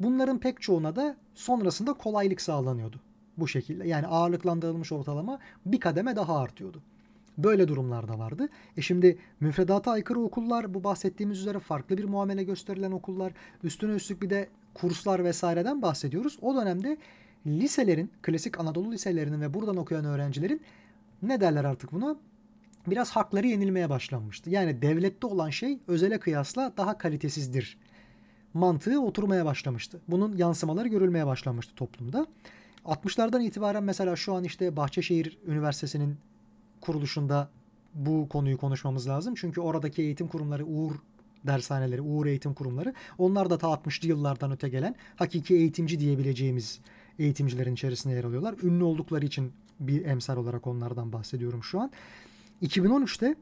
Bunların 0.00 0.38
pek 0.38 0.60
çoğuna 0.60 0.96
da 0.96 1.16
sonrasında 1.34 1.92
kolaylık 1.92 2.40
sağlanıyordu. 2.40 3.00
Bu 3.36 3.48
şekilde. 3.48 3.88
Yani 3.88 4.06
ağırlıklandırılmış 4.06 4.92
ortalama 4.92 5.38
bir 5.66 5.80
kademe 5.80 6.16
daha 6.16 6.38
artıyordu. 6.38 6.82
Böyle 7.44 7.68
durumlar 7.68 8.08
da 8.08 8.18
vardı. 8.18 8.48
E 8.76 8.82
şimdi 8.82 9.18
müfredata 9.40 9.90
aykırı 9.90 10.20
okullar 10.20 10.74
bu 10.74 10.84
bahsettiğimiz 10.84 11.38
üzere 11.38 11.58
farklı 11.58 11.98
bir 11.98 12.04
muamele 12.04 12.44
gösterilen 12.44 12.92
okullar. 12.92 13.32
Üstüne 13.62 13.92
üstlük 13.92 14.22
bir 14.22 14.30
de 14.30 14.48
kurslar 14.74 15.24
vesaireden 15.24 15.82
bahsediyoruz. 15.82 16.38
O 16.42 16.54
dönemde 16.54 16.96
liselerin, 17.46 18.10
klasik 18.22 18.60
Anadolu 18.60 18.92
liselerinin 18.92 19.40
ve 19.40 19.54
buradan 19.54 19.76
okuyan 19.76 20.04
öğrencilerin 20.04 20.60
ne 21.22 21.40
derler 21.40 21.64
artık 21.64 21.92
buna? 21.92 22.16
Biraz 22.86 23.10
hakları 23.10 23.46
yenilmeye 23.46 23.90
başlanmıştı. 23.90 24.50
Yani 24.50 24.82
devlette 24.82 25.26
olan 25.26 25.50
şey 25.50 25.78
özele 25.88 26.20
kıyasla 26.20 26.72
daha 26.76 26.98
kalitesizdir. 26.98 27.78
Mantığı 28.54 29.00
oturmaya 29.00 29.44
başlamıştı. 29.44 30.00
Bunun 30.08 30.36
yansımaları 30.36 30.88
görülmeye 30.88 31.26
başlamıştı 31.26 31.74
toplumda. 31.74 32.26
60'lardan 32.84 33.42
itibaren 33.42 33.82
mesela 33.82 34.16
şu 34.16 34.34
an 34.34 34.44
işte 34.44 34.76
Bahçeşehir 34.76 35.38
Üniversitesi'nin 35.46 36.16
kuruluşunda 36.80 37.50
bu 37.94 38.28
konuyu 38.28 38.58
konuşmamız 38.58 39.08
lazım. 39.08 39.34
Çünkü 39.34 39.60
oradaki 39.60 40.02
eğitim 40.02 40.28
kurumları 40.28 40.66
Uğur 40.66 40.94
dershaneleri, 41.46 42.00
Uğur 42.00 42.26
eğitim 42.26 42.54
kurumları 42.54 42.94
onlar 43.18 43.50
da 43.50 43.58
ta 43.58 43.66
60'lı 43.66 44.08
yıllardan 44.08 44.52
öte 44.52 44.68
gelen 44.68 44.94
hakiki 45.16 45.54
eğitimci 45.54 46.00
diyebileceğimiz 46.00 46.80
eğitimcilerin 47.18 47.74
içerisinde 47.74 48.14
yer 48.14 48.24
alıyorlar. 48.24 48.54
Ünlü 48.62 48.84
oldukları 48.84 49.26
için 49.26 49.52
bir 49.80 50.04
emsal 50.04 50.36
olarak 50.36 50.66
onlardan 50.66 51.12
bahsediyorum 51.12 51.64
şu 51.64 51.80
an. 51.80 51.90
2013'te 52.62 53.34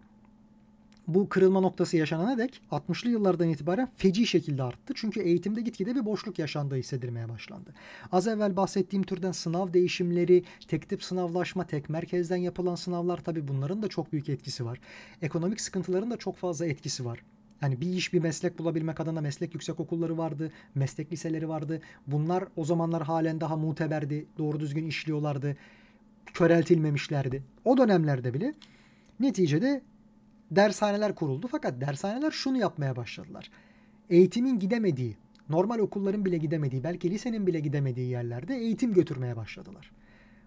bu 1.08 1.28
kırılma 1.28 1.60
noktası 1.60 1.96
yaşanana 1.96 2.38
dek 2.38 2.60
60'lı 2.70 3.10
yıllardan 3.10 3.48
itibaren 3.48 3.88
feci 3.96 4.26
şekilde 4.26 4.62
arttı. 4.62 4.92
Çünkü 4.96 5.20
eğitimde 5.20 5.60
gitgide 5.60 5.94
bir 5.94 6.04
boşluk 6.04 6.38
yaşandığı 6.38 6.76
hissedilmeye 6.76 7.28
başlandı. 7.28 7.74
Az 8.12 8.26
evvel 8.28 8.56
bahsettiğim 8.56 9.02
türden 9.02 9.32
sınav 9.32 9.72
değişimleri, 9.72 10.44
tek 10.68 10.88
tip 10.88 11.04
sınavlaşma, 11.04 11.66
tek 11.66 11.88
merkezden 11.88 12.36
yapılan 12.36 12.74
sınavlar 12.74 13.24
tabii 13.24 13.48
bunların 13.48 13.82
da 13.82 13.88
çok 13.88 14.12
büyük 14.12 14.28
etkisi 14.28 14.64
var. 14.64 14.80
Ekonomik 15.22 15.60
sıkıntıların 15.60 16.10
da 16.10 16.16
çok 16.16 16.36
fazla 16.36 16.66
etkisi 16.66 17.04
var. 17.04 17.18
Yani 17.62 17.80
bir 17.80 17.92
iş 17.92 18.12
bir 18.12 18.18
meslek 18.18 18.58
bulabilmek 18.58 19.00
adına 19.00 19.20
meslek 19.20 19.54
yüksek 19.54 19.80
okulları 19.80 20.18
vardı, 20.18 20.52
meslek 20.74 21.12
liseleri 21.12 21.48
vardı. 21.48 21.80
Bunlar 22.06 22.44
o 22.56 22.64
zamanlar 22.64 23.02
halen 23.02 23.40
daha 23.40 23.56
muteberdi, 23.56 24.26
doğru 24.38 24.60
düzgün 24.60 24.86
işliyorlardı, 24.86 25.56
köreltilmemişlerdi. 26.26 27.42
O 27.64 27.78
dönemlerde 27.78 28.34
bile 28.34 28.54
neticede 29.20 29.82
dershaneler 30.50 31.14
kuruldu. 31.14 31.48
Fakat 31.50 31.80
dershaneler 31.80 32.30
şunu 32.30 32.58
yapmaya 32.58 32.96
başladılar. 32.96 33.50
Eğitimin 34.10 34.58
gidemediği, 34.58 35.16
normal 35.48 35.78
okulların 35.78 36.24
bile 36.24 36.38
gidemediği, 36.38 36.84
belki 36.84 37.10
lisenin 37.10 37.46
bile 37.46 37.60
gidemediği 37.60 38.08
yerlerde 38.08 38.56
eğitim 38.56 38.94
götürmeye 38.94 39.36
başladılar. 39.36 39.90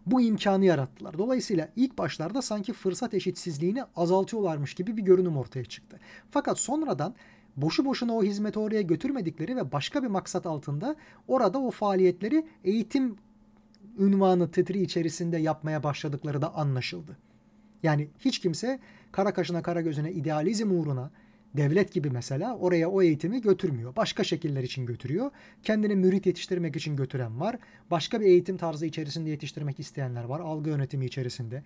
Bu 0.06 0.22
imkanı 0.22 0.66
yarattılar. 0.66 1.18
Dolayısıyla 1.18 1.70
ilk 1.76 1.98
başlarda 1.98 2.42
sanki 2.42 2.74
fırsat 2.74 3.14
eşitsizliğini 3.14 3.84
azaltıyorlarmış 3.96 4.74
gibi 4.74 4.98
bir 4.98 5.02
görünüm 5.02 5.38
ortaya 5.38 5.66
çıktı. 5.66 6.00
Fakat 6.32 6.60
sonradan 6.60 7.16
boşu 7.58 7.86
boşuna 7.86 8.14
o 8.14 8.24
hizmeti 8.24 8.60
oraya 8.60 8.82
götürmedikleri 8.82 9.56
ve 9.56 9.72
başka 9.72 10.04
bir 10.04 10.08
maksat 10.08 10.46
altında 10.46 10.96
orada 11.28 11.60
o 11.60 11.72
faaliyetleri 11.72 12.46
eğitim 12.64 13.16
ünvanı 14.00 14.52
titri 14.52 14.82
içerisinde 14.82 15.38
yapmaya 15.38 15.84
başladıkları 15.84 16.42
da 16.42 16.56
anlaşıldı. 16.56 17.18
Yani 17.84 18.08
hiç 18.20 18.40
kimse 18.40 18.80
kara 19.12 19.34
kaşına 19.34 19.62
kara 19.62 19.82
gözüne 19.82 20.12
idealizm 20.12 20.72
uğruna 20.72 21.12
devlet 21.54 21.94
gibi 21.94 22.10
mesela 22.10 22.58
oraya 22.58 22.90
o 22.90 23.02
eğitimi 23.02 23.42
götürmüyor. 23.42 23.96
Başka 23.96 24.24
şekiller 24.24 24.64
için 24.64 24.86
götürüyor. 24.86 25.32
Kendini 25.64 25.96
mürit 25.96 26.26
yetiştirmek 26.26 26.76
için 26.76 26.96
götüren 26.96 27.40
var. 27.40 27.56
Başka 27.92 28.22
bir 28.22 28.26
eğitim 28.26 28.58
tarzı 28.58 28.86
içerisinde 28.86 29.30
yetiştirmek 29.30 29.80
isteyenler 29.80 30.24
var. 30.24 30.40
Algı 30.40 30.70
yönetimi 30.70 31.06
içerisinde. 31.06 31.64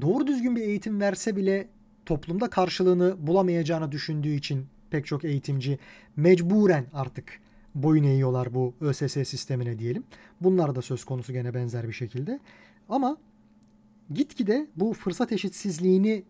Doğru 0.00 0.26
düzgün 0.26 0.56
bir 0.56 0.60
eğitim 0.60 1.00
verse 1.00 1.36
bile 1.36 1.68
toplumda 2.06 2.50
karşılığını 2.50 3.26
bulamayacağını 3.26 3.92
düşündüğü 3.92 4.34
için 4.34 4.66
pek 4.90 5.06
çok 5.06 5.24
eğitimci 5.24 5.78
mecburen 6.16 6.86
artık 6.92 7.40
boyun 7.74 8.04
eğiyorlar 8.04 8.54
bu 8.54 8.74
ÖSS 8.80 9.12
sistemine 9.12 9.78
diyelim. 9.78 10.04
Bunlar 10.40 10.74
da 10.74 10.82
söz 10.82 11.04
konusu 11.04 11.32
gene 11.32 11.54
benzer 11.54 11.88
bir 11.88 11.92
şekilde. 11.92 12.40
Ama 12.88 13.16
gitgide 14.14 14.66
bu 14.76 14.92
fırsat 14.92 15.32
eşitsizliğini 15.32 16.24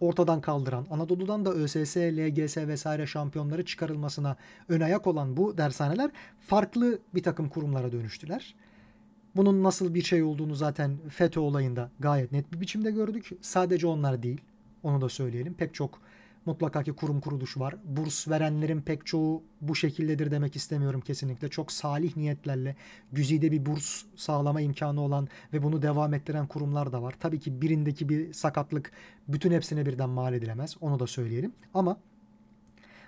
ortadan 0.00 0.40
kaldıran, 0.40 0.86
Anadolu'dan 0.90 1.44
da 1.44 1.52
ÖSS, 1.52 1.96
LGS 1.96 2.56
vesaire 2.56 3.06
şampiyonları 3.06 3.64
çıkarılmasına 3.64 4.36
ön 4.68 4.80
ayak 4.80 5.06
olan 5.06 5.36
bu 5.36 5.58
dershaneler 5.58 6.10
farklı 6.40 6.98
bir 7.14 7.22
takım 7.22 7.48
kurumlara 7.48 7.92
dönüştüler. 7.92 8.54
Bunun 9.36 9.62
nasıl 9.62 9.94
bir 9.94 10.02
şey 10.02 10.22
olduğunu 10.22 10.54
zaten 10.54 10.98
FETÖ 11.08 11.40
olayında 11.40 11.90
gayet 12.00 12.32
net 12.32 12.52
bir 12.52 12.60
biçimde 12.60 12.90
gördük. 12.90 13.30
Sadece 13.40 13.86
onlar 13.86 14.22
değil, 14.22 14.40
onu 14.82 15.00
da 15.00 15.08
söyleyelim. 15.08 15.54
Pek 15.54 15.74
çok 15.74 16.00
mutlaka 16.48 16.82
ki 16.82 16.92
kurum 16.92 17.20
kuruluş 17.20 17.58
var. 17.58 17.76
Burs 17.84 18.28
verenlerin 18.28 18.80
pek 18.80 19.06
çoğu 19.06 19.42
bu 19.60 19.74
şekildedir 19.76 20.30
demek 20.30 20.56
istemiyorum 20.56 21.00
kesinlikle. 21.00 21.48
Çok 21.48 21.72
salih 21.72 22.16
niyetlerle 22.16 22.76
güzide 23.12 23.52
bir 23.52 23.66
burs 23.66 24.02
sağlama 24.16 24.60
imkanı 24.60 25.00
olan 25.00 25.28
ve 25.52 25.62
bunu 25.62 25.82
devam 25.82 26.14
ettiren 26.14 26.46
kurumlar 26.46 26.92
da 26.92 27.02
var. 27.02 27.14
Tabii 27.20 27.40
ki 27.40 27.62
birindeki 27.62 28.08
bir 28.08 28.32
sakatlık 28.32 28.92
bütün 29.28 29.52
hepsine 29.52 29.86
birden 29.86 30.08
mal 30.08 30.34
edilemez. 30.34 30.76
Onu 30.80 30.98
da 31.00 31.06
söyleyelim. 31.06 31.52
Ama 31.74 31.96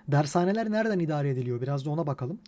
dershaneler 0.08 0.70
nereden 0.70 0.98
idare 0.98 1.30
ediliyor? 1.30 1.60
Biraz 1.60 1.84
da 1.84 1.90
ona 1.90 2.06
bakalım. 2.06 2.38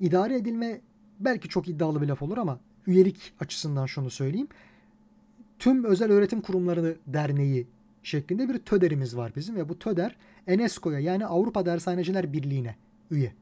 İdare 0.00 0.36
edilme 0.36 0.80
belki 1.20 1.48
çok 1.48 1.68
iddialı 1.68 2.02
bir 2.02 2.08
laf 2.08 2.22
olur 2.22 2.38
ama 2.38 2.60
üyelik 2.86 3.32
açısından 3.40 3.86
şunu 3.86 4.10
söyleyeyim. 4.10 4.48
Tüm 5.58 5.84
özel 5.84 6.12
öğretim 6.12 6.40
kurumları 6.40 6.96
derneği 7.06 7.66
şeklinde 8.06 8.48
bir 8.48 8.58
TÖDER'imiz 8.58 9.16
var 9.16 9.32
bizim 9.36 9.56
ve 9.56 9.68
bu 9.68 9.78
TÖDER 9.78 10.16
ENESCO'ya 10.46 10.98
yani 10.98 11.26
Avrupa 11.26 11.66
Dershaneciler 11.66 12.32
Birliği'ne 12.32 12.76
üye. 13.10 13.32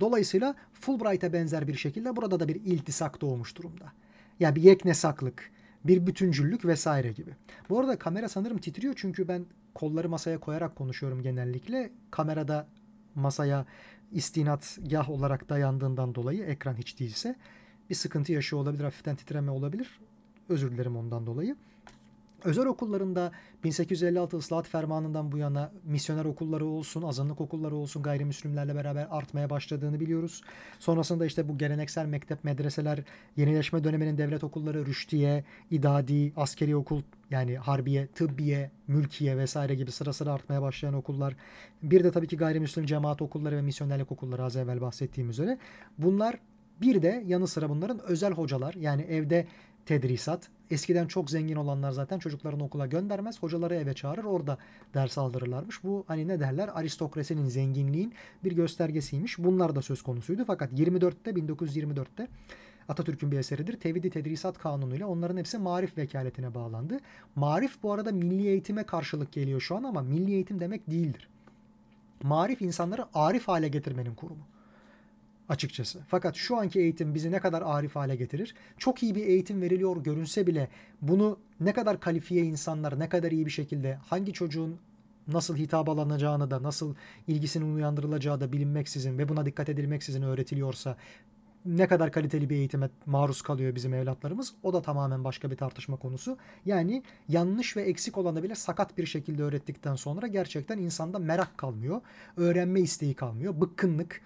Dolayısıyla 0.00 0.54
Fulbright'a 0.72 1.32
benzer 1.32 1.68
bir 1.68 1.74
şekilde 1.74 2.16
burada 2.16 2.40
da 2.40 2.48
bir 2.48 2.54
iltisak 2.54 3.20
doğmuş 3.20 3.56
durumda. 3.56 3.92
Yani 4.40 4.56
bir 4.56 4.62
yeknesaklık, 4.62 5.50
bir 5.84 6.06
bütüncüllük 6.06 6.64
vesaire 6.64 7.12
gibi. 7.12 7.30
Bu 7.68 7.80
arada 7.80 7.98
kamera 7.98 8.28
sanırım 8.28 8.58
titriyor 8.58 8.94
çünkü 8.96 9.28
ben 9.28 9.46
kolları 9.74 10.08
masaya 10.08 10.38
koyarak 10.38 10.76
konuşuyorum 10.76 11.22
genellikle. 11.22 11.90
Kamerada 12.10 12.66
masaya 13.14 13.66
istinatgah 14.12 15.10
olarak 15.10 15.48
dayandığından 15.48 16.14
dolayı 16.14 16.44
ekran 16.44 16.74
hiç 16.74 17.00
değilse 17.00 17.36
bir 17.90 17.94
sıkıntı 17.94 18.32
yaşıyor 18.32 18.62
olabilir, 18.62 18.84
hafiften 18.84 19.16
titreme 19.16 19.50
olabilir. 19.50 20.00
Özür 20.48 20.72
dilerim 20.72 20.96
ondan 20.96 21.26
dolayı. 21.26 21.56
Özel 22.46 22.66
okullarında 22.66 23.32
1856 23.64 24.36
ıslahat 24.36 24.68
fermanından 24.68 25.32
bu 25.32 25.38
yana 25.38 25.72
misyoner 25.84 26.24
okulları 26.24 26.66
olsun, 26.66 27.02
azınlık 27.02 27.40
okulları 27.40 27.76
olsun 27.76 28.02
gayrimüslimlerle 28.02 28.74
beraber 28.74 29.06
artmaya 29.10 29.50
başladığını 29.50 30.00
biliyoruz. 30.00 30.42
Sonrasında 30.78 31.26
işte 31.26 31.48
bu 31.48 31.58
geleneksel 31.58 32.06
mektep, 32.06 32.44
medreseler, 32.44 32.98
yenileşme 33.36 33.84
döneminin 33.84 34.18
devlet 34.18 34.44
okulları, 34.44 34.86
rüştiye, 34.86 35.44
idadi, 35.70 36.32
askeri 36.36 36.76
okul 36.76 37.02
yani 37.30 37.56
harbiye, 37.56 38.06
tıbbiye, 38.06 38.70
mülkiye 38.88 39.38
vesaire 39.38 39.74
gibi 39.74 39.92
sıra 39.92 40.12
sıra 40.12 40.32
artmaya 40.32 40.62
başlayan 40.62 40.94
okullar. 40.94 41.36
Bir 41.82 42.04
de 42.04 42.10
tabii 42.10 42.26
ki 42.26 42.36
gayrimüslim 42.36 42.86
cemaat 42.86 43.22
okulları 43.22 43.56
ve 43.56 43.62
misyonerlik 43.62 44.12
okulları 44.12 44.44
az 44.44 44.56
evvel 44.56 44.80
bahsettiğim 44.80 45.30
üzere. 45.30 45.58
Bunlar 45.98 46.38
bir 46.80 47.02
de 47.02 47.24
yanı 47.26 47.46
sıra 47.46 47.68
bunların 47.68 48.00
özel 48.02 48.32
hocalar 48.32 48.74
yani 48.74 49.02
evde 49.02 49.46
tedrisat. 49.86 50.48
Eskiden 50.70 51.06
çok 51.06 51.30
zengin 51.30 51.56
olanlar 51.56 51.92
zaten 51.92 52.18
çocuklarını 52.18 52.64
okula 52.64 52.86
göndermez. 52.86 53.42
Hocaları 53.42 53.74
eve 53.74 53.94
çağırır 53.94 54.24
orada 54.24 54.58
ders 54.94 55.18
aldırırlarmış. 55.18 55.84
Bu 55.84 56.04
hani 56.08 56.28
ne 56.28 56.40
derler 56.40 56.70
aristokrasinin 56.74 57.48
zenginliğin 57.48 58.14
bir 58.44 58.52
göstergesiymiş. 58.52 59.38
Bunlar 59.38 59.76
da 59.76 59.82
söz 59.82 60.02
konusuydu. 60.02 60.44
Fakat 60.46 60.72
24'te 60.72 61.30
1924'te 61.30 62.28
Atatürk'ün 62.88 63.32
bir 63.32 63.38
eseridir. 63.38 63.80
Tevhidi 63.80 64.10
Tedrisat 64.10 64.58
Kanunu 64.58 64.96
ile 64.96 65.04
onların 65.04 65.36
hepsi 65.36 65.58
marif 65.58 65.98
vekaletine 65.98 66.54
bağlandı. 66.54 67.00
Marif 67.34 67.82
bu 67.82 67.92
arada 67.92 68.12
milli 68.12 68.46
eğitime 68.48 68.82
karşılık 68.84 69.32
geliyor 69.32 69.60
şu 69.60 69.76
an 69.76 69.82
ama 69.82 70.02
milli 70.02 70.32
eğitim 70.32 70.60
demek 70.60 70.90
değildir. 70.90 71.28
Marif 72.22 72.62
insanları 72.62 73.04
arif 73.14 73.48
hale 73.48 73.68
getirmenin 73.68 74.14
kurumu 74.14 74.42
açıkçası. 75.48 76.00
Fakat 76.08 76.36
şu 76.36 76.56
anki 76.56 76.80
eğitim 76.80 77.14
bizi 77.14 77.32
ne 77.32 77.40
kadar 77.40 77.62
arif 77.62 77.96
hale 77.96 78.16
getirir? 78.16 78.54
Çok 78.78 79.02
iyi 79.02 79.14
bir 79.14 79.26
eğitim 79.26 79.62
veriliyor 79.62 79.96
görünse 79.96 80.46
bile 80.46 80.68
bunu 81.02 81.38
ne 81.60 81.72
kadar 81.72 82.00
kalifiye 82.00 82.44
insanlar 82.44 83.00
ne 83.00 83.08
kadar 83.08 83.30
iyi 83.30 83.46
bir 83.46 83.50
şekilde 83.50 83.94
hangi 83.94 84.32
çocuğun 84.32 84.78
nasıl 85.28 85.56
hitap 85.56 85.88
alınacağını 85.88 86.50
da 86.50 86.62
nasıl 86.62 86.94
ilgisinin 87.26 87.76
uyandırılacağı 87.76 88.40
da 88.40 88.52
bilinmeksizin 88.52 89.18
ve 89.18 89.28
buna 89.28 89.46
dikkat 89.46 89.68
edilmeksizin 89.68 90.22
öğretiliyorsa 90.22 90.96
ne 91.66 91.88
kadar 91.88 92.12
kaliteli 92.12 92.50
bir 92.50 92.56
eğitime 92.56 92.90
maruz 93.06 93.42
kalıyor 93.42 93.74
bizim 93.74 93.94
evlatlarımız 93.94 94.54
o 94.62 94.72
da 94.72 94.82
tamamen 94.82 95.24
başka 95.24 95.50
bir 95.50 95.56
tartışma 95.56 95.96
konusu. 95.96 96.38
Yani 96.66 97.02
yanlış 97.28 97.76
ve 97.76 97.82
eksik 97.82 98.18
olanı 98.18 98.42
bile 98.42 98.54
sakat 98.54 98.98
bir 98.98 99.06
şekilde 99.06 99.42
öğrettikten 99.42 99.94
sonra 99.94 100.26
gerçekten 100.26 100.78
insanda 100.78 101.18
merak 101.18 101.58
kalmıyor. 101.58 102.00
Öğrenme 102.36 102.80
isteği 102.80 103.14
kalmıyor. 103.14 103.60
Bıkkınlık, 103.60 104.20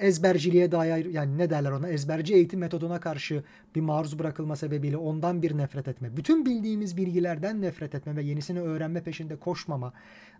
ezberciliğe 0.00 0.72
dair 0.72 1.04
yani 1.04 1.38
ne 1.38 1.50
derler 1.50 1.70
ona 1.70 1.88
ezberci 1.88 2.34
eğitim 2.34 2.60
metoduna 2.60 3.00
karşı 3.00 3.44
bir 3.74 3.80
maruz 3.80 4.18
bırakılma 4.18 4.56
sebebiyle 4.56 4.96
ondan 4.96 5.42
bir 5.42 5.58
nefret 5.58 5.88
etme. 5.88 6.16
Bütün 6.16 6.46
bildiğimiz 6.46 6.96
bilgilerden 6.96 7.62
nefret 7.62 7.94
etme 7.94 8.16
ve 8.16 8.22
yenisini 8.22 8.60
öğrenme 8.60 9.02
peşinde 9.02 9.36
koşmama, 9.36 9.92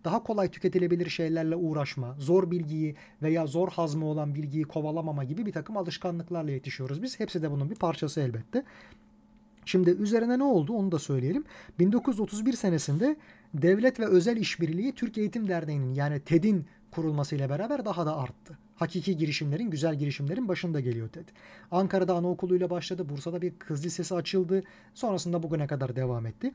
daha 0.05 0.23
kolay 0.23 0.51
tüketilebilir 0.51 1.09
şeylerle 1.11 1.57
uğraşma, 1.57 2.17
zor 2.19 2.51
bilgiyi 2.51 2.97
veya 3.23 3.47
zor 3.47 3.69
hazmı 3.69 4.07
olan 4.07 4.35
bilgiyi 4.35 4.65
kovalamama 4.65 5.25
gibi 5.25 5.47
bir 5.47 5.53
takım 5.53 5.77
alışkanlıklarla 5.77 6.51
yetişiyoruz 6.51 7.03
biz. 7.03 7.21
Hepsi 7.21 7.43
de 7.43 7.51
bunun 7.51 7.71
bir 7.71 7.77
parçası 7.77 8.21
elbette. 8.21 8.65
Şimdi 9.65 9.91
üzerine 9.91 10.39
ne 10.39 10.45
oldu 10.45 10.73
onu 10.73 10.93
da 10.93 10.99
söyleyelim. 10.99 11.45
1931 11.79 12.53
senesinde 12.53 13.17
devlet 13.55 14.01
ve 14.01 14.07
özel 14.07 14.37
işbirliği 14.37 14.93
Türk 14.93 15.19
Eğitim 15.19 15.49
Derneği'nin 15.49 15.95
yani 15.95 16.21
TED'in 16.21 16.67
kurulmasıyla 16.91 17.51
beraber 17.51 17.85
daha 17.85 18.07
da 18.07 18.17
arttı. 18.17 18.59
Hakiki 18.77 19.17
girişimlerin, 19.17 19.71
güzel 19.71 19.95
girişimlerin 19.95 20.49
başında 20.49 20.81
geliyor 20.81 21.09
TED. 21.09 21.29
Ankara'da 21.71 22.15
anaokuluyla 22.15 22.71
başladı. 22.71 23.09
Bursa'da 23.09 23.43
bir 23.43 23.53
kız 23.59 23.85
lisesi 23.85 24.15
açıldı. 24.15 24.63
Sonrasında 24.95 25.43
bugüne 25.43 25.67
kadar 25.67 25.97
devam 25.97 26.27
etti. 26.27 26.53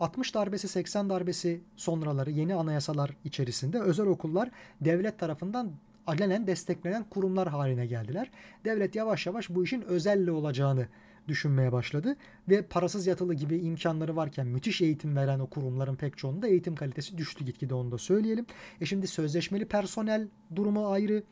60 0.00 0.34
darbesi, 0.34 0.68
80 0.68 1.10
darbesi 1.10 1.60
sonraları 1.76 2.30
yeni 2.30 2.54
anayasalar 2.54 3.10
içerisinde 3.24 3.80
özel 3.80 4.06
okullar 4.06 4.50
devlet 4.80 5.18
tarafından 5.18 5.70
alenen 6.06 6.46
desteklenen 6.46 7.04
kurumlar 7.04 7.48
haline 7.48 7.86
geldiler. 7.86 8.30
Devlet 8.64 8.94
yavaş 8.94 9.26
yavaş 9.26 9.50
bu 9.50 9.64
işin 9.64 9.82
özelle 9.82 10.30
olacağını 10.30 10.86
düşünmeye 11.28 11.72
başladı 11.72 12.16
ve 12.48 12.62
parasız 12.62 13.06
yatılı 13.06 13.34
gibi 13.34 13.58
imkanları 13.58 14.16
varken 14.16 14.46
müthiş 14.46 14.80
eğitim 14.80 15.16
veren 15.16 15.40
o 15.40 15.46
kurumların 15.46 15.96
pek 15.96 16.18
çoğunda 16.18 16.48
eğitim 16.48 16.74
kalitesi 16.74 17.18
düştü 17.18 17.44
gitgide 17.44 17.74
onu 17.74 17.92
da 17.92 17.98
söyleyelim. 17.98 18.46
E 18.80 18.86
şimdi 18.86 19.06
sözleşmeli 19.06 19.64
personel 19.64 20.28
durumu 20.56 20.88
ayrı, 20.88 21.22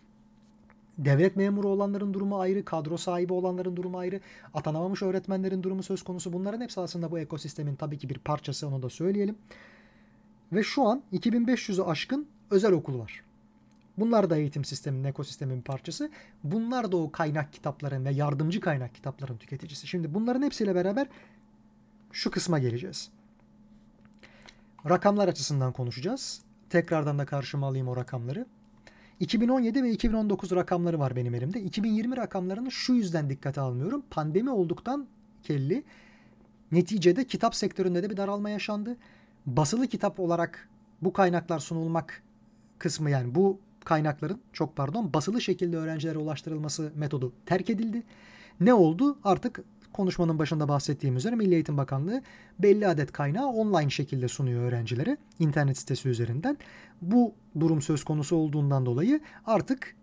devlet 0.99 1.37
memuru 1.37 1.69
olanların 1.69 2.15
durumu 2.15 2.41
ayrı, 2.41 2.65
kadro 2.65 2.97
sahibi 2.97 3.33
olanların 3.33 3.77
durumu 3.77 3.99
ayrı, 3.99 4.21
atanamamış 4.55 5.03
öğretmenlerin 5.03 5.63
durumu 5.63 5.83
söz 5.83 6.03
konusu. 6.03 6.33
Bunların 6.33 6.61
hepsi 6.61 6.81
aslında 6.81 7.11
bu 7.11 7.19
ekosistemin 7.19 7.77
tabii 7.77 7.99
ki 7.99 8.09
bir 8.09 8.19
parçası 8.19 8.69
onu 8.69 8.83
da 8.83 8.89
söyleyelim. 8.89 9.37
Ve 10.53 10.63
şu 10.63 10.83
an 10.83 11.03
2500'ü 11.13 11.83
aşkın 11.83 12.27
özel 12.51 12.73
okul 12.73 12.99
var. 12.99 13.23
Bunlar 13.99 14.31
da 14.31 14.37
eğitim 14.37 14.65
sisteminin, 14.65 15.05
ekosistemin 15.05 15.63
parçası. 15.63 16.11
Bunlar 16.45 16.93
da 16.93 16.97
o 16.97 17.13
kaynak 17.13 17.53
kitapların 17.53 18.05
ve 18.05 18.11
yardımcı 18.11 18.61
kaynak 18.61 18.95
kitapların 18.95 19.37
tüketicisi. 19.37 19.87
Şimdi 19.87 20.15
bunların 20.15 20.43
hepsiyle 20.43 20.75
beraber 20.75 21.07
şu 22.13 22.31
kısma 22.31 22.59
geleceğiz. 22.59 23.11
Rakamlar 24.89 25.29
açısından 25.29 25.73
konuşacağız. 25.73 26.43
Tekrardan 26.71 27.19
da 27.19 27.27
karşıma 27.27 27.67
alayım 27.67 27.89
o 27.89 27.97
rakamları. 27.97 28.47
2017 29.21 29.83
ve 29.83 29.91
2019 29.91 30.51
rakamları 30.53 30.99
var 30.99 31.17
benim 31.17 31.35
elimde. 31.35 31.61
2020 31.61 32.17
rakamlarını 32.17 32.71
şu 32.71 32.93
yüzden 32.93 33.31
dikkate 33.31 33.61
almıyorum. 33.61 34.03
Pandemi 34.11 34.51
olduktan 34.51 35.07
kelli 35.43 35.85
neticede 36.73 37.25
kitap 37.25 37.55
sektöründe 37.55 38.03
de 38.03 38.11
bir 38.11 38.17
daralma 38.17 38.51
yaşandı. 38.51 38.97
Basılı 39.47 39.87
kitap 39.87 40.21
olarak 40.21 40.69
bu 41.03 41.12
kaynaklar 41.12 41.59
sunulmak 41.59 42.23
kısmı 42.79 43.11
yani 43.11 43.35
bu 43.35 43.61
kaynakların 43.85 44.41
çok 44.53 44.77
pardon 44.77 45.14
basılı 45.14 45.41
şekilde 45.41 45.77
öğrencilere 45.77 46.19
ulaştırılması 46.19 46.93
metodu 46.95 47.33
terk 47.47 47.71
edildi. 47.71 48.03
Ne 48.61 48.75
oldu? 48.75 49.19
Artık 49.25 49.64
konuşmanın 49.97 50.39
başında 50.39 50.69
bahsettiğim 50.69 51.17
üzere 51.17 51.35
Milli 51.35 51.55
Eğitim 51.55 51.77
Bakanlığı 51.77 52.23
belli 52.59 52.89
adet 52.89 53.13
kaynağı 53.13 53.47
online 53.47 53.91
şekilde 53.91 54.29
sunuyor 54.29 54.63
öğrencilere 54.63 55.17
internet 55.39 55.79
sitesi 55.79 56.09
üzerinden. 56.09 56.59
Bu 57.03 57.35
durum 57.61 57.83
söz 57.83 58.05
konusu 58.05 58.37
olduğundan 58.37 58.87
dolayı 58.87 59.21
artık 59.47 59.97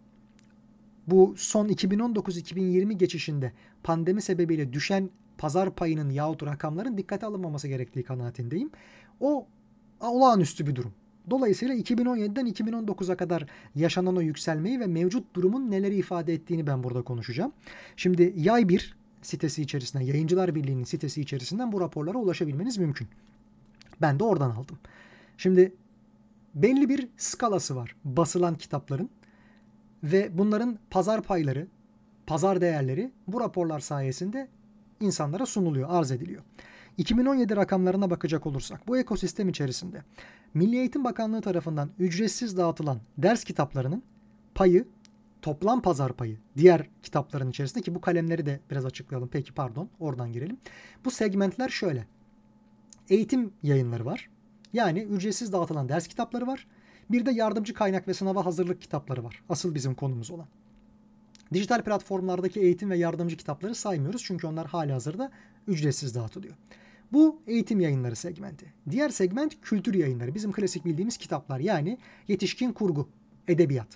bu 1.07 1.33
son 1.37 1.67
2019-2020 1.67 2.93
geçişinde 2.93 3.51
pandemi 3.83 4.21
sebebiyle 4.21 4.73
düşen 4.73 5.09
pazar 5.37 5.75
payının 5.75 6.09
yahut 6.09 6.43
rakamların 6.43 6.97
dikkate 6.97 7.25
alınmaması 7.25 7.67
gerektiği 7.67 8.03
kanaatindeyim. 8.03 8.71
O 9.19 9.47
olağanüstü 9.99 10.67
bir 10.67 10.75
durum. 10.75 10.93
Dolayısıyla 11.29 11.75
2017'den 11.75 12.47
2019'a 12.47 13.15
kadar 13.17 13.45
yaşanan 13.75 14.17
o 14.17 14.21
yükselmeyi 14.21 14.79
ve 14.79 14.87
mevcut 14.87 15.35
durumun 15.35 15.71
neleri 15.71 15.95
ifade 15.95 16.33
ettiğini 16.33 16.67
ben 16.67 16.83
burada 16.83 17.01
konuşacağım. 17.01 17.53
Şimdi 17.95 18.33
Yay 18.37 18.69
1 18.69 19.02
sitesi 19.23 19.61
içerisinden, 19.61 20.05
Yayıncılar 20.05 20.55
Birliği'nin 20.55 20.83
sitesi 20.83 21.21
içerisinden 21.21 21.71
bu 21.71 21.81
raporlara 21.81 22.17
ulaşabilmeniz 22.17 22.77
mümkün. 22.77 23.07
Ben 24.01 24.19
de 24.19 24.23
oradan 24.23 24.51
aldım. 24.51 24.77
Şimdi 25.37 25.73
belli 26.55 26.89
bir 26.89 27.09
skalası 27.17 27.75
var 27.75 27.95
basılan 28.05 28.55
kitapların 28.55 29.09
ve 30.03 30.37
bunların 30.37 30.79
pazar 30.89 31.21
payları, 31.21 31.67
pazar 32.27 32.61
değerleri 32.61 33.11
bu 33.27 33.41
raporlar 33.41 33.79
sayesinde 33.79 34.47
insanlara 34.99 35.45
sunuluyor, 35.45 35.89
arz 35.91 36.11
ediliyor. 36.11 36.43
2017 36.97 37.55
rakamlarına 37.55 38.09
bakacak 38.09 38.47
olursak 38.47 38.87
bu 38.87 38.97
ekosistem 38.97 39.49
içerisinde 39.49 40.03
Milli 40.53 40.77
Eğitim 40.77 41.03
Bakanlığı 41.03 41.41
tarafından 41.41 41.89
ücretsiz 41.99 42.57
dağıtılan 42.57 42.99
ders 43.17 43.43
kitaplarının 43.43 44.03
payı 44.55 44.87
toplam 45.43 45.81
pazar 45.81 46.13
payı 46.13 46.37
diğer 46.57 46.89
kitapların 47.03 47.49
içerisinde 47.49 47.83
ki 47.83 47.95
bu 47.95 48.01
kalemleri 48.01 48.45
de 48.45 48.59
biraz 48.71 48.85
açıklayalım. 48.85 49.29
Peki 49.31 49.53
pardon 49.53 49.89
oradan 49.99 50.33
girelim. 50.33 50.57
Bu 51.05 51.11
segmentler 51.11 51.69
şöyle. 51.69 52.07
Eğitim 53.09 53.53
yayınları 53.63 54.05
var. 54.05 54.29
Yani 54.73 54.99
ücretsiz 54.99 55.53
dağıtılan 55.53 55.89
ders 55.89 56.07
kitapları 56.07 56.47
var. 56.47 56.67
Bir 57.11 57.25
de 57.25 57.31
yardımcı 57.31 57.73
kaynak 57.73 58.07
ve 58.07 58.13
sınava 58.13 58.45
hazırlık 58.45 58.81
kitapları 58.81 59.23
var. 59.23 59.43
Asıl 59.49 59.75
bizim 59.75 59.95
konumuz 59.95 60.31
olan. 60.31 60.47
Dijital 61.53 61.83
platformlardaki 61.83 62.59
eğitim 62.59 62.89
ve 62.89 62.97
yardımcı 62.97 63.37
kitapları 63.37 63.75
saymıyoruz 63.75 64.23
çünkü 64.23 64.47
onlar 64.47 64.67
hali 64.67 64.91
hazırda 64.91 65.31
ücretsiz 65.67 66.15
dağıtılıyor. 66.15 66.55
Bu 67.11 67.41
eğitim 67.47 67.79
yayınları 67.79 68.15
segmenti. 68.15 68.73
Diğer 68.89 69.09
segment 69.09 69.61
kültür 69.61 69.93
yayınları. 69.93 70.35
Bizim 70.35 70.51
klasik 70.51 70.85
bildiğimiz 70.85 71.17
kitaplar 71.17 71.59
yani 71.59 71.97
yetişkin 72.27 72.71
kurgu, 72.71 73.09
edebiyat. 73.47 73.87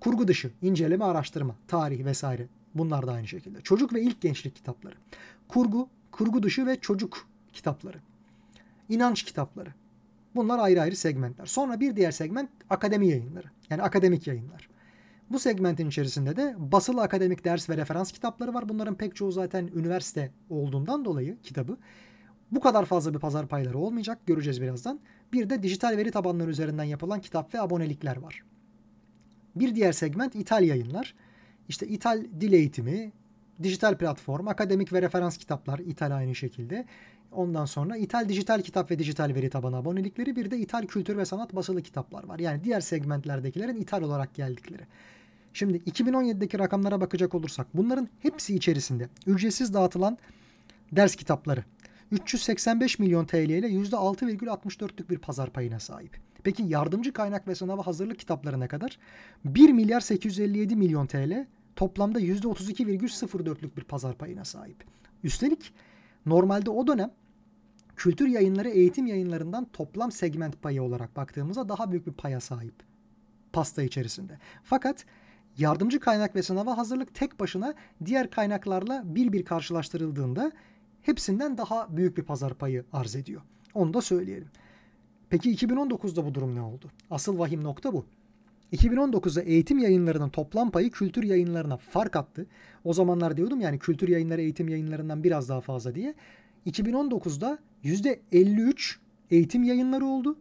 Kurgu 0.00 0.28
dışı, 0.28 0.50
inceleme, 0.62 1.04
araştırma, 1.04 1.56
tarih 1.68 2.04
vesaire. 2.04 2.46
Bunlar 2.74 3.06
da 3.06 3.12
aynı 3.12 3.26
şekilde. 3.28 3.60
Çocuk 3.60 3.94
ve 3.94 4.02
ilk 4.02 4.20
gençlik 4.20 4.56
kitapları. 4.56 4.94
Kurgu, 5.48 5.88
kurgu 6.12 6.42
dışı 6.42 6.66
ve 6.66 6.80
çocuk 6.80 7.26
kitapları. 7.52 7.98
İnanç 8.88 9.22
kitapları. 9.22 9.74
Bunlar 10.34 10.58
ayrı 10.58 10.80
ayrı 10.80 10.96
segmentler. 10.96 11.46
Sonra 11.46 11.80
bir 11.80 11.96
diğer 11.96 12.10
segment 12.10 12.50
akademi 12.70 13.08
yayınları. 13.08 13.46
Yani 13.70 13.82
akademik 13.82 14.26
yayınlar. 14.26 14.68
Bu 15.30 15.38
segmentin 15.38 15.88
içerisinde 15.88 16.36
de 16.36 16.54
basılı 16.58 17.02
akademik 17.02 17.44
ders 17.44 17.70
ve 17.70 17.76
referans 17.76 18.12
kitapları 18.12 18.54
var. 18.54 18.68
Bunların 18.68 18.94
pek 18.94 19.16
çoğu 19.16 19.32
zaten 19.32 19.70
üniversite 19.74 20.30
olduğundan 20.50 21.04
dolayı 21.04 21.36
kitabı. 21.42 21.76
Bu 22.50 22.60
kadar 22.60 22.84
fazla 22.84 23.14
bir 23.14 23.18
pazar 23.18 23.48
payları 23.48 23.78
olmayacak. 23.78 24.18
Göreceğiz 24.26 24.62
birazdan. 24.62 25.00
Bir 25.32 25.50
de 25.50 25.62
dijital 25.62 25.96
veri 25.96 26.10
tabanları 26.10 26.50
üzerinden 26.50 26.84
yapılan 26.84 27.20
kitap 27.20 27.54
ve 27.54 27.60
abonelikler 27.60 28.16
var. 28.16 28.42
Bir 29.56 29.74
diğer 29.74 29.92
segment 29.92 30.34
ithal 30.34 30.64
yayınlar. 30.64 31.14
İşte 31.68 31.86
ithal 31.86 32.24
dil 32.40 32.52
eğitimi, 32.52 33.12
dijital 33.62 33.96
platform, 33.96 34.48
akademik 34.48 34.92
ve 34.92 35.02
referans 35.02 35.36
kitaplar 35.36 35.78
ithal 35.78 36.16
aynı 36.16 36.34
şekilde. 36.34 36.84
Ondan 37.32 37.64
sonra 37.64 37.96
ithal 37.96 38.28
dijital 38.28 38.62
kitap 38.62 38.90
ve 38.90 38.98
dijital 38.98 39.34
veri 39.34 39.50
tabanı 39.50 39.76
abonelikleri 39.76 40.36
bir 40.36 40.50
de 40.50 40.58
ithal 40.58 40.86
kültür 40.86 41.16
ve 41.16 41.24
sanat 41.24 41.56
basılı 41.56 41.82
kitaplar 41.82 42.24
var. 42.24 42.38
Yani 42.38 42.64
diğer 42.64 42.80
segmentlerdekilerin 42.80 43.76
ithal 43.76 44.02
olarak 44.02 44.34
geldikleri. 44.34 44.82
Şimdi 45.54 45.78
2017'deki 45.78 46.58
rakamlara 46.58 47.00
bakacak 47.00 47.34
olursak 47.34 47.66
bunların 47.74 48.08
hepsi 48.20 48.54
içerisinde 48.54 49.08
ücretsiz 49.26 49.74
dağıtılan 49.74 50.18
ders 50.92 51.16
kitapları 51.16 51.64
385 52.10 52.98
milyon 52.98 53.24
TL 53.24 53.36
ile 53.36 53.68
%6,64'lük 53.68 55.10
bir 55.10 55.18
pazar 55.18 55.50
payına 55.50 55.80
sahip. 55.80 56.29
Peki 56.44 56.62
yardımcı 56.62 57.12
kaynak 57.12 57.48
ve 57.48 57.54
sınava 57.54 57.86
hazırlık 57.86 58.18
kitapları 58.18 58.60
ne 58.60 58.68
kadar? 58.68 58.98
1 59.44 59.72
milyar 59.72 60.00
857 60.00 60.76
milyon 60.76 61.06
TL 61.06 61.46
toplamda 61.76 62.20
%32,04'lük 62.20 63.76
bir 63.76 63.84
pazar 63.84 64.14
payına 64.14 64.44
sahip. 64.44 64.84
Üstelik 65.24 65.72
normalde 66.26 66.70
o 66.70 66.86
dönem 66.86 67.10
kültür 67.96 68.28
yayınları 68.28 68.68
eğitim 68.68 69.06
yayınlarından 69.06 69.66
toplam 69.72 70.12
segment 70.12 70.62
payı 70.62 70.82
olarak 70.82 71.16
baktığımızda 71.16 71.68
daha 71.68 71.90
büyük 71.90 72.06
bir 72.06 72.12
paya 72.12 72.40
sahip 72.40 72.74
pasta 73.52 73.82
içerisinde. 73.82 74.38
Fakat 74.64 75.04
yardımcı 75.58 76.00
kaynak 76.00 76.36
ve 76.36 76.42
sınava 76.42 76.78
hazırlık 76.78 77.14
tek 77.14 77.40
başına 77.40 77.74
diğer 78.04 78.30
kaynaklarla 78.30 79.02
bir 79.04 79.32
bir 79.32 79.44
karşılaştırıldığında 79.44 80.52
hepsinden 81.02 81.58
daha 81.58 81.96
büyük 81.96 82.16
bir 82.16 82.22
pazar 82.22 82.54
payı 82.54 82.84
arz 82.92 83.16
ediyor. 83.16 83.42
Onu 83.74 83.94
da 83.94 84.00
söyleyelim. 84.00 84.48
Peki 85.30 85.54
2019'da 85.54 86.24
bu 86.26 86.34
durum 86.34 86.54
ne 86.54 86.62
oldu? 86.62 86.90
Asıl 87.10 87.38
vahim 87.38 87.64
nokta 87.64 87.92
bu. 87.92 88.04
2019'da 88.72 89.42
eğitim 89.42 89.78
yayınlarının 89.78 90.28
toplam 90.28 90.70
payı 90.70 90.90
kültür 90.90 91.22
yayınlarına 91.22 91.76
fark 91.76 92.16
attı. 92.16 92.46
O 92.84 92.92
zamanlar 92.92 93.36
diyordum 93.36 93.60
yani 93.60 93.78
kültür 93.78 94.08
yayınları 94.08 94.42
eğitim 94.42 94.68
yayınlarından 94.68 95.24
biraz 95.24 95.48
daha 95.48 95.60
fazla 95.60 95.94
diye. 95.94 96.14
2019'da 96.66 97.58
%53 97.84 98.96
eğitim 99.30 99.62
yayınları 99.62 100.04
oldu. 100.04 100.38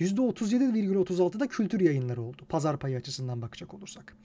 %37,36'da 0.00 1.46
kültür 1.46 1.80
yayınları 1.80 2.22
oldu. 2.22 2.42
Pazar 2.48 2.78
payı 2.78 2.96
açısından 2.96 3.42
bakacak 3.42 3.74
olursak. 3.74 4.16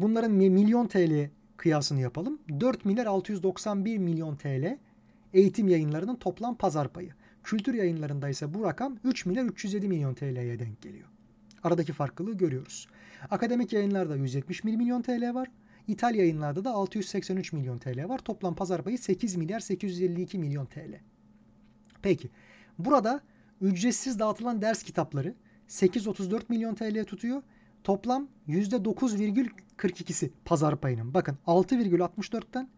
Bunların 0.00 0.32
milyon 0.32 0.86
TL 0.86 1.30
kıyasını 1.56 2.00
yapalım. 2.00 2.38
4 2.60 2.84
milyar 2.84 3.06
691 3.06 3.98
milyon 3.98 4.36
TL 4.36 4.78
eğitim 5.34 5.68
yayınlarının 5.68 6.16
toplam 6.16 6.54
pazar 6.54 6.88
payı. 6.88 7.12
Kültür 7.44 7.74
yayınlarında 7.74 8.28
ise 8.28 8.54
bu 8.54 8.64
rakam 8.64 8.96
3 9.04 9.26
milyar 9.26 9.44
307 9.44 9.88
milyon 9.88 10.14
TL'ye 10.14 10.58
denk 10.58 10.82
geliyor. 10.82 11.08
Aradaki 11.62 11.92
farklılığı 11.92 12.36
görüyoruz. 12.36 12.88
Akademik 13.30 13.72
yayınlarda 13.72 14.16
171 14.16 14.74
milyon 14.76 15.02
TL 15.02 15.34
var. 15.34 15.48
İthal 15.88 16.14
yayınlarda 16.14 16.64
da 16.64 16.70
683 16.70 17.52
milyon 17.52 17.78
TL 17.78 18.08
var. 18.08 18.18
Toplam 18.18 18.54
pazar 18.54 18.82
payı 18.82 18.98
8 18.98 19.36
milyar 19.36 19.60
852 19.60 20.38
milyon 20.38 20.66
TL. 20.66 21.00
Peki 22.02 22.30
burada 22.78 23.20
ücretsiz 23.60 24.18
dağıtılan 24.18 24.62
ders 24.62 24.82
kitapları 24.82 25.34
834 25.68 26.50
milyon 26.50 26.74
TL 26.74 27.04
tutuyor. 27.04 27.42
Toplam 27.84 28.28
%9,42'si 28.48 30.30
pazar 30.44 30.76
payının. 30.76 31.14
Bakın 31.14 31.38
6,64'ten 31.46 32.68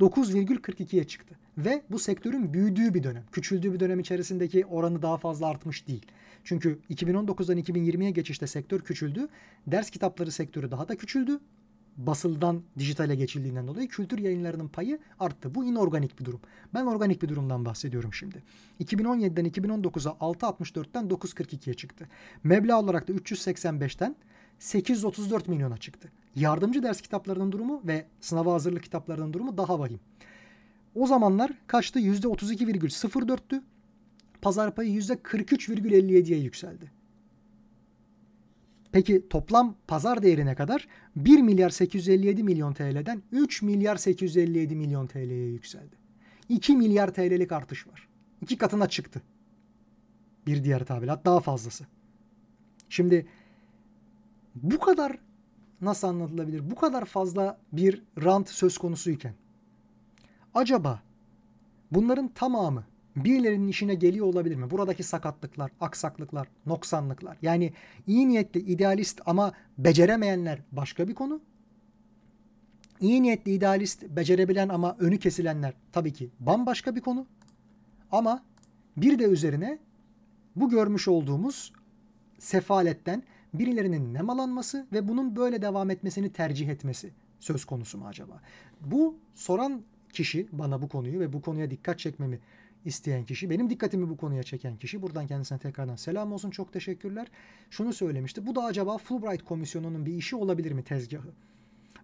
9,42'ye 0.00 1.04
çıktı. 1.04 1.34
Ve 1.58 1.82
bu 1.90 1.98
sektörün 1.98 2.54
büyüdüğü 2.54 2.94
bir 2.94 3.02
dönem. 3.02 3.24
Küçüldüğü 3.32 3.72
bir 3.72 3.80
dönem 3.80 4.00
içerisindeki 4.00 4.66
oranı 4.66 5.02
daha 5.02 5.16
fazla 5.16 5.46
artmış 5.46 5.88
değil. 5.88 6.06
Çünkü 6.44 6.78
2019'dan 6.90 7.58
2020'ye 7.58 8.10
geçişte 8.10 8.46
sektör 8.46 8.80
küçüldü. 8.80 9.28
Ders 9.66 9.90
kitapları 9.90 10.32
sektörü 10.32 10.70
daha 10.70 10.88
da 10.88 10.96
küçüldü. 10.96 11.40
Basıldan 11.96 12.62
dijitale 12.78 13.14
geçildiğinden 13.14 13.66
dolayı 13.66 13.88
kültür 13.88 14.18
yayınlarının 14.18 14.68
payı 14.68 14.98
arttı. 15.20 15.54
Bu 15.54 15.64
inorganik 15.64 16.20
bir 16.20 16.24
durum. 16.24 16.40
Ben 16.74 16.86
organik 16.86 17.22
bir 17.22 17.28
durumdan 17.28 17.64
bahsediyorum 17.64 18.14
şimdi. 18.14 18.42
2017'den 18.80 19.46
2019'a 19.46 20.12
6.64'ten 20.12 21.04
9.42'ye 21.04 21.74
çıktı. 21.74 22.08
Meblağ 22.44 22.80
olarak 22.80 23.08
da 23.08 23.12
385'ten 23.12 24.16
834 24.58 25.48
milyona 25.48 25.76
çıktı. 25.76 26.12
Yardımcı 26.36 26.82
ders 26.82 27.00
kitaplarının 27.00 27.52
durumu 27.52 27.82
ve 27.84 28.06
sınava 28.20 28.52
hazırlık 28.52 28.82
kitaplarının 28.82 29.32
durumu 29.32 29.56
daha 29.56 29.78
vahim. 29.78 30.00
O 30.94 31.06
zamanlar 31.06 31.52
kaçtı? 31.66 32.00
%32,04'tü. 32.00 33.62
Pazar 34.42 34.74
payı 34.74 35.00
%43,57'ye 35.00 36.38
yükseldi. 36.38 36.90
Peki 38.92 39.28
toplam 39.28 39.74
pazar 39.86 40.22
değeri 40.22 40.46
ne 40.46 40.54
kadar? 40.54 40.88
1 41.16 41.40
milyar 41.40 41.70
857 41.70 42.42
milyon 42.42 42.72
TL'den 42.72 43.22
3 43.32 43.62
milyar 43.62 43.96
857 43.96 44.76
milyon 44.76 45.06
TL'ye 45.06 45.48
yükseldi. 45.48 45.96
2 46.48 46.76
milyar 46.76 47.14
TL'lik 47.14 47.52
artış 47.52 47.86
var. 47.86 48.08
İki 48.40 48.58
katına 48.58 48.88
çıktı. 48.88 49.22
Bir 50.46 50.64
diğer 50.64 50.84
tabirle 50.84 51.16
daha 51.24 51.40
fazlası. 51.40 51.86
Şimdi 52.88 53.26
bu 54.54 54.78
kadar 54.78 55.18
nasıl 55.82 56.08
anlatılabilir? 56.08 56.70
Bu 56.70 56.74
kadar 56.74 57.04
fazla 57.04 57.58
bir 57.72 58.02
rant 58.24 58.48
söz 58.48 58.78
konusuyken 58.78 59.34
acaba 60.54 61.02
bunların 61.90 62.28
tamamı 62.28 62.84
birilerinin 63.16 63.68
işine 63.68 63.94
geliyor 63.94 64.26
olabilir 64.26 64.56
mi? 64.56 64.70
Buradaki 64.70 65.02
sakatlıklar, 65.02 65.70
aksaklıklar, 65.80 66.48
noksanlıklar. 66.66 67.36
Yani 67.42 67.72
iyi 68.06 68.28
niyetli, 68.28 68.60
idealist 68.60 69.20
ama 69.26 69.52
beceremeyenler 69.78 70.58
başka 70.72 71.08
bir 71.08 71.14
konu. 71.14 71.40
İyi 73.00 73.22
niyetli, 73.22 73.52
idealist, 73.52 74.02
becerebilen 74.02 74.68
ama 74.68 74.96
önü 74.98 75.18
kesilenler 75.18 75.74
tabii 75.92 76.12
ki 76.12 76.30
bambaşka 76.40 76.96
bir 76.96 77.00
konu. 77.00 77.26
Ama 78.12 78.42
bir 78.96 79.18
de 79.18 79.24
üzerine 79.24 79.78
bu 80.56 80.70
görmüş 80.70 81.08
olduğumuz 81.08 81.72
sefaletten 82.38 83.22
birilerinin 83.54 84.14
nemalanması 84.14 84.86
ve 84.92 85.08
bunun 85.08 85.36
böyle 85.36 85.62
devam 85.62 85.90
etmesini 85.90 86.32
tercih 86.32 86.68
etmesi 86.68 87.10
söz 87.40 87.64
konusu 87.64 87.98
mu 87.98 88.06
acaba? 88.06 88.40
Bu 88.80 89.16
soran 89.34 89.82
kişi 90.12 90.48
bana 90.52 90.82
bu 90.82 90.88
konuyu 90.88 91.20
ve 91.20 91.32
bu 91.32 91.42
konuya 91.42 91.70
dikkat 91.70 91.98
çekmemi 91.98 92.40
isteyen 92.84 93.24
kişi, 93.24 93.50
benim 93.50 93.70
dikkatimi 93.70 94.10
bu 94.10 94.16
konuya 94.16 94.42
çeken 94.42 94.76
kişi, 94.76 95.02
buradan 95.02 95.26
kendisine 95.26 95.58
tekrardan 95.58 95.96
selam 95.96 96.32
olsun, 96.32 96.50
çok 96.50 96.72
teşekkürler. 96.72 97.28
Şunu 97.70 97.92
söylemişti, 97.92 98.46
bu 98.46 98.54
da 98.54 98.64
acaba 98.64 98.98
Fulbright 98.98 99.42
komisyonunun 99.44 100.06
bir 100.06 100.14
işi 100.14 100.36
olabilir 100.36 100.72
mi 100.72 100.84
tezgahı? 100.84 101.32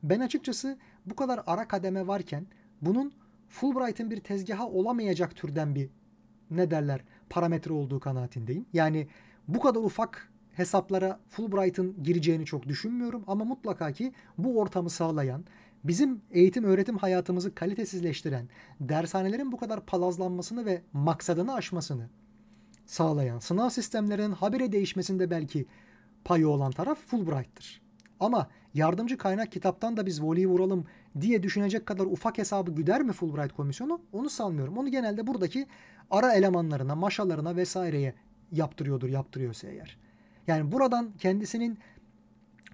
Ben 0.02 0.20
açıkçası 0.20 0.78
bu 1.06 1.16
kadar 1.16 1.40
ara 1.46 1.68
kademe 1.68 2.06
varken 2.06 2.46
bunun 2.82 3.12
Fulbright'ın 3.48 4.10
bir 4.10 4.20
tezgaha 4.20 4.68
olamayacak 4.68 5.36
türden 5.36 5.74
bir 5.74 5.90
ne 6.50 6.70
derler 6.70 7.00
parametre 7.30 7.72
olduğu 7.72 8.00
kanaatindeyim. 8.00 8.66
Yani 8.72 9.08
bu 9.48 9.60
kadar 9.60 9.80
ufak 9.80 10.32
hesaplara 10.58 11.20
Fulbright'ın 11.28 12.02
gireceğini 12.02 12.46
çok 12.46 12.68
düşünmüyorum 12.68 13.24
ama 13.26 13.44
mutlaka 13.44 13.92
ki 13.92 14.12
bu 14.38 14.60
ortamı 14.60 14.90
sağlayan, 14.90 15.44
bizim 15.84 16.20
eğitim 16.30 16.64
öğretim 16.64 16.98
hayatımızı 16.98 17.54
kalitesizleştiren, 17.54 18.48
dershanelerin 18.80 19.52
bu 19.52 19.56
kadar 19.56 19.86
palazlanmasını 19.86 20.66
ve 20.66 20.82
maksadını 20.92 21.54
aşmasını 21.54 22.08
sağlayan, 22.86 23.38
sınav 23.38 23.68
sistemlerinin 23.68 24.32
habire 24.32 24.72
değişmesinde 24.72 25.30
belki 25.30 25.66
payı 26.24 26.48
olan 26.48 26.72
taraf 26.72 26.98
Fulbright'tır. 26.98 27.80
Ama 28.20 28.48
yardımcı 28.74 29.18
kaynak 29.18 29.52
kitaptan 29.52 29.96
da 29.96 30.06
biz 30.06 30.22
voleyi 30.22 30.48
vuralım 30.48 30.84
diye 31.20 31.42
düşünecek 31.42 31.86
kadar 31.86 32.04
ufak 32.04 32.38
hesabı 32.38 32.70
güder 32.70 33.02
mi 33.02 33.12
Fulbright 33.12 33.52
komisyonu? 33.52 34.00
Onu 34.12 34.30
sanmıyorum. 34.30 34.78
Onu 34.78 34.88
genelde 34.88 35.26
buradaki 35.26 35.66
ara 36.10 36.32
elemanlarına, 36.32 36.94
maşalarına 36.94 37.56
vesaireye 37.56 38.14
yaptırıyordur, 38.52 39.08
yaptırıyorsa 39.08 39.68
eğer. 39.68 40.07
Yani 40.48 40.72
buradan 40.72 41.10
kendisinin 41.18 41.78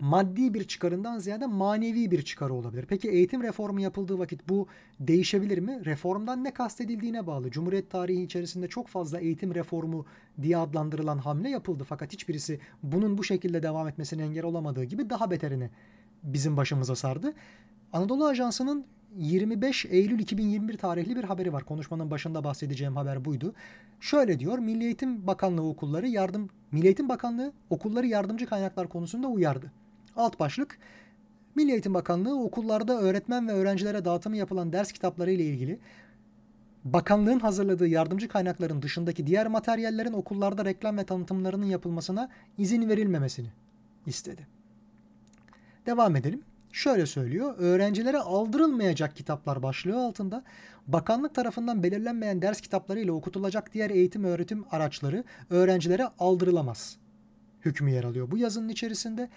maddi 0.00 0.54
bir 0.54 0.64
çıkarından 0.64 1.18
ziyade 1.18 1.46
manevi 1.46 2.10
bir 2.10 2.22
çıkarı 2.22 2.54
olabilir. 2.54 2.86
Peki 2.88 3.10
eğitim 3.10 3.42
reformu 3.42 3.80
yapıldığı 3.80 4.18
vakit 4.18 4.48
bu 4.48 4.66
değişebilir 5.00 5.58
mi? 5.58 5.84
Reformdan 5.84 6.44
ne 6.44 6.50
kastedildiğine 6.50 7.26
bağlı. 7.26 7.50
Cumhuriyet 7.50 7.90
tarihi 7.90 8.22
içerisinde 8.22 8.68
çok 8.68 8.88
fazla 8.88 9.20
eğitim 9.20 9.54
reformu 9.54 10.06
diye 10.42 10.56
adlandırılan 10.56 11.18
hamle 11.18 11.50
yapıldı. 11.50 11.84
Fakat 11.88 12.12
hiçbirisi 12.12 12.60
bunun 12.82 13.18
bu 13.18 13.24
şekilde 13.24 13.62
devam 13.62 13.88
etmesine 13.88 14.22
engel 14.22 14.44
olamadığı 14.44 14.84
gibi 14.84 15.10
daha 15.10 15.30
beterini 15.30 15.70
bizim 16.22 16.56
başımıza 16.56 16.96
sardı. 16.96 17.34
Anadolu 17.92 18.26
Ajansı'nın 18.26 18.86
25 19.18 19.86
Eylül 19.86 20.18
2021 20.18 20.76
tarihli 20.76 21.16
bir 21.16 21.24
haberi 21.24 21.52
var. 21.52 21.64
Konuşmanın 21.64 22.10
başında 22.10 22.44
bahsedeceğim 22.44 22.96
haber 22.96 23.24
buydu. 23.24 23.54
Şöyle 24.00 24.40
diyor. 24.40 24.58
Milli 24.58 24.84
Eğitim 24.84 25.26
Bakanlığı 25.26 25.68
okulları 25.68 26.08
yardım 26.08 26.50
Milli 26.72 26.86
Eğitim 26.86 27.08
Bakanlığı 27.08 27.52
okulları 27.70 28.06
yardımcı 28.06 28.46
kaynaklar 28.46 28.88
konusunda 28.88 29.26
uyardı. 29.26 29.72
Alt 30.16 30.40
başlık 30.40 30.78
Milli 31.54 31.70
Eğitim 31.70 31.94
Bakanlığı 31.94 32.42
okullarda 32.42 33.00
öğretmen 33.00 33.48
ve 33.48 33.52
öğrencilere 33.52 34.04
dağıtımı 34.04 34.36
yapılan 34.36 34.72
ders 34.72 34.92
kitapları 34.92 35.30
ile 35.30 35.44
ilgili 35.44 35.78
bakanlığın 36.84 37.38
hazırladığı 37.38 37.88
yardımcı 37.88 38.28
kaynakların 38.28 38.82
dışındaki 38.82 39.26
diğer 39.26 39.46
materyallerin 39.46 40.12
okullarda 40.12 40.64
reklam 40.64 40.98
ve 40.98 41.04
tanıtımlarının 41.04 41.66
yapılmasına 41.66 42.28
izin 42.58 42.88
verilmemesini 42.88 43.48
istedi. 44.06 44.46
Devam 45.86 46.16
edelim. 46.16 46.42
Şöyle 46.74 47.06
söylüyor. 47.06 47.54
Öğrencilere 47.58 48.18
aldırılmayacak 48.18 49.16
kitaplar 49.16 49.62
başlığı 49.62 50.06
altında 50.06 50.44
bakanlık 50.86 51.34
tarafından 51.34 51.82
belirlenmeyen 51.82 52.42
ders 52.42 52.60
kitapları 52.60 53.00
ile 53.00 53.12
okutulacak 53.12 53.74
diğer 53.74 53.90
eğitim 53.90 54.24
öğretim 54.24 54.64
araçları 54.70 55.24
öğrencilere 55.50 56.08
aldırılamaz. 56.18 56.96
Hükmü 57.64 57.90
yer 57.90 58.04
alıyor 58.04 58.30
bu 58.30 58.38
yazının 58.38 58.68
içerisinde. 58.68 59.28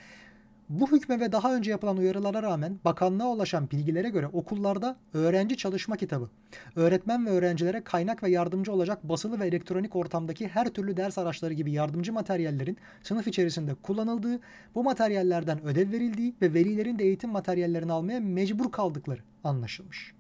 Bu 0.69 0.91
hükme 0.91 1.19
ve 1.19 1.31
daha 1.31 1.55
önce 1.55 1.71
yapılan 1.71 1.97
uyarılara 1.97 2.43
rağmen 2.43 2.79
bakanlığa 2.85 3.27
ulaşan 3.27 3.71
bilgilere 3.71 4.09
göre 4.09 4.27
okullarda 4.27 4.97
öğrenci 5.13 5.57
çalışma 5.57 5.97
kitabı, 5.97 6.29
öğretmen 6.75 7.25
ve 7.25 7.29
öğrencilere 7.29 7.83
kaynak 7.83 8.23
ve 8.23 8.29
yardımcı 8.29 8.71
olacak 8.71 9.09
basılı 9.09 9.39
ve 9.39 9.47
elektronik 9.47 9.95
ortamdaki 9.95 10.47
her 10.47 10.69
türlü 10.69 10.97
ders 10.97 11.17
araçları 11.17 11.53
gibi 11.53 11.71
yardımcı 11.71 12.13
materyallerin 12.13 12.77
sınıf 13.03 13.27
içerisinde 13.27 13.73
kullanıldığı, 13.73 14.39
bu 14.75 14.83
materyallerden 14.83 15.63
ödev 15.63 15.91
verildiği 15.91 16.35
ve 16.41 16.53
velilerin 16.53 16.99
de 16.99 17.03
eğitim 17.03 17.29
materyallerini 17.29 17.91
almaya 17.91 18.19
mecbur 18.19 18.71
kaldıkları 18.71 19.21
anlaşılmış. 19.43 20.13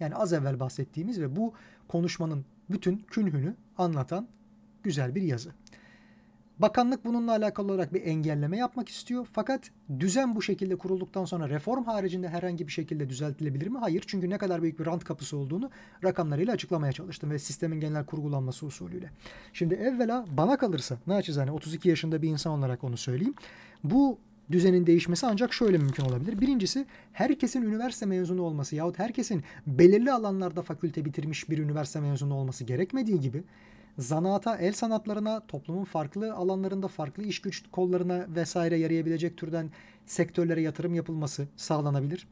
Yani 0.00 0.14
az 0.14 0.32
evvel 0.32 0.60
bahsettiğimiz 0.60 1.20
ve 1.20 1.36
bu 1.36 1.52
konuşmanın 1.88 2.44
bütün 2.70 2.96
künhünü 2.96 3.54
anlatan 3.78 4.28
güzel 4.82 5.14
bir 5.14 5.22
yazı. 5.22 5.50
Bakanlık 6.62 7.04
bununla 7.04 7.32
alakalı 7.32 7.72
olarak 7.72 7.94
bir 7.94 8.02
engelleme 8.02 8.56
yapmak 8.56 8.88
istiyor. 8.88 9.28
Fakat 9.32 9.70
düzen 10.00 10.36
bu 10.36 10.42
şekilde 10.42 10.76
kurulduktan 10.76 11.24
sonra 11.24 11.48
reform 11.48 11.84
haricinde 11.84 12.28
herhangi 12.28 12.66
bir 12.66 12.72
şekilde 12.72 13.08
düzeltilebilir 13.08 13.68
mi? 13.68 13.78
Hayır. 13.78 14.04
Çünkü 14.06 14.30
ne 14.30 14.38
kadar 14.38 14.62
büyük 14.62 14.78
bir 14.78 14.86
rant 14.86 15.04
kapısı 15.04 15.36
olduğunu 15.36 15.70
rakamlarıyla 16.04 16.52
açıklamaya 16.52 16.92
çalıştım 16.92 17.30
ve 17.30 17.38
sistemin 17.38 17.80
genel 17.80 18.06
kurgulanması 18.06 18.66
usulüyle. 18.66 19.10
Şimdi 19.52 19.74
evvela 19.74 20.24
bana 20.36 20.56
kalırsa 20.56 20.96
naçizane 21.06 21.50
32 21.50 21.88
yaşında 21.88 22.22
bir 22.22 22.28
insan 22.28 22.58
olarak 22.58 22.84
onu 22.84 22.96
söyleyeyim. 22.96 23.34
Bu 23.84 24.18
düzenin 24.52 24.86
değişmesi 24.86 25.26
ancak 25.26 25.52
şöyle 25.52 25.78
mümkün 25.78 26.04
olabilir. 26.04 26.40
Birincisi 26.40 26.86
herkesin 27.12 27.62
üniversite 27.62 28.06
mezunu 28.06 28.42
olması 28.42 28.76
yahut 28.76 28.98
herkesin 28.98 29.42
belirli 29.66 30.12
alanlarda 30.12 30.62
fakülte 30.62 31.04
bitirmiş 31.04 31.50
bir 31.50 31.58
üniversite 31.58 32.00
mezunu 32.00 32.34
olması 32.34 32.64
gerekmediği 32.64 33.20
gibi 33.20 33.44
zanaata, 33.98 34.56
el 34.56 34.72
sanatlarına, 34.72 35.40
toplumun 35.48 35.84
farklı 35.84 36.34
alanlarında 36.34 36.88
farklı 36.88 37.22
iş 37.22 37.40
güç 37.40 37.62
kollarına 37.72 38.26
vesaire 38.28 38.76
yarayabilecek 38.76 39.36
türden 39.36 39.70
sektörlere 40.06 40.60
yatırım 40.60 40.94
yapılması 40.94 41.48
sağlanabilir. 41.56 42.26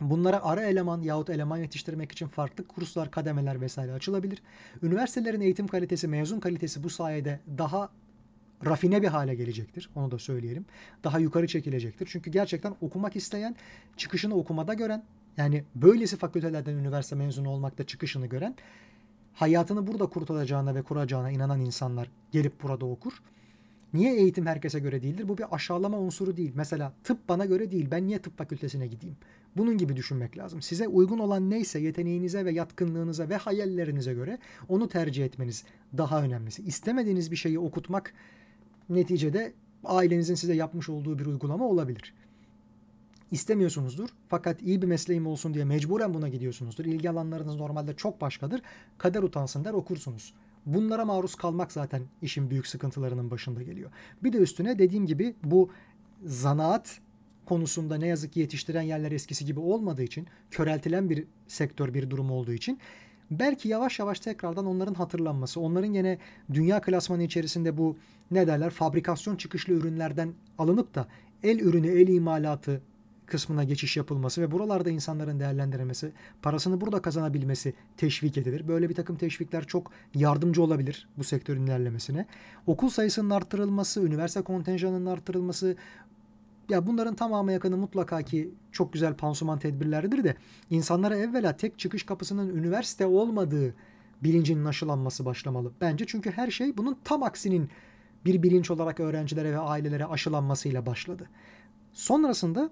Bunlara 0.00 0.44
ara 0.44 0.62
eleman 0.62 1.02
yahut 1.02 1.30
eleman 1.30 1.56
yetiştirmek 1.56 2.12
için 2.12 2.26
farklı 2.28 2.66
kurslar, 2.66 3.10
kademeler 3.10 3.60
vesaire 3.60 3.92
açılabilir. 3.92 4.42
Üniversitelerin 4.82 5.40
eğitim 5.40 5.66
kalitesi, 5.66 6.08
mezun 6.08 6.40
kalitesi 6.40 6.82
bu 6.82 6.90
sayede 6.90 7.40
daha 7.58 7.90
rafine 8.66 9.02
bir 9.02 9.08
hale 9.08 9.34
gelecektir. 9.34 9.90
Onu 9.94 10.10
da 10.10 10.18
söyleyelim. 10.18 10.66
Daha 11.04 11.18
yukarı 11.18 11.46
çekilecektir. 11.46 12.08
Çünkü 12.12 12.30
gerçekten 12.30 12.74
okumak 12.80 13.16
isteyen, 13.16 13.56
çıkışını 13.96 14.34
okumada 14.34 14.74
gören, 14.74 15.04
yani 15.36 15.64
böylesi 15.74 16.16
fakültelerden 16.16 16.74
üniversite 16.74 17.16
mezunu 17.16 17.48
olmakta 17.48 17.84
çıkışını 17.84 18.26
gören 18.26 18.54
hayatını 19.38 19.86
burada 19.86 20.06
kurtaracağına 20.06 20.74
ve 20.74 20.82
kuracağına 20.82 21.30
inanan 21.30 21.60
insanlar 21.60 22.10
gelip 22.32 22.62
burada 22.62 22.86
okur. 22.86 23.12
Niye 23.94 24.14
eğitim 24.14 24.46
herkese 24.46 24.78
göre 24.78 25.02
değildir? 25.02 25.28
Bu 25.28 25.38
bir 25.38 25.54
aşağılama 25.54 25.98
unsuru 25.98 26.36
değil. 26.36 26.52
Mesela 26.54 26.92
tıp 27.04 27.28
bana 27.28 27.44
göre 27.44 27.70
değil. 27.70 27.88
Ben 27.90 28.06
niye 28.06 28.18
tıp 28.18 28.38
fakültesine 28.38 28.86
gideyim? 28.86 29.16
Bunun 29.56 29.78
gibi 29.78 29.96
düşünmek 29.96 30.38
lazım. 30.38 30.62
Size 30.62 30.88
uygun 30.88 31.18
olan 31.18 31.50
neyse 31.50 31.78
yeteneğinize 31.78 32.44
ve 32.44 32.52
yatkınlığınıza 32.52 33.28
ve 33.28 33.36
hayallerinize 33.36 34.14
göre 34.14 34.38
onu 34.68 34.88
tercih 34.88 35.24
etmeniz 35.24 35.64
daha 35.98 36.22
önemlisi. 36.22 36.62
İstemediğiniz 36.62 37.30
bir 37.30 37.36
şeyi 37.36 37.58
okutmak 37.58 38.14
neticede 38.88 39.52
ailenizin 39.84 40.34
size 40.34 40.54
yapmış 40.54 40.88
olduğu 40.88 41.18
bir 41.18 41.26
uygulama 41.26 41.66
olabilir 41.66 42.14
istemiyorsunuzdur. 43.30 44.08
Fakat 44.28 44.62
iyi 44.62 44.82
bir 44.82 44.86
mesleğim 44.86 45.26
olsun 45.26 45.54
diye 45.54 45.64
mecburen 45.64 46.14
buna 46.14 46.28
gidiyorsunuzdur. 46.28 46.84
İlgi 46.84 47.10
alanlarınız 47.10 47.56
normalde 47.56 47.96
çok 47.96 48.20
başkadır. 48.20 48.62
Kader 48.98 49.22
utansın 49.22 49.64
der 49.64 49.72
okursunuz. 49.72 50.34
Bunlara 50.66 51.04
maruz 51.04 51.34
kalmak 51.34 51.72
zaten 51.72 52.02
işin 52.22 52.50
büyük 52.50 52.66
sıkıntılarının 52.66 53.30
başında 53.30 53.62
geliyor. 53.62 53.90
Bir 54.22 54.32
de 54.32 54.38
üstüne 54.38 54.78
dediğim 54.78 55.06
gibi 55.06 55.34
bu 55.44 55.70
zanaat 56.24 57.00
konusunda 57.46 57.96
ne 57.96 58.06
yazık 58.06 58.32
ki 58.32 58.40
yetiştiren 58.40 58.82
yerler 58.82 59.12
eskisi 59.12 59.44
gibi 59.44 59.60
olmadığı 59.60 60.02
için, 60.02 60.26
köreltilen 60.50 61.10
bir 61.10 61.24
sektör, 61.48 61.94
bir 61.94 62.10
durum 62.10 62.30
olduğu 62.30 62.52
için 62.52 62.78
belki 63.30 63.68
yavaş 63.68 63.98
yavaş 63.98 64.20
tekrardan 64.20 64.66
onların 64.66 64.94
hatırlanması, 64.94 65.60
onların 65.60 65.92
yine 65.92 66.18
dünya 66.52 66.80
klasmanı 66.80 67.22
içerisinde 67.22 67.78
bu 67.78 67.96
ne 68.30 68.46
derler 68.46 68.70
fabrikasyon 68.70 69.36
çıkışlı 69.36 69.72
ürünlerden 69.72 70.32
alınıp 70.58 70.94
da 70.94 71.08
el 71.42 71.58
ürünü, 71.58 71.88
el 71.88 72.08
imalatı 72.08 72.82
kısmına 73.28 73.64
geçiş 73.64 73.96
yapılması 73.96 74.42
ve 74.42 74.50
buralarda 74.50 74.90
insanların 74.90 75.40
değerlendirilmesi, 75.40 76.12
parasını 76.42 76.80
burada 76.80 77.02
kazanabilmesi 77.02 77.74
teşvik 77.96 78.38
edilir. 78.38 78.68
Böyle 78.68 78.88
bir 78.88 78.94
takım 78.94 79.16
teşvikler 79.16 79.64
çok 79.64 79.90
yardımcı 80.14 80.62
olabilir 80.62 81.08
bu 81.18 81.24
sektörün 81.24 81.66
ilerlemesine. 81.66 82.26
Okul 82.66 82.88
sayısının 82.88 83.30
arttırılması, 83.30 84.06
üniversite 84.06 84.42
kontenjanının 84.42 85.06
arttırılması, 85.06 85.76
ya 86.68 86.86
bunların 86.86 87.14
tamamı 87.14 87.52
yakını 87.52 87.76
mutlaka 87.76 88.22
ki 88.22 88.50
çok 88.72 88.92
güzel 88.92 89.14
pansuman 89.14 89.58
tedbirleridir 89.58 90.24
de 90.24 90.36
insanlara 90.70 91.16
evvela 91.16 91.56
tek 91.56 91.78
çıkış 91.78 92.02
kapısının 92.02 92.56
üniversite 92.56 93.06
olmadığı 93.06 93.74
bilincinin 94.22 94.64
aşılanması 94.64 95.24
başlamalı. 95.24 95.72
Bence 95.80 96.04
çünkü 96.08 96.30
her 96.30 96.50
şey 96.50 96.76
bunun 96.76 96.98
tam 97.04 97.22
aksinin 97.22 97.70
bir 98.24 98.42
bilinç 98.42 98.70
olarak 98.70 99.00
öğrencilere 99.00 99.52
ve 99.52 99.58
ailelere 99.58 100.06
aşılanmasıyla 100.06 100.86
başladı. 100.86 101.28
Sonrasında 101.92 102.70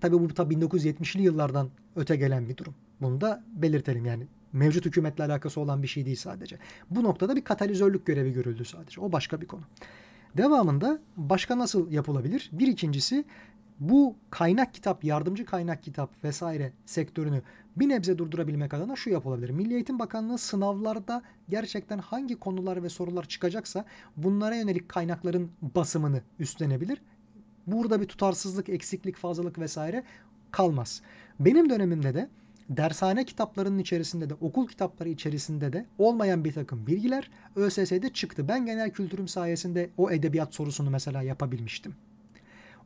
tabii 0.00 0.20
bu 0.20 0.34
tabii 0.34 0.54
1970'li 0.54 1.22
yıllardan 1.22 1.70
öte 1.96 2.16
gelen 2.16 2.48
bir 2.48 2.56
durum. 2.56 2.74
Bunu 3.00 3.20
da 3.20 3.44
belirtelim 3.52 4.06
yani 4.06 4.26
mevcut 4.52 4.86
hükümetle 4.86 5.24
alakası 5.24 5.60
olan 5.60 5.82
bir 5.82 5.88
şey 5.88 6.06
değil 6.06 6.16
sadece. 6.16 6.58
Bu 6.90 7.02
noktada 7.04 7.36
bir 7.36 7.44
katalizörlük 7.44 8.06
görevi 8.06 8.32
görüldü 8.32 8.64
sadece. 8.64 9.00
O 9.00 9.12
başka 9.12 9.40
bir 9.40 9.46
konu. 9.46 9.62
Devamında 10.36 10.98
başka 11.16 11.58
nasıl 11.58 11.90
yapılabilir? 11.90 12.50
Bir 12.52 12.66
ikincisi 12.66 13.24
bu 13.80 14.16
kaynak 14.30 14.74
kitap, 14.74 15.04
yardımcı 15.04 15.44
kaynak 15.44 15.82
kitap 15.82 16.24
vesaire 16.24 16.72
sektörünü 16.86 17.42
bir 17.76 17.88
nebze 17.88 18.18
durdurabilmek 18.18 18.74
adına 18.74 18.96
şu 18.96 19.10
yapılabilir. 19.10 19.50
Milli 19.50 19.74
Eğitim 19.74 19.98
Bakanlığı 19.98 20.38
sınavlarda 20.38 21.22
gerçekten 21.48 21.98
hangi 21.98 22.38
konular 22.38 22.82
ve 22.82 22.88
sorular 22.88 23.24
çıkacaksa 23.24 23.84
bunlara 24.16 24.54
yönelik 24.54 24.88
kaynakların 24.88 25.50
basımını 25.62 26.22
üstlenebilir. 26.38 27.02
Burada 27.72 28.00
bir 28.00 28.06
tutarsızlık, 28.06 28.68
eksiklik, 28.68 29.16
fazlalık 29.16 29.58
vesaire 29.58 30.04
kalmaz. 30.50 31.02
Benim 31.40 31.70
dönemimde 31.70 32.14
de 32.14 32.28
dershane 32.68 33.24
kitaplarının 33.24 33.78
içerisinde 33.78 34.30
de 34.30 34.34
okul 34.34 34.68
kitapları 34.68 35.08
içerisinde 35.08 35.72
de 35.72 35.86
olmayan 35.98 36.44
bir 36.44 36.52
takım 36.52 36.86
bilgiler 36.86 37.30
ÖSS'de 37.56 38.12
çıktı. 38.12 38.48
Ben 38.48 38.66
genel 38.66 38.90
kültürüm 38.90 39.28
sayesinde 39.28 39.90
o 39.96 40.10
edebiyat 40.10 40.54
sorusunu 40.54 40.90
mesela 40.90 41.22
yapabilmiştim. 41.22 41.94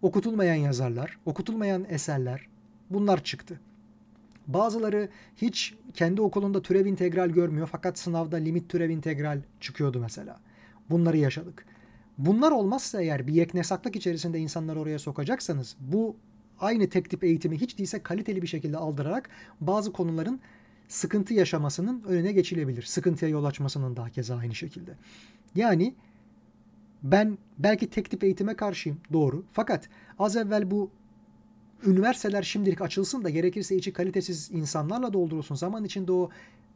Okutulmayan 0.03 0.55
yazarlar, 0.55 1.19
okutulmayan 1.27 1.87
eserler 1.89 2.49
bunlar 2.91 3.25
çıktı. 3.25 3.61
Bazıları 4.47 5.09
hiç 5.37 5.75
kendi 5.95 6.21
okulunda 6.21 6.63
türev 6.63 6.87
integral 6.87 7.29
görmüyor 7.29 7.69
fakat 7.73 7.99
sınavda 7.99 8.37
limit 8.37 8.69
türev 8.69 8.91
integral 8.91 9.41
çıkıyordu 9.61 10.01
mesela. 10.01 10.41
Bunları 10.91 11.17
yaşadık. 11.17 11.67
Bunlar 12.19 12.53
olmazsa 12.53 13.03
eğer 13.03 13.27
bir 13.27 13.35
yeknesaklık 13.35 13.97
içerisinde 13.97 14.39
insanları 14.39 14.81
oraya 14.81 14.99
sokacaksanız 14.99 15.77
bu 15.81 16.17
aynı 16.61 16.89
tek 16.89 17.11
tip 17.11 17.25
eğitimi 17.25 17.61
hiç 17.61 17.79
değilse 17.79 18.03
kaliteli 18.03 18.43
bir 18.43 18.47
şekilde 18.47 18.77
aldırarak 18.77 19.31
bazı 19.61 19.93
konuların 19.93 20.41
sıkıntı 20.89 21.35
yaşamasının 21.35 22.03
önüne 22.03 22.33
geçilebilir. 22.33 22.83
Sıkıntıya 22.83 23.31
yol 23.31 23.45
açmasının 23.45 23.97
daha 23.97 24.11
keza 24.11 24.37
aynı 24.37 24.55
şekilde. 24.55 24.95
Yani 25.55 25.95
ben 27.03 27.39
belki 27.59 27.91
tek 27.91 28.11
tip 28.11 28.25
eğitime 28.25 28.57
karşıyım 28.57 29.01
doğru. 29.13 29.45
Fakat 29.53 29.89
az 30.19 30.37
evvel 30.37 30.71
bu 30.71 30.91
üniversiteler 31.87 32.43
şimdilik 32.43 32.81
açılsın 32.81 33.25
da 33.25 33.31
gerekirse 33.31 33.77
içi 33.77 33.93
kalitesiz 33.93 34.51
insanlarla 34.51 35.13
doldurulsun. 35.13 35.55
Zaman 35.55 35.85
içinde 35.85 36.13
o 36.13 36.31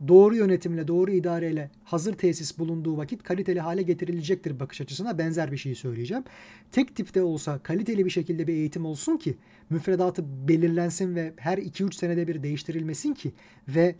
doğru 0.08 0.36
yönetimle, 0.36 0.88
doğru 0.88 1.10
idareyle 1.10 1.70
hazır 1.84 2.14
tesis 2.14 2.58
bulunduğu 2.58 2.96
vakit 2.96 3.22
kaliteli 3.22 3.60
hale 3.60 3.82
getirilecektir 3.82 4.60
bakış 4.60 4.80
açısına 4.80 5.18
benzer 5.18 5.52
bir 5.52 5.56
şey 5.56 5.74
söyleyeceğim. 5.74 6.24
Tek 6.72 6.96
tipte 6.96 7.22
olsa 7.22 7.58
kaliteli 7.58 8.04
bir 8.04 8.10
şekilde 8.10 8.46
bir 8.46 8.52
eğitim 8.52 8.86
olsun 8.86 9.16
ki 9.16 9.34
müfredatı 9.70 10.48
belirlensin 10.48 11.14
ve 11.14 11.32
her 11.36 11.58
2-3 11.58 11.94
senede 11.94 12.28
bir 12.28 12.42
değiştirilmesin 12.42 13.14
ki 13.14 13.32
ve 13.68 13.94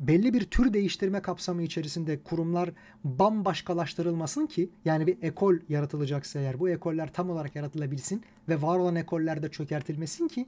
belli 0.00 0.34
bir 0.34 0.44
tür 0.44 0.72
değiştirme 0.72 1.22
kapsamı 1.22 1.62
içerisinde 1.62 2.22
kurumlar 2.22 2.70
bambaşkalaştırılmasın 3.04 4.46
ki 4.46 4.70
yani 4.84 5.06
bir 5.06 5.22
ekol 5.22 5.54
yaratılacaksa 5.68 6.38
eğer 6.38 6.60
bu 6.60 6.68
ekoller 6.68 7.12
tam 7.12 7.30
olarak 7.30 7.56
yaratılabilsin 7.56 8.22
ve 8.48 8.62
var 8.62 8.78
olan 8.78 8.96
ekoller 8.96 9.42
de 9.42 9.50
çökertilmesin 9.50 10.28
ki 10.28 10.46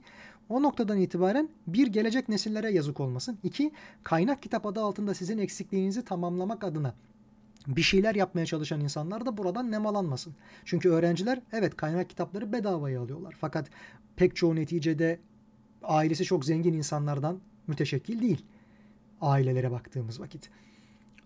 o 0.49 0.63
noktadan 0.63 0.97
itibaren 0.97 1.49
bir 1.67 1.87
gelecek 1.87 2.29
nesillere 2.29 2.71
yazık 2.71 2.99
olmasın. 2.99 3.37
İki 3.43 3.71
kaynak 4.03 4.43
kitap 4.43 4.65
adı 4.65 4.81
altında 4.81 5.13
sizin 5.13 5.37
eksikliğinizi 5.37 6.05
tamamlamak 6.05 6.63
adına 6.63 6.93
bir 7.67 7.81
şeyler 7.81 8.15
yapmaya 8.15 8.45
çalışan 8.45 8.81
insanlar 8.81 9.25
da 9.25 9.37
buradan 9.37 9.71
nemalanmasın. 9.71 10.35
Çünkü 10.65 10.89
öğrenciler 10.89 11.41
evet 11.51 11.77
kaynak 11.77 12.09
kitapları 12.09 12.53
bedavaya 12.53 13.01
alıyorlar. 13.01 13.35
Fakat 13.39 13.69
pek 14.15 14.35
çoğu 14.35 14.55
neticede 14.55 15.19
ailesi 15.83 16.23
çok 16.23 16.45
zengin 16.45 16.73
insanlardan 16.73 17.39
müteşekkil 17.67 18.21
değil 18.21 18.45
ailelere 19.23 19.71
baktığımız 19.71 20.19
vakit. 20.19 20.49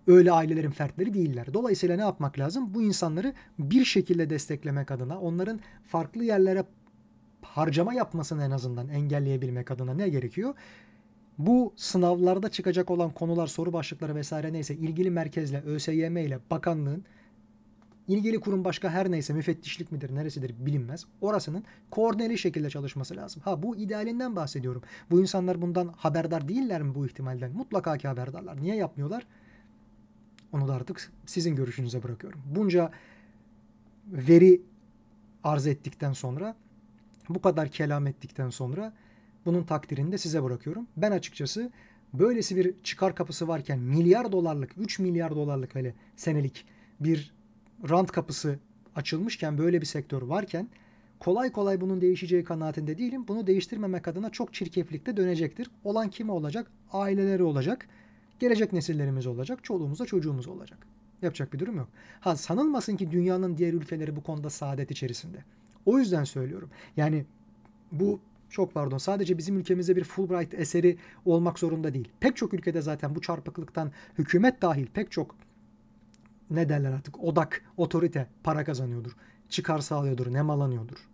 Öyle 0.08 0.32
ailelerin 0.32 0.72
fertleri 0.72 1.14
değiller. 1.14 1.54
Dolayısıyla 1.54 1.96
ne 1.96 2.02
yapmak 2.02 2.40
lazım? 2.40 2.74
Bu 2.74 2.82
insanları 2.82 3.34
bir 3.60 3.86
şekilde 3.86 4.30
desteklemek 4.30 4.92
adına, 4.92 5.20
onların 5.20 5.60
farklı 5.88 6.24
yerlere 6.24 6.64
harcama 7.42 7.94
yapmasını 7.94 8.44
en 8.44 8.52
azından 8.52 8.90
engelleyebilmek 8.90 9.72
adına 9.72 9.94
ne 9.94 10.10
gerekiyor? 10.10 10.54
Bu 11.38 11.74
sınavlarda 11.76 12.50
çıkacak 12.50 12.92
olan 12.92 13.12
konular, 13.12 13.48
soru 13.48 13.74
başlıkları 13.74 14.16
vesaire 14.16 14.54
neyse 14.54 14.76
ilgili 14.76 15.12
merkezle, 15.12 15.62
ÖSYM 15.62 16.18
ile 16.18 16.40
bakanlığın 16.52 17.06
ilgili 18.08 18.40
kurum 18.40 18.64
başka 18.66 18.90
her 18.90 19.12
neyse 19.12 19.34
müfettişlik 19.34 19.92
midir 19.92 20.16
neresidir 20.16 20.56
bilinmez. 20.60 21.06
Orasının 21.22 21.64
koordineli 21.92 22.38
şekilde 22.38 22.70
çalışması 22.70 23.16
lazım. 23.16 23.42
Ha 23.46 23.64
bu 23.64 23.76
idealinden 23.76 24.36
bahsediyorum. 24.36 24.82
Bu 25.12 25.22
insanlar 25.22 25.62
bundan 25.62 25.88
haberdar 25.98 26.48
değiller 26.48 26.82
mi 26.82 26.96
bu 26.96 27.06
ihtimalden? 27.06 27.52
Mutlaka 27.52 27.98
ki 27.98 28.08
haberdarlar. 28.08 28.62
Niye 28.62 28.76
yapmıyorlar? 28.76 29.28
Onu 30.52 30.68
da 30.68 30.74
artık 30.74 31.12
sizin 31.26 31.56
görüşünüze 31.56 32.04
bırakıyorum. 32.04 32.42
Bunca 32.56 32.92
veri 34.08 34.62
arz 35.44 35.68
ettikten 35.68 36.14
sonra 36.14 36.56
bu 37.30 37.42
kadar 37.42 37.70
kelam 37.70 38.08
ettikten 38.08 38.50
sonra 38.50 38.94
bunun 39.46 39.64
takdirini 39.64 40.12
de 40.12 40.18
size 40.18 40.44
bırakıyorum. 40.44 40.88
Ben 40.98 41.12
açıkçası 41.12 41.72
böylesi 42.14 42.56
bir 42.56 42.74
çıkar 42.84 43.16
kapısı 43.16 43.48
varken 43.48 43.80
milyar 43.80 44.32
dolarlık, 44.32 44.72
3 44.78 45.00
milyar 45.00 45.36
dolarlık 45.36 45.76
hele 45.76 45.94
senelik 46.16 46.66
bir 47.00 47.37
rant 47.90 48.12
kapısı 48.12 48.60
açılmışken 48.96 49.58
böyle 49.58 49.82
bir 49.82 49.86
sektör 49.86 50.22
varken 50.22 50.70
kolay 51.20 51.52
kolay 51.52 51.82
bunun 51.82 52.02
değişeceği 52.02 52.44
kanaatinde 52.44 52.98
değilim. 52.98 53.28
Bunu 53.28 53.48
değiştirmemek 53.48 54.08
adına 54.08 54.30
çok 54.30 54.54
çirkeflikte 54.54 55.18
dönecektir. 55.18 55.72
Olan 55.84 56.10
kimi 56.10 56.32
olacak? 56.32 56.72
Aileleri 56.92 57.44
olacak. 57.44 57.88
Gelecek 58.40 58.74
nesillerimiz 58.74 59.28
olacak. 59.28 59.64
Çoluğumuz 59.64 60.00
da 60.00 60.06
çocuğumuz 60.06 60.48
olacak. 60.48 60.80
Yapacak 61.22 61.54
bir 61.54 61.60
durum 61.60 61.78
yok. 61.78 61.88
Ha 62.20 62.36
sanılmasın 62.36 62.98
ki 62.98 63.12
dünyanın 63.12 63.58
diğer 63.58 63.74
ülkeleri 63.74 64.16
bu 64.16 64.24
konuda 64.24 64.50
saadet 64.50 64.92
içerisinde. 64.92 65.44
O 65.86 66.00
yüzden 66.00 66.24
söylüyorum. 66.24 66.70
Yani 66.98 67.26
bu 67.92 68.20
çok 68.50 68.74
pardon 68.74 68.98
sadece 68.98 69.38
bizim 69.38 69.58
ülkemizde 69.58 69.96
bir 69.96 70.04
Fulbright 70.04 70.54
eseri 70.54 70.98
olmak 71.26 71.60
zorunda 71.60 71.94
değil. 71.94 72.10
Pek 72.20 72.36
çok 72.36 72.54
ülkede 72.54 72.82
zaten 72.82 73.16
bu 73.16 73.22
çarpıklıktan 73.22 73.92
hükümet 74.18 74.62
dahil 74.62 74.88
pek 74.88 75.12
çok 75.12 75.36
ne 76.50 76.70
derler 76.70 76.92
artık 76.92 77.24
odak, 77.24 77.66
otorite 77.78 78.28
para 78.44 78.64
kazanıyordur. 78.64 79.12
Çıkar 79.50 79.80
sağlıyordur, 79.80 80.34
nemalanıyordur. 80.34 81.08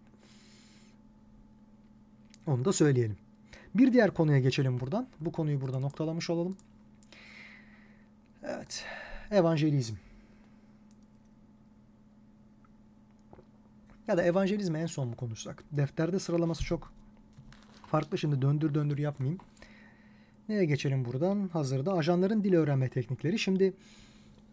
Onu 2.47 2.65
da 2.65 2.73
söyleyelim. 2.73 3.17
Bir 3.75 3.93
diğer 3.93 4.13
konuya 4.13 4.39
geçelim 4.39 4.79
buradan. 4.79 5.07
Bu 5.19 5.31
konuyu 5.31 5.61
burada 5.61 5.79
noktalamış 5.79 6.29
olalım. 6.29 6.57
Evet. 8.43 8.85
Evangelizm. 9.31 9.95
Ya 14.07 14.17
da 14.17 14.23
evangelizmi 14.23 14.77
en 14.77 14.85
son 14.85 15.07
mu 15.07 15.15
konuşsak? 15.15 15.63
Defterde 15.71 16.19
sıralaması 16.19 16.63
çok 16.63 16.93
farklı. 17.87 18.17
Şimdi 18.17 18.41
döndür 18.41 18.73
döndür 18.73 18.97
yapmayayım. 18.97 19.39
Neye 20.49 20.65
geçelim 20.65 21.05
buradan? 21.05 21.49
Hazırda 21.53 21.93
ajanların 21.93 22.43
dil 22.43 22.53
öğrenme 22.53 22.89
teknikleri. 22.89 23.39
Şimdi 23.39 23.73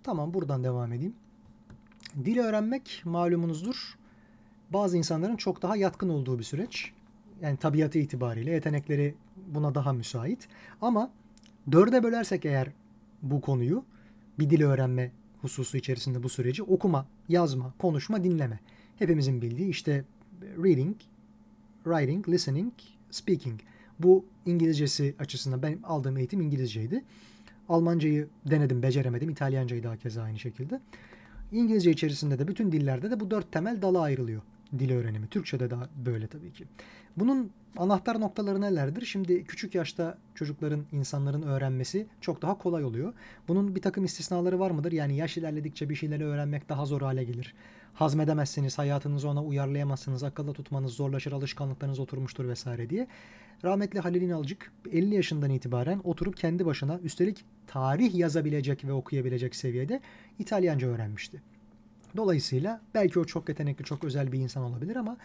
Tamam 0.03 0.35
buradan 0.35 0.65
devam 0.65 0.93
edeyim. 0.93 1.15
Dil 2.25 2.39
öğrenmek 2.39 3.03
malumunuzdur. 3.05 3.99
Bazı 4.71 4.97
insanların 4.97 5.37
çok 5.37 5.63
daha 5.63 5.77
yatkın 5.77 6.09
olduğu 6.09 6.39
bir 6.39 6.45
süreç. 6.45 6.93
Yani 7.43 7.57
tabiatı 7.57 7.99
itibariyle 7.99 8.51
yetenekleri 8.51 9.15
buna 9.47 9.75
daha 9.75 9.93
müsait. 9.93 10.49
Ama 10.81 11.11
dörde 11.73 12.03
bölersek 12.03 12.45
eğer 12.45 12.69
bu 13.23 13.41
konuyu 13.41 13.85
bir 14.39 14.51
dil 14.51 14.63
öğrenme 14.63 15.11
hususu 15.41 15.77
içerisinde 15.77 16.23
bu 16.23 16.29
süreci 16.29 16.63
okuma, 16.63 17.07
yazma, 17.29 17.75
konuşma, 17.79 18.25
dinleme. 18.25 18.61
Hepimizin 18.99 19.43
bildiği 19.43 19.69
işte 19.69 20.05
reading, 20.43 20.97
writing, 21.85 22.29
listening, 22.29 22.73
speaking. 23.11 23.61
Bu 23.99 24.25
İngilizcesi 24.47 25.15
açısından 25.19 25.63
benim 25.63 25.81
aldığım 25.85 26.17
eğitim 26.17 26.41
İngilizceydi. 26.41 27.05
Almancayı 27.71 28.29
denedim, 28.51 28.83
beceremedim. 28.83 29.31
İtalyancayı 29.31 29.83
daha 29.83 29.97
keza 29.97 30.23
aynı 30.23 30.39
şekilde. 30.39 30.81
İngilizce 31.53 31.91
içerisinde 31.91 32.39
de 32.39 32.49
bütün 32.49 32.73
dillerde 32.73 33.11
de 33.11 33.21
bu 33.21 33.31
dört 33.31 33.53
temel 33.53 33.83
dala 33.83 34.01
ayrılıyor. 34.01 34.43
dil 34.79 34.93
öğrenimi. 34.93 35.27
Türkçe'de 35.27 35.71
de 35.71 35.75
böyle 36.07 36.27
tabii 36.27 36.53
ki. 36.53 36.65
Bunun 37.17 37.51
anahtar 37.77 38.21
noktaları 38.21 38.61
nelerdir? 38.61 39.05
Şimdi 39.05 39.45
küçük 39.45 39.75
yaşta 39.75 40.19
çocukların, 40.35 40.85
insanların 40.93 41.43
öğrenmesi 41.43 42.07
çok 42.21 42.43
daha 42.43 42.59
kolay 42.59 42.85
oluyor. 42.85 43.13
Bunun 43.49 43.75
bir 43.77 43.83
takım 43.83 44.05
istisnaları 44.05 44.59
var 44.59 44.71
mıdır? 44.71 44.93
Yani 44.93 45.17
yaş 45.17 45.37
ilerledikçe 45.37 45.89
bir 45.89 45.95
şeyleri 45.95 46.25
öğrenmek 46.25 46.69
daha 46.69 46.87
zor 46.87 47.03
hale 47.03 47.25
gelir. 47.25 47.55
Hazmedemezsiniz, 47.95 48.79
hayatınızı 48.79 49.29
ona 49.29 49.45
uyarlayamazsınız, 49.45 50.23
akılda 50.23 50.53
tutmanız 50.53 50.93
zorlaşır, 50.93 51.33
alışkanlıklarınız 51.33 51.99
oturmuştur 51.99 52.49
vesaire 52.49 52.91
diye. 52.91 53.07
Rahmetli 53.65 54.01
Halil 54.01 54.23
İnalcık 54.23 54.73
50 54.93 55.15
yaşından 55.15 55.51
itibaren 55.51 56.01
oturup 56.05 56.37
kendi 56.37 56.67
başına 56.67 56.99
üstelik 56.99 57.45
tarih 57.67 58.15
yazabilecek 58.15 58.85
ve 58.85 58.93
okuyabilecek 58.93 59.57
seviyede 59.57 60.01
İtalyanca 60.39 60.89
öğrenmişti. 60.89 61.43
Dolayısıyla 62.17 62.81
belki 62.95 63.19
o 63.19 63.25
çok 63.25 63.49
yetenekli, 63.49 63.85
çok 63.85 64.05
özel 64.05 64.33
bir 64.33 64.39
insan 64.39 64.63
olabilir 64.63 64.97
ama 64.97 65.17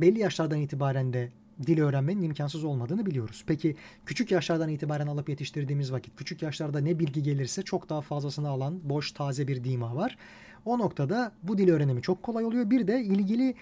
belli 0.00 0.18
yaşlardan 0.18 0.58
itibaren 0.58 1.12
de 1.12 1.28
dil 1.66 1.80
öğrenmenin 1.80 2.22
imkansız 2.22 2.64
olmadığını 2.64 3.06
biliyoruz. 3.06 3.44
Peki 3.46 3.76
küçük 4.06 4.30
yaşlardan 4.30 4.68
itibaren 4.68 5.06
alıp 5.06 5.28
yetiştirdiğimiz 5.28 5.92
vakit, 5.92 6.16
küçük 6.16 6.42
yaşlarda 6.42 6.80
ne 6.80 6.98
bilgi 6.98 7.22
gelirse 7.22 7.62
çok 7.62 7.88
daha 7.88 8.00
fazlasını 8.00 8.48
alan 8.48 8.80
boş, 8.82 9.12
taze 9.12 9.48
bir 9.48 9.64
dima 9.64 9.96
var. 9.96 10.18
O 10.64 10.78
noktada 10.78 11.32
bu 11.42 11.58
dil 11.58 11.68
öğrenimi 11.68 12.02
çok 12.02 12.22
kolay 12.22 12.44
oluyor. 12.44 12.70
Bir 12.70 12.86
de 12.86 13.00
ilgili 13.02 13.54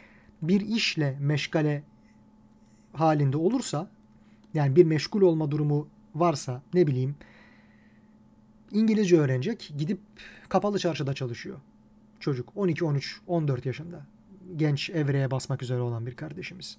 bir 0.42 0.60
işle 0.60 1.16
meşgale 1.20 1.82
halinde 2.92 3.36
olursa, 3.36 3.88
yani 4.54 4.76
bir 4.76 4.84
meşgul 4.84 5.22
olma 5.22 5.50
durumu 5.50 5.88
varsa 6.14 6.62
ne 6.74 6.86
bileyim 6.86 7.14
İngilizce 8.72 9.20
öğrenecek, 9.20 9.72
gidip 9.78 10.00
kapalı 10.48 10.78
çarşıda 10.78 11.14
çalışıyor. 11.14 11.58
Çocuk 12.20 12.52
12, 12.56 12.84
13, 12.84 13.20
14 13.26 13.66
yaşında. 13.66 14.06
Genç 14.56 14.90
evreye 14.90 15.30
basmak 15.30 15.62
üzere 15.62 15.80
olan 15.80 16.06
bir 16.06 16.16
kardeşimiz 16.16 16.78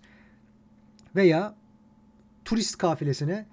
veya 1.15 1.55
turist 2.45 2.77
kafilesine 2.77 3.45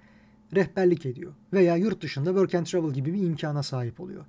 rehberlik 0.55 1.05
ediyor 1.05 1.33
veya 1.53 1.75
yurt 1.75 2.01
dışında 2.01 2.29
work 2.29 2.55
and 2.55 2.65
travel 2.65 2.93
gibi 2.93 3.13
bir 3.13 3.23
imkana 3.23 3.63
sahip 3.63 3.99
oluyor. 3.99 4.25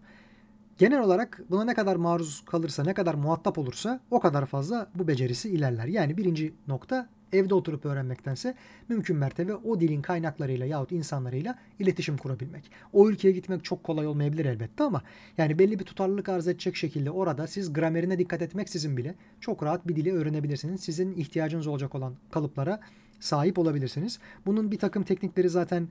Genel 0.78 1.00
olarak 1.00 1.40
buna 1.50 1.64
ne 1.64 1.74
kadar 1.74 1.96
maruz 1.96 2.42
kalırsa, 2.46 2.82
ne 2.82 2.94
kadar 2.94 3.14
muhatap 3.14 3.58
olursa 3.58 4.00
o 4.10 4.20
kadar 4.20 4.46
fazla 4.46 4.90
bu 4.94 5.08
becerisi 5.08 5.50
ilerler. 5.50 5.86
Yani 5.86 6.16
birinci 6.16 6.54
nokta 6.68 7.08
evde 7.32 7.54
oturup 7.54 7.86
öğrenmektense 7.86 8.54
mümkün 8.88 9.16
mertebe 9.16 9.54
o 9.54 9.80
dilin 9.80 10.02
kaynaklarıyla 10.02 10.66
yahut 10.66 10.92
insanlarıyla 10.92 11.58
iletişim 11.78 12.16
kurabilmek. 12.16 12.70
O 12.92 13.08
ülkeye 13.08 13.32
gitmek 13.32 13.64
çok 13.64 13.84
kolay 13.84 14.06
olmayabilir 14.06 14.44
elbette 14.44 14.84
ama 14.84 15.02
yani 15.38 15.58
belli 15.58 15.78
bir 15.78 15.84
tutarlılık 15.84 16.28
arz 16.28 16.48
edecek 16.48 16.76
şekilde 16.76 17.10
orada 17.10 17.46
siz 17.46 17.72
gramerine 17.72 18.18
dikkat 18.18 18.42
etmeksizin 18.42 18.96
bile 18.96 19.14
çok 19.40 19.62
rahat 19.62 19.88
bir 19.88 19.96
dili 19.96 20.12
öğrenebilirsiniz. 20.12 20.80
Sizin 20.80 21.14
ihtiyacınız 21.14 21.66
olacak 21.66 21.94
olan 21.94 22.14
kalıplara 22.30 22.80
sahip 23.20 23.58
olabilirsiniz. 23.58 24.18
Bunun 24.46 24.70
bir 24.70 24.78
takım 24.78 25.02
teknikleri 25.02 25.48
zaten 25.48 25.88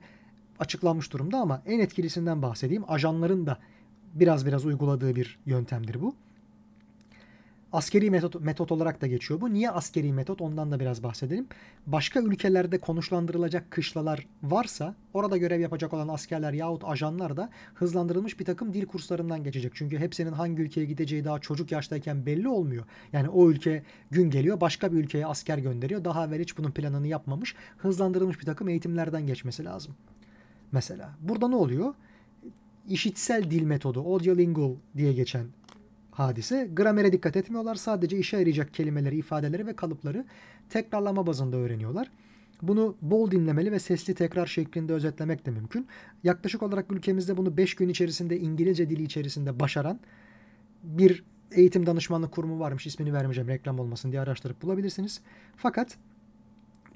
açıklanmış 0.58 1.12
durumda 1.12 1.38
ama 1.38 1.62
en 1.66 1.80
etkilisinden 1.80 2.42
bahsedeyim. 2.42 2.84
Ajanların 2.88 3.46
da 3.46 3.58
biraz 4.14 4.46
biraz 4.46 4.64
uyguladığı 4.64 5.16
bir 5.16 5.38
yöntemdir 5.46 6.00
bu. 6.00 6.14
Askeri 7.72 8.10
metot, 8.10 8.40
metot 8.40 8.72
olarak 8.72 9.00
da 9.00 9.06
geçiyor 9.06 9.40
bu. 9.40 9.52
Niye 9.52 9.70
askeri 9.70 10.12
metot 10.12 10.40
ondan 10.40 10.72
da 10.72 10.80
biraz 10.80 11.02
bahsedelim. 11.02 11.46
Başka 11.86 12.20
ülkelerde 12.20 12.78
konuşlandırılacak 12.78 13.70
kışlalar 13.70 14.26
varsa 14.42 14.94
orada 15.14 15.36
görev 15.36 15.60
yapacak 15.60 15.94
olan 15.94 16.08
askerler 16.08 16.52
yahut 16.52 16.84
ajanlar 16.84 17.36
da 17.36 17.50
hızlandırılmış 17.74 18.40
bir 18.40 18.44
takım 18.44 18.74
dil 18.74 18.86
kurslarından 18.86 19.44
geçecek. 19.44 19.72
Çünkü 19.74 19.98
hepsinin 19.98 20.32
hangi 20.32 20.62
ülkeye 20.62 20.86
gideceği 20.86 21.24
daha 21.24 21.38
çocuk 21.38 21.72
yaştayken 21.72 22.26
belli 22.26 22.48
olmuyor. 22.48 22.84
Yani 23.12 23.28
o 23.28 23.50
ülke 23.50 23.82
gün 24.10 24.30
geliyor 24.30 24.60
başka 24.60 24.92
bir 24.92 24.98
ülkeye 24.98 25.26
asker 25.26 25.58
gönderiyor. 25.58 26.04
Daha 26.04 26.26
evvel 26.26 26.40
hiç 26.40 26.58
bunun 26.58 26.70
planını 26.70 27.06
yapmamış. 27.06 27.54
Hızlandırılmış 27.78 28.40
bir 28.40 28.46
takım 28.46 28.68
eğitimlerden 28.68 29.26
geçmesi 29.26 29.64
lazım. 29.64 29.94
Mesela 30.72 31.10
burada 31.20 31.48
ne 31.48 31.56
oluyor? 31.56 31.94
İşitsel 32.88 33.50
dil 33.50 33.62
metodu, 33.62 34.00
audiolingual 34.14 34.74
diye 34.96 35.12
geçen 35.12 35.46
hadise. 36.12 36.70
Gramere 36.72 37.12
dikkat 37.12 37.36
etmiyorlar. 37.36 37.74
Sadece 37.74 38.18
işe 38.18 38.36
yarayacak 38.36 38.74
kelimeleri, 38.74 39.16
ifadeleri 39.16 39.66
ve 39.66 39.76
kalıpları 39.76 40.24
tekrarlama 40.70 41.26
bazında 41.26 41.56
öğreniyorlar. 41.56 42.10
Bunu 42.62 42.96
bol 43.02 43.30
dinlemeli 43.30 43.72
ve 43.72 43.78
sesli 43.78 44.14
tekrar 44.14 44.46
şeklinde 44.46 44.92
özetlemek 44.92 45.46
de 45.46 45.50
mümkün. 45.50 45.86
Yaklaşık 46.24 46.62
olarak 46.62 46.92
ülkemizde 46.92 47.36
bunu 47.36 47.56
5 47.56 47.74
gün 47.74 47.88
içerisinde 47.88 48.38
İngilizce 48.38 48.90
dili 48.90 49.02
içerisinde 49.02 49.60
başaran 49.60 50.00
bir 50.82 51.24
eğitim 51.52 51.86
danışmanlık 51.86 52.32
kurumu 52.32 52.60
varmış. 52.60 52.86
İsmini 52.86 53.12
vermeyeceğim 53.12 53.48
reklam 53.48 53.78
olmasın 53.78 54.12
diye 54.12 54.20
araştırıp 54.20 54.62
bulabilirsiniz. 54.62 55.20
Fakat 55.56 55.96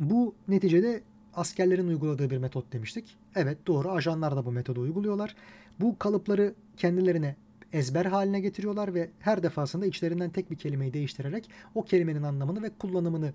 bu 0.00 0.34
neticede 0.48 1.02
askerlerin 1.34 1.88
uyguladığı 1.88 2.30
bir 2.30 2.38
metot 2.38 2.72
demiştik. 2.72 3.16
Evet 3.34 3.66
doğru 3.66 3.90
ajanlar 3.90 4.36
da 4.36 4.46
bu 4.46 4.52
metodu 4.52 4.80
uyguluyorlar. 4.80 5.36
Bu 5.80 5.98
kalıpları 5.98 6.54
kendilerine 6.76 7.36
ezber 7.72 8.06
haline 8.06 8.40
getiriyorlar 8.40 8.94
ve 8.94 9.10
her 9.18 9.42
defasında 9.42 9.86
içlerinden 9.86 10.30
tek 10.30 10.50
bir 10.50 10.56
kelimeyi 10.56 10.94
değiştirerek 10.94 11.50
o 11.74 11.82
kelimenin 11.82 12.22
anlamını 12.22 12.62
ve 12.62 12.70
kullanımını 12.78 13.32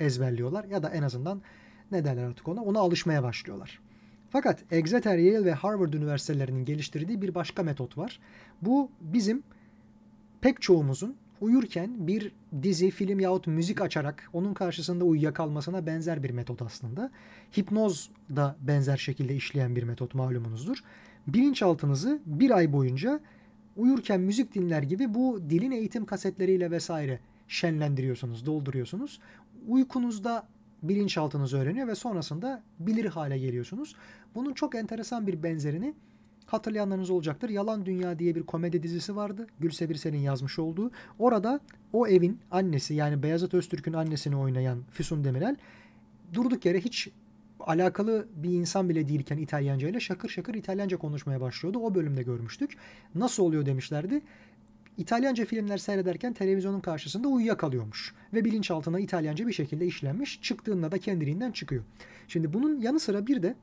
ezberliyorlar 0.00 0.64
ya 0.64 0.82
da 0.82 0.90
en 0.90 1.02
azından 1.02 1.42
ne 1.92 2.04
derler 2.04 2.24
artık 2.24 2.48
ona 2.48 2.62
ona 2.62 2.78
alışmaya 2.78 3.22
başlıyorlar. 3.22 3.80
Fakat 4.30 4.64
Exeter, 4.70 5.18
Yale 5.18 5.44
ve 5.44 5.52
Harvard 5.52 5.92
üniversitelerinin 5.92 6.64
geliştirdiği 6.64 7.22
bir 7.22 7.34
başka 7.34 7.62
metot 7.62 7.98
var. 7.98 8.20
Bu 8.62 8.90
bizim 9.00 9.42
pek 10.40 10.62
çoğumuzun 10.62 11.16
uyurken 11.40 12.06
bir 12.06 12.32
dizi, 12.62 12.90
film 12.90 13.20
yahut 13.20 13.46
müzik 13.46 13.80
açarak 13.80 14.30
onun 14.32 14.54
karşısında 14.54 15.04
uyuyakalmasına 15.04 15.86
benzer 15.86 16.22
bir 16.22 16.30
metot 16.30 16.62
aslında. 16.62 17.10
Hipnoz 17.58 18.10
da 18.36 18.56
benzer 18.60 18.96
şekilde 18.96 19.34
işleyen 19.34 19.76
bir 19.76 19.82
metot 19.82 20.14
malumunuzdur. 20.14 20.78
Bilinçaltınızı 21.26 22.20
bir 22.26 22.50
ay 22.50 22.72
boyunca 22.72 23.20
uyurken 23.78 24.20
müzik 24.20 24.54
dinler 24.54 24.82
gibi 24.82 25.14
bu 25.14 25.42
dilin 25.50 25.70
eğitim 25.70 26.06
kasetleriyle 26.06 26.70
vesaire 26.70 27.20
şenlendiriyorsunuz, 27.48 28.46
dolduruyorsunuz. 28.46 29.20
Uykunuzda 29.68 30.46
bilinçaltınız 30.82 31.54
öğreniyor 31.54 31.88
ve 31.88 31.94
sonrasında 31.94 32.62
bilir 32.78 33.04
hale 33.04 33.38
geliyorsunuz. 33.38 33.94
Bunun 34.34 34.52
çok 34.52 34.74
enteresan 34.74 35.26
bir 35.26 35.42
benzerini 35.42 35.94
hatırlayanlarınız 36.46 37.10
olacaktır. 37.10 37.48
Yalan 37.48 37.86
Dünya 37.86 38.18
diye 38.18 38.34
bir 38.34 38.42
komedi 38.42 38.82
dizisi 38.82 39.16
vardı. 39.16 39.46
Gülse 39.60 39.90
Birsel'in 39.90 40.18
yazmış 40.18 40.58
olduğu. 40.58 40.90
Orada 41.18 41.60
o 41.92 42.06
evin 42.06 42.38
annesi 42.50 42.94
yani 42.94 43.22
Beyazıt 43.22 43.54
Öztürk'ün 43.54 43.92
annesini 43.92 44.36
oynayan 44.36 44.82
Füsun 44.90 45.24
Demirel 45.24 45.56
durduk 46.34 46.64
yere 46.64 46.80
hiç 46.80 47.08
alakalı 47.68 48.28
bir 48.36 48.50
insan 48.50 48.88
bile 48.88 49.08
değilken 49.08 49.38
İtalyanca 49.38 49.88
ile 49.88 50.00
şakır 50.00 50.28
şakır 50.28 50.54
İtalyanca 50.54 50.96
konuşmaya 50.96 51.40
başlıyordu. 51.40 51.78
O 51.78 51.94
bölümde 51.94 52.22
görmüştük. 52.22 52.76
Nasıl 53.14 53.42
oluyor 53.42 53.66
demişlerdi. 53.66 54.20
İtalyanca 54.96 55.44
filmler 55.44 55.78
seyrederken 55.78 56.32
televizyonun 56.32 56.80
karşısında 56.80 57.28
uyuyakalıyormuş. 57.28 58.14
Ve 58.34 58.44
bilinçaltına 58.44 59.00
İtalyanca 59.00 59.46
bir 59.46 59.52
şekilde 59.52 59.86
işlenmiş. 59.86 60.42
Çıktığında 60.42 60.92
da 60.92 60.98
kendiliğinden 60.98 61.52
çıkıyor. 61.52 61.84
Şimdi 62.28 62.52
bunun 62.52 62.80
yanı 62.80 63.00
sıra 63.00 63.26
bir 63.26 63.42
de 63.42 63.54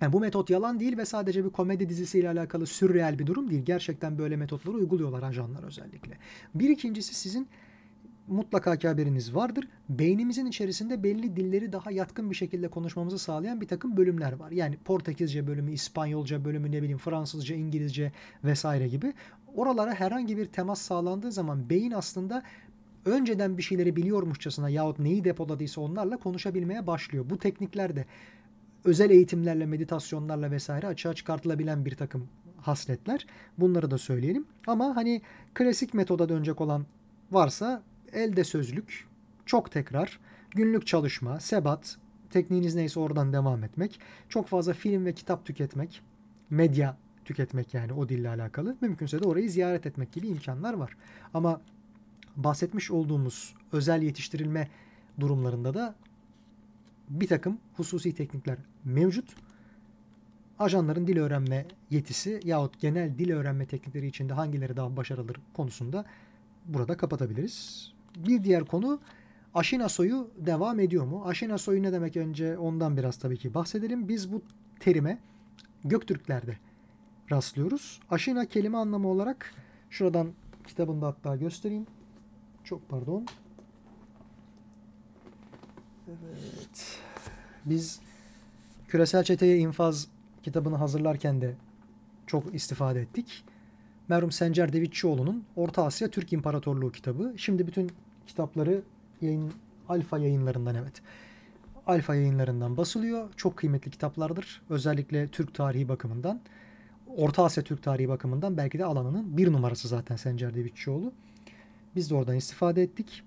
yani 0.00 0.12
bu 0.12 0.20
metot 0.20 0.50
yalan 0.50 0.80
değil 0.80 0.96
ve 0.96 1.04
sadece 1.04 1.44
bir 1.44 1.50
komedi 1.50 1.88
dizisiyle 1.88 2.28
alakalı 2.28 2.66
sürreel 2.66 3.18
bir 3.18 3.26
durum 3.26 3.50
değil. 3.50 3.62
Gerçekten 3.64 4.18
böyle 4.18 4.36
metotları 4.36 4.76
uyguluyorlar 4.76 5.22
ajanlar 5.22 5.62
özellikle. 5.62 6.18
Bir 6.54 6.68
ikincisi 6.68 7.14
sizin 7.14 7.48
mutlaka 8.28 8.76
ki 8.76 8.88
haberiniz 8.88 9.34
vardır. 9.34 9.68
Beynimizin 9.88 10.46
içerisinde 10.46 11.02
belli 11.02 11.36
dilleri 11.36 11.72
daha 11.72 11.90
yatkın 11.90 12.30
bir 12.30 12.34
şekilde 12.34 12.68
konuşmamızı 12.68 13.18
sağlayan 13.18 13.60
bir 13.60 13.68
takım 13.68 13.96
bölümler 13.96 14.32
var. 14.32 14.50
Yani 14.50 14.76
Portekizce 14.84 15.46
bölümü, 15.46 15.72
İspanyolca 15.72 16.44
bölümü, 16.44 16.72
ne 16.72 16.82
bileyim 16.82 16.98
Fransızca, 16.98 17.54
İngilizce 17.54 18.12
vesaire 18.44 18.88
gibi. 18.88 19.12
Oralara 19.54 19.94
herhangi 19.94 20.36
bir 20.36 20.46
temas 20.46 20.80
sağlandığı 20.80 21.32
zaman 21.32 21.70
beyin 21.70 21.90
aslında 21.90 22.42
önceden 23.04 23.58
bir 23.58 23.62
şeyleri 23.62 23.96
biliyormuşçasına 23.96 24.68
yahut 24.70 24.98
neyi 24.98 25.24
depoladıysa 25.24 25.80
onlarla 25.80 26.16
konuşabilmeye 26.16 26.86
başlıyor. 26.86 27.24
Bu 27.30 27.38
teknikler 27.38 27.96
de 27.96 28.04
özel 28.84 29.10
eğitimlerle, 29.10 29.66
meditasyonlarla 29.66 30.50
vesaire 30.50 30.86
açığa 30.86 31.14
çıkartılabilen 31.14 31.84
bir 31.84 31.96
takım 31.96 32.28
hasletler. 32.60 33.26
Bunları 33.58 33.90
da 33.90 33.98
söyleyelim. 33.98 34.46
Ama 34.66 34.96
hani 34.96 35.22
klasik 35.54 35.94
metoda 35.94 36.28
dönecek 36.28 36.60
olan 36.60 36.86
varsa 37.30 37.82
elde 38.14 38.44
sözlük, 38.44 39.08
çok 39.46 39.70
tekrar, 39.70 40.20
günlük 40.50 40.86
çalışma, 40.86 41.40
sebat, 41.40 41.98
tekniğiniz 42.30 42.74
neyse 42.74 43.00
oradan 43.00 43.32
devam 43.32 43.64
etmek, 43.64 44.00
çok 44.28 44.46
fazla 44.48 44.72
film 44.72 45.04
ve 45.04 45.12
kitap 45.12 45.46
tüketmek, 45.46 46.02
medya 46.50 46.96
tüketmek 47.24 47.74
yani 47.74 47.92
o 47.92 48.08
dille 48.08 48.28
alakalı. 48.28 48.76
Mümkünse 48.80 49.22
de 49.22 49.24
orayı 49.28 49.50
ziyaret 49.50 49.86
etmek 49.86 50.12
gibi 50.12 50.28
imkanlar 50.28 50.74
var. 50.74 50.96
Ama 51.34 51.60
bahsetmiş 52.36 52.90
olduğumuz 52.90 53.54
özel 53.72 54.02
yetiştirilme 54.02 54.68
durumlarında 55.20 55.74
da 55.74 55.94
bir 57.08 57.26
takım 57.28 57.58
hususi 57.76 58.14
teknikler 58.14 58.58
mevcut. 58.84 59.34
Ajanların 60.58 61.06
dil 61.06 61.18
öğrenme 61.18 61.66
yetisi 61.90 62.40
yahut 62.44 62.80
genel 62.80 63.18
dil 63.18 63.30
öğrenme 63.30 63.66
teknikleri 63.66 64.06
içinde 64.06 64.32
hangileri 64.32 64.76
daha 64.76 64.96
başarılıdır 64.96 65.36
konusunda 65.54 66.04
burada 66.66 66.96
kapatabiliriz. 66.96 67.93
Bir 68.16 68.44
diğer 68.44 68.64
konu 68.64 69.00
Aşina 69.54 69.88
soyu 69.88 70.30
devam 70.36 70.80
ediyor 70.80 71.04
mu? 71.04 71.22
Aşina 71.26 71.58
soyu 71.58 71.82
ne 71.82 71.92
demek 71.92 72.16
önce 72.16 72.58
ondan 72.58 72.96
biraz 72.96 73.16
tabii 73.16 73.36
ki 73.36 73.54
bahsedelim. 73.54 74.08
Biz 74.08 74.32
bu 74.32 74.42
terime 74.80 75.18
Göktürklerde 75.84 76.56
rastlıyoruz. 77.30 78.00
Aşina 78.10 78.46
kelime 78.46 78.78
anlamı 78.78 79.08
olarak 79.08 79.54
şuradan 79.90 80.32
kitabında 80.66 81.06
hatta 81.06 81.36
göstereyim. 81.36 81.86
Çok 82.64 82.88
pardon. 82.88 83.26
Evet. 86.08 86.98
Biz 87.64 88.00
Küresel 88.88 89.24
Çeteye 89.24 89.58
infaz 89.58 90.08
kitabını 90.42 90.76
hazırlarken 90.76 91.40
de 91.40 91.54
çok 92.26 92.54
istifade 92.54 93.00
ettik. 93.00 93.44
Merhum 94.08 94.32
Sencer 94.32 94.72
Devitçioğlu'nun 94.72 95.44
Orta 95.56 95.84
Asya 95.84 96.10
Türk 96.10 96.32
İmparatorluğu 96.32 96.92
kitabı. 96.92 97.34
Şimdi 97.36 97.66
bütün 97.66 97.92
kitapları 98.26 98.82
yayın 99.20 99.52
Alfa 99.88 100.18
yayınlarından 100.18 100.74
evet. 100.74 101.02
Alfa 101.86 102.14
yayınlarından 102.14 102.76
basılıyor. 102.76 103.28
Çok 103.36 103.56
kıymetli 103.56 103.90
kitaplardır. 103.90 104.62
Özellikle 104.70 105.28
Türk 105.28 105.54
tarihi 105.54 105.88
bakımından. 105.88 106.40
Orta 107.16 107.44
Asya 107.44 107.64
Türk 107.64 107.82
tarihi 107.82 108.08
bakımından 108.08 108.56
belki 108.56 108.78
de 108.78 108.84
alanının 108.84 109.36
bir 109.36 109.52
numarası 109.52 109.88
zaten 109.88 110.16
Sencer 110.16 110.54
Devitçioğlu. 110.54 111.12
Biz 111.96 112.10
de 112.10 112.14
oradan 112.14 112.36
istifade 112.36 112.82
ettik. 112.82 113.22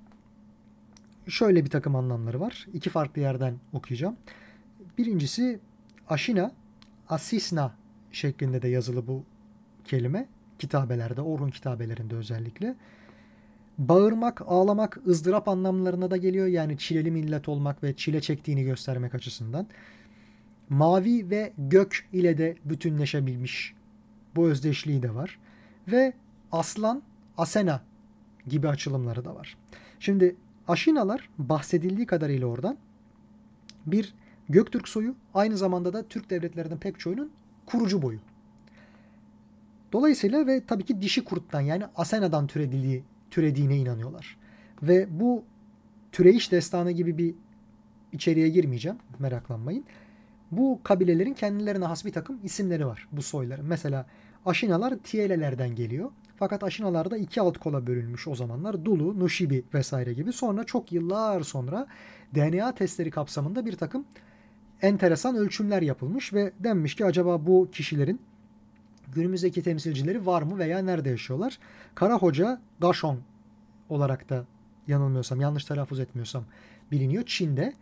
Şöyle 1.27 1.65
bir 1.65 1.69
takım 1.69 1.95
anlamları 1.95 2.39
var. 2.39 2.67
İki 2.73 2.89
farklı 2.89 3.21
yerden 3.21 3.55
okuyacağım. 3.73 4.17
Birincisi 4.97 5.59
Aşina, 6.09 6.51
Asisna 7.09 7.75
şeklinde 8.11 8.61
de 8.61 8.67
yazılı 8.67 9.07
bu 9.07 9.23
kelime. 9.85 10.27
Kitabelerde, 10.59 11.21
Orhun 11.21 11.49
kitabelerinde 11.49 12.15
özellikle. 12.15 12.75
Bağırmak, 13.77 14.41
ağlamak, 14.47 14.99
ızdırap 15.07 15.47
anlamlarına 15.47 16.11
da 16.11 16.17
geliyor. 16.17 16.47
Yani 16.47 16.77
çileli 16.77 17.11
millet 17.11 17.49
olmak 17.49 17.83
ve 17.83 17.95
çile 17.95 18.21
çektiğini 18.21 18.63
göstermek 18.63 19.15
açısından. 19.15 19.67
Mavi 20.69 21.29
ve 21.29 21.53
gök 21.57 22.07
ile 22.13 22.37
de 22.37 22.55
bütünleşebilmiş. 22.65 23.73
Bu 24.35 24.47
özdeşliği 24.47 25.03
de 25.03 25.15
var. 25.15 25.39
Ve 25.87 26.13
aslan, 26.51 27.01
asena 27.37 27.81
gibi 28.47 28.67
açılımları 28.67 29.25
da 29.25 29.35
var. 29.35 29.57
Şimdi 29.99 30.35
Aşinalar 30.67 31.29
bahsedildiği 31.37 32.05
kadarıyla 32.05 32.47
oradan 32.47 32.77
bir 33.85 34.13
Göktürk 34.49 34.87
soyu 34.87 35.15
aynı 35.33 35.57
zamanda 35.57 35.93
da 35.93 36.07
Türk 36.07 36.29
devletlerinin 36.29 36.77
pek 36.77 36.99
çoğunun 36.99 37.31
kurucu 37.65 38.01
boyu. 38.01 38.19
Dolayısıyla 39.93 40.47
ve 40.47 40.65
tabii 40.67 40.85
ki 40.85 41.01
dişi 41.01 41.23
kurttan 41.23 41.61
yani 41.61 41.83
Asena'dan 41.95 42.47
türedildiği, 42.47 43.03
türediğine 43.31 43.77
inanıyorlar. 43.77 44.37
Ve 44.83 45.07
bu 45.19 45.43
türeyiş 46.11 46.51
destanı 46.51 46.91
gibi 46.91 47.17
bir 47.17 47.35
içeriye 48.13 48.49
girmeyeceğim. 48.49 48.97
Meraklanmayın. 49.19 49.83
Bu 50.51 50.79
kabilelerin 50.83 51.33
kendilerine 51.33 51.85
has 51.85 52.05
bir 52.05 52.11
takım 52.11 52.39
isimleri 52.43 52.87
var 52.87 53.07
bu 53.11 53.21
soyların. 53.21 53.65
Mesela 53.65 54.05
Aşinalar 54.45 54.97
Tiyelelerden 54.97 55.75
geliyor. 55.75 56.11
Fakat 56.35 56.63
Aşinalar 56.63 57.11
da 57.11 57.17
iki 57.17 57.41
alt 57.41 57.57
kola 57.57 57.87
bölünmüş 57.87 58.27
o 58.27 58.35
zamanlar. 58.35 58.85
Dulu, 58.85 59.19
Nuşibi 59.19 59.63
vesaire 59.73 60.13
gibi. 60.13 60.33
Sonra 60.33 60.63
çok 60.63 60.91
yıllar 60.91 61.41
sonra 61.41 61.87
DNA 62.35 62.75
testleri 62.75 63.11
kapsamında 63.11 63.65
bir 63.65 63.75
takım 63.75 64.05
enteresan 64.81 65.35
ölçümler 65.35 65.81
yapılmış 65.81 66.33
ve 66.33 66.51
denmiş 66.59 66.95
ki 66.95 67.05
acaba 67.05 67.47
bu 67.47 67.69
kişilerin 67.71 68.21
günümüzdeki 69.13 69.63
temsilcileri 69.63 70.25
var 70.25 70.41
mı 70.41 70.57
veya 70.57 70.79
nerede 70.79 71.09
yaşıyorlar? 71.09 71.59
Kara 71.95 72.17
Hoca 72.17 72.61
Gashon 72.79 73.19
olarak 73.89 74.29
da 74.29 74.45
yanılmıyorsam, 74.87 75.41
yanlış 75.41 75.65
telaffuz 75.65 75.99
etmiyorsam 75.99 76.43
biliniyor. 76.91 77.23
Çin'de. 77.25 77.73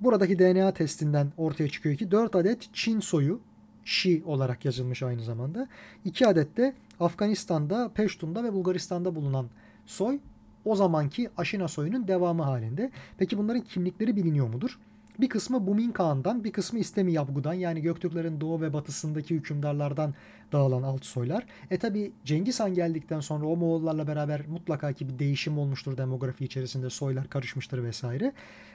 Buradaki 0.00 0.38
DNA 0.38 0.72
testinden 0.72 1.32
ortaya 1.36 1.68
çıkıyor 1.68 1.96
ki 1.96 2.10
4 2.10 2.36
adet 2.36 2.68
Çin 2.72 3.00
soyu 3.00 3.40
Şi 3.84 4.22
olarak 4.26 4.64
yazılmış 4.64 5.02
aynı 5.02 5.22
zamanda. 5.22 5.68
2 6.04 6.26
adet 6.26 6.56
de 6.56 6.74
Afganistan'da, 7.00 7.90
Peştun'da 7.94 8.44
ve 8.44 8.52
Bulgaristan'da 8.52 9.14
bulunan 9.14 9.46
soy 9.86 10.20
o 10.64 10.76
zamanki 10.76 11.30
Aşina 11.36 11.68
soyunun 11.68 12.08
devamı 12.08 12.42
halinde. 12.42 12.90
Peki 13.18 13.38
bunların 13.38 13.62
kimlikleri 13.62 14.16
biliniyor 14.16 14.48
mudur? 14.48 14.78
Bir 15.18 15.28
kısmı 15.28 15.66
Bumin 15.66 15.92
Kağan'dan, 15.92 16.44
bir 16.44 16.52
kısmı 16.52 16.78
İstemi 16.78 17.12
Yabgu'dan 17.12 17.52
yani 17.54 17.82
Göktürklerin 17.82 18.40
doğu 18.40 18.60
ve 18.60 18.72
batısındaki 18.72 19.34
hükümdarlardan 19.34 20.14
dağılan 20.52 20.82
alt 20.82 21.04
soylar. 21.04 21.46
E 21.70 21.78
tabi 21.78 22.12
Cengiz 22.24 22.60
Han 22.60 22.74
geldikten 22.74 23.20
sonra 23.20 23.46
o 23.46 23.56
Moğollarla 23.56 24.06
beraber 24.06 24.46
mutlaka 24.46 24.92
ki 24.92 25.08
bir 25.08 25.18
değişim 25.18 25.58
olmuştur 25.58 25.96
demografi 25.96 26.44
içerisinde 26.44 26.90
soylar 26.90 27.28
karışmıştır 27.28 27.84
vesaire. 27.84 28.32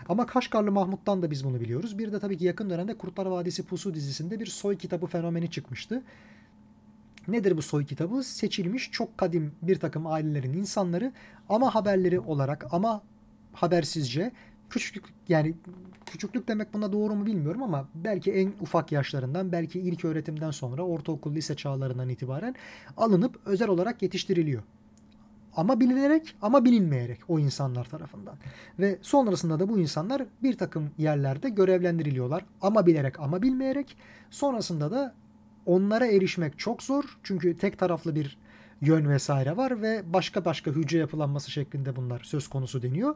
Ama 0.10 0.26
Kaşgarlı 0.26 0.72
Mahmut'tan 0.72 1.22
da 1.22 1.32
biz 1.32 1.46
bunu 1.46 1.60
biliyoruz. 1.60 1.98
Bir 1.98 2.12
de 2.12 2.20
tabii 2.20 2.38
ki 2.38 2.46
yakın 2.46 2.70
dönemde 2.70 2.98
Kurtlar 2.98 3.26
Vadisi 3.26 3.64
Pusu 3.64 3.94
dizisinde 3.94 4.40
bir 4.40 4.46
soy 4.46 4.78
kitabı 4.78 5.06
fenomeni 5.06 5.52
çıkmıştı. 5.52 6.04
Nedir 7.28 7.58
bu 7.58 7.62
soy 7.62 7.86
kitabı? 7.86 8.24
Seçilmiş 8.24 8.92
çok 8.92 9.18
kadim 9.18 9.52
bir 9.62 9.80
takım 9.80 10.08
ailelerin 10.08 10.54
insanları 10.54 11.14
ama 11.50 11.76
haberleri 11.76 12.20
olarak 12.20 12.74
ama 12.74 13.02
habersizce 13.54 14.32
küçüklük 14.70 15.06
yani 15.30 15.54
küçüklük 16.06 16.48
demek 16.48 16.74
buna 16.74 16.92
doğru 16.92 17.16
mu 17.16 17.26
bilmiyorum 17.26 17.64
ama 17.64 17.88
belki 17.96 18.32
en 18.32 18.54
ufak 18.62 18.92
yaşlarından 18.92 19.52
belki 19.52 19.80
ilk 19.80 20.06
öğretimden 20.06 20.52
sonra 20.52 20.84
ortaokul 20.84 21.36
lise 21.36 21.56
çağlarından 21.56 22.10
itibaren 22.10 22.56
alınıp 22.98 23.40
özel 23.46 23.68
olarak 23.68 24.02
yetiştiriliyor. 24.02 24.64
Ama 25.56 25.80
bilinerek 25.80 26.36
ama 26.42 26.66
bilinmeyerek 26.66 27.20
o 27.28 27.40
insanlar 27.40 27.86
tarafından. 27.86 28.36
Ve 28.80 28.98
sonrasında 29.02 29.60
da 29.60 29.70
bu 29.70 29.80
insanlar 29.80 30.26
bir 30.44 30.58
takım 30.58 30.92
yerlerde 30.98 31.50
görevlendiriliyorlar. 31.50 32.46
Ama 32.62 32.86
bilerek 32.86 33.20
ama 33.20 33.42
bilmeyerek. 33.42 33.98
Sonrasında 34.30 34.92
da 34.92 35.16
onlara 35.66 36.08
erişmek 36.08 36.60
çok 36.60 36.84
zor. 36.84 37.04
Çünkü 37.24 37.58
tek 37.58 37.80
taraflı 37.80 38.16
bir 38.16 38.38
yön 38.82 39.10
vesaire 39.10 39.58
var 39.58 39.82
ve 39.82 40.14
başka 40.14 40.46
başka 40.46 40.72
hücre 40.72 40.98
yapılanması 40.98 41.52
şeklinde 41.52 41.96
bunlar 41.96 42.20
söz 42.24 42.48
konusu 42.48 42.82
deniyor. 42.82 43.16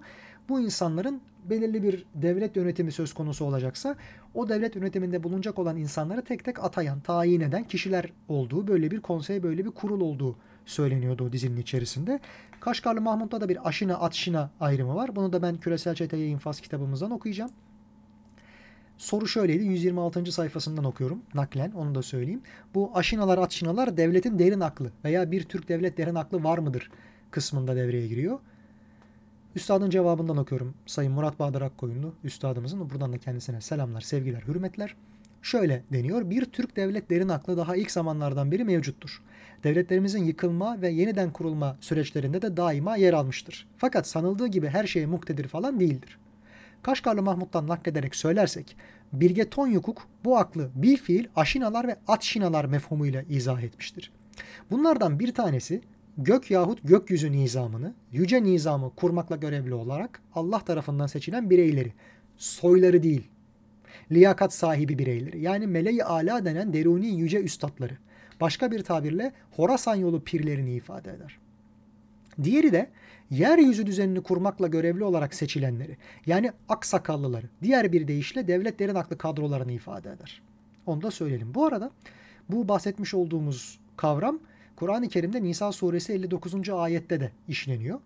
Bu 0.50 0.60
insanların 0.60 1.22
belirli 1.50 1.84
bir 1.84 2.06
devlet 2.16 2.56
yönetimi 2.56 2.92
söz 2.92 3.14
konusu 3.14 3.46
olacaksa 3.46 3.96
o 4.34 4.50
devlet 4.50 4.76
yönetiminde 4.76 5.24
bulunacak 5.24 5.60
olan 5.60 5.78
insanları 5.78 6.24
tek 6.24 6.46
tek 6.46 6.64
atayan, 6.64 7.00
tayin 7.00 7.42
eden 7.42 7.64
kişiler 7.64 8.14
olduğu, 8.28 8.68
böyle 8.68 8.92
bir 8.92 9.02
konsey, 9.02 9.44
böyle 9.44 9.66
bir 9.66 9.72
kurul 9.72 10.02
olduğu 10.02 10.36
söyleniyordu 10.66 11.24
o 11.24 11.32
dizinin 11.32 11.58
içerisinde. 11.58 12.20
Kaşgarlı 12.60 13.02
Mahmut'ta 13.02 13.42
da 13.42 13.50
bir 13.50 13.68
aşina 13.68 13.96
atşina 13.96 14.50
ayrımı 14.60 14.96
var. 14.96 15.16
Bunu 15.16 15.34
da 15.34 15.42
ben 15.42 15.58
Küresel 15.58 15.96
Çeteye 15.96 16.28
infaz 16.28 16.62
kitabımızdan 16.62 17.12
okuyacağım. 17.12 17.52
Soru 18.98 19.28
şöyleydi. 19.28 19.64
126. 19.64 20.32
sayfasından 20.32 20.84
okuyorum 20.84 21.22
naklen 21.34 21.72
onu 21.72 21.96
da 21.96 22.02
söyleyeyim. 22.02 22.42
Bu 22.76 22.92
aşinalar 22.94 23.38
atşinalar 23.38 23.98
devletin 23.98 24.40
derin 24.40 24.60
aklı 24.60 24.92
veya 25.04 25.32
bir 25.32 25.44
Türk 25.44 25.70
devlet 25.70 25.98
derin 25.98 26.16
aklı 26.16 26.44
var 26.44 26.58
mıdır 26.58 26.92
kısmında 27.32 27.76
devreye 27.76 28.08
giriyor. 28.08 28.40
Üstadın 29.56 29.90
cevabından 29.90 30.38
okuyorum. 30.38 30.74
Sayın 30.86 31.12
Murat 31.12 31.40
Bağdır 31.40 31.62
Akkoyunlu 31.62 32.14
üstadımızın. 32.24 32.90
Buradan 32.90 33.14
da 33.14 33.18
kendisine 33.18 33.62
selamlar, 33.62 34.02
sevgiler, 34.02 34.42
hürmetler. 34.42 34.96
Şöyle 35.42 35.84
deniyor. 35.94 36.30
Bir 36.30 36.46
Türk 36.46 36.76
devlet 36.76 37.10
derin 37.10 37.30
aklı 37.30 37.58
daha 37.58 37.76
ilk 37.76 37.92
zamanlardan 37.92 38.52
beri 38.52 38.64
mevcuttur. 38.64 39.22
Devletlerimizin 39.64 40.24
yıkılma 40.24 40.82
ve 40.82 40.90
yeniden 40.90 41.34
kurulma 41.34 41.78
süreçlerinde 41.82 42.42
de 42.42 42.58
daima 42.58 42.96
yer 42.96 43.14
almıştır. 43.14 43.68
Fakat 43.78 44.08
sanıldığı 44.08 44.48
gibi 44.48 44.68
her 44.68 44.88
şeye 44.88 45.06
muktedir 45.06 45.48
falan 45.48 45.80
değildir. 45.80 46.20
Kaşgarlı 46.84 47.22
Mahmut'tan 47.22 47.68
naklederek 47.68 48.16
söylersek 48.16 48.78
Bilge 49.14 49.50
Tonyukuk 49.50 50.08
bu 50.24 50.38
aklı 50.38 50.70
bir 50.76 50.98
fiil 50.98 51.28
aşinalar 51.36 51.88
ve 51.88 51.96
atşinalar 52.08 52.66
mefhumuyla 52.66 53.22
izah 53.30 53.62
etmiştir. 53.62 54.12
Bunlardan 54.72 55.20
bir 55.20 55.34
tanesi 55.34 55.82
gök 56.24 56.52
yahut 56.52 56.80
gökyüzü 56.84 57.32
nizamını, 57.32 57.94
yüce 58.12 58.44
nizamı 58.44 58.96
kurmakla 58.96 59.36
görevli 59.36 59.74
olarak 59.74 60.22
Allah 60.36 60.60
tarafından 60.60 61.08
seçilen 61.08 61.50
bireyleri, 61.50 61.94
soyları 62.38 63.04
değil, 63.04 63.28
liyakat 64.12 64.54
sahibi 64.54 65.00
bireyleri 65.00 65.40
yani 65.40 65.68
meleği 65.68 66.04
ala 66.04 66.46
denen 66.46 66.74
deruni 66.74 67.08
yüce 67.08 67.40
üstadları, 67.40 67.98
başka 68.42 68.72
bir 68.72 68.84
tabirle 68.84 69.34
Horasan 69.52 69.96
yolu 69.96 70.24
pirlerini 70.24 70.74
ifade 70.74 71.12
eder. 71.12 71.38
Diğeri 72.44 72.72
de 72.72 72.90
yeryüzü 73.30 73.86
düzenini 73.86 74.22
kurmakla 74.22 74.68
görevli 74.68 75.04
olarak 75.04 75.34
seçilenleri 75.34 75.98
yani 76.26 76.52
aksakallıları 76.70 77.46
diğer 77.64 77.92
bir 77.92 78.08
deyişle 78.08 78.48
devletlerin 78.48 78.96
aklı 78.96 79.18
kadrolarını 79.18 79.72
ifade 79.72 80.12
eder. 80.12 80.42
Onu 80.86 81.02
da 81.02 81.12
söyleyelim. 81.12 81.54
Bu 81.54 81.66
arada 81.66 81.92
bu 82.50 82.68
bahsetmiş 82.68 83.14
olduğumuz 83.14 83.80
kavram 83.98 84.40
Kur'an-ı 84.80 85.10
Kerim'de 85.10 85.44
Nisa 85.44 85.72
suresi 85.72 86.14
59. 86.14 86.70
ayette 86.70 87.20
de 87.20 87.32
işleniyor. 87.48 88.00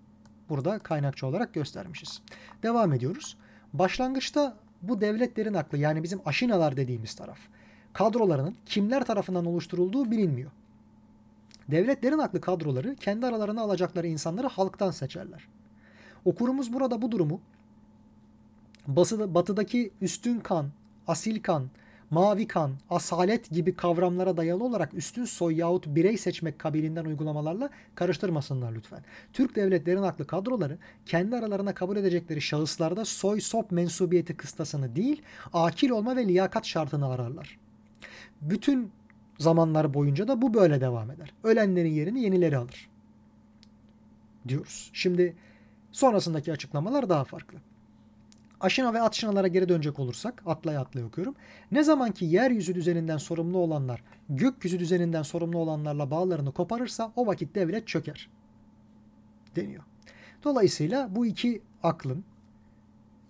Burada 0.49 0.79
kaynakçı 0.79 1.27
olarak 1.27 1.53
göstermişiz. 1.53 2.21
Devam 2.63 2.93
ediyoruz. 2.93 3.37
Başlangıçta 3.73 4.57
bu 4.81 5.01
devletlerin 5.01 5.53
aklı 5.53 5.77
yani 5.77 6.03
bizim 6.03 6.21
aşinalar 6.25 6.77
dediğimiz 6.77 7.15
taraf 7.15 7.37
kadrolarının 7.93 8.55
kimler 8.65 9.05
tarafından 9.05 9.45
oluşturulduğu 9.45 10.11
bilinmiyor. 10.11 10.51
Devletlerin 11.71 12.17
aklı 12.17 12.41
kadroları 12.41 12.95
kendi 12.95 13.25
aralarına 13.25 13.61
alacakları 13.61 14.07
insanları 14.07 14.47
halktan 14.47 14.91
seçerler. 14.91 15.47
Okurumuz 16.25 16.73
burada 16.73 17.01
bu 17.01 17.11
durumu 17.11 17.41
batıda, 18.87 19.35
batıdaki 19.35 19.91
üstün 20.01 20.39
kan, 20.39 20.69
asil 21.07 21.41
kan, 21.43 21.69
mavi 22.13 22.47
kan, 22.47 22.71
asalet 22.89 23.49
gibi 23.49 23.75
kavramlara 23.75 24.37
dayalı 24.37 24.63
olarak 24.63 24.93
üstün 24.93 25.25
soy 25.25 25.55
yahut 25.55 25.87
birey 25.87 26.17
seçmek 26.17 26.59
kabilinden 26.59 27.05
uygulamalarla 27.05 27.69
karıştırmasınlar 27.95 28.71
lütfen. 28.71 29.03
Türk 29.33 29.55
devletlerin 29.55 30.03
aklı 30.03 30.27
kadroları 30.27 30.77
kendi 31.05 31.35
aralarına 31.35 31.73
kabul 31.73 31.97
edecekleri 31.97 32.41
şahıslarda 32.41 33.05
soy 33.05 33.41
sop 33.41 33.71
mensubiyeti 33.71 34.37
kıstasını 34.37 34.95
değil, 34.95 35.21
akil 35.53 35.89
olma 35.89 36.15
ve 36.15 36.27
liyakat 36.27 36.65
şartını 36.65 37.07
ararlar. 37.07 37.59
Bütün 38.41 38.91
zamanlar 39.39 39.93
boyunca 39.93 40.27
da 40.27 40.41
bu 40.41 40.53
böyle 40.53 40.81
devam 40.81 41.11
eder. 41.11 41.33
Ölenlerin 41.43 41.91
yerini 41.91 42.21
yenileri 42.21 42.57
alır. 42.57 42.89
Diyoruz. 44.47 44.89
Şimdi 44.93 45.35
sonrasındaki 45.91 46.51
açıklamalar 46.51 47.09
daha 47.09 47.23
farklı. 47.23 47.57
Aşina 48.63 48.93
ve 48.93 49.01
atşinalara 49.01 49.47
geri 49.47 49.69
dönecek 49.69 49.99
olursak, 49.99 50.43
atlaya 50.45 50.81
atlaya 50.81 51.05
okuyorum. 51.07 51.35
Ne 51.71 51.83
zaman 51.83 52.11
ki 52.11 52.25
yeryüzü 52.25 52.75
düzeninden 52.75 53.17
sorumlu 53.17 53.57
olanlar, 53.57 54.03
gökyüzü 54.29 54.79
düzeninden 54.79 55.21
sorumlu 55.21 55.57
olanlarla 55.57 56.11
bağlarını 56.11 56.51
koparırsa 56.51 57.11
o 57.15 57.27
vakit 57.27 57.55
devlet 57.55 57.87
çöker. 57.87 58.29
Deniyor. 59.55 59.83
Dolayısıyla 60.43 61.15
bu 61.15 61.25
iki 61.25 61.61
aklın 61.83 62.25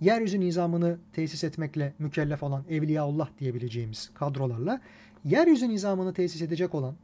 yeryüzü 0.01 0.39
nizamını 0.39 0.97
tesis 1.14 1.43
etmekle 1.43 1.93
mükellef 1.99 2.43
olan 2.43 2.64
Evliyaullah 2.69 3.30
diyebileceğimiz 3.39 4.11
kadrolarla 4.14 4.81
yeryüzü 5.26 5.69
nizamını 5.69 6.14
tesis 6.14 6.41
edecek 6.41 6.76
olan 6.76 6.95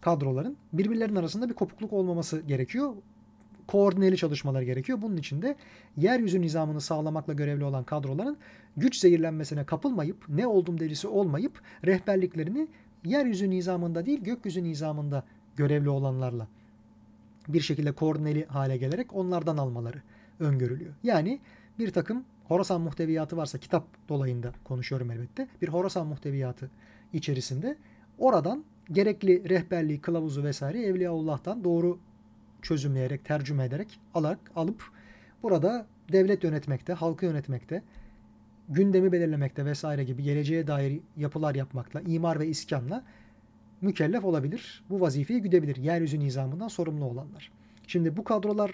kadroların 0.00 0.56
birbirlerinin 0.72 1.16
arasında 1.16 1.48
bir 1.48 1.54
kopukluk 1.54 1.92
olmaması 1.92 2.40
gerekiyor 2.40 2.94
koordineli 3.66 4.16
çalışmalar 4.16 4.62
gerekiyor. 4.62 5.02
Bunun 5.02 5.16
için 5.16 5.42
de 5.42 5.56
yeryüzü 5.96 6.40
nizamını 6.40 6.80
sağlamakla 6.80 7.32
görevli 7.32 7.64
olan 7.64 7.84
kadroların 7.84 8.36
güç 8.76 8.96
zehirlenmesine 8.96 9.64
kapılmayıp 9.64 10.28
ne 10.28 10.46
oldum 10.46 10.80
delisi 10.80 11.08
olmayıp 11.08 11.60
rehberliklerini 11.84 12.68
yeryüzü 13.04 13.50
nizamında 13.50 14.06
değil 14.06 14.24
gökyüzü 14.24 14.64
nizamında 14.64 15.24
görevli 15.56 15.88
olanlarla 15.88 16.48
bir 17.48 17.60
şekilde 17.60 17.92
koordineli 17.92 18.46
hale 18.46 18.76
gelerek 18.76 19.14
onlardan 19.14 19.56
almaları 19.56 20.02
öngörülüyor. 20.40 20.94
Yani 21.02 21.40
bir 21.78 21.90
takım 21.90 22.24
Horasan 22.44 22.80
muhteviyatı 22.80 23.36
varsa 23.36 23.58
kitap 23.58 23.84
dolayında 24.08 24.52
konuşuyorum 24.64 25.10
elbette. 25.10 25.48
Bir 25.62 25.68
Horasan 25.68 26.06
muhteviyatı 26.06 26.70
içerisinde 27.12 27.76
oradan 28.18 28.64
gerekli 28.92 29.48
rehberliği, 29.48 30.00
kılavuzu 30.00 30.44
vesaire 30.44 30.82
Evliyaullah'tan 30.82 31.64
doğru 31.64 31.98
çözümleyerek, 32.62 33.24
tercüme 33.24 33.64
ederek 33.64 34.00
alarak 34.14 34.38
alıp 34.56 34.84
burada 35.42 35.86
devlet 36.12 36.44
yönetmekte, 36.44 36.92
halkı 36.92 37.26
yönetmekte, 37.26 37.82
gündemi 38.68 39.12
belirlemekte 39.12 39.64
vesaire 39.64 40.04
gibi 40.04 40.22
geleceğe 40.22 40.66
dair 40.66 41.00
yapılar 41.16 41.54
yapmakla, 41.54 42.00
imar 42.00 42.40
ve 42.40 42.46
iskanla 42.46 43.04
mükellef 43.80 44.24
olabilir. 44.24 44.84
Bu 44.90 45.00
vazifeyi 45.00 45.42
güdebilir. 45.42 45.76
Yeryüzü 45.76 46.20
nizamından 46.20 46.68
sorumlu 46.68 47.04
olanlar. 47.04 47.52
Şimdi 47.86 48.16
bu 48.16 48.24
kadrolar 48.24 48.70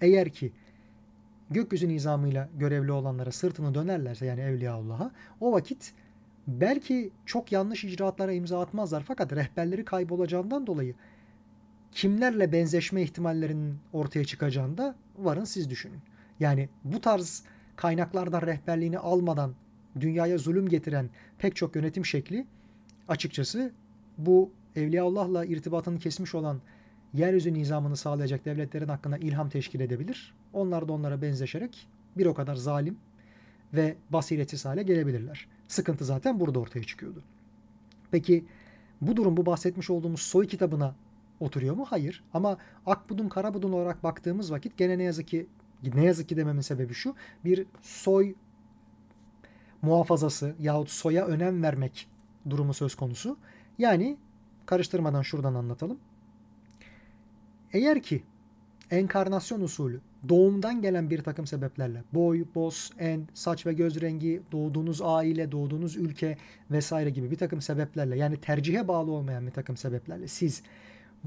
eğer 0.00 0.28
ki 0.28 0.52
gökyüzü 1.50 1.88
nizamıyla 1.88 2.48
görevli 2.58 2.92
olanlara 2.92 3.32
sırtını 3.32 3.74
dönerlerse 3.74 4.26
yani 4.26 4.40
Evliyaullah'a 4.40 5.10
o 5.40 5.52
vakit 5.52 5.92
belki 6.46 7.10
çok 7.26 7.52
yanlış 7.52 7.84
icraatlara 7.84 8.32
imza 8.32 8.60
atmazlar 8.60 9.02
fakat 9.06 9.32
rehberleri 9.32 9.84
kaybolacağından 9.84 10.66
dolayı 10.66 10.94
kimlerle 11.92 12.52
benzeşme 12.52 13.02
ihtimallerinin 13.02 13.78
ortaya 13.92 14.24
çıkacağını 14.24 14.78
da 14.78 14.94
varın 15.18 15.44
siz 15.44 15.70
düşünün. 15.70 16.00
Yani 16.40 16.68
bu 16.84 17.00
tarz 17.00 17.42
kaynaklardan 17.76 18.42
rehberliğini 18.42 18.98
almadan 18.98 19.54
dünyaya 20.00 20.38
zulüm 20.38 20.68
getiren 20.68 21.10
pek 21.38 21.56
çok 21.56 21.76
yönetim 21.76 22.04
şekli 22.04 22.46
açıkçası 23.08 23.72
bu 24.18 24.50
Evliyaullah'la 24.76 25.44
irtibatını 25.44 25.98
kesmiş 25.98 26.34
olan 26.34 26.60
yeryüzü 27.14 27.54
nizamını 27.54 27.96
sağlayacak 27.96 28.44
devletlerin 28.44 28.88
hakkında 28.88 29.18
ilham 29.18 29.48
teşkil 29.48 29.80
edebilir. 29.80 30.34
Onlar 30.52 30.88
da 30.88 30.92
onlara 30.92 31.22
benzeşerek 31.22 31.88
bir 32.16 32.26
o 32.26 32.34
kadar 32.34 32.54
zalim 32.54 32.98
ve 33.74 33.96
basiretsiz 34.10 34.64
hale 34.64 34.82
gelebilirler. 34.82 35.46
Sıkıntı 35.68 36.04
zaten 36.04 36.40
burada 36.40 36.58
ortaya 36.58 36.82
çıkıyordu. 36.82 37.22
Peki 38.10 38.44
bu 39.00 39.16
durum 39.16 39.36
bu 39.36 39.46
bahsetmiş 39.46 39.90
olduğumuz 39.90 40.20
soy 40.20 40.46
kitabına 40.46 40.94
oturuyor 41.40 41.74
mu? 41.74 41.86
Hayır. 41.88 42.24
Ama 42.34 42.56
akbudun 42.86 43.28
karabudun 43.28 43.72
olarak 43.72 44.02
baktığımız 44.02 44.52
vakit 44.52 44.76
gene 44.76 44.98
ne 44.98 45.02
yazık 45.02 45.28
ki 45.28 45.46
ne 45.94 46.04
yazık 46.04 46.28
ki 46.28 46.36
dememin 46.36 46.60
sebebi 46.60 46.94
şu. 46.94 47.14
Bir 47.44 47.66
soy 47.82 48.34
muhafazası 49.82 50.54
yahut 50.58 50.90
soya 50.90 51.26
önem 51.26 51.62
vermek 51.62 52.08
durumu 52.50 52.74
söz 52.74 52.94
konusu. 52.94 53.36
Yani 53.78 54.16
karıştırmadan 54.66 55.22
şuradan 55.22 55.54
anlatalım. 55.54 55.98
Eğer 57.72 58.02
ki 58.02 58.22
enkarnasyon 58.90 59.60
usulü 59.60 60.00
doğumdan 60.28 60.82
gelen 60.82 61.10
bir 61.10 61.22
takım 61.22 61.46
sebeplerle 61.46 62.02
boy, 62.14 62.44
boz, 62.54 62.90
en, 62.98 63.28
saç 63.34 63.66
ve 63.66 63.72
göz 63.72 64.00
rengi, 64.00 64.42
doğduğunuz 64.52 65.02
aile, 65.02 65.52
doğduğunuz 65.52 65.96
ülke 65.96 66.36
vesaire 66.70 67.10
gibi 67.10 67.30
bir 67.30 67.36
takım 67.36 67.60
sebeplerle 67.60 68.18
yani 68.18 68.36
tercihe 68.36 68.88
bağlı 68.88 69.10
olmayan 69.10 69.46
bir 69.46 69.52
takım 69.52 69.76
sebeplerle 69.76 70.28
siz 70.28 70.62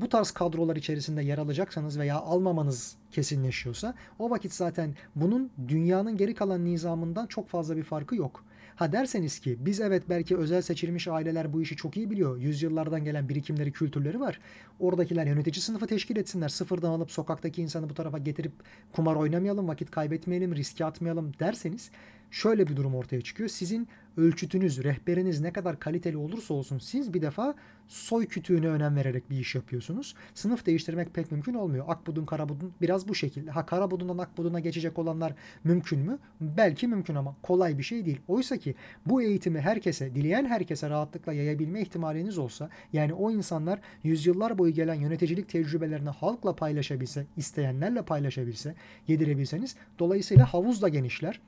bu 0.01 0.09
tarz 0.09 0.31
kadrolar 0.31 0.76
içerisinde 0.76 1.21
yer 1.21 1.38
alacaksanız 1.38 1.99
veya 1.99 2.15
almamanız 2.19 2.95
kesinleşiyorsa 3.11 3.93
o 4.19 4.30
vakit 4.30 4.53
zaten 4.53 4.95
bunun 5.15 5.51
dünyanın 5.67 6.17
geri 6.17 6.35
kalan 6.35 6.65
nizamından 6.65 7.27
çok 7.27 7.47
fazla 7.47 7.77
bir 7.77 7.84
farkı 7.84 8.15
yok. 8.15 8.43
Ha 8.76 8.91
derseniz 8.91 9.39
ki 9.39 9.57
biz 9.59 9.81
evet 9.81 10.03
belki 10.09 10.38
özel 10.38 10.61
seçilmiş 10.61 11.07
aileler 11.07 11.53
bu 11.53 11.61
işi 11.61 11.76
çok 11.76 11.97
iyi 11.97 12.11
biliyor. 12.11 12.38
Yüzyıllardan 12.38 13.03
gelen 13.03 13.30
birikimleri, 13.30 13.71
kültürleri 13.71 14.19
var. 14.19 14.39
Oradakiler 14.80 15.26
yönetici 15.26 15.61
sınıfı 15.61 15.88
teşkil 15.88 16.17
etsinler. 16.17 16.49
Sıfırdan 16.49 16.91
alıp 16.91 17.11
sokaktaki 17.11 17.61
insanı 17.61 17.89
bu 17.89 17.93
tarafa 17.93 18.17
getirip 18.17 18.51
kumar 18.91 19.15
oynamayalım, 19.15 19.67
vakit 19.67 19.91
kaybetmeyelim, 19.91 20.55
riske 20.55 20.85
atmayalım 20.85 21.31
derseniz 21.39 21.91
şöyle 22.31 22.67
bir 22.67 22.76
durum 22.76 22.95
ortaya 22.95 23.21
çıkıyor. 23.21 23.49
Sizin 23.49 23.88
ölçütünüz, 24.19 24.83
rehberiniz 24.83 25.41
ne 25.41 25.53
kadar 25.53 25.79
kaliteli 25.79 26.17
olursa 26.17 26.53
olsun 26.53 26.77
siz 26.77 27.13
bir 27.13 27.21
defa 27.21 27.55
soy 27.87 28.25
kütüğüne 28.25 28.67
önem 28.67 28.95
vererek 28.95 29.29
bir 29.29 29.39
iş 29.39 29.55
yapıyorsunuz. 29.55 30.15
Sınıf 30.33 30.65
değiştirmek 30.65 31.13
pek 31.13 31.31
mümkün 31.31 31.53
olmuyor. 31.53 31.85
Akbudun, 31.87 32.25
Karabudun 32.25 32.73
biraz 32.81 33.07
bu 33.07 33.15
şekilde. 33.15 33.51
Ha 33.51 33.65
Karabudun'dan 33.65 34.17
Akbudun'a 34.17 34.59
geçecek 34.59 34.99
olanlar 34.99 35.33
mümkün 35.63 35.99
mü? 35.99 36.19
Belki 36.41 36.87
mümkün 36.87 37.15
ama 37.15 37.35
kolay 37.41 37.77
bir 37.77 37.83
şey 37.83 38.05
değil. 38.05 38.21
Oysa 38.27 38.57
ki 38.57 38.75
bu 39.05 39.21
eğitimi 39.21 39.61
herkese, 39.61 40.15
dileyen 40.15 40.45
herkese 40.45 40.89
rahatlıkla 40.89 41.33
yayabilme 41.33 41.81
ihtimaliniz 41.81 42.37
olsa, 42.37 42.69
yani 42.93 43.13
o 43.13 43.31
insanlar 43.31 43.79
yüzyıllar 44.03 44.57
boyu 44.57 44.73
gelen 44.73 44.93
yöneticilik 44.93 45.49
tecrübelerini 45.49 46.09
halkla 46.09 46.55
paylaşabilse, 46.55 47.25
isteyenlerle 47.37 48.01
paylaşabilse, 48.01 48.75
yedirebilseniz 49.07 49.75
dolayısıyla 49.99 50.53
havuz 50.53 50.81
da 50.81 50.89
genişler 50.89 51.41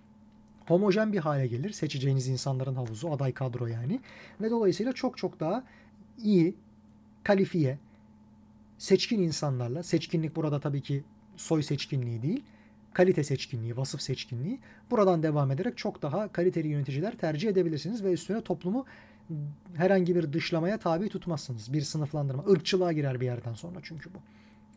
homojen 0.71 1.13
bir 1.13 1.19
hale 1.19 1.47
gelir. 1.47 1.71
Seçeceğiniz 1.71 2.27
insanların 2.27 2.75
havuzu, 2.75 3.09
aday 3.09 3.33
kadro 3.33 3.67
yani. 3.67 3.99
Ve 4.41 4.49
dolayısıyla 4.49 4.93
çok 4.93 5.17
çok 5.17 5.39
daha 5.39 5.63
iyi, 6.17 6.55
kalifiye, 7.23 7.77
seçkin 8.77 9.21
insanlarla, 9.21 9.83
seçkinlik 9.83 10.35
burada 10.35 10.59
tabii 10.59 10.81
ki 10.81 11.03
soy 11.37 11.63
seçkinliği 11.63 12.21
değil, 12.21 12.43
kalite 12.93 13.23
seçkinliği, 13.23 13.77
vasıf 13.77 14.01
seçkinliği. 14.01 14.59
Buradan 14.91 15.23
devam 15.23 15.51
ederek 15.51 15.77
çok 15.77 16.01
daha 16.01 16.27
kaliteli 16.27 16.67
yöneticiler 16.67 17.17
tercih 17.17 17.49
edebilirsiniz 17.49 18.03
ve 18.03 18.13
üstüne 18.13 18.41
toplumu 18.41 18.85
herhangi 19.75 20.15
bir 20.15 20.33
dışlamaya 20.33 20.77
tabi 20.77 21.09
tutmazsınız. 21.09 21.73
Bir 21.73 21.81
sınıflandırma, 21.81 22.45
ırkçılığa 22.45 22.91
girer 22.91 23.21
bir 23.21 23.25
yerden 23.25 23.53
sonra 23.53 23.79
çünkü 23.83 24.13
bu. 24.13 24.17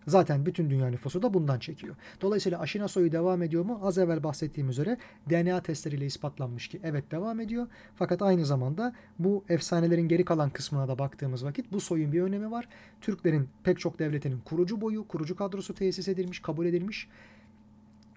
Zaten 0.06 0.46
bütün 0.46 0.70
dünya 0.70 0.88
nüfusu 0.88 1.22
da 1.22 1.34
bundan 1.34 1.58
çekiyor. 1.58 1.96
Dolayısıyla 2.20 2.60
aşina 2.60 2.88
soyu 2.88 3.12
devam 3.12 3.42
ediyor 3.42 3.64
mu? 3.64 3.80
Az 3.82 3.98
evvel 3.98 4.22
bahsettiğim 4.22 4.68
üzere 4.68 4.98
DNA 5.30 5.62
testleriyle 5.62 6.06
ispatlanmış 6.06 6.68
ki 6.68 6.80
evet 6.82 7.10
devam 7.10 7.40
ediyor. 7.40 7.66
Fakat 7.94 8.22
aynı 8.22 8.46
zamanda 8.46 8.94
bu 9.18 9.44
efsanelerin 9.48 10.08
geri 10.08 10.24
kalan 10.24 10.50
kısmına 10.50 10.88
da 10.88 10.98
baktığımız 10.98 11.44
vakit 11.44 11.72
bu 11.72 11.80
soyun 11.80 12.12
bir 12.12 12.22
önemi 12.22 12.50
var. 12.50 12.68
Türklerin 13.00 13.48
pek 13.64 13.78
çok 13.78 13.98
devletinin 13.98 14.40
kurucu 14.40 14.80
boyu, 14.80 15.08
kurucu 15.08 15.36
kadrosu 15.36 15.74
tesis 15.74 16.08
edilmiş, 16.08 16.40
kabul 16.40 16.66
edilmiş. 16.66 17.08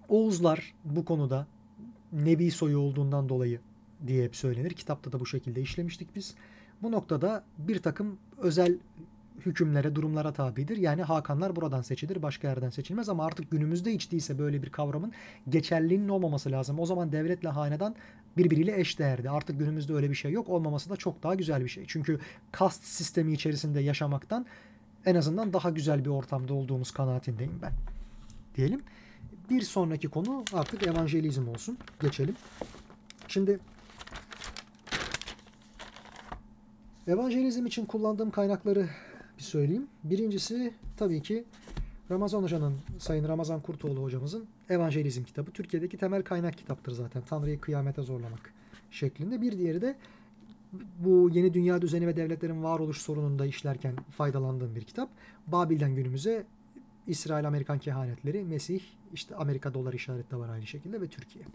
Oğuzlar 0.09 0.73
bu 0.85 1.05
konuda 1.05 1.47
Nebi 2.13 2.51
soyu 2.51 2.79
olduğundan 2.79 3.29
dolayı 3.29 3.59
diye 4.07 4.23
hep 4.23 4.35
söylenir. 4.35 4.71
Kitapta 4.71 5.11
da 5.11 5.19
bu 5.19 5.25
şekilde 5.25 5.61
işlemiştik 5.61 6.15
biz. 6.15 6.35
Bu 6.81 6.91
noktada 6.91 7.43
bir 7.57 7.81
takım 7.81 8.17
özel 8.37 8.77
hükümlere, 9.45 9.95
durumlara 9.95 10.33
tabidir. 10.33 10.77
Yani 10.77 11.03
Hakanlar 11.03 11.55
buradan 11.55 11.81
seçilir, 11.81 12.21
başka 12.21 12.47
yerden 12.47 12.69
seçilmez 12.69 13.09
ama 13.09 13.25
artık 13.25 13.51
günümüzde 13.51 13.93
hiç 13.93 14.11
değilse 14.11 14.39
böyle 14.39 14.63
bir 14.63 14.69
kavramın 14.69 15.11
geçerliliğinin 15.49 16.09
olmaması 16.09 16.51
lazım. 16.51 16.79
O 16.79 16.85
zaman 16.85 17.11
devletle 17.11 17.49
hanedan 17.49 17.95
birbiriyle 18.37 18.79
eş 18.79 18.99
değerdi. 18.99 19.29
Artık 19.29 19.59
günümüzde 19.59 19.93
öyle 19.93 20.09
bir 20.09 20.15
şey 20.15 20.31
yok. 20.31 20.49
Olmaması 20.49 20.89
da 20.89 20.95
çok 20.95 21.23
daha 21.23 21.35
güzel 21.35 21.63
bir 21.63 21.69
şey. 21.69 21.85
Çünkü 21.87 22.19
kast 22.51 22.83
sistemi 22.83 23.33
içerisinde 23.33 23.79
yaşamaktan 23.79 24.45
en 25.05 25.15
azından 25.15 25.53
daha 25.53 25.69
güzel 25.69 26.05
bir 26.05 26.09
ortamda 26.09 26.53
olduğumuz 26.53 26.91
kanaatindeyim 26.91 27.59
ben. 27.61 27.73
Diyelim. 28.55 28.81
Bir 29.49 29.61
sonraki 29.61 30.07
konu 30.07 30.43
artık 30.53 30.87
evangelizm 30.87 31.47
olsun. 31.47 31.77
Geçelim. 32.01 32.35
Şimdi 33.27 33.59
evangelizm 37.07 37.65
için 37.65 37.85
kullandığım 37.85 38.31
kaynakları 38.31 38.89
bir 39.37 39.43
söyleyeyim. 39.43 39.87
Birincisi 40.03 40.73
tabii 40.97 41.21
ki 41.21 41.43
Ramazan 42.11 42.43
Hoca'nın, 42.43 42.75
Sayın 42.99 43.27
Ramazan 43.27 43.61
Kurtoğlu 43.61 44.03
hocamızın 44.03 44.45
Evangelizm 44.69 45.23
kitabı. 45.23 45.51
Türkiye'deki 45.51 45.97
temel 45.97 46.23
kaynak 46.23 46.57
kitaptır 46.57 46.91
zaten. 46.91 47.23
Tanrı'yı 47.29 47.61
kıyamete 47.61 48.01
zorlamak 48.01 48.53
şeklinde. 48.91 49.41
Bir 49.41 49.57
diğeri 49.57 49.81
de 49.81 49.95
bu 50.99 51.29
yeni 51.33 51.53
dünya 51.53 51.81
düzeni 51.81 52.07
ve 52.07 52.15
devletlerin 52.15 52.63
varoluş 52.63 52.97
sorununda 52.97 53.45
işlerken 53.45 53.95
faydalandığım 54.17 54.75
bir 54.75 54.83
kitap. 54.83 55.09
Babil'den 55.47 55.95
günümüze 55.95 56.45
İsrail-Amerikan 57.07 57.79
kehanetleri, 57.79 58.43
Mesih, 58.43 58.81
işte 59.13 59.35
Amerika 59.35 59.73
dolar 59.73 59.93
işareti 59.93 60.31
de 60.31 60.35
var 60.35 60.49
aynı 60.49 60.67
şekilde 60.67 61.01
ve 61.01 61.07
Türkiye. 61.07 61.45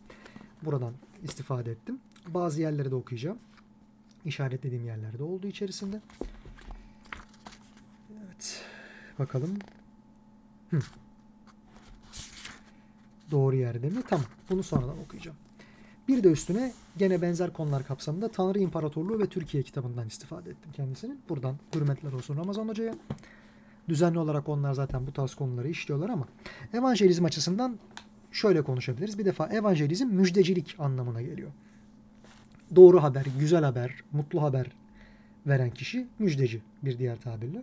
Buradan 0.63 0.93
istifade 1.23 1.71
ettim. 1.71 1.99
Bazı 2.29 2.61
yerleri 2.61 2.91
de 2.91 2.95
okuyacağım. 2.95 3.39
İşaretlediğim 4.25 4.85
yerlerde 4.85 5.23
olduğu 5.23 5.47
içerisinde. 5.47 6.01
Bakalım. 9.19 9.59
Hı. 10.71 10.79
Doğru 13.31 13.57
yerde 13.57 13.89
mi? 13.89 14.03
Tamam. 14.09 14.27
Bunu 14.51 14.63
sonradan 14.63 14.99
okuyacağım. 14.99 15.37
Bir 16.09 16.25
de 16.25 16.31
üstüne 16.31 16.73
gene 16.99 17.23
benzer 17.23 17.53
konular 17.53 17.87
kapsamında 17.87 18.29
Tanrı 18.29 18.59
İmparatorluğu 18.59 19.19
ve 19.19 19.27
Türkiye 19.27 19.63
kitabından 19.63 20.07
istifade 20.07 20.51
ettim 20.51 20.73
kendisinin. 20.73 21.21
Buradan 21.29 21.57
hürmetler 21.75 22.13
olsun 22.13 22.37
Ramazan 22.37 22.69
Hoca'ya. 22.69 22.95
Düzenli 23.89 24.19
olarak 24.19 24.49
onlar 24.49 24.73
zaten 24.73 25.07
bu 25.07 25.13
tarz 25.13 25.35
konuları 25.35 25.69
işliyorlar 25.69 26.09
ama 26.09 26.29
evangelizm 26.73 27.25
açısından 27.25 27.79
şöyle 28.33 28.63
konuşabiliriz. 28.63 29.19
Bir 29.19 29.25
defa 29.25 29.47
evangelizm 29.47 30.07
müjdecilik 30.07 30.77
anlamına 30.79 31.23
geliyor. 31.23 31.51
Doğru 32.77 33.03
haber, 33.03 33.27
güzel 33.39 33.65
haber, 33.65 34.03
mutlu 34.13 34.43
haber 34.43 34.67
veren 35.47 35.71
kişi 35.71 36.07
müjdeci 36.19 36.63
bir 36.83 36.99
diğer 36.99 37.21
tabirle. 37.21 37.63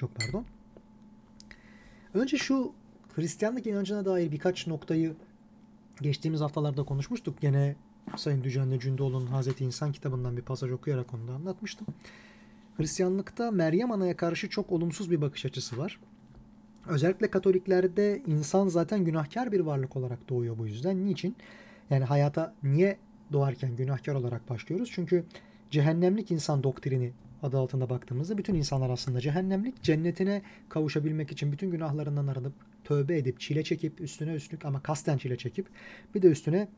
Çok 0.00 0.14
pardon. 0.14 0.44
Önce 2.14 2.36
şu 2.36 2.72
Hristiyanlık 3.14 3.66
inancına 3.66 4.04
dair 4.04 4.32
birkaç 4.32 4.66
noktayı 4.66 5.16
geçtiğimiz 6.00 6.40
haftalarda 6.40 6.84
konuşmuştuk. 6.84 7.40
Gene 7.40 7.76
Sayın 8.16 8.44
Düzenli 8.44 8.80
Cündoğlu'nun 8.80 9.26
Hazreti 9.26 9.64
İnsan 9.64 9.92
kitabından 9.92 10.36
bir 10.36 10.42
pasaj 10.42 10.72
okuyarak 10.72 11.14
onu 11.14 11.28
da 11.28 11.32
anlatmıştım. 11.32 11.86
Hristiyanlıkta 12.76 13.50
Meryem 13.50 13.92
Ana'ya 13.92 14.16
karşı 14.16 14.48
çok 14.48 14.72
olumsuz 14.72 15.10
bir 15.10 15.20
bakış 15.20 15.46
açısı 15.46 15.78
var. 15.78 16.00
Özellikle 16.88 17.30
Katoliklerde 17.30 18.22
insan 18.26 18.68
zaten 18.68 19.04
günahkar 19.04 19.52
bir 19.52 19.60
varlık 19.60 19.96
olarak 19.96 20.28
doğuyor 20.28 20.58
bu 20.58 20.66
yüzden. 20.66 21.06
Niçin? 21.06 21.36
Yani 21.90 22.04
hayata 22.04 22.54
niye 22.62 22.98
doğarken 23.32 23.76
günahkar 23.76 24.14
olarak 24.14 24.50
başlıyoruz? 24.50 24.90
Çünkü 24.92 25.24
cehennemlik 25.70 26.30
insan 26.30 26.62
doktrini 26.62 27.12
adı 27.42 27.58
altında 27.58 27.90
baktığımızda 27.90 28.38
bütün 28.38 28.54
insanlar 28.54 28.90
aslında 28.90 29.20
cehennemlik. 29.20 29.82
Cennetine 29.82 30.42
kavuşabilmek 30.68 31.32
için 31.32 31.52
bütün 31.52 31.70
günahlarından 31.70 32.26
arınıp 32.26 32.52
tövbe 32.84 33.18
edip 33.18 33.40
çile 33.40 33.64
çekip 33.64 34.00
üstüne 34.00 34.34
üstlük 34.34 34.64
ama 34.64 34.82
kasten 34.82 35.18
çile 35.18 35.36
çekip 35.36 35.66
bir 36.14 36.22
de 36.22 36.28
üstüne 36.28 36.68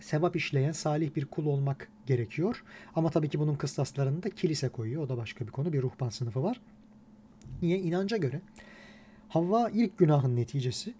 sevap 0.00 0.36
işleyen 0.36 0.72
salih 0.72 1.16
bir 1.16 1.24
kul 1.24 1.46
olmak 1.46 1.88
gerekiyor. 2.06 2.64
Ama 2.94 3.10
tabii 3.10 3.28
ki 3.28 3.38
bunun 3.38 3.54
kıstaslarını 3.54 4.22
da 4.22 4.30
kilise 4.30 4.68
koyuyor. 4.68 5.02
O 5.02 5.08
da 5.08 5.16
başka 5.16 5.46
bir 5.46 5.50
konu. 5.50 5.72
Bir 5.72 5.82
ruhban 5.82 6.08
sınıfı 6.08 6.42
var. 6.42 6.60
Niye? 7.62 7.78
İnanca 7.78 8.16
göre 8.16 8.40
Havva 9.28 9.70
ilk 9.70 9.98
günahın 9.98 10.36
neticesi 10.36 10.94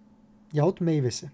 yahut 0.53 0.81
meyvesi. 0.81 1.31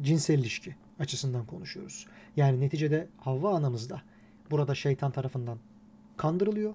Cinsel 0.00 0.38
ilişki 0.38 0.76
açısından 0.98 1.46
konuşuyoruz. 1.46 2.06
Yani 2.36 2.60
neticede 2.60 3.08
Havva 3.18 3.54
anamız 3.54 3.90
da 3.90 4.02
burada 4.50 4.74
şeytan 4.74 5.12
tarafından 5.12 5.58
kandırılıyor. 6.18 6.74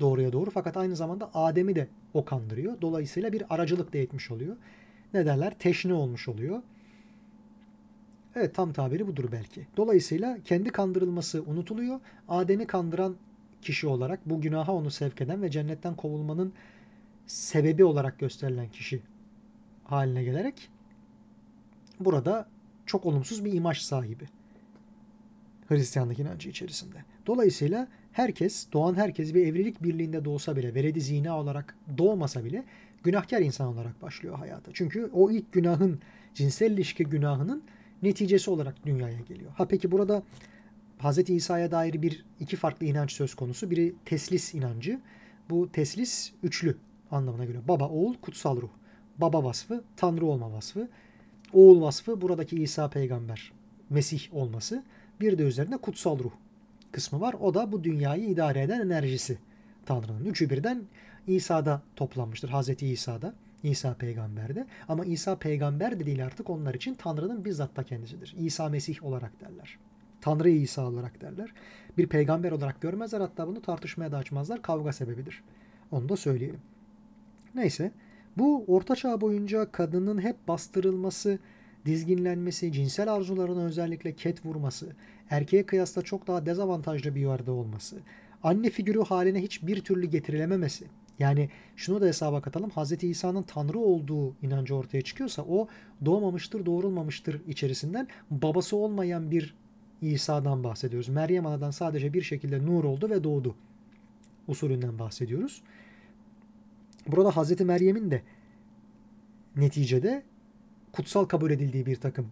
Doğruya 0.00 0.32
doğru 0.32 0.50
fakat 0.50 0.76
aynı 0.76 0.96
zamanda 0.96 1.30
Adem'i 1.34 1.76
de 1.76 1.88
o 2.14 2.24
kandırıyor. 2.24 2.80
Dolayısıyla 2.80 3.32
bir 3.32 3.54
aracılık 3.54 3.92
da 3.92 3.98
etmiş 3.98 4.30
oluyor. 4.30 4.56
Ne 5.14 5.26
derler? 5.26 5.58
Teşne 5.58 5.94
olmuş 5.94 6.28
oluyor. 6.28 6.62
Evet 8.36 8.54
tam 8.54 8.72
tabiri 8.72 9.06
budur 9.06 9.24
belki. 9.32 9.66
Dolayısıyla 9.76 10.38
kendi 10.44 10.70
kandırılması 10.70 11.42
unutuluyor. 11.42 12.00
Adem'i 12.28 12.66
kandıran 12.66 13.16
kişi 13.62 13.86
olarak 13.86 14.20
bu 14.26 14.40
günaha 14.40 14.72
onu 14.72 14.90
sevk 14.90 15.20
eden 15.20 15.42
ve 15.42 15.50
cennetten 15.50 15.96
kovulmanın 15.96 16.52
sebebi 17.26 17.84
olarak 17.84 18.18
gösterilen 18.18 18.68
kişi 18.68 19.02
haline 19.84 20.24
gelerek 20.24 20.70
burada 22.00 22.48
çok 22.86 23.06
olumsuz 23.06 23.44
bir 23.44 23.52
imaj 23.52 23.78
sahibi. 23.78 24.24
Hristiyanlık 25.68 26.18
inancı 26.18 26.48
içerisinde. 26.48 27.04
Dolayısıyla 27.26 27.88
herkes, 28.14 28.66
doğan 28.72 28.94
herkes 28.94 29.34
bir 29.34 29.46
evlilik 29.46 29.82
birliğinde 29.82 30.24
doğsa 30.24 30.56
bile, 30.56 30.74
veledi 30.74 31.00
zina 31.00 31.40
olarak 31.40 31.76
doğmasa 31.98 32.44
bile 32.44 32.64
günahkar 33.02 33.40
insan 33.40 33.66
olarak 33.66 34.02
başlıyor 34.02 34.38
hayata. 34.38 34.70
Çünkü 34.74 35.10
o 35.12 35.30
ilk 35.30 35.52
günahın, 35.52 36.00
cinsel 36.34 36.70
ilişki 36.70 37.04
günahının 37.04 37.62
neticesi 38.02 38.50
olarak 38.50 38.86
dünyaya 38.86 39.20
geliyor. 39.20 39.50
Ha 39.54 39.68
peki 39.68 39.90
burada 39.90 40.22
Hz. 40.98 41.30
İsa'ya 41.30 41.70
dair 41.70 42.02
bir 42.02 42.24
iki 42.40 42.56
farklı 42.56 42.86
inanç 42.86 43.12
söz 43.12 43.34
konusu. 43.34 43.70
Biri 43.70 43.94
teslis 44.04 44.54
inancı. 44.54 45.00
Bu 45.50 45.72
teslis 45.72 46.32
üçlü 46.42 46.76
anlamına 47.10 47.44
geliyor. 47.44 47.62
Baba, 47.68 47.88
oğul, 47.88 48.14
kutsal 48.14 48.56
ruh. 48.56 48.70
Baba 49.18 49.44
vasfı, 49.44 49.84
tanrı 49.96 50.26
olma 50.26 50.52
vasfı. 50.52 50.88
Oğul 51.52 51.82
vasfı 51.82 52.20
buradaki 52.20 52.62
İsa 52.62 52.90
peygamber, 52.90 53.52
Mesih 53.90 54.34
olması. 54.34 54.82
Bir 55.20 55.38
de 55.38 55.42
üzerinde 55.42 55.76
kutsal 55.76 56.18
ruh 56.18 56.32
kısmı 56.94 57.20
var. 57.20 57.34
O 57.40 57.54
da 57.54 57.72
bu 57.72 57.84
dünyayı 57.84 58.24
idare 58.24 58.62
eden 58.62 58.80
enerjisi 58.80 59.38
Tanrı'nın. 59.86 60.24
Üçü 60.24 60.50
birden 60.50 60.82
İsa'da 61.26 61.82
toplanmıştır. 61.96 62.48
Hazreti 62.48 62.86
İsa'da. 62.88 63.34
İsa 63.62 63.94
peygamberde. 63.94 64.66
Ama 64.88 65.04
İsa 65.04 65.38
peygamber 65.38 66.00
de 66.00 66.06
değil 66.06 66.24
artık 66.24 66.50
onlar 66.50 66.74
için 66.74 66.94
Tanrı'nın 66.94 67.44
bizzat 67.44 67.76
da 67.76 67.82
kendisidir. 67.82 68.34
İsa 68.38 68.68
Mesih 68.68 69.04
olarak 69.04 69.40
derler. 69.40 69.78
Tanrı 70.20 70.50
İsa 70.50 70.86
olarak 70.86 71.20
derler. 71.20 71.52
Bir 71.98 72.06
peygamber 72.06 72.52
olarak 72.52 72.80
görmezler 72.80 73.20
hatta 73.20 73.46
bunu 73.46 73.62
tartışmaya 73.62 74.12
da 74.12 74.16
açmazlar. 74.16 74.62
Kavga 74.62 74.92
sebebidir. 74.92 75.42
Onu 75.90 76.08
da 76.08 76.16
söyleyelim. 76.16 76.60
Neyse. 77.54 77.92
Bu 78.36 78.64
orta 78.66 78.96
çağ 78.96 79.20
boyunca 79.20 79.72
kadının 79.72 80.22
hep 80.22 80.48
bastırılması, 80.48 81.38
dizginlenmesi, 81.86 82.72
cinsel 82.72 83.12
arzularına 83.12 83.64
özellikle 83.64 84.12
ket 84.12 84.46
vurması, 84.46 84.92
erkeğe 85.30 85.66
kıyasla 85.66 86.02
çok 86.02 86.26
daha 86.26 86.46
dezavantajlı 86.46 87.14
bir 87.14 87.20
yerde 87.20 87.50
olması, 87.50 87.96
anne 88.42 88.70
figürü 88.70 89.02
haline 89.02 89.42
hiçbir 89.42 89.80
türlü 89.80 90.06
getirilememesi, 90.06 90.86
yani 91.18 91.50
şunu 91.76 92.00
da 92.00 92.06
hesaba 92.06 92.42
katalım. 92.42 92.70
Hz. 92.70 93.04
İsa'nın 93.04 93.42
Tanrı 93.42 93.78
olduğu 93.78 94.34
inancı 94.42 94.74
ortaya 94.74 95.02
çıkıyorsa 95.02 95.42
o 95.42 95.68
doğmamıştır, 96.04 96.66
doğrulmamıştır 96.66 97.40
içerisinden 97.46 98.08
babası 98.30 98.76
olmayan 98.76 99.30
bir 99.30 99.54
İsa'dan 100.02 100.64
bahsediyoruz. 100.64 101.08
Meryem 101.08 101.46
Ana'dan 101.46 101.70
sadece 101.70 102.12
bir 102.12 102.22
şekilde 102.22 102.66
nur 102.66 102.84
oldu 102.84 103.10
ve 103.10 103.24
doğdu. 103.24 103.54
Usulünden 104.48 104.98
bahsediyoruz. 104.98 105.62
Burada 107.06 107.30
Hz. 107.30 107.60
Meryem'in 107.60 108.10
de 108.10 108.22
neticede 109.56 110.22
kutsal 110.92 111.24
kabul 111.24 111.50
edildiği 111.50 111.86
bir 111.86 111.96
takım 111.96 112.26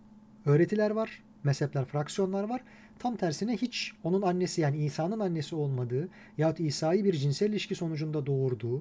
öğretiler 0.46 0.90
var, 0.90 1.22
mezhepler, 1.44 1.84
fraksiyonlar 1.84 2.48
var. 2.48 2.60
Tam 3.02 3.16
tersine 3.16 3.56
hiç 3.56 3.92
onun 4.04 4.22
annesi 4.22 4.60
yani 4.60 4.76
İsa'nın 4.76 5.20
annesi 5.20 5.56
olmadığı 5.56 6.08
yahut 6.38 6.60
İsa'yı 6.60 7.04
bir 7.04 7.12
cinsel 7.12 7.50
ilişki 7.50 7.74
sonucunda 7.74 8.26
doğurduğu, 8.26 8.78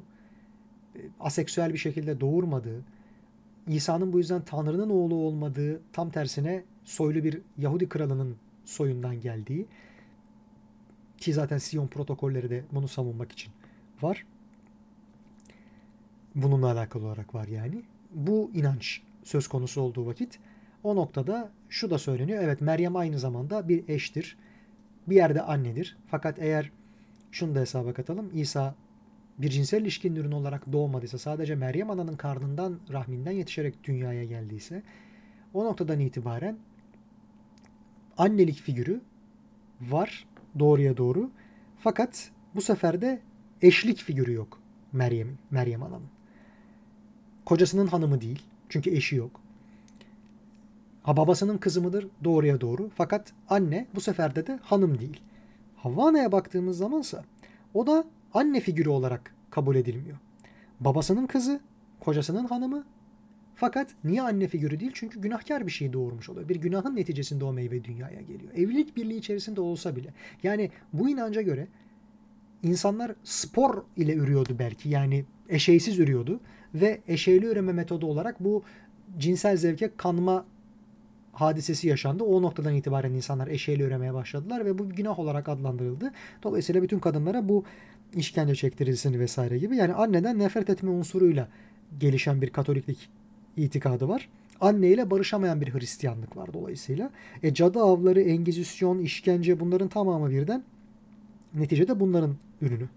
e, 0.95 0.99
aseksüel 1.19 1.73
bir 1.73 1.77
şekilde 1.77 2.22
doğurmadığı, 2.22 2.81
İsa'nın 3.68 4.14
bu 4.14 4.18
yüzden 4.18 4.41
Tanrı'nın 4.41 4.89
oğlu 4.89 5.15
olmadığı, 5.15 5.81
tam 5.93 6.10
tersine 6.10 6.64
soylu 6.84 7.23
bir 7.23 7.41
Yahudi 7.57 7.89
kralının 7.89 8.35
soyundan 8.65 9.22
geldiği 9.22 9.65
ki 11.18 11.34
zaten 11.34 11.57
Sion 11.57 11.88
protokolleri 11.88 12.49
de 12.49 12.64
bunu 12.72 12.88
savunmak 12.88 13.31
için 13.31 13.53
var. 14.02 14.26
Bununla 16.35 16.72
alakalı 16.72 17.06
olarak 17.06 17.35
var 17.35 17.48
yani. 17.48 17.84
Bu 18.11 18.52
inanç 18.53 19.02
söz 19.23 19.48
konusu 19.48 19.81
olduğu 19.81 20.06
vakit 20.06 20.39
o 20.84 20.95
noktada 20.95 21.52
şu 21.70 21.90
da 21.90 21.98
söyleniyor. 21.98 22.44
Evet 22.44 22.62
Meryem 22.62 22.95
aynı 22.95 23.20
zamanda 23.20 23.70
bir 23.70 23.90
eştir. 23.90 24.38
Bir 25.08 25.16
yerde 25.16 25.41
annedir. 25.41 25.98
Fakat 26.08 26.40
eğer 26.40 26.72
şunu 27.32 27.56
da 27.56 27.60
hesaba 27.60 27.94
katalım. 27.94 28.32
İsa 28.34 28.76
bir 29.38 29.49
cinsel 29.49 29.82
ilişkinin 29.82 30.16
ürünü 30.16 30.36
olarak 30.36 30.72
doğmadıysa 30.72 31.18
sadece 31.18 31.56
Meryem 31.56 31.90
ananın 31.90 32.16
karnından 32.16 32.80
rahminden 32.91 33.32
yetişerek 33.32 33.84
dünyaya 33.84 34.24
geldiyse 34.24 34.84
o 35.53 35.66
noktadan 35.66 35.99
itibaren 35.99 36.58
annelik 38.18 38.56
figürü 38.56 39.02
var 39.82 40.28
doğruya 40.60 40.98
doğru. 40.98 41.32
Fakat 41.80 42.32
bu 42.56 42.62
sefer 42.62 43.02
de 43.02 43.22
eşlik 43.62 43.98
figürü 43.98 44.34
yok 44.34 44.60
Meryem 44.91 45.38
Meryem 45.52 45.84
ananın. 45.84 46.10
Kocasının 47.45 47.88
hanımı 47.88 48.22
değil. 48.22 48.44
Çünkü 48.70 48.90
eşi 48.90 49.16
yok. 49.16 49.40
Ha 51.03 51.18
babasının 51.18 51.57
kızı 51.57 51.82
mıdır? 51.82 52.07
Doğruya 52.23 52.61
doğru. 52.61 52.90
Fakat 52.95 53.34
anne 53.49 53.88
bu 53.95 54.02
sefer 54.02 54.36
de 54.36 54.48
de 54.48 54.60
hanım 54.61 54.99
değil. 54.99 55.22
Havva 55.76 56.10
Ana'ya 56.10 56.32
baktığımız 56.32 56.78
zamansa 56.78 57.23
o 57.73 57.88
da 57.88 58.06
anne 58.34 58.60
figürü 58.60 58.90
olarak 58.90 59.36
kabul 59.52 59.76
edilmiyor. 59.76 60.18
Babasının 60.80 61.28
kızı, 61.28 61.60
kocasının 61.99 62.45
hanımı. 62.45 62.84
Fakat 63.56 63.90
niye 64.03 64.22
anne 64.22 64.48
figürü 64.48 64.80
değil? 64.80 64.91
Çünkü 64.94 65.22
günahkar 65.22 65.68
bir 65.68 65.72
şey 65.72 65.94
doğurmuş 65.94 66.30
oluyor. 66.30 66.49
Bir 66.49 66.56
günahın 66.56 66.95
neticesinde 66.95 67.45
o 67.45 67.53
meyve 67.53 67.84
dünyaya 67.84 68.22
geliyor. 68.22 68.53
Evlilik 68.53 68.98
birliği 68.98 69.18
içerisinde 69.18 69.61
olsa 69.61 69.95
bile. 69.95 70.14
Yani 70.44 70.72
bu 70.94 71.10
inanca 71.10 71.41
göre 71.41 71.68
insanlar 72.64 73.11
spor 73.23 73.84
ile 73.98 74.15
ürüyordu 74.15 74.56
belki. 74.60 74.90
Yani 74.90 75.26
eşeysiz 75.49 75.99
ürüyordu. 75.99 76.40
Ve 76.76 77.02
eşeyli 77.07 77.45
üreme 77.45 77.73
metodu 77.73 78.06
olarak 78.06 78.40
bu 78.40 78.64
cinsel 79.18 79.57
zevke 79.57 79.91
kanma 79.98 80.45
hadisesi 81.34 81.88
yaşandı. 81.88 82.24
O 82.24 82.41
noktadan 82.41 82.76
itibaren 82.76 83.12
insanlar 83.12 83.48
eşeğiyle 83.48 83.84
üremeye 83.84 84.14
başladılar 84.14 84.66
ve 84.66 84.78
bu 84.78 84.90
günah 84.90 85.20
olarak 85.20 85.49
adlandırıldı. 85.49 86.12
Dolayısıyla 86.44 86.84
bütün 86.84 86.99
kadınlara 86.99 87.49
bu 87.49 87.64
işkence 88.16 88.56
çektirilsin 88.56 89.20
vesaire 89.20 89.58
gibi. 89.58 89.78
Yani 89.78 89.94
anneden 89.94 90.40
nefret 90.40 90.70
etme 90.70 90.90
unsuruyla 90.90 91.48
gelişen 91.99 92.41
bir 92.41 92.49
katoliklik 92.49 93.10
itikadı 93.58 94.08
var. 94.08 94.30
Anne 94.62 94.88
ile 94.88 95.12
barışamayan 95.12 95.62
bir 95.62 95.74
Hristiyanlık 95.74 96.38
var 96.38 96.53
dolayısıyla. 96.53 97.10
E, 97.44 97.53
cadı 97.53 97.80
avları, 97.80 98.22
engizisyon, 98.22 98.99
işkence 98.99 99.60
bunların 99.60 99.88
tamamı 99.88 100.30
birden 100.30 100.64
neticede 101.53 101.99
bunların 101.99 102.36
ürünü 102.62 102.88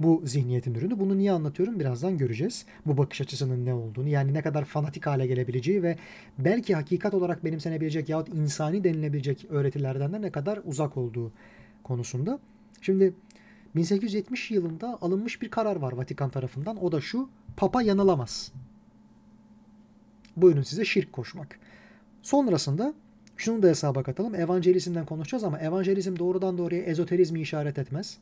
bu 0.00 0.22
zihniyetin 0.24 0.74
ürünü. 0.74 0.98
Bunu 1.00 1.18
niye 1.18 1.32
anlatıyorum? 1.32 1.80
Birazdan 1.80 2.18
göreceğiz. 2.18 2.66
Bu 2.86 2.98
bakış 2.98 3.20
açısının 3.20 3.66
ne 3.66 3.74
olduğunu. 3.74 4.08
Yani 4.08 4.34
ne 4.34 4.42
kadar 4.42 4.64
fanatik 4.64 5.06
hale 5.06 5.26
gelebileceği 5.26 5.82
ve 5.82 5.96
belki 6.38 6.74
hakikat 6.74 7.14
olarak 7.14 7.44
benimsenebilecek 7.44 8.08
yahut 8.08 8.28
insani 8.28 8.84
denilebilecek 8.84 9.46
öğretilerden 9.50 10.12
de 10.12 10.22
ne 10.22 10.30
kadar 10.30 10.60
uzak 10.64 10.96
olduğu 10.96 11.32
konusunda. 11.84 12.38
Şimdi 12.80 13.14
1870 13.76 14.50
yılında 14.50 14.98
alınmış 15.00 15.42
bir 15.42 15.50
karar 15.50 15.76
var 15.76 15.92
Vatikan 15.92 16.30
tarafından. 16.30 16.84
O 16.84 16.92
da 16.92 17.00
şu. 17.00 17.28
Papa 17.56 17.82
yanılamaz. 17.82 18.52
Buyurun 20.36 20.62
size 20.62 20.84
şirk 20.84 21.12
koşmak. 21.12 21.58
Sonrasında 22.22 22.94
şunu 23.36 23.62
da 23.62 23.68
hesaba 23.68 24.02
katalım. 24.02 24.34
Evangelizmden 24.34 25.06
konuşacağız 25.06 25.44
ama 25.44 25.58
evangelizm 25.58 26.18
doğrudan 26.18 26.58
doğruya 26.58 26.82
ezoterizmi 26.82 27.40
işaret 27.40 27.78
etmez. 27.78 28.18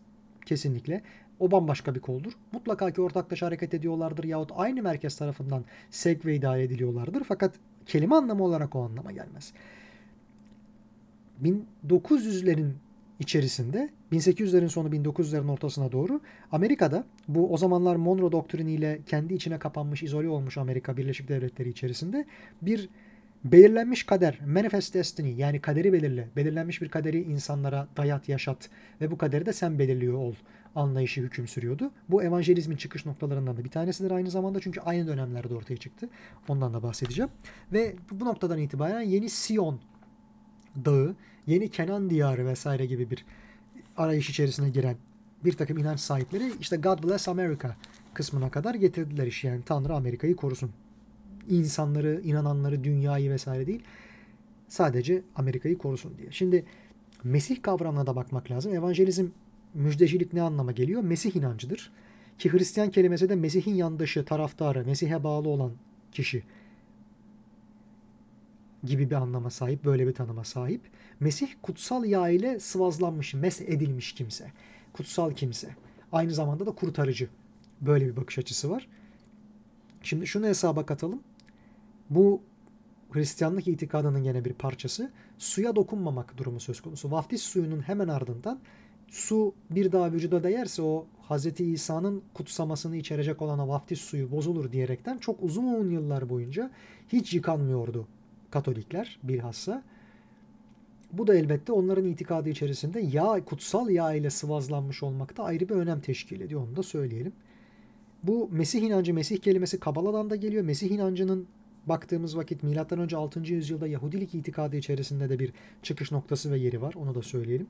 Kesinlikle. 0.48 1.02
O 1.40 1.50
bambaşka 1.50 1.94
bir 1.94 2.00
koldur. 2.00 2.32
Mutlaka 2.52 2.90
ki 2.90 3.00
ortaklaşa 3.00 3.46
hareket 3.46 3.74
ediyorlardır 3.74 4.24
yahut 4.24 4.50
aynı 4.56 4.82
merkez 4.82 5.16
tarafından 5.16 5.64
sevk 5.90 6.26
ve 6.26 6.34
idare 6.34 6.62
ediliyorlardır. 6.62 7.24
Fakat 7.24 7.54
kelime 7.86 8.14
anlamı 8.14 8.44
olarak 8.44 8.76
o 8.76 8.84
anlama 8.84 9.12
gelmez. 9.12 9.52
1900'lerin 11.44 12.70
içerisinde 13.20 13.90
1800'lerin 14.12 14.68
sonu 14.68 14.88
1900'lerin 14.88 15.50
ortasına 15.50 15.92
doğru 15.92 16.20
Amerika'da 16.52 17.04
bu 17.28 17.52
o 17.52 17.56
zamanlar 17.56 17.96
Monroe 17.96 18.32
doktriniyle 18.32 19.00
kendi 19.06 19.34
içine 19.34 19.58
kapanmış, 19.58 20.02
izole 20.02 20.28
olmuş 20.28 20.58
Amerika 20.58 20.96
Birleşik 20.96 21.28
Devletleri 21.28 21.68
içerisinde 21.68 22.24
bir 22.62 22.88
belirlenmiş 23.44 24.02
kader, 24.02 24.38
manifest 24.46 24.94
destiny 24.94 25.40
yani 25.40 25.60
kaderi 25.60 25.92
belirle. 25.92 26.28
Belirlenmiş 26.36 26.82
bir 26.82 26.88
kaderi 26.88 27.22
insanlara 27.22 27.88
dayat, 27.96 28.28
yaşat 28.28 28.70
ve 29.00 29.10
bu 29.10 29.18
kaderi 29.18 29.46
de 29.46 29.52
sen 29.52 29.78
belirliyor 29.78 30.14
ol 30.14 30.34
anlayışı 30.74 31.20
hüküm 31.20 31.48
sürüyordu. 31.48 31.90
Bu 32.08 32.22
evangelizmin 32.22 32.76
çıkış 32.76 33.06
noktalarından 33.06 33.56
da 33.56 33.64
bir 33.64 33.70
tanesidir 33.70 34.10
aynı 34.10 34.30
zamanda 34.30 34.60
çünkü 34.60 34.80
aynı 34.80 35.06
dönemlerde 35.06 35.54
ortaya 35.54 35.76
çıktı. 35.76 36.08
Ondan 36.48 36.74
da 36.74 36.82
bahsedeceğim. 36.82 37.30
Ve 37.72 37.94
bu 38.10 38.24
noktadan 38.24 38.58
itibaren 38.58 39.00
yeni 39.00 39.30
Sion 39.30 39.80
dağı, 40.84 41.16
yeni 41.46 41.70
Kenan 41.70 42.10
diyarı 42.10 42.46
vesaire 42.46 42.86
gibi 42.86 43.10
bir 43.10 43.24
arayış 43.96 44.30
içerisine 44.30 44.70
giren 44.70 44.96
bir 45.44 45.52
takım 45.52 45.78
inanç 45.78 46.00
sahipleri 46.00 46.52
işte 46.60 46.76
God 46.76 47.02
Bless 47.02 47.28
America 47.28 47.76
kısmına 48.14 48.50
kadar 48.50 48.74
getirdiler 48.74 49.26
işi. 49.26 49.46
Yani 49.46 49.62
Tanrı 49.62 49.94
Amerika'yı 49.94 50.36
korusun. 50.36 50.70
İnsanları, 51.48 52.20
inananları, 52.24 52.84
dünyayı 52.84 53.30
vesaire 53.30 53.66
değil. 53.66 53.82
Sadece 54.68 55.22
Amerika'yı 55.34 55.78
korusun 55.78 56.18
diye. 56.18 56.30
Şimdi 56.30 56.64
Mesih 57.24 57.62
kavramına 57.62 58.06
da 58.06 58.16
bakmak 58.16 58.50
lazım. 58.50 58.74
Evangelizm 58.74 59.26
müjdecilik 59.74 60.32
ne 60.32 60.42
anlama 60.42 60.72
geliyor? 60.72 61.02
Mesih 61.02 61.36
inancıdır. 61.36 61.92
Ki 62.38 62.52
Hristiyan 62.52 62.90
kelimesi 62.90 63.28
de 63.28 63.36
Mesih'in 63.36 63.74
yandaşı, 63.74 64.24
taraftarı, 64.24 64.84
Mesih'e 64.84 65.24
bağlı 65.24 65.48
olan 65.48 65.72
kişi 66.12 66.42
gibi 68.84 69.10
bir 69.10 69.14
anlama 69.14 69.50
sahip, 69.50 69.84
böyle 69.84 70.06
bir 70.06 70.14
tanıma 70.14 70.44
sahip. 70.44 70.80
Mesih 71.20 71.48
kutsal 71.62 72.04
yağ 72.04 72.28
ile 72.28 72.60
sıvazlanmış, 72.60 73.34
mes 73.34 73.60
edilmiş 73.60 74.12
kimse. 74.12 74.52
Kutsal 74.92 75.32
kimse. 75.32 75.68
Aynı 76.12 76.34
zamanda 76.34 76.66
da 76.66 76.70
kurtarıcı. 76.70 77.28
Böyle 77.80 78.06
bir 78.06 78.16
bakış 78.16 78.38
açısı 78.38 78.70
var. 78.70 78.88
Şimdi 80.02 80.26
şunu 80.26 80.46
hesaba 80.46 80.86
katalım. 80.86 81.22
Bu 82.10 82.42
Hristiyanlık 83.10 83.68
itikadının 83.68 84.22
gene 84.22 84.44
bir 84.44 84.52
parçası. 84.52 85.10
Suya 85.38 85.76
dokunmamak 85.76 86.38
durumu 86.38 86.60
söz 86.60 86.80
konusu. 86.80 87.10
Vaftiz 87.10 87.42
suyunun 87.42 87.80
hemen 87.80 88.08
ardından 88.08 88.60
su 89.08 89.54
bir 89.70 89.92
daha 89.92 90.12
vücuda 90.12 90.42
değerse 90.42 90.82
o 90.82 91.06
Hz. 91.30 91.60
İsa'nın 91.60 92.22
kutsamasını 92.34 92.96
içerecek 92.96 93.42
olan 93.42 93.68
vaftiz 93.68 93.98
suyu 93.98 94.32
bozulur 94.32 94.72
diyerekten 94.72 95.18
çok 95.18 95.42
uzun 95.42 95.90
yıllar 95.90 96.28
boyunca 96.28 96.70
hiç 97.08 97.34
yıkanmıyordu 97.34 98.08
Katolikler 98.50 99.18
bilhassa. 99.22 99.82
Bu 101.12 101.26
da 101.26 101.34
elbette 101.34 101.72
onların 101.72 102.04
itikadı 102.04 102.48
içerisinde 102.48 103.00
yağ, 103.00 103.44
kutsal 103.44 103.90
yağ 103.90 104.14
ile 104.14 104.30
sıvazlanmış 104.30 105.02
olmakta 105.02 105.44
ayrı 105.44 105.68
bir 105.68 105.74
önem 105.74 106.00
teşkil 106.00 106.40
ediyor. 106.40 106.62
Onu 106.68 106.76
da 106.76 106.82
söyleyelim. 106.82 107.32
Bu 108.22 108.48
Mesih 108.52 108.82
inancı, 108.82 109.14
Mesih 109.14 109.38
kelimesi 109.38 109.80
Kabala'dan 109.80 110.30
da 110.30 110.36
geliyor. 110.36 110.64
Mesih 110.64 110.90
inancının 110.90 111.46
baktığımız 111.88 112.36
vakit 112.36 112.62
M.Ö. 112.62 113.16
6. 113.16 113.40
yüzyılda 113.40 113.86
Yahudilik 113.86 114.34
itikadı 114.34 114.76
içerisinde 114.76 115.28
de 115.28 115.38
bir 115.38 115.52
çıkış 115.82 116.12
noktası 116.12 116.50
ve 116.50 116.58
yeri 116.58 116.82
var. 116.82 116.94
Onu 116.94 117.14
da 117.14 117.22
söyleyelim. 117.22 117.66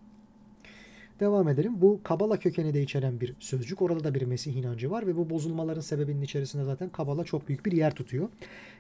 Devam 1.20 1.49
edelim. 1.49 1.81
Bu 1.81 2.01
Kabala 2.05 2.39
kökeni 2.39 2.74
de 2.74 2.82
içeren 2.82 3.20
bir 3.20 3.35
sözcük. 3.39 3.82
Orada 3.82 4.05
da 4.05 4.15
bir 4.15 4.23
Mesih 4.23 4.57
inancı 4.57 4.90
var 4.90 5.07
ve 5.07 5.16
bu 5.16 5.31
bozulmaların 5.31 5.81
sebebinin 5.81 6.23
içerisinde 6.23 6.65
zaten 6.65 6.89
Kabala 6.89 7.24
çok 7.24 7.49
büyük 7.49 7.66
bir 7.66 7.73
yer 7.73 7.95
tutuyor. 7.95 8.28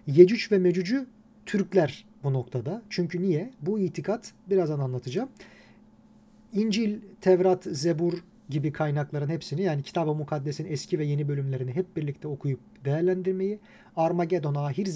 Yecüc 0.06 0.56
ve 0.56 0.58
Mecüc'ü 0.58 1.06
Türkler 1.46 2.04
bu 2.22 2.32
noktada. 2.32 2.82
Çünkü 2.90 3.22
niye? 3.22 3.50
Bu 3.60 3.78
itikat 3.78 4.32
birazdan 4.50 4.80
anlatacağım. 4.80 5.28
İncil, 6.52 7.00
Tevrat, 7.20 7.64
Zebur 7.64 8.12
gibi 8.48 8.72
kaynakların 8.72 9.28
hepsini 9.28 9.62
yani 9.62 9.82
Kitab-ı 9.82 10.14
Mukaddes'in 10.14 10.66
eski 10.66 10.98
ve 10.98 11.04
yeni 11.04 11.28
bölümlerini 11.28 11.72
hep 11.72 11.96
birlikte 11.96 12.28
okuyup 12.28 12.60
değerlendirmeyi, 12.84 13.58
Armagedon, 13.96 14.54
ahir 14.54 14.86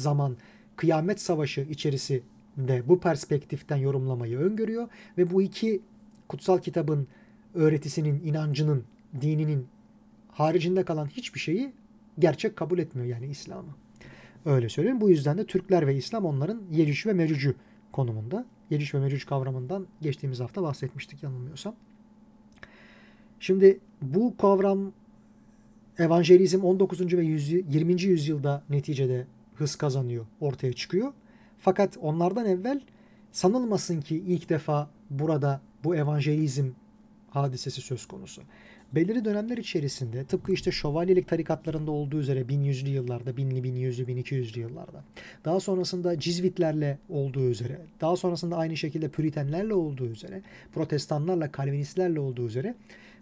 zaman, 0.00 0.36
kıyamet 0.76 1.20
savaşı 1.20 1.60
içerisinde 1.60 2.88
bu 2.88 3.00
perspektiften 3.00 3.76
yorumlamayı 3.76 4.38
öngörüyor 4.38 4.88
ve 5.18 5.30
bu 5.30 5.42
iki 5.42 5.82
kutsal 6.28 6.58
kitabın 6.58 7.08
öğretisinin, 7.54 8.20
inancının, 8.24 8.84
dininin 9.20 9.66
haricinde 10.32 10.84
kalan 10.84 11.06
hiçbir 11.06 11.40
şeyi 11.40 11.72
gerçek 12.18 12.56
kabul 12.56 12.78
etmiyor 12.78 13.08
yani 13.08 13.26
İslam'ı. 13.26 13.74
Öyle 14.44 14.68
söyleyeyim. 14.68 15.00
Bu 15.00 15.10
yüzden 15.10 15.38
de 15.38 15.46
Türkler 15.46 15.86
ve 15.86 15.96
İslam 15.96 16.24
onların 16.24 16.62
Yecüc 16.70 17.10
ve 17.10 17.12
Mecüc'ü 17.12 17.54
konumunda. 17.92 18.46
Yecüc 18.70 18.98
ve 18.98 19.02
Mecüc 19.02 19.26
kavramından 19.26 19.86
geçtiğimiz 20.02 20.40
hafta 20.40 20.62
bahsetmiştik 20.62 21.22
yanılmıyorsam. 21.22 21.74
Şimdi 23.40 23.80
bu 24.02 24.36
kavram 24.36 24.92
evangelizm 25.98 26.64
19. 26.64 27.16
ve 27.16 27.24
20. 27.24 28.02
yüzyılda 28.02 28.62
neticede 28.70 29.26
hız 29.60 29.76
kazanıyor, 29.76 30.26
ortaya 30.40 30.72
çıkıyor. 30.72 31.12
Fakat 31.58 31.96
onlardan 32.00 32.46
evvel 32.46 32.80
sanılmasın 33.32 34.00
ki 34.00 34.16
ilk 34.16 34.48
defa 34.48 34.90
burada 35.10 35.60
bu 35.84 35.96
evangelizm 35.96 36.70
hadisesi 37.30 37.80
söz 37.80 38.06
konusu. 38.06 38.42
Belirli 38.94 39.24
dönemler 39.24 39.58
içerisinde 39.58 40.24
tıpkı 40.24 40.52
işte 40.52 40.70
şövalyelik 40.70 41.28
tarikatlarında 41.28 41.90
olduğu 41.90 42.18
üzere 42.18 42.40
1100'lü 42.40 42.88
yıllarda, 42.88 43.30
1000'li, 43.30 43.60
1100'lü, 43.60 44.04
1200'lü 44.04 44.60
yıllarda. 44.60 45.04
Daha 45.44 45.60
sonrasında 45.60 46.20
Cizvitlerle 46.20 46.98
olduğu 47.08 47.50
üzere, 47.50 47.78
daha 48.00 48.16
sonrasında 48.16 48.56
aynı 48.56 48.76
şekilde 48.76 49.08
Püritenlerle 49.08 49.74
olduğu 49.74 50.06
üzere, 50.06 50.42
Protestanlarla, 50.72 51.52
Kalvinistlerle 51.52 52.20
olduğu 52.20 52.46
üzere 52.46 52.74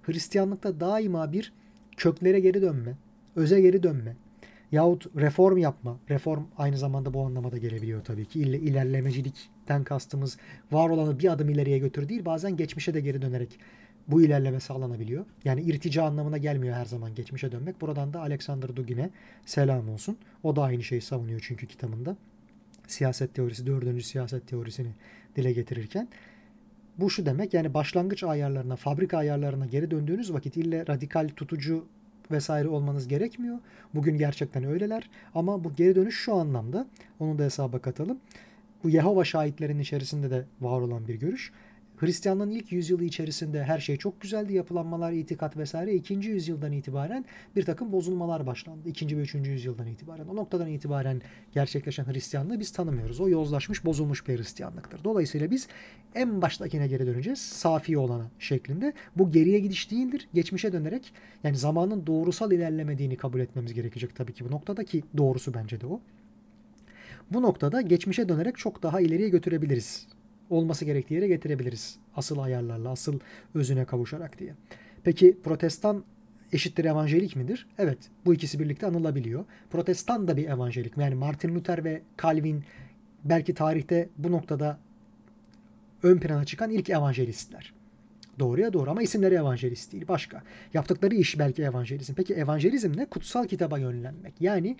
Hristiyanlıkta 0.03 0.81
daima 0.81 1.33
bir 1.33 1.53
köklere 1.97 2.41
geri 2.41 2.63
dönme, 2.63 2.97
öze 3.37 3.61
geri 3.61 3.83
dönme, 3.83 4.17
yahut 4.73 5.07
reform 5.17 5.57
yapma. 5.57 5.99
Reform 6.11 6.45
aynı 6.59 6.79
zamanda 6.79 7.15
bu 7.15 7.23
anlamada 7.23 7.59
gelebiliyor 7.59 8.05
tabii 8.05 8.27
ki. 8.27 8.41
İlle, 8.41 8.59
ilerlemecilikten 8.59 9.85
kastımız 9.85 10.37
var 10.73 10.89
olanı 10.91 11.19
bir 11.19 11.33
adım 11.33 11.49
ileriye 11.49 11.79
götür 11.79 12.09
değil. 12.09 12.25
Bazen 12.25 12.57
geçmişe 12.57 12.95
de 12.95 13.01
geri 13.01 13.23
dönerek 13.23 13.59
bu 14.09 14.23
ilerleme 14.23 14.61
sağlanabiliyor. 14.61 15.25
Yani 15.45 15.63
irtica 15.63 16.05
anlamına 16.05 16.39
gelmiyor 16.39 16.77
her 16.77 16.85
zaman 16.85 17.15
geçmişe 17.15 17.53
dönmek. 17.53 17.81
Buradan 17.81 18.13
da 18.13 18.21
Alexander 18.21 18.77
Dugin'e 18.77 19.11
selam 19.45 19.89
olsun. 19.89 20.19
O 20.43 20.57
da 20.57 20.63
aynı 20.63 20.83
şeyi 20.83 21.01
savunuyor 21.01 21.41
çünkü 21.43 21.67
kitabında. 21.67 22.17
siyaset 22.87 23.35
teorisi, 23.35 23.67
dördüncü 23.67 24.03
siyaset 24.03 24.49
teorisini 24.49 24.89
dile 25.37 25.53
getirirken. 25.53 26.09
Bu 26.99 27.11
şu 27.11 27.27
demek 27.27 27.55
yani 27.55 27.75
başlangıç 27.75 28.25
ayarlarına, 28.25 28.77
fabrika 28.77 29.19
ayarlarına 29.19 29.67
geri 29.67 29.91
döndüğünüz 29.91 30.33
vakit 30.33 30.57
ille 30.57 30.87
radikal 30.87 31.29
tutucu 31.37 31.87
vesaire 32.31 32.69
olmanız 32.69 33.09
gerekmiyor. 33.09 33.59
Bugün 33.95 34.19
gerçekten 34.19 34.65
öyleler 34.65 35.11
ama 35.35 35.65
bu 35.65 35.75
geri 35.75 35.95
dönüş 35.95 36.19
şu 36.19 36.35
anlamda 36.35 36.87
onu 37.21 37.39
da 37.39 37.43
hesaba 37.43 37.79
katalım. 37.79 38.19
Bu 38.85 38.91
Yehova 38.91 39.25
şahitlerin 39.25 39.79
içerisinde 39.79 40.31
de 40.31 40.45
var 40.61 40.81
olan 40.81 41.09
bir 41.09 41.15
görüş. 41.15 41.53
Hristiyanlığın 41.97 42.51
ilk 42.51 42.73
yüzyılı 42.73 43.05
içerisinde 43.05 43.65
her 43.65 43.79
şey 43.79 43.97
çok 43.97 44.21
güzeldi. 44.21 44.53
Yapılanmalar, 44.53 45.13
itikat 45.13 45.57
vesaire. 45.57 45.95
ikinci 45.95 46.31
yüzyıldan 46.31 46.73
itibaren 46.73 47.25
bir 47.57 47.65
takım 47.65 47.93
bozulmalar 47.93 48.47
başlandı. 48.47 48.89
İkinci 48.89 49.19
ve 49.19 49.21
üçüncü 49.21 49.51
yüzyıldan 49.51 49.87
itibaren. 49.87 50.27
O 50.27 50.37
noktadan 50.37 50.69
itibaren 50.69 51.23
gerçekleşen 51.53 52.13
Hristiyanlığı 52.13 52.61
biz 52.61 52.73
tanımıyoruz. 52.73 53.21
O 53.21 53.29
yozlaşmış, 53.29 53.85
bozulmuş 53.85 54.29
bir 54.29 54.39
Hristiyanlıktır. 54.39 55.05
Dolayısıyla 55.05 55.51
biz 55.51 55.69
en 56.15 56.43
baştakine 56.43 56.87
geri 56.89 57.07
döneceğiz. 57.07 57.39
Safi 57.39 57.99
olana 57.99 58.31
şeklinde. 58.39 58.93
Bu 59.17 59.33
geriye 59.33 59.59
gidiş 59.59 59.91
değildir. 59.91 60.29
Geçmişe 60.35 60.73
dönerek 60.73 61.13
yani 61.45 61.57
zamanın 61.57 62.07
doğrusal 62.07 62.53
ilerlemediğini 62.53 63.17
kabul 63.17 63.41
etmemiz 63.41 63.75
gerekecek 63.75 64.17
tabii 64.17 64.33
ki 64.33 64.45
bu 64.45 64.51
noktada 64.51 64.85
ki 64.85 65.03
doğrusu 65.17 65.55
bence 65.55 65.81
de 65.81 65.87
o. 65.87 66.01
Bu 67.31 67.43
noktada 67.43 67.81
geçmişe 67.81 68.29
dönerek 68.29 68.57
çok 68.57 68.83
daha 68.83 69.01
ileriye 69.01 69.29
götürebiliriz 69.29 70.07
olması 70.51 70.85
gerektiği 70.85 71.15
yere 71.15 71.29
getirebiliriz. 71.29 71.97
Asıl 72.17 72.39
ayarlarla, 72.39 72.91
asıl 72.91 73.21
özüne 73.55 73.85
kavuşarak 73.85 74.39
diye. 74.39 74.55
Peki 75.05 75.39
protestan 75.45 76.05
eşittir 76.53 76.85
evangelik 76.85 77.37
midir? 77.37 77.67
Evet. 77.79 77.99
Bu 78.25 78.35
ikisi 78.35 78.59
birlikte 78.59 78.87
anılabiliyor. 78.87 79.45
Protestan 79.71 80.29
da 80.29 80.37
bir 80.37 80.49
evangelik 80.49 80.97
mi? 80.97 81.03
Yani 81.03 81.15
Martin 81.15 81.55
Luther 81.55 81.85
ve 81.85 82.03
Calvin 82.23 82.65
belki 83.25 83.55
tarihte 83.55 84.09
bu 84.19 84.33
noktada 84.33 84.79
ön 86.03 86.19
plana 86.19 86.45
çıkan 86.45 86.71
ilk 86.71 86.91
evangelistler. 86.91 87.73
Doğruya 88.39 88.73
doğru 88.73 88.91
ama 88.91 89.03
isimleri 89.03 89.35
evangelist 89.35 89.93
değil. 89.93 90.09
Başka. 90.09 90.43
Yaptıkları 90.75 91.15
iş 91.15 91.39
belki 91.39 91.63
evangelizm. 91.63 92.15
Peki 92.15 92.35
evangelizm 92.35 92.97
ne? 92.97 93.05
Kutsal 93.05 93.47
kitaba 93.47 93.79
yönlenmek. 93.79 94.35
Yani 94.41 94.77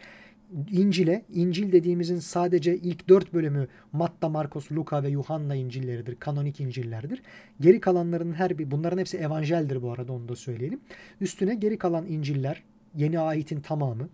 İncil'e, 0.71 1.25
İncil 1.33 1.73
dediğimizin 1.73 2.19
sadece 2.19 2.77
ilk 2.77 3.09
dört 3.09 3.35
bölümü 3.35 3.69
Matta, 3.93 4.29
Markos, 4.29 4.73
Luka 4.73 5.03
ve 5.03 5.09
Yuhanna 5.09 5.55
İncilleridir. 5.55 6.17
Kanonik 6.17 6.61
İncillerdir. 6.61 7.23
Geri 7.61 7.81
kalanların 7.81 8.33
her 8.33 8.59
bir, 8.59 8.71
bunların 8.71 8.99
hepsi 8.99 9.17
evangeldir 9.17 9.83
bu 9.83 9.93
arada 9.93 10.13
onu 10.13 10.29
da 10.29 10.37
söyleyelim. 10.37 10.81
Üstüne 11.21 11.55
geri 11.55 11.79
kalan 11.79 12.07
İnciller, 12.07 12.63
yeni 12.95 13.21
ahitin 13.21 13.61
tamamı. 13.61 14.09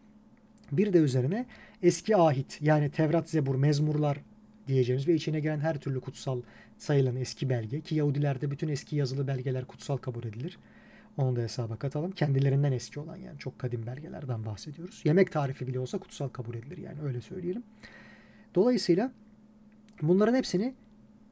Bir 0.73 0.93
de 0.93 0.99
üzerine 0.99 1.47
eski 1.83 2.17
ahit 2.17 2.59
yani 2.63 2.91
Tevrat, 2.91 3.31
Zebur, 3.31 3.55
Mezmurlar 3.55 4.19
diyeceğimiz 4.69 5.09
ve 5.09 5.15
içine 5.15 5.41
giren 5.41 5.61
her 5.61 5.81
türlü 5.81 6.01
kutsal 6.01 6.43
sayılan 6.79 7.17
eski 7.17 7.49
belge 7.49 7.81
ki 7.81 7.95
Yahudilerde 7.95 8.51
bütün 8.51 8.69
eski 8.69 8.97
yazılı 8.97 9.27
belgeler 9.27 9.65
kutsal 9.65 9.97
kabul 9.97 10.25
edilir. 10.25 10.59
Onu 11.17 11.37
da 11.37 11.41
hesaba 11.41 11.77
katalım. 11.77 12.11
Kendilerinden 12.11 12.73
eski 12.73 13.01
olan 13.01 13.17
yani 13.17 13.39
çok 13.39 13.59
kadim 13.59 13.87
belgelerden 13.87 14.47
bahsediyoruz. 14.47 15.03
Yemek 15.05 15.33
tarifi 15.33 15.67
bile 15.67 15.79
olsa 15.79 15.99
kutsal 15.99 16.29
kabul 16.29 16.55
edilir 16.55 16.79
yani 16.79 17.01
öyle 17.03 17.21
söyleyelim. 17.21 17.63
Dolayısıyla 18.55 19.13
bunların 20.03 20.35
hepsini 20.35 20.75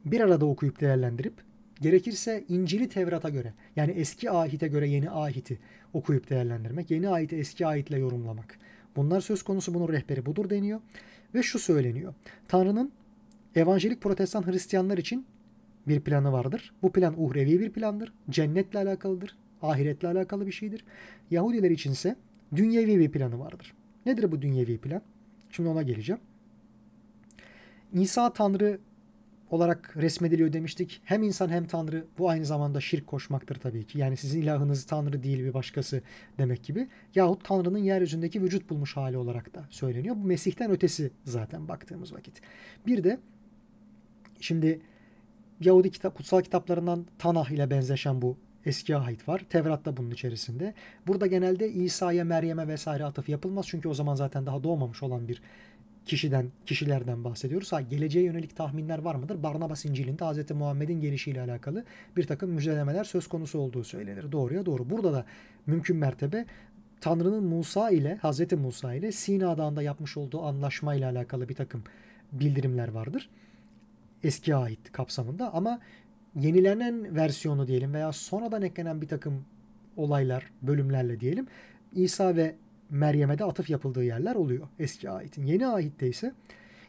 bir 0.04 0.20
arada 0.20 0.46
okuyup 0.46 0.80
değerlendirip 0.80 1.34
gerekirse 1.80 2.44
İncil'i 2.48 2.88
Tevrat'a 2.88 3.28
göre 3.28 3.54
yani 3.76 3.92
eski 3.92 4.30
ahite 4.30 4.68
göre 4.68 4.88
yeni 4.88 5.10
ahiti 5.10 5.58
okuyup 5.92 6.30
değerlendirmek, 6.30 6.90
yeni 6.90 7.08
ahiti 7.08 7.36
eski 7.36 7.66
ahitle 7.66 7.98
yorumlamak. 7.98 8.58
Bunlar 8.96 9.20
söz 9.20 9.42
konusu 9.42 9.74
bunun 9.74 9.88
rehberi 9.88 10.26
budur 10.26 10.50
deniyor. 10.50 10.80
Ve 11.34 11.42
şu 11.42 11.58
söyleniyor. 11.58 12.14
Tanrı'nın 12.48 12.92
evangelik 13.56 14.00
protestan 14.00 14.46
Hristiyanlar 14.46 14.98
için 14.98 15.26
bir 15.88 16.00
planı 16.00 16.32
vardır. 16.32 16.72
Bu 16.82 16.92
plan 16.92 17.14
uhrevi 17.22 17.60
bir 17.60 17.70
plandır. 17.70 18.12
Cennetle 18.30 18.78
alakalıdır 18.78 19.36
ahiretle 19.62 20.08
alakalı 20.08 20.46
bir 20.46 20.52
şeydir. 20.52 20.84
Yahudiler 21.30 21.70
içinse 21.70 22.16
dünyevi 22.56 22.98
bir 22.98 23.10
planı 23.10 23.38
vardır. 23.38 23.74
Nedir 24.06 24.32
bu 24.32 24.42
dünyevi 24.42 24.78
plan? 24.78 25.02
Şimdi 25.50 25.68
ona 25.68 25.82
geleceğim. 25.82 26.20
İsa 27.92 28.32
Tanrı 28.32 28.78
olarak 29.50 29.96
resmediliyor 29.96 30.52
demiştik. 30.52 31.00
Hem 31.04 31.22
insan 31.22 31.48
hem 31.48 31.66
Tanrı 31.66 32.04
bu 32.18 32.28
aynı 32.28 32.44
zamanda 32.44 32.80
şirk 32.80 33.06
koşmaktır 33.06 33.56
tabii 33.56 33.84
ki. 33.86 33.98
Yani 33.98 34.16
sizin 34.16 34.42
ilahınız 34.42 34.84
Tanrı 34.84 35.22
değil 35.22 35.38
bir 35.38 35.54
başkası 35.54 36.02
demek 36.38 36.64
gibi. 36.64 36.88
Yahut 37.14 37.44
Tanrı'nın 37.44 37.78
yeryüzündeki 37.78 38.42
vücut 38.42 38.70
bulmuş 38.70 38.96
hali 38.96 39.16
olarak 39.16 39.54
da 39.54 39.64
söyleniyor. 39.70 40.16
Bu 40.16 40.24
Mesih'ten 40.24 40.70
ötesi 40.70 41.10
zaten 41.24 41.68
baktığımız 41.68 42.12
vakit. 42.12 42.40
Bir 42.86 43.04
de 43.04 43.18
şimdi 44.40 44.80
Yahudi 45.60 45.90
kitap, 45.90 46.16
kutsal 46.16 46.40
kitaplarından 46.40 47.06
Tanah 47.18 47.50
ile 47.50 47.70
benzeşen 47.70 48.22
bu 48.22 48.36
eski 48.66 48.96
ahit 48.96 49.28
var. 49.28 49.42
Tevrat 49.48 49.84
da 49.84 49.96
bunun 49.96 50.10
içerisinde. 50.10 50.74
Burada 51.06 51.26
genelde 51.26 51.70
İsa'ya, 51.70 52.24
Meryem'e 52.24 52.68
vesaire 52.68 53.04
atıf 53.04 53.28
yapılmaz. 53.28 53.66
Çünkü 53.68 53.88
o 53.88 53.94
zaman 53.94 54.14
zaten 54.14 54.46
daha 54.46 54.64
doğmamış 54.64 55.02
olan 55.02 55.28
bir 55.28 55.42
kişiden, 56.06 56.46
kişilerden 56.66 57.24
bahsediyoruz. 57.24 57.72
Ha, 57.72 57.80
geleceğe 57.80 58.24
yönelik 58.24 58.56
tahminler 58.56 58.98
var 58.98 59.14
mıdır? 59.14 59.42
Barnabas 59.42 59.84
İncil'inde 59.84 60.24
Hz. 60.24 60.50
Muhammed'in 60.50 61.00
gelişiyle 61.00 61.42
alakalı 61.42 61.84
bir 62.16 62.26
takım 62.26 62.50
müjdelemeler 62.50 63.04
söz 63.04 63.26
konusu 63.26 63.58
olduğu 63.58 63.84
söylenir. 63.84 64.32
Doğruya 64.32 64.66
doğru. 64.66 64.90
Burada 64.90 65.12
da 65.12 65.24
mümkün 65.66 65.96
mertebe 65.96 66.46
Tanrı'nın 67.00 67.44
Musa 67.44 67.90
ile, 67.90 68.18
Hz. 68.22 68.52
Musa 68.52 68.94
ile 68.94 69.12
Sina 69.12 69.58
Dağı'nda 69.58 69.82
yapmış 69.82 70.16
olduğu 70.16 70.42
anlaşma 70.42 70.94
ile 70.94 71.06
alakalı 71.06 71.48
bir 71.48 71.54
takım 71.54 71.84
bildirimler 72.32 72.88
vardır. 72.88 73.30
Eski 74.24 74.54
ait 74.54 74.92
kapsamında 74.92 75.54
ama 75.54 75.80
yenilenen 76.36 77.16
versiyonu 77.16 77.66
diyelim 77.66 77.94
veya 77.94 78.12
sonradan 78.12 78.62
eklenen 78.62 79.00
bir 79.00 79.08
takım 79.08 79.44
olaylar, 79.96 80.50
bölümlerle 80.62 81.20
diyelim 81.20 81.46
İsa 81.92 82.36
ve 82.36 82.54
Meryem'e 82.90 83.38
de 83.38 83.44
atıf 83.44 83.70
yapıldığı 83.70 84.04
yerler 84.04 84.34
oluyor 84.34 84.68
eski 84.78 85.10
ayetin. 85.10 85.46
Yeni 85.46 85.66
ayette 85.66 86.08
ise 86.08 86.32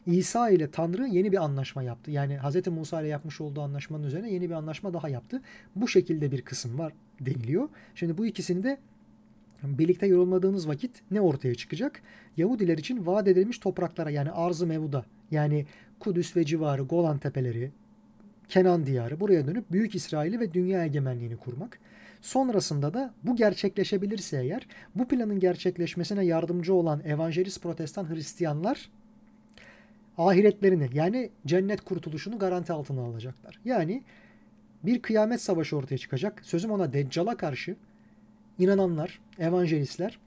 İsa 0.06 0.50
ile 0.50 0.70
Tanrı 0.70 1.06
yeni 1.06 1.32
bir 1.32 1.44
anlaşma 1.44 1.82
yaptı. 1.82 2.10
Yani 2.10 2.38
Hz. 2.38 2.66
Musa 2.66 3.00
ile 3.00 3.08
yapmış 3.08 3.40
olduğu 3.40 3.60
anlaşmanın 3.60 4.04
üzerine 4.04 4.32
yeni 4.32 4.50
bir 4.50 4.54
anlaşma 4.54 4.94
daha 4.94 5.08
yaptı. 5.08 5.42
Bu 5.76 5.88
şekilde 5.88 6.32
bir 6.32 6.42
kısım 6.42 6.78
var 6.78 6.92
deniliyor. 7.20 7.68
Şimdi 7.94 8.18
bu 8.18 8.26
ikisini 8.26 8.62
de 8.62 8.78
birlikte 9.62 10.06
yorumladığınız 10.06 10.68
vakit 10.68 11.02
ne 11.10 11.20
ortaya 11.20 11.54
çıkacak? 11.54 12.02
Yahudiler 12.36 12.78
için 12.78 13.06
vaat 13.06 13.28
edilmiş 13.28 13.58
topraklara 13.58 14.10
yani 14.10 14.30
arz-ı 14.30 14.66
mevuda 14.66 15.04
yani 15.30 15.66
Kudüs 16.00 16.36
ve 16.36 16.44
civarı 16.44 16.82
Golan 16.82 17.18
tepeleri, 17.18 17.72
Kenan 18.48 18.86
diyarı 18.86 19.20
buraya 19.20 19.46
dönüp 19.46 19.72
Büyük 19.72 19.94
İsrail'i 19.94 20.40
ve 20.40 20.54
dünya 20.54 20.84
egemenliğini 20.84 21.36
kurmak. 21.36 21.78
Sonrasında 22.20 22.94
da 22.94 23.14
bu 23.22 23.36
gerçekleşebilirse 23.36 24.40
eğer 24.42 24.66
bu 24.94 25.08
planın 25.08 25.40
gerçekleşmesine 25.40 26.24
yardımcı 26.24 26.74
olan 26.74 27.00
evangelist 27.04 27.62
protestan 27.62 28.10
Hristiyanlar 28.10 28.90
ahiretlerini 30.18 30.88
yani 30.92 31.30
cennet 31.46 31.80
kurtuluşunu 31.80 32.38
garanti 32.38 32.72
altına 32.72 33.00
alacaklar. 33.00 33.60
Yani 33.64 34.02
bir 34.84 35.02
kıyamet 35.02 35.42
savaşı 35.42 35.76
ortaya 35.76 35.98
çıkacak. 35.98 36.40
Sözüm 36.44 36.70
ona 36.70 36.92
Deccal'a 36.92 37.36
karşı 37.36 37.76
inananlar, 38.58 39.20
evangelistler 39.38 40.18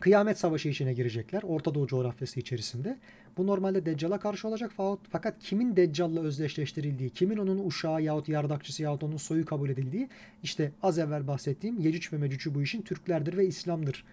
kıyamet 0.00 0.38
savaşı 0.38 0.68
içine 0.68 0.92
girecekler 0.92 1.42
Orta 1.42 1.74
Doğu 1.74 1.86
coğrafyası 1.86 2.40
içerisinde. 2.40 2.98
Bu 3.36 3.46
normalde 3.46 3.86
Deccal'a 3.86 4.18
karşı 4.18 4.48
olacak 4.48 4.72
fakat 5.10 5.38
kimin 5.40 5.76
Deccal'la 5.76 6.20
özdeşleştirildiği, 6.20 7.10
kimin 7.10 7.36
onun 7.36 7.66
uşağı 7.66 8.02
yahut 8.02 8.28
yardakçısı 8.28 8.82
yahut 8.82 9.02
onun 9.02 9.16
soyu 9.16 9.44
kabul 9.44 9.70
edildiği 9.70 10.08
işte 10.42 10.72
az 10.82 10.98
evvel 10.98 11.26
bahsettiğim 11.26 11.80
Yecüc 11.80 12.16
ve 12.16 12.20
Mecüc'ü 12.20 12.54
bu 12.54 12.62
işin 12.62 12.82
Türklerdir 12.82 13.36
ve 13.36 13.46
İslam'dır 13.46 14.04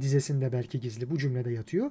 dizesinde 0.00 0.52
belki 0.52 0.80
gizli 0.80 1.10
bu 1.10 1.18
cümlede 1.18 1.50
yatıyor. 1.50 1.90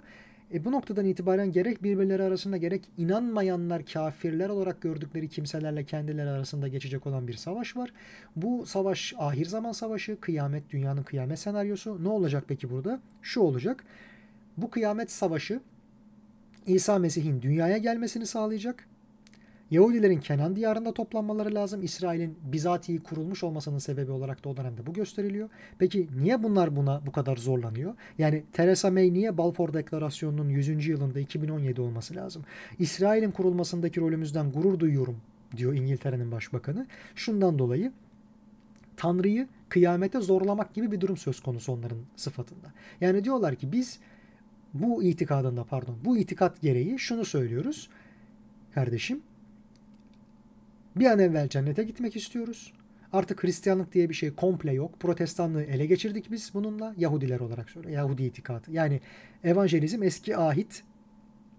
E 0.53 0.65
bu 0.65 0.71
noktadan 0.71 1.05
itibaren 1.05 1.51
gerek 1.51 1.83
birbirleri 1.83 2.23
arasında 2.23 2.57
gerek 2.57 2.83
inanmayanlar 2.97 3.85
kafirler 3.85 4.49
olarak 4.49 4.81
gördükleri 4.81 5.29
kimselerle 5.29 5.83
kendileri 5.83 6.29
arasında 6.29 6.67
geçecek 6.67 7.07
olan 7.07 7.27
bir 7.27 7.33
savaş 7.33 7.77
var. 7.77 7.93
Bu 8.35 8.65
savaş 8.65 9.13
ahir 9.17 9.45
zaman 9.45 9.71
savaşı, 9.71 10.19
kıyamet, 10.19 10.69
dünyanın 10.69 11.03
kıyamet 11.03 11.39
senaryosu. 11.39 12.03
Ne 12.03 12.07
olacak 12.07 12.43
peki 12.47 12.69
burada? 12.69 12.99
Şu 13.21 13.41
olacak. 13.41 13.83
Bu 14.57 14.69
kıyamet 14.69 15.11
savaşı 15.11 15.59
İsa 16.67 16.99
Mesih'in 16.99 17.41
dünyaya 17.41 17.77
gelmesini 17.77 18.25
sağlayacak. 18.25 18.87
Yahudilerin 19.71 20.19
Kenan 20.19 20.55
diyarında 20.55 20.93
toplanmaları 20.93 21.55
lazım. 21.55 21.83
İsrail'in 21.83 22.37
bizatihi 22.43 22.99
kurulmuş 22.99 23.43
olmasının 23.43 23.79
sebebi 23.79 24.11
olarak 24.11 24.43
da 24.43 24.49
o 24.49 24.57
dönemde 24.57 24.85
bu 24.85 24.93
gösteriliyor. 24.93 25.49
Peki 25.79 26.07
niye 26.19 26.43
bunlar 26.43 26.75
buna 26.75 27.01
bu 27.05 27.11
kadar 27.11 27.37
zorlanıyor? 27.37 27.95
Yani 28.17 28.43
Theresa 28.53 28.91
May 28.91 29.13
niye 29.13 29.37
Balfour 29.37 29.73
Deklarasyonu'nun 29.73 30.49
100. 30.49 30.87
yılında 30.87 31.19
2017 31.19 31.81
olması 31.81 32.15
lazım? 32.15 32.43
İsrail'in 32.79 33.31
kurulmasındaki 33.31 34.01
rolümüzden 34.01 34.51
gurur 34.51 34.79
duyuyorum 34.79 35.17
diyor 35.57 35.73
İngiltere'nin 35.73 36.31
başbakanı. 36.31 36.87
Şundan 37.15 37.59
dolayı 37.59 37.91
Tanrı'yı 38.97 39.47
kıyamete 39.69 40.21
zorlamak 40.21 40.73
gibi 40.73 40.91
bir 40.91 41.01
durum 41.01 41.17
söz 41.17 41.39
konusu 41.39 41.71
onların 41.71 41.99
sıfatında. 42.15 42.73
Yani 43.01 43.23
diyorlar 43.23 43.55
ki 43.55 43.71
biz 43.71 43.99
bu 44.73 45.03
itikadında 45.03 45.63
pardon 45.63 45.97
bu 46.05 46.17
itikat 46.17 46.61
gereği 46.61 46.99
şunu 46.99 47.25
söylüyoruz 47.25 47.89
kardeşim. 48.73 49.21
Bir 50.95 51.05
an 51.05 51.19
evvel 51.19 51.49
cennete 51.49 51.83
gitmek 51.83 52.15
istiyoruz. 52.15 52.73
Artık 53.13 53.43
Hristiyanlık 53.43 53.93
diye 53.93 54.09
bir 54.09 54.13
şey 54.13 54.35
komple 54.35 54.73
yok. 54.73 54.99
Protestanlığı 54.99 55.63
ele 55.63 55.85
geçirdik 55.85 56.31
biz 56.31 56.51
bununla. 56.53 56.93
Yahudiler 56.97 57.39
olarak 57.39 57.69
söyle. 57.69 57.91
Yahudi 57.91 58.23
itikadı. 58.23 58.71
Yani 58.71 59.01
evangelizm 59.43 60.03
eski 60.03 60.37
ahit 60.37 60.83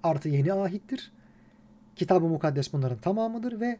artı 0.02 0.28
yeni 0.28 0.52
ahittir. 0.52 1.12
Kitab-ı 1.96 2.26
Mukaddes 2.28 2.72
bunların 2.72 2.98
tamamıdır 2.98 3.60
ve 3.60 3.78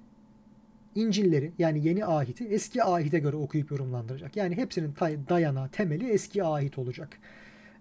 İncilleri 0.95 1.53
yani 1.59 1.87
yeni 1.87 2.05
ahiti 2.05 2.45
eski 2.45 2.85
ahite 2.85 3.19
göre 3.19 3.37
okuyup 3.37 3.71
yorumlandıracak. 3.71 4.37
Yani 4.37 4.57
hepsinin 4.57 4.95
dayanağı, 5.29 5.69
temeli 5.69 6.11
eski 6.11 6.45
ahit 6.45 6.79
olacak 6.79 7.19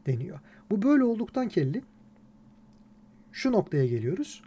deniyor. 0.06 0.40
Bu 0.72 0.81
böyle 0.81 1.03
olduktan 1.03 1.49
kelli 1.49 1.81
şu 3.31 3.52
noktaya 3.52 3.85
geliyoruz. 3.85 4.41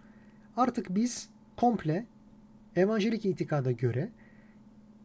Artık 0.57 0.95
biz 0.95 1.29
komple 1.57 2.07
evangelik 2.77 3.25
itikada 3.25 3.73
göre 3.73 4.09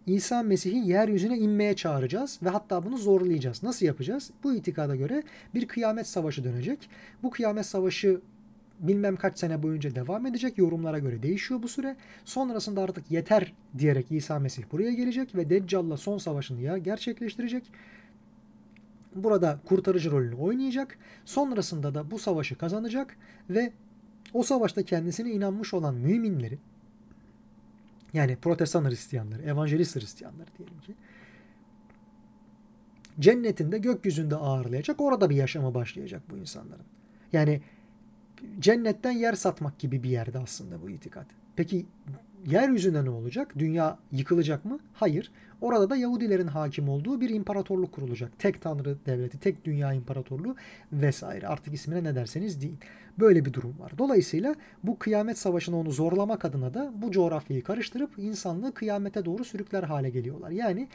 İsa 0.06 0.44
Mesih'i 0.44 0.88
yeryüzüne 0.88 1.38
inmeye 1.38 1.76
çağıracağız 1.76 2.40
ve 2.44 2.50
hatta 2.50 2.86
bunu 2.86 2.98
zorlayacağız. 2.98 3.64
Nasıl 3.64 3.86
yapacağız? 3.86 4.32
Bu 4.44 4.54
itikada 4.54 4.96
göre 4.96 5.24
bir 5.54 5.68
kıyamet 5.68 6.08
savaşı 6.08 6.44
dönecek. 6.44 6.90
Bu 7.24 7.30
kıyamet 7.30 7.66
savaşı 7.66 8.22
bilmem 8.80 9.16
kaç 9.16 9.40
sene 9.40 9.64
boyunca 9.64 9.96
devam 9.96 10.26
edecek. 10.26 10.58
Yorumlara 10.58 11.00
göre 11.00 11.24
değişiyor 11.24 11.64
bu 11.64 11.68
süre. 11.68 11.96
Sonrasında 12.26 12.82
artık 12.82 13.12
yeter 13.12 13.54
diyerek 13.78 14.12
İsa 14.12 14.40
Mesih 14.40 14.64
buraya 14.72 14.92
gelecek 14.94 15.36
ve 15.36 15.50
Deccal'la 15.50 15.98
son 15.98 16.18
savaşını 16.18 16.62
ya 16.62 16.78
gerçekleştirecek. 16.78 17.64
Burada 19.16 19.60
kurtarıcı 19.66 20.12
rolünü 20.12 20.36
oynayacak. 20.36 20.98
Sonrasında 21.26 21.96
da 21.96 22.12
bu 22.12 22.20
savaşı 22.20 22.58
kazanacak 22.58 23.18
ve 23.50 23.74
o 24.34 24.44
savaşta 24.44 24.84
kendisine 24.84 25.32
inanmış 25.32 25.74
olan 25.74 25.96
müminleri 25.96 26.60
yani 28.14 28.36
protestan 28.36 28.90
Hristiyanları, 28.90 29.42
evangelist 29.42 29.96
Hristiyanları 29.96 30.48
diyelim 30.58 30.80
ki 30.80 30.96
cennetinde 33.20 33.78
gökyüzünde 33.78 34.36
ağırlayacak. 34.36 35.02
Orada 35.02 35.30
bir 35.30 35.36
yaşama 35.36 35.74
başlayacak 35.74 36.22
bu 36.30 36.38
insanların. 36.38 36.86
Yani 37.34 37.62
cennetten 38.60 39.12
yer 39.12 39.34
satmak 39.34 39.80
gibi 39.80 40.04
bir 40.04 40.10
yerde 40.10 40.40
aslında 40.40 40.82
bu 40.82 40.90
itikat. 40.90 41.26
Peki 41.56 41.86
yeryüzünde 42.46 43.06
ne 43.06 43.10
olacak? 43.10 43.54
Dünya 43.60 43.98
yıkılacak 44.12 44.66
mı? 44.66 44.80
Hayır. 44.94 45.32
Orada 45.62 45.90
da 45.90 45.96
Yahudilerin 45.96 46.48
hakim 46.48 46.90
olduğu 46.90 47.22
bir 47.22 47.30
imparatorluk 47.30 47.92
kurulacak. 47.92 48.40
Tek 48.40 48.62
tanrı 48.62 48.98
devleti, 49.06 49.40
tek 49.40 49.66
dünya 49.66 49.94
imparatorluğu 49.94 50.56
vesaire. 50.94 51.48
Artık 51.48 51.74
ismine 51.74 52.04
ne 52.04 52.16
derseniz 52.16 52.62
deyin. 52.62 52.78
Böyle 53.20 53.46
bir 53.46 53.54
durum 53.54 53.76
var. 53.80 53.92
Dolayısıyla 53.98 54.56
bu 54.84 55.00
kıyamet 55.00 55.38
savaşını 55.38 55.78
onu 55.78 55.92
zorlamak 55.92 56.46
adına 56.46 56.74
da 56.74 56.94
bu 56.96 57.12
coğrafyayı 57.12 57.64
karıştırıp 57.64 58.12
insanlığı 58.18 58.74
kıyamete 58.74 59.26
doğru 59.26 59.46
sürükler 59.46 59.84
hale 59.84 60.10
geliyorlar. 60.10 60.52
Yani 60.52 60.88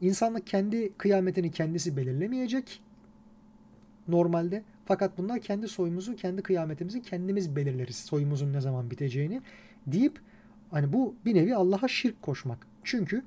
insanlık 0.00 0.46
kendi 0.46 0.92
kıyametini 0.98 1.50
kendisi 1.50 1.96
belirlemeyecek 1.96 2.80
normalde. 4.08 4.62
Fakat 4.84 5.18
bunlar 5.18 5.40
kendi 5.40 5.68
soyumuzu, 5.68 6.16
kendi 6.16 6.42
kıyametimizi 6.42 7.02
kendimiz 7.02 7.56
belirleriz. 7.56 7.96
Soyumuzun 7.96 8.52
ne 8.52 8.60
zaman 8.60 8.90
biteceğini 8.90 9.42
deyip 9.86 10.20
hani 10.70 10.92
bu 10.92 11.14
bir 11.24 11.34
nevi 11.34 11.54
Allah'a 11.54 11.88
şirk 11.88 12.22
koşmak. 12.22 12.66
Çünkü 12.84 13.22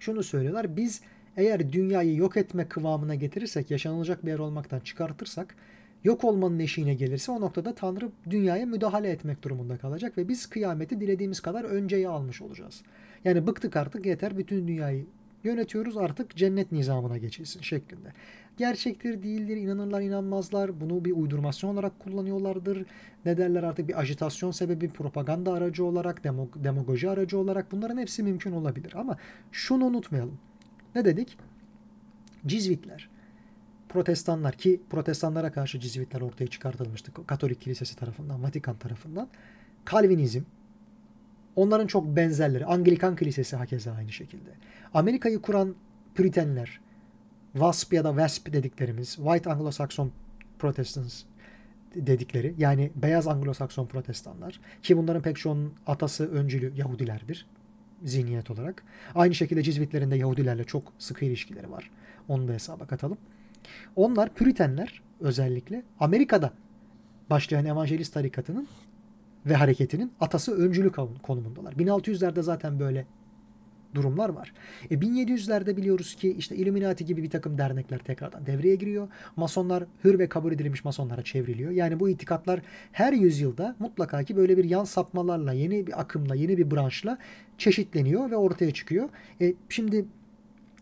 şunu 0.00 0.22
söylüyorlar. 0.22 0.76
Biz 0.76 1.00
eğer 1.36 1.72
dünyayı 1.72 2.16
yok 2.16 2.36
etme 2.36 2.68
kıvamına 2.68 3.14
getirirsek, 3.14 3.70
yaşanılacak 3.70 4.24
bir 4.24 4.30
yer 4.30 4.38
olmaktan 4.38 4.80
çıkartırsak, 4.80 5.56
yok 6.04 6.24
olmanın 6.24 6.58
eşiğine 6.58 6.94
gelirse 6.94 7.32
o 7.32 7.40
noktada 7.40 7.74
Tanrı 7.74 8.10
dünyaya 8.30 8.66
müdahale 8.66 9.10
etmek 9.10 9.42
durumunda 9.42 9.76
kalacak 9.76 10.18
ve 10.18 10.28
biz 10.28 10.46
kıyameti 10.46 11.00
dilediğimiz 11.00 11.40
kadar 11.40 11.64
önceye 11.64 12.08
almış 12.08 12.42
olacağız. 12.42 12.82
Yani 13.24 13.46
bıktık 13.46 13.76
artık 13.76 14.06
yeter 14.06 14.38
bütün 14.38 14.68
dünyayı 14.68 15.06
yönetiyoruz 15.44 15.96
artık 15.96 16.36
cennet 16.36 16.72
nizamına 16.72 17.18
geçilsin 17.18 17.60
şeklinde. 17.60 18.12
Gerçektir 18.56 19.22
değildir 19.22 19.56
inanırlar 19.56 20.00
inanmazlar 20.00 20.80
bunu 20.80 21.04
bir 21.04 21.12
uydurmasyon 21.12 21.74
olarak 21.74 21.98
kullanıyorlardır. 21.98 22.86
Ne 23.24 23.36
derler 23.36 23.62
artık 23.62 23.88
bir 23.88 24.00
ajitasyon 24.00 24.50
sebebi 24.50 24.88
propaganda 24.88 25.52
aracı 25.52 25.84
olarak 25.84 26.24
demog 26.24 26.64
demagoji 26.64 27.10
aracı 27.10 27.38
olarak 27.38 27.72
bunların 27.72 27.98
hepsi 27.98 28.22
mümkün 28.22 28.52
olabilir. 28.52 28.92
Ama 28.96 29.16
şunu 29.52 29.84
unutmayalım. 29.84 30.38
Ne 30.94 31.04
dedik? 31.04 31.38
Cizvitler. 32.46 33.08
Protestanlar 33.88 34.54
ki 34.54 34.80
protestanlara 34.90 35.52
karşı 35.52 35.80
Cizvitler 35.80 36.20
ortaya 36.20 36.46
çıkartılmıştı. 36.46 37.12
Katolik 37.26 37.60
Kilisesi 37.60 37.96
tarafından, 37.96 38.42
Vatikan 38.42 38.76
tarafından. 38.76 39.28
Kalvinizm, 39.84 40.42
onların 41.56 41.86
çok 41.86 42.16
benzerleri. 42.16 42.66
Anglikan 42.66 43.16
Kilisesi 43.16 43.56
hakeza 43.56 43.92
aynı 43.92 44.12
şekilde. 44.12 44.50
Amerika'yı 44.94 45.42
kuran 45.42 45.74
Püritenler, 46.14 46.80
WASP 47.52 47.92
ya 47.92 48.04
da 48.04 48.08
WASP 48.08 48.52
dediklerimiz, 48.52 49.14
White 49.14 49.50
Anglo-Saxon 49.50 50.08
Protestants 50.58 51.22
dedikleri 51.94 52.54
yani 52.58 52.90
beyaz 52.96 53.26
Anglo-Sakson 53.26 53.86
protestanlar 53.86 54.60
ki 54.82 54.96
bunların 54.96 55.22
pek 55.22 55.36
çoğunun 55.36 55.72
atası 55.86 56.30
öncülü 56.30 56.72
Yahudilerdir 56.76 57.46
zihniyet 58.04 58.50
olarak. 58.50 58.82
Aynı 59.14 59.34
şekilde 59.34 59.62
Cizvitlerin 59.62 60.10
de 60.10 60.16
Yahudilerle 60.16 60.64
çok 60.64 60.92
sıkı 60.98 61.24
ilişkileri 61.24 61.70
var. 61.70 61.90
Onu 62.28 62.48
da 62.48 62.52
hesaba 62.52 62.86
katalım. 62.86 63.18
Onlar 63.96 64.34
Püritenler 64.34 65.02
özellikle 65.20 65.82
Amerika'da 66.00 66.52
başlayan 67.30 67.64
evangelist 67.64 68.14
tarikatının 68.14 68.68
ve 69.46 69.54
hareketinin 69.54 70.12
atası 70.20 70.56
öncülü 70.56 70.92
konumundalar. 71.22 71.72
1600'lerde 71.72 72.42
zaten 72.42 72.80
böyle 72.80 73.06
durumlar 73.94 74.28
var. 74.28 74.52
E 74.90 74.94
1700'lerde 74.94 75.76
biliyoruz 75.76 76.14
ki 76.14 76.34
işte 76.38 76.56
Illuminati 76.56 77.04
gibi 77.04 77.22
bir 77.22 77.30
takım 77.30 77.58
dernekler 77.58 77.98
tekrardan 77.98 78.46
devreye 78.46 78.74
giriyor. 78.74 79.08
Masonlar 79.36 79.84
hür 80.04 80.18
ve 80.18 80.28
kabul 80.28 80.52
edilmiş 80.52 80.84
masonlara 80.84 81.22
çevriliyor. 81.22 81.70
Yani 81.70 82.00
bu 82.00 82.08
itikatlar 82.08 82.60
her 82.92 83.12
yüzyılda 83.12 83.76
mutlaka 83.78 84.22
ki 84.22 84.36
böyle 84.36 84.56
bir 84.56 84.64
yan 84.64 84.84
sapmalarla, 84.84 85.52
yeni 85.52 85.86
bir 85.86 86.00
akımla, 86.00 86.34
yeni 86.34 86.58
bir 86.58 86.70
branşla 86.70 87.18
çeşitleniyor 87.58 88.30
ve 88.30 88.36
ortaya 88.36 88.70
çıkıyor. 88.70 89.08
E 89.40 89.54
şimdi 89.68 90.04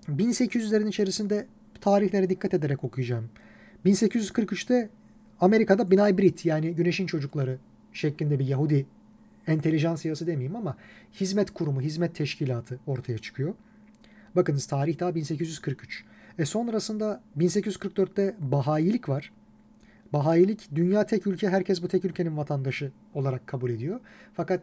1800'lerin 0.08 0.88
içerisinde 0.88 1.46
tarihlere 1.80 2.30
dikkat 2.30 2.54
ederek 2.54 2.84
okuyacağım. 2.84 3.30
1843'te 3.86 4.88
Amerika'da 5.40 5.90
Binay 5.90 6.18
Brit 6.18 6.44
yani 6.44 6.74
Güneşin 6.74 7.06
Çocukları 7.06 7.58
şeklinde 7.92 8.38
bir 8.38 8.46
Yahudi 8.46 8.86
entelijansiyası 9.46 10.26
demeyeyim 10.26 10.56
ama 10.56 10.76
hizmet 11.20 11.50
kurumu, 11.50 11.80
hizmet 11.80 12.14
teşkilatı 12.14 12.80
ortaya 12.86 13.18
çıkıyor. 13.18 13.54
Bakınız 14.36 14.66
tarih 14.66 15.00
daha 15.00 15.14
1843. 15.14 16.04
E 16.38 16.44
sonrasında 16.44 17.20
1844'te 17.38 18.34
Bahayilik 18.38 19.08
var. 19.08 19.32
Bahayilik 20.12 20.68
dünya 20.74 21.06
tek 21.06 21.26
ülke, 21.26 21.48
herkes 21.48 21.82
bu 21.82 21.88
tek 21.88 22.04
ülkenin 22.04 22.36
vatandaşı 22.36 22.92
olarak 23.14 23.46
kabul 23.46 23.70
ediyor. 23.70 24.00
Fakat 24.34 24.60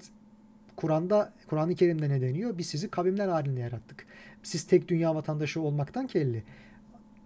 Kur'an'da, 0.76 1.34
Kur'an-ı 1.48 1.76
Kerim'de 1.76 2.10
ne 2.10 2.22
deniyor? 2.22 2.58
Biz 2.58 2.68
sizi 2.68 2.90
kavimler 2.90 3.28
halinde 3.28 3.60
yarattık. 3.60 4.06
Siz 4.44 4.64
tek 4.64 4.88
dünya 4.88 5.16
vatandaşı 5.16 5.62
olmaktan 5.62 6.08
kelli. 6.08 6.44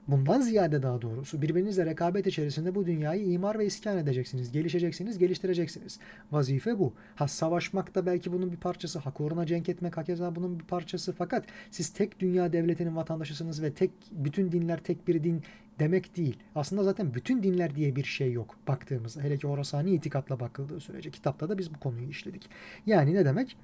Bundan 0.08 0.42
ziyade 0.42 0.84
daha 0.84 1.02
doğrusu 1.02 1.42
birbirinizle 1.42 1.86
rekabet 1.86 2.28
içerisinde 2.28 2.76
bu 2.76 2.86
dünyayı 2.86 3.26
imar 3.26 3.60
ve 3.60 3.66
iskan 3.66 3.98
edeceksiniz. 3.98 4.52
Gelişeceksiniz, 4.52 5.18
geliştireceksiniz. 5.18 6.00
Vazife 6.32 6.80
bu. 6.80 6.94
Ha 7.16 7.28
savaşmak 7.28 7.96
da 7.96 8.06
belki 8.06 8.32
bunun 8.32 8.52
bir 8.52 8.58
parçası. 8.58 9.00
Hak 9.00 9.22
uğruna 9.22 9.46
cenk 9.46 9.70
etmek 9.70 9.98
hakeza 9.98 10.36
bunun 10.36 10.60
bir 10.60 10.66
parçası. 10.66 11.14
Fakat 11.14 11.46
siz 11.72 11.90
tek 11.90 12.20
dünya 12.20 12.54
devletinin 12.54 12.96
vatandaşısınız 12.96 13.62
ve 13.62 13.74
tek 13.74 13.92
bütün 14.12 14.52
dinler 14.52 14.78
tek 14.84 15.08
bir 15.08 15.24
din 15.24 15.44
demek 15.80 16.18
değil. 16.18 16.38
Aslında 16.56 16.84
zaten 16.84 17.14
bütün 17.14 17.44
dinler 17.44 17.76
diye 17.76 17.96
bir 17.96 18.04
şey 18.04 18.32
yok 18.32 18.56
baktığımızda. 18.68 19.22
Hele 19.22 19.38
ki 19.38 19.48
orasani 19.48 19.92
itikatla 19.92 20.40
bakıldığı 20.40 20.80
sürece. 20.80 21.12
Kitapta 21.12 21.50
da 21.50 21.58
biz 21.58 21.74
bu 21.74 21.80
konuyu 21.80 22.10
işledik. 22.10 22.50
Yani 22.86 23.14
ne 23.14 23.26
demek? 23.26 23.58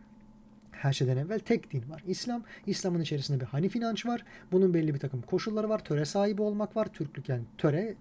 Her 0.80 0.94
şeyden 0.94 1.18
evvel 1.18 1.40
tek 1.40 1.72
din 1.72 1.90
var. 1.90 2.04
İslam, 2.08 2.44
İslam'ın 2.68 3.02
içerisinde 3.02 3.40
bir 3.40 3.46
Hanif 3.46 3.76
inanç 3.76 4.06
var. 4.06 4.26
Bunun 4.52 4.74
belli 4.74 4.94
bir 4.94 5.00
takım 5.00 5.22
koşulları 5.22 5.70
var. 5.70 5.84
Töre 5.84 6.06
sahibi 6.06 6.42
olmak 6.42 6.76
var. 6.76 6.86
Türklük 6.94 7.30
yani 7.30 7.44
töre, 7.58 7.96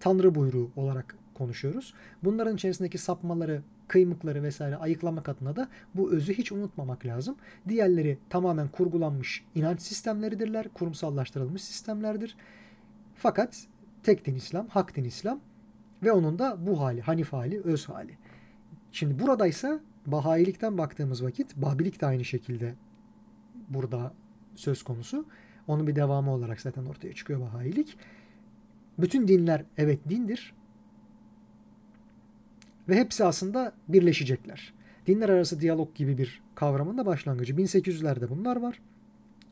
tanrı 0.00 0.34
buyruğu 0.34 0.70
olarak 0.76 1.16
konuşuyoruz. 1.34 1.94
Bunların 2.24 2.54
içerisindeki 2.54 2.98
sapmaları, 2.98 3.62
kıymıkları 3.88 4.42
vesaire 4.42 4.76
ayıklamak 4.76 5.28
adına 5.28 5.56
da 5.56 5.68
bu 5.94 6.12
özü 6.12 6.34
hiç 6.34 6.52
unutmamak 6.52 7.06
lazım. 7.06 7.36
Diğerleri 7.68 8.18
tamamen 8.30 8.68
kurgulanmış 8.68 9.44
inanç 9.54 9.80
sistemleridirler, 9.80 10.68
kurumsallaştırılmış 10.68 11.62
sistemlerdir. 11.62 12.36
Fakat 13.14 13.66
tek 14.02 14.26
din 14.26 14.34
İslam, 14.34 14.68
hak 14.68 14.96
din 14.96 15.04
İslam 15.04 15.40
ve 16.02 16.12
onun 16.12 16.38
da 16.38 16.66
bu 16.66 16.80
hali, 16.80 17.00
hanif 17.00 17.32
hali, 17.32 17.60
öz 17.60 17.88
hali. 17.88 18.18
Şimdi 18.92 19.22
buradaysa 19.22 19.80
Bahayilikten 20.12 20.78
baktığımız 20.78 21.24
vakit 21.24 21.56
Babilik 21.56 22.00
de 22.00 22.06
aynı 22.06 22.24
şekilde 22.24 22.74
burada 23.68 24.14
söz 24.54 24.82
konusu. 24.82 25.26
Onun 25.66 25.86
bir 25.86 25.96
devamı 25.96 26.30
olarak 26.30 26.60
zaten 26.60 26.84
ortaya 26.84 27.12
çıkıyor 27.12 27.40
Bahayilik. 27.40 27.96
Bütün 28.98 29.28
dinler 29.28 29.64
evet 29.78 29.98
dindir. 30.08 30.54
Ve 32.88 32.96
hepsi 32.96 33.24
aslında 33.24 33.72
birleşecekler. 33.88 34.74
Dinler 35.06 35.28
arası 35.28 35.60
diyalog 35.60 35.94
gibi 35.94 36.18
bir 36.18 36.42
kavramın 36.54 36.98
da 36.98 37.06
başlangıcı. 37.06 37.54
1800'lerde 37.54 38.30
bunlar 38.30 38.56
var. 38.56 38.80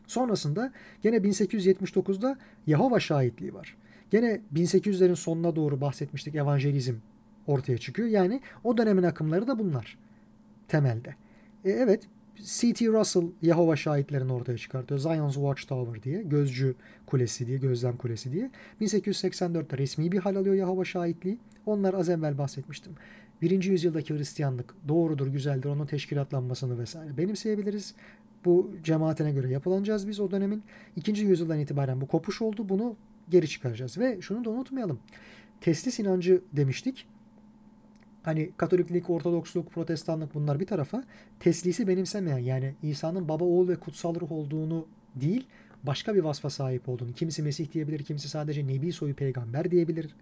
Sonrasında 0.06 0.72
gene 1.02 1.16
1879'da 1.16 2.38
Yahova 2.66 3.00
şahitliği 3.00 3.54
var. 3.54 3.76
Gene 4.10 4.40
1800'lerin 4.54 5.16
sonuna 5.16 5.56
doğru 5.56 5.80
bahsetmiştik 5.80 6.34
evangelizm 6.34 6.94
ortaya 7.46 7.78
çıkıyor. 7.78 8.08
Yani 8.08 8.40
o 8.64 8.76
dönemin 8.76 9.02
akımları 9.02 9.46
da 9.46 9.58
bunlar 9.58 9.98
temelde. 10.68 11.14
E, 11.64 11.70
evet 11.70 12.08
C.T. 12.44 12.86
Russell 12.86 13.22
Yahova 13.42 13.76
şahitlerini 13.76 14.32
ortaya 14.32 14.58
çıkartıyor. 14.58 15.00
Zion's 15.00 15.34
Watchtower 15.34 16.02
diye, 16.02 16.22
gözcü 16.22 16.74
kulesi 17.06 17.46
diye, 17.46 17.58
gözlem 17.58 17.96
kulesi 17.96 18.32
diye. 18.32 18.50
1884'te 18.80 19.78
resmi 19.78 20.12
bir 20.12 20.18
hal 20.18 20.36
alıyor 20.36 20.54
Yahova 20.54 20.84
şahitliği. 20.84 21.38
Onlar 21.66 21.94
az 21.94 22.08
evvel 22.08 22.38
bahsetmiştim. 22.38 22.92
Birinci 23.42 23.70
yüzyıldaki 23.70 24.14
Hristiyanlık 24.14 24.74
doğrudur, 24.88 25.26
güzeldir, 25.26 25.68
onun 25.68 25.86
teşkilatlanmasını 25.86 26.78
vesaire 26.78 27.16
benimseyebiliriz. 27.16 27.94
Bu 28.44 28.70
cemaatine 28.84 29.32
göre 29.32 29.50
yapılanacağız 29.50 30.08
biz 30.08 30.20
o 30.20 30.30
dönemin. 30.30 30.62
ikinci 30.96 31.24
yüzyıldan 31.24 31.58
itibaren 31.58 32.00
bu 32.00 32.06
kopuş 32.06 32.42
oldu. 32.42 32.68
Bunu 32.68 32.96
geri 33.28 33.48
çıkaracağız. 33.48 33.98
Ve 33.98 34.20
şunu 34.20 34.44
da 34.44 34.50
unutmayalım. 34.50 34.98
Teslis 35.60 35.98
inancı 35.98 36.42
demiştik. 36.52 37.06
Hani 38.26 38.50
Katoliklik, 38.56 39.10
Ortodoksluk, 39.10 39.70
Protestanlık 39.70 40.34
bunlar 40.34 40.60
bir 40.60 40.66
tarafa 40.66 41.04
teslisi 41.40 41.88
benimsemeyen 41.88 42.38
yani 42.38 42.74
İsa'nın 42.82 43.28
baba, 43.28 43.44
oğul 43.44 43.68
ve 43.68 43.76
kutsal 43.76 44.14
ruh 44.14 44.32
olduğunu 44.32 44.86
değil 45.14 45.46
başka 45.82 46.14
bir 46.14 46.20
vasfa 46.20 46.50
sahip 46.50 46.88
olduğunu. 46.88 47.12
Kimisi 47.12 47.42
Mesih 47.42 47.72
diyebilir, 47.72 48.02
kimisi 48.04 48.28
sadece 48.28 48.66
Nebi 48.66 48.92
soyu 48.92 49.14
peygamber 49.14 49.70
diyebilir. 49.70 50.14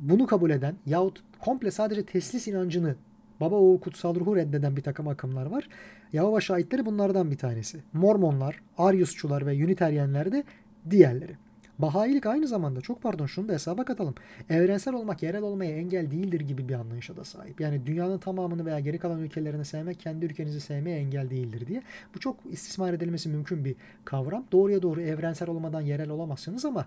Bunu 0.00 0.26
kabul 0.26 0.50
eden 0.50 0.76
yahut 0.86 1.22
komple 1.40 1.70
sadece 1.70 2.04
teslis 2.06 2.48
inancını 2.48 2.94
baba 3.40 3.56
oğul 3.56 3.80
kutsal 3.80 4.14
ruhu 4.14 4.36
reddeden 4.36 4.76
bir 4.76 4.82
takım 4.82 5.08
akımlar 5.08 5.46
var. 5.46 5.68
Yahova 6.12 6.40
şahitleri 6.40 6.86
bunlardan 6.86 7.30
bir 7.30 7.38
tanesi. 7.38 7.82
Mormonlar, 7.92 8.62
Aryusçular 8.78 9.46
ve 9.46 9.64
Uniteryenler 9.64 10.32
de 10.32 10.44
diğerleri. 10.90 11.36
Bahayilik 11.78 12.26
aynı 12.26 12.46
zamanda 12.46 12.80
çok 12.80 13.02
pardon 13.02 13.26
şunu 13.26 13.48
da 13.48 13.52
hesaba 13.52 13.84
katalım. 13.84 14.14
Evrensel 14.50 14.94
olmak 14.94 15.22
yerel 15.22 15.42
olmaya 15.42 15.76
engel 15.76 16.10
değildir 16.10 16.40
gibi 16.40 16.68
bir 16.68 16.74
anlayışa 16.74 17.16
da 17.16 17.24
sahip. 17.24 17.60
Yani 17.60 17.86
dünyanın 17.86 18.18
tamamını 18.18 18.66
veya 18.66 18.80
geri 18.80 18.98
kalan 18.98 19.20
ülkelerini 19.20 19.64
sevmek 19.64 20.00
kendi 20.00 20.26
ülkenizi 20.26 20.60
sevmeye 20.60 20.98
engel 20.98 21.30
değildir 21.30 21.66
diye. 21.66 21.82
Bu 22.14 22.20
çok 22.20 22.36
istismar 22.50 22.92
edilmesi 22.92 23.28
mümkün 23.28 23.64
bir 23.64 23.74
kavram. 24.04 24.44
Doğruya 24.52 24.82
doğru 24.82 25.00
evrensel 25.00 25.48
olmadan 25.48 25.80
yerel 25.80 26.10
olamazsınız 26.10 26.64
ama 26.64 26.86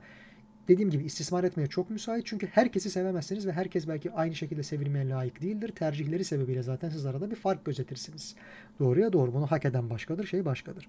dediğim 0.68 0.90
gibi 0.90 1.04
istismar 1.04 1.44
etmeye 1.44 1.68
çok 1.68 1.90
müsait. 1.90 2.26
Çünkü 2.26 2.48
herkesi 2.48 2.90
sevemezsiniz 2.90 3.48
ve 3.48 3.52
herkes 3.52 3.88
belki 3.88 4.12
aynı 4.12 4.36
şekilde 4.36 4.64
sevilmeye 4.64 5.10
layık 5.10 5.42
değildir. 5.42 5.70
Tercihleri 5.70 6.24
sebebiyle 6.24 6.64
zaten 6.64 6.90
siz 6.90 7.06
arada 7.06 7.32
bir 7.32 7.36
fark 7.36 7.66
gözetirsiniz. 7.66 8.36
Doğruya 8.80 9.14
doğru 9.14 9.34
bunu 9.34 9.48
hak 9.48 9.66
eden 9.66 9.90
başkadır, 9.90 10.28
şey 10.28 10.46
başkadır. 10.46 10.88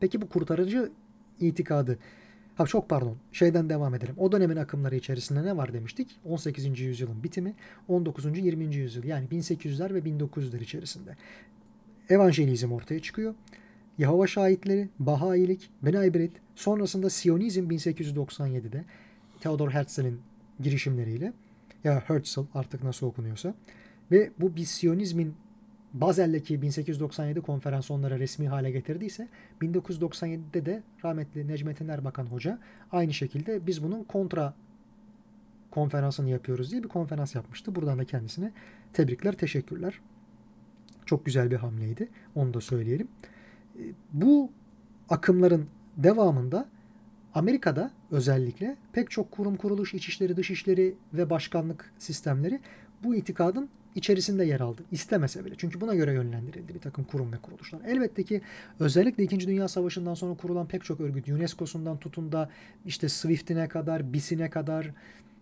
Peki 0.00 0.22
bu 0.22 0.28
kurtarıcı 0.28 0.92
itikadı 1.40 1.98
Ha 2.58 2.66
çok 2.66 2.88
pardon. 2.88 3.16
Şeyden 3.32 3.70
devam 3.70 3.94
edelim. 3.94 4.14
O 4.18 4.32
dönemin 4.32 4.56
akımları 4.56 4.96
içerisinde 4.96 5.44
ne 5.44 5.56
var 5.56 5.72
demiştik? 5.72 6.08
18. 6.24 6.80
yüzyılın 6.80 7.22
bitimi, 7.22 7.54
19. 7.88 8.38
20. 8.38 8.74
yüzyıl 8.74 9.04
yani 9.04 9.26
1800'ler 9.26 9.94
ve 9.94 9.98
1900'ler 9.98 10.62
içerisinde. 10.62 11.16
Evangelizm 12.10 12.72
ortaya 12.72 13.00
çıkıyor. 13.00 13.34
Yahova 13.98 14.26
şahitleri, 14.26 14.88
Bahailik, 14.98 15.70
Beni 15.82 16.14
Brit, 16.14 16.32
sonrasında 16.54 17.10
Siyonizm 17.10 17.70
1897'de 17.70 18.84
Theodor 19.40 19.70
Herzl'in 19.70 20.20
girişimleriyle 20.60 21.32
ya 21.84 22.02
Herzl 22.06 22.40
artık 22.54 22.84
nasıl 22.84 23.06
okunuyorsa 23.06 23.54
ve 24.10 24.30
bu 24.40 24.56
bir 24.56 24.64
Siyonizmin 24.64 25.34
Bazel'deki 25.94 26.62
1897 26.62 27.40
konferans 27.40 27.90
onlara 27.90 28.18
resmi 28.18 28.48
hale 28.48 28.70
getirdiyse 28.70 29.28
1997'de 29.62 30.66
de 30.66 30.82
rahmetli 31.04 31.48
Necmettin 31.48 31.88
Erbakan 31.88 32.26
Hoca 32.26 32.58
aynı 32.92 33.12
şekilde 33.12 33.66
biz 33.66 33.82
bunun 33.82 34.04
kontra 34.04 34.54
konferansını 35.70 36.30
yapıyoruz 36.30 36.70
diye 36.70 36.82
bir 36.82 36.88
konferans 36.88 37.34
yapmıştı. 37.34 37.74
Buradan 37.74 37.98
da 37.98 38.04
kendisine 38.04 38.52
tebrikler, 38.92 39.32
teşekkürler. 39.32 40.00
Çok 41.06 41.26
güzel 41.26 41.50
bir 41.50 41.56
hamleydi. 41.56 42.08
Onu 42.34 42.54
da 42.54 42.60
söyleyelim. 42.60 43.08
Bu 44.12 44.50
akımların 45.08 45.66
devamında 45.96 46.68
Amerika'da 47.34 47.90
özellikle 48.10 48.76
pek 48.92 49.10
çok 49.10 49.30
kurum 49.30 49.56
kuruluş, 49.56 49.94
içişleri, 49.94 50.36
dışişleri 50.36 50.94
ve 51.12 51.30
başkanlık 51.30 51.92
sistemleri 51.98 52.60
bu 53.04 53.14
itikadın 53.14 53.68
içerisinde 53.94 54.44
yer 54.44 54.60
aldı. 54.60 54.82
İstemese 54.92 55.44
bile. 55.44 55.54
Çünkü 55.58 55.80
buna 55.80 55.94
göre 55.94 56.12
yönlendirildi 56.12 56.74
bir 56.74 56.80
takım 56.80 57.04
kurum 57.04 57.32
ve 57.32 57.36
kuruluşlar. 57.36 57.80
Elbette 57.86 58.22
ki 58.22 58.40
özellikle 58.80 59.22
2. 59.24 59.40
Dünya 59.40 59.68
Savaşı'ndan 59.68 60.14
sonra 60.14 60.34
kurulan 60.34 60.68
pek 60.68 60.84
çok 60.84 61.00
örgüt 61.00 61.28
UNESCO'sundan 61.28 61.96
tutun 61.96 62.32
da 62.32 62.50
işte 62.86 63.08
SWIFT'ine 63.08 63.68
kadar, 63.68 64.12
BIS'ine 64.12 64.50
kadar 64.50 64.90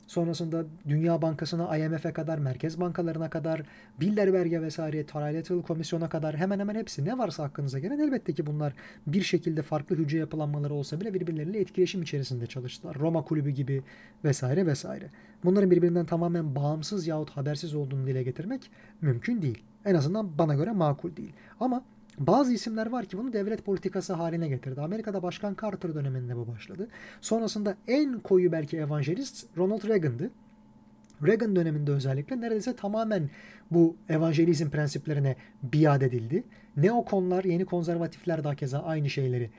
Sonrasında 0.07 0.65
Dünya 0.89 1.23
Bankası'na, 1.23 1.77
IMF'e 1.77 2.13
kadar, 2.13 2.39
merkez 2.39 2.81
bankalarına 2.81 3.31
kadar, 3.31 3.63
Bilderberg'e 4.01 4.63
vesaire, 4.63 5.07
Trilateral 5.07 5.63
Komisyon'a 5.63 6.09
kadar 6.09 6.37
hemen 6.37 6.59
hemen 6.59 6.75
hepsi 6.75 7.05
ne 7.05 7.19
varsa 7.19 7.45
hakkınıza 7.45 7.79
gelen 7.79 7.99
elbette 7.99 8.33
ki 8.33 8.47
bunlar 8.47 8.73
bir 9.07 9.23
şekilde 9.23 9.63
farklı 9.63 9.97
hücre 9.97 10.19
yapılanmaları 10.19 10.75
olsa 10.75 11.01
bile 11.01 11.15
birbirleriyle 11.15 11.61
etkileşim 11.61 12.03
içerisinde 12.03 12.47
çalıştılar. 12.47 12.97
Roma 12.97 13.25
Kulübü 13.25 13.51
gibi 13.51 13.83
vesaire 14.25 14.67
vesaire. 14.67 15.11
Bunların 15.45 15.71
birbirinden 15.71 16.07
tamamen 16.07 16.55
bağımsız 16.55 17.07
yahut 17.07 17.31
habersiz 17.31 17.75
olduğunu 17.75 18.07
dile 18.07 18.23
getirmek 18.23 18.71
mümkün 19.01 19.43
değil. 19.43 19.63
En 19.85 19.95
azından 19.95 20.39
bana 20.39 20.55
göre 20.55 20.73
makul 20.73 21.17
değil. 21.17 21.33
Ama 21.61 21.85
bazı 22.19 22.53
isimler 22.53 22.87
var 22.87 23.05
ki 23.05 23.19
bunu 23.19 23.33
devlet 23.33 23.65
politikası 23.65 24.13
haline 24.13 24.49
getirdi. 24.49 24.81
Amerika'da 24.81 25.23
Başkan 25.23 25.57
Carter 25.63 25.95
döneminde 25.95 26.37
bu 26.37 26.49
başladı. 26.49 26.89
Sonrasında 27.21 27.77
en 27.89 28.21
koyu 28.21 28.53
belki 28.53 28.77
evangelist 28.77 29.47
Ronald 29.57 29.89
Reagan'dı. 29.89 30.31
Reagan 31.27 31.57
döneminde 31.57 31.91
özellikle 31.91 32.41
neredeyse 32.41 32.77
tamamen 32.77 33.31
bu 33.71 33.97
evangelizm 34.09 34.71
prensiplerine 34.71 35.37
biat 35.63 36.03
edildi. 36.03 36.45
Neokonlar, 36.77 37.45
yeni 37.45 37.65
konservatifler 37.65 38.45
daha 38.45 38.55
keza 38.55 38.79
aynı 38.83 39.11
şeyleri 39.11 39.51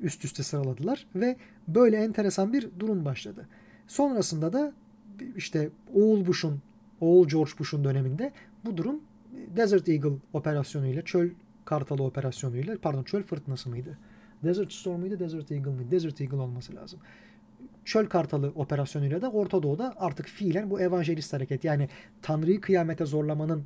üst 0.00 0.24
üste 0.24 0.42
sıraladılar 0.42 1.06
ve 1.14 1.36
böyle 1.68 1.96
enteresan 1.96 2.52
bir 2.52 2.68
durum 2.78 3.04
başladı. 3.04 3.48
Sonrasında 3.86 4.52
da 4.52 4.72
işte 5.36 5.70
oğul 5.94 6.26
Bush'un, 6.26 6.62
oğul 7.00 7.28
George 7.28 7.52
Bush'un 7.58 7.84
döneminde 7.84 8.32
bu 8.64 8.76
durum 8.76 9.00
Desert 9.56 9.88
Eagle 9.88 10.16
operasyonuyla, 10.32 11.02
çöl 11.02 11.30
Kartalı 11.66 12.02
operasyonuyla 12.02 12.76
pardon 12.82 13.02
çöl 13.02 13.22
fırtınası 13.22 13.70
mıydı? 13.70 13.98
Desert 14.44 14.72
Storm 14.72 15.00
muydu? 15.00 15.18
Desert 15.18 15.52
Eagle 15.52 15.70
mıydı? 15.70 15.90
Desert 15.90 16.20
Eagle 16.20 16.36
olması 16.36 16.74
lazım. 16.74 17.00
Çöl 17.84 18.06
Kartalı 18.06 18.52
operasyonuyla 18.54 19.22
da 19.22 19.30
Orta 19.30 19.62
Doğu'da 19.62 19.94
artık 19.96 20.26
fiilen 20.26 20.70
bu 20.70 20.80
evangelist 20.80 21.32
hareket 21.32 21.64
yani 21.64 21.88
Tanrı'yı 22.22 22.60
kıyamete 22.60 23.04
zorlamanın 23.06 23.64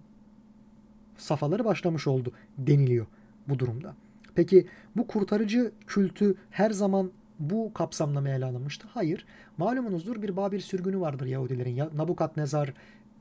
safhaları 1.16 1.64
başlamış 1.64 2.06
oldu 2.06 2.32
deniliyor 2.58 3.06
bu 3.48 3.58
durumda. 3.58 3.94
Peki 4.34 4.66
bu 4.96 5.06
kurtarıcı 5.06 5.72
kültü 5.86 6.34
her 6.50 6.70
zaman 6.70 7.10
bu 7.38 7.72
kapsamda 7.74 8.30
ele 8.30 8.44
alınmıştı? 8.44 8.88
Hayır. 8.90 9.26
Malumunuzdur 9.58 10.22
bir 10.22 10.36
Babil 10.36 10.60
sürgünü 10.60 11.00
vardır 11.00 11.26
Yahudilerin. 11.26 11.76
Nabukadnezar 11.96 12.74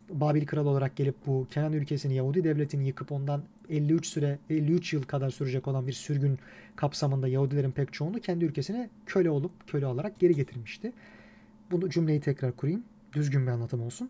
Babil 0.10 0.46
kralı 0.46 0.70
olarak 0.70 0.96
gelip 0.96 1.16
bu 1.26 1.48
Kenan 1.52 1.74
ülkesini 1.74 2.14
Yahudi 2.14 2.44
devletini 2.44 2.88
yıkıp 2.88 3.12
ondan 3.12 3.44
53 3.70 4.08
süre 4.08 4.40
53 4.50 4.94
yıl 4.94 5.04
kadar 5.04 5.30
sürecek 5.30 5.68
olan 5.68 5.88
bir 5.88 5.94
sürgün 5.94 6.40
kapsamında 6.76 7.28
Yahudilerin 7.28 7.72
pek 7.72 7.94
çoğunu 7.94 8.20
kendi 8.20 8.46
ülkesine 8.46 8.90
köle 9.06 9.30
olup 9.30 9.52
köle 9.68 9.86
olarak 9.86 10.20
geri 10.20 10.36
getirmişti. 10.36 10.92
Bunu 11.72 11.90
cümleyi 11.90 12.22
tekrar 12.22 12.56
kurayım. 12.56 12.84
Düzgün 13.14 13.48
bir 13.48 13.52
anlatım 13.52 13.82
olsun. 13.82 14.10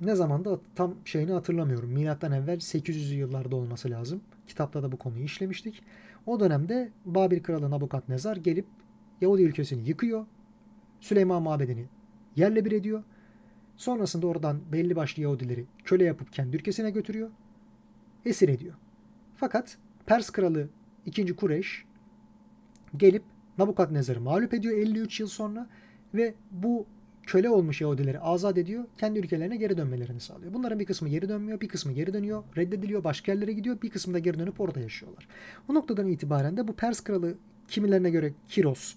Ne 0.00 0.14
zaman 0.14 0.44
da 0.44 0.58
tam 0.74 0.94
şeyini 1.04 1.32
hatırlamıyorum. 1.32 1.90
Milattan 1.90 2.32
evvel 2.32 2.60
800 2.60 3.12
yıllarda 3.12 3.56
olması 3.56 3.90
lazım. 3.90 4.20
Kitapta 4.46 4.82
da 4.82 4.92
bu 4.92 4.96
konuyu 4.96 5.24
işlemiştik. 5.24 5.82
O 6.26 6.40
dönemde 6.40 6.90
Babil 7.04 7.42
kralı 7.42 7.70
Nabukadnezar 7.70 8.36
gelip 8.36 8.66
Yahudi 9.20 9.42
ülkesini 9.42 9.88
yıkıyor. 9.88 10.26
Süleyman 11.00 11.42
mabedini 11.42 11.86
yerle 12.36 12.64
bir 12.64 12.72
ediyor. 12.72 13.02
Sonrasında 13.76 14.26
oradan 14.26 14.60
belli 14.72 14.96
başlı 14.96 15.22
Yahudileri 15.22 15.66
köle 15.84 16.04
yapıp 16.04 16.32
kendi 16.32 16.56
ülkesine 16.56 16.90
götürüyor. 16.90 17.30
Esir 18.24 18.48
ediyor. 18.48 18.74
Fakat 19.36 19.78
Pers 20.06 20.30
kralı 20.30 20.68
2. 21.06 21.36
Kureş 21.36 21.84
gelip 22.96 23.22
Nabukadnezar'ı 23.58 24.20
mağlup 24.20 24.54
ediyor 24.54 24.78
53 24.78 25.20
yıl 25.20 25.26
sonra 25.26 25.68
ve 26.14 26.34
bu 26.50 26.86
köle 27.26 27.50
olmuş 27.50 27.80
Yahudileri 27.80 28.20
azat 28.20 28.58
ediyor. 28.58 28.84
Kendi 28.98 29.18
ülkelerine 29.18 29.56
geri 29.56 29.76
dönmelerini 29.76 30.20
sağlıyor. 30.20 30.54
Bunların 30.54 30.78
bir 30.78 30.86
kısmı 30.86 31.08
geri 31.08 31.28
dönmüyor, 31.28 31.60
bir 31.60 31.68
kısmı 31.68 31.92
geri 31.92 32.14
dönüyor, 32.14 32.44
reddediliyor, 32.56 33.04
başka 33.04 33.32
yerlere 33.32 33.52
gidiyor, 33.52 33.82
bir 33.82 33.90
kısmı 33.90 34.14
da 34.14 34.18
geri 34.18 34.38
dönüp 34.38 34.60
orada 34.60 34.80
yaşıyorlar. 34.80 35.28
Bu 35.68 35.74
noktadan 35.74 36.08
itibaren 36.08 36.56
de 36.56 36.68
bu 36.68 36.76
Pers 36.76 37.00
kralı 37.00 37.34
kimilerine 37.68 38.10
göre 38.10 38.32
Kiros, 38.48 38.94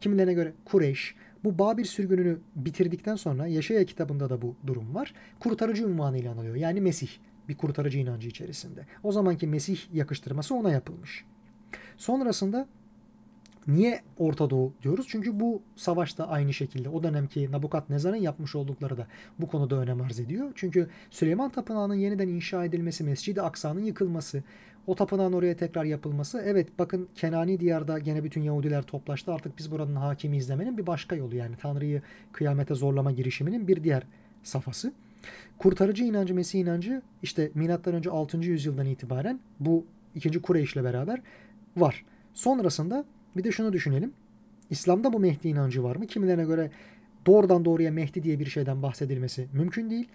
kimilerine 0.00 0.32
göre 0.32 0.52
Kureyş, 0.64 1.14
Bu 1.44 1.58
Babil 1.58 1.84
sürgününü 1.84 2.38
bitirdikten 2.56 3.16
sonra 3.16 3.46
Yaşaya 3.46 3.84
kitabında 3.84 4.30
da 4.30 4.42
bu 4.42 4.56
durum 4.66 4.94
var. 4.94 5.14
Kurtarıcı 5.40 5.86
unvanıyla 5.86 6.32
anılıyor. 6.32 6.54
Yani 6.54 6.80
Mesih 6.80 7.08
bir 7.48 7.56
kurtarıcı 7.56 7.98
inancı 7.98 8.28
içerisinde. 8.28 8.86
O 9.02 9.12
zamanki 9.12 9.46
Mesih 9.46 9.78
yakıştırması 9.94 10.54
ona 10.54 10.70
yapılmış. 10.70 11.24
Sonrasında 11.96 12.68
Niye 13.68 14.00
Orta 14.18 14.50
Doğu 14.50 14.72
diyoruz? 14.82 15.06
Çünkü 15.08 15.40
bu 15.40 15.62
savaşta 15.76 16.28
aynı 16.28 16.52
şekilde 16.52 16.88
o 16.88 17.02
dönemki 17.02 17.52
Nabukadnezar'ın 17.52 18.16
yapmış 18.16 18.54
oldukları 18.54 18.96
da 18.96 19.06
bu 19.38 19.48
konuda 19.48 19.76
önem 19.76 20.00
arz 20.00 20.20
ediyor. 20.20 20.52
Çünkü 20.54 20.88
Süleyman 21.10 21.50
Tapınağı'nın 21.50 21.94
yeniden 21.94 22.28
inşa 22.28 22.64
edilmesi, 22.64 23.04
Mescid-i 23.04 23.42
Aksa'nın 23.42 23.84
yıkılması, 23.84 24.42
o 24.88 24.94
tapınağın 24.94 25.32
oraya 25.32 25.56
tekrar 25.56 25.84
yapılması. 25.84 26.42
Evet 26.46 26.68
bakın 26.78 27.08
Kenani 27.14 27.60
diyarda 27.60 27.98
gene 27.98 28.24
bütün 28.24 28.42
Yahudiler 28.42 28.82
toplaştı. 28.82 29.32
Artık 29.32 29.58
biz 29.58 29.70
buranın 29.70 29.96
hakimi 29.96 30.36
izlemenin 30.36 30.78
bir 30.78 30.86
başka 30.86 31.16
yolu 31.16 31.34
yani 31.34 31.56
Tanrı'yı 31.56 32.02
kıyamete 32.32 32.74
zorlama 32.74 33.12
girişiminin 33.12 33.68
bir 33.68 33.84
diğer 33.84 34.02
safhası. 34.42 34.92
Kurtarıcı 35.58 36.04
inancı, 36.04 36.34
Mesih 36.34 36.60
inancı 36.60 37.02
işte 37.22 37.50
milattan 37.54 37.94
önce 37.94 38.10
6. 38.10 38.38
yüzyıldan 38.38 38.86
itibaren 38.86 39.40
bu 39.60 39.84
ikinci 40.14 40.42
Kureyş'le 40.42 40.76
beraber 40.76 41.22
var. 41.76 42.04
Sonrasında 42.34 43.04
bir 43.36 43.44
de 43.44 43.52
şunu 43.52 43.72
düşünelim. 43.72 44.12
İslam'da 44.70 45.12
bu 45.12 45.20
Mehdi 45.20 45.48
inancı 45.48 45.82
var 45.82 45.96
mı? 45.96 46.06
Kimilerine 46.06 46.44
göre 46.44 46.70
doğrudan 47.26 47.64
doğruya 47.64 47.90
Mehdi 47.90 48.22
diye 48.22 48.38
bir 48.38 48.46
şeyden 48.46 48.82
bahsedilmesi 48.82 49.48
mümkün 49.52 49.90
değil. 49.90 50.08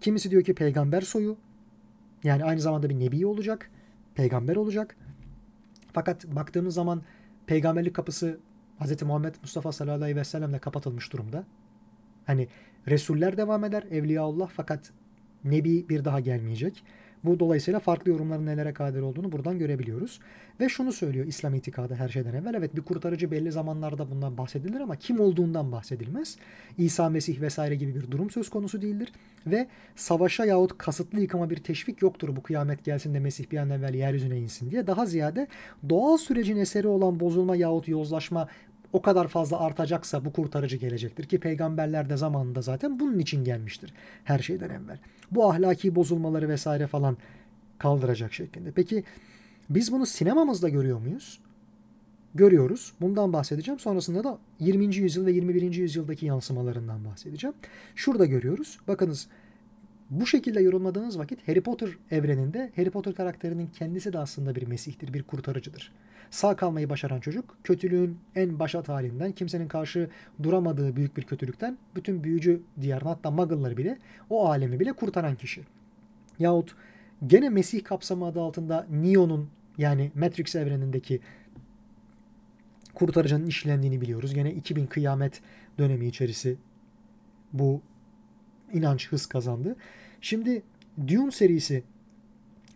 Kimisi 0.00 0.30
diyor 0.30 0.42
ki 0.42 0.54
peygamber 0.54 1.00
soyu. 1.00 1.36
Yani 2.24 2.44
aynı 2.44 2.60
zamanda 2.60 2.90
bir 2.90 2.98
nebi 2.98 3.26
olacak. 3.26 3.70
Peygamber 4.16 4.56
olacak. 4.56 4.96
Fakat 5.92 6.26
baktığımız 6.26 6.74
zaman 6.74 7.02
peygamberlik 7.46 7.94
kapısı 7.94 8.38
Hz. 8.80 9.02
Muhammed 9.02 9.34
Mustafa 9.42 9.72
sallallahu 9.72 10.02
aleyhi 10.02 10.16
ve 10.16 10.24
sellemle 10.24 10.58
kapatılmış 10.58 11.12
durumda. 11.12 11.44
Hani 12.26 12.48
Resuller 12.88 13.36
devam 13.36 13.64
eder, 13.64 13.82
Evliyaullah 13.82 14.48
fakat 14.48 14.92
Nebi 15.44 15.88
bir 15.88 16.04
daha 16.04 16.20
gelmeyecek. 16.20 16.84
Bu 17.24 17.40
dolayısıyla 17.40 17.80
farklı 17.80 18.10
yorumların 18.10 18.46
nelere 18.46 18.72
kadir 18.72 19.00
olduğunu 19.00 19.32
buradan 19.32 19.58
görebiliyoruz. 19.58 20.20
Ve 20.60 20.68
şunu 20.68 20.92
söylüyor 20.92 21.26
İslam 21.26 21.54
itikadı 21.54 21.94
her 21.94 22.08
şeyden 22.08 22.34
evvel. 22.34 22.54
Evet 22.54 22.76
bir 22.76 22.82
kurtarıcı 22.82 23.30
belli 23.30 23.52
zamanlarda 23.52 24.10
bundan 24.10 24.38
bahsedilir 24.38 24.80
ama 24.80 24.96
kim 24.96 25.20
olduğundan 25.20 25.72
bahsedilmez. 25.72 26.36
İsa 26.78 27.08
Mesih 27.08 27.40
vesaire 27.40 27.74
gibi 27.74 27.94
bir 27.94 28.10
durum 28.10 28.30
söz 28.30 28.48
konusu 28.48 28.82
değildir. 28.82 29.12
Ve 29.46 29.66
savaşa 29.96 30.44
yahut 30.44 30.78
kasıtlı 30.78 31.20
yıkama 31.20 31.50
bir 31.50 31.56
teşvik 31.56 32.02
yoktur 32.02 32.36
bu 32.36 32.42
kıyamet 32.42 32.84
gelsin 32.84 33.14
de 33.14 33.20
Mesih 33.20 33.50
bir 33.52 33.58
an 33.58 33.70
evvel 33.70 33.94
yeryüzüne 33.94 34.38
insin 34.38 34.70
diye. 34.70 34.86
Daha 34.86 35.06
ziyade 35.06 35.46
doğal 35.88 36.16
sürecin 36.16 36.56
eseri 36.56 36.88
olan 36.88 37.20
bozulma 37.20 37.56
yahut 37.56 37.88
yozlaşma 37.88 38.48
o 38.92 39.02
kadar 39.02 39.28
fazla 39.28 39.60
artacaksa 39.60 40.24
bu 40.24 40.32
kurtarıcı 40.32 40.76
gelecektir 40.76 41.24
ki 41.24 41.40
peygamberler 41.40 42.10
de 42.10 42.16
zamanında 42.16 42.62
zaten 42.62 43.00
bunun 43.00 43.18
için 43.18 43.44
gelmiştir 43.44 43.92
her 44.24 44.38
şeyden 44.38 44.70
evvel. 44.70 44.98
Bu 45.30 45.50
ahlaki 45.50 45.94
bozulmaları 45.94 46.48
vesaire 46.48 46.86
falan 46.86 47.16
kaldıracak 47.78 48.32
şeklinde. 48.32 48.70
Peki 48.70 49.04
biz 49.70 49.92
bunu 49.92 50.06
sinemamızda 50.06 50.68
görüyor 50.68 50.98
muyuz? 50.98 51.40
Görüyoruz. 52.34 52.92
Bundan 53.00 53.32
bahsedeceğim. 53.32 53.78
Sonrasında 53.78 54.24
da 54.24 54.38
20. 54.60 54.96
yüzyıl 54.96 55.26
ve 55.26 55.32
21. 55.32 55.72
yüzyıldaki 55.72 56.26
yansımalarından 56.26 57.04
bahsedeceğim. 57.04 57.56
Şurada 57.94 58.26
görüyoruz. 58.26 58.78
Bakınız 58.88 59.28
bu 60.10 60.26
şekilde 60.26 60.60
yorumladığınız 60.60 61.18
vakit 61.18 61.48
Harry 61.48 61.60
Potter 61.60 61.90
evreninde 62.10 62.72
Harry 62.76 62.90
Potter 62.90 63.14
karakterinin 63.14 63.66
kendisi 63.66 64.12
de 64.12 64.18
aslında 64.18 64.54
bir 64.54 64.66
mesihtir, 64.66 65.14
bir 65.14 65.22
kurtarıcıdır. 65.22 65.92
Sağ 66.30 66.56
kalmayı 66.56 66.90
başaran 66.90 67.20
çocuk 67.20 67.56
kötülüğün 67.64 68.18
en 68.34 68.58
başat 68.58 68.88
halinden 68.88 69.32
kimsenin 69.32 69.68
karşı 69.68 70.10
duramadığı 70.42 70.96
büyük 70.96 71.16
bir 71.16 71.22
kötülükten 71.22 71.78
bütün 71.96 72.24
büyücü 72.24 72.62
diyarını 72.80 73.08
hatta 73.08 73.30
muggle'ları 73.30 73.76
bile 73.76 73.98
o 74.30 74.48
alemi 74.48 74.80
bile 74.80 74.92
kurtaran 74.92 75.36
kişi. 75.36 75.62
Yahut 76.38 76.74
gene 77.26 77.48
Mesih 77.48 77.84
kapsamı 77.84 78.26
adı 78.26 78.40
altında 78.40 78.86
Neo'nun 78.90 79.48
yani 79.78 80.12
Matrix 80.14 80.54
evrenindeki 80.54 81.20
kurtarıcının 82.94 83.46
işlendiğini 83.46 84.00
biliyoruz. 84.00 84.34
Gene 84.34 84.52
2000 84.52 84.86
kıyamet 84.86 85.40
dönemi 85.78 86.06
içerisi 86.06 86.56
bu 87.52 87.82
inanç 88.72 89.08
hız 89.08 89.26
kazandı. 89.26 89.76
Şimdi 90.20 90.62
Dune 91.08 91.30
serisi 91.30 91.84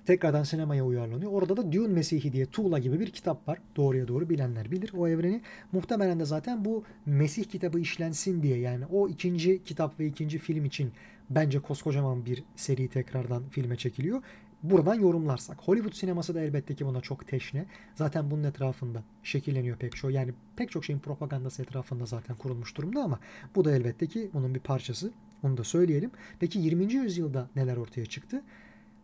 tekrardan 0.07 0.43
sinemaya 0.43 0.85
uyarlanıyor. 0.85 1.33
Orada 1.33 1.57
da 1.57 1.73
Dune 1.73 1.89
Mesih'i 1.89 2.33
diye 2.33 2.47
Tuğla 2.47 2.79
gibi 2.79 3.01
bir 3.01 3.11
kitap 3.11 3.49
var. 3.49 3.59
Doğruya 3.77 4.09
doğru 4.09 4.29
bilenler 4.29 4.71
bilir 4.71 4.93
o 4.97 5.09
evreni. 5.09 5.41
Muhtemelen 5.73 6.21
de 6.21 6.25
zaten 6.25 6.65
bu 6.65 6.85
Mesih 7.07 7.45
kitabı 7.45 7.81
işlensin 7.81 8.43
diye 8.43 8.59
yani 8.59 8.87
o 8.87 9.09
ikinci 9.09 9.63
kitap 9.65 10.01
ve 10.01 10.07
ikinci 10.07 10.39
film 10.39 10.65
için 10.65 10.93
bence 11.31 11.59
koskocaman 11.59 12.27
bir 12.27 12.45
seri 12.57 12.89
tekrardan 12.89 13.49
filme 13.49 13.77
çekiliyor. 13.77 14.23
Buradan 14.63 14.95
yorumlarsak. 14.95 15.59
Hollywood 15.61 15.93
sineması 15.93 16.35
da 16.35 16.41
elbette 16.41 16.75
ki 16.75 16.87
buna 16.87 17.01
çok 17.01 17.27
teşne. 17.27 17.67
Zaten 17.95 18.31
bunun 18.31 18.45
etrafında 18.45 19.03
şekilleniyor 19.23 19.77
pek 19.77 19.97
çok. 19.97 20.13
Yani 20.13 20.35
pek 20.57 20.71
çok 20.71 20.85
şeyin 20.85 20.99
propagandası 20.99 21.63
etrafında 21.63 22.07
zaten 22.07 22.37
kurulmuş 22.37 22.77
durumda 22.77 23.03
ama 23.03 23.21
bu 23.55 23.65
da 23.65 23.77
elbette 23.77 24.07
ki 24.07 24.31
bunun 24.35 24.55
bir 24.55 24.61
parçası. 24.61 25.13
Onu 25.43 25.57
da 25.57 25.65
söyleyelim. 25.65 26.11
Peki 26.41 26.59
20. 26.59 26.93
yüzyılda 26.93 27.49
neler 27.57 27.77
ortaya 27.77 28.07
çıktı? 28.07 28.43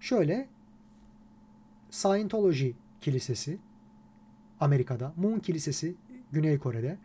Şöyle 0.01 0.49
Scientology 1.91 2.71
kilisesi 3.01 3.59
Amerika'da, 4.61 5.13
Moon 5.17 5.39
kilisesi 5.39 5.95
Güney 6.33 6.59
Kore'de, 6.59 6.99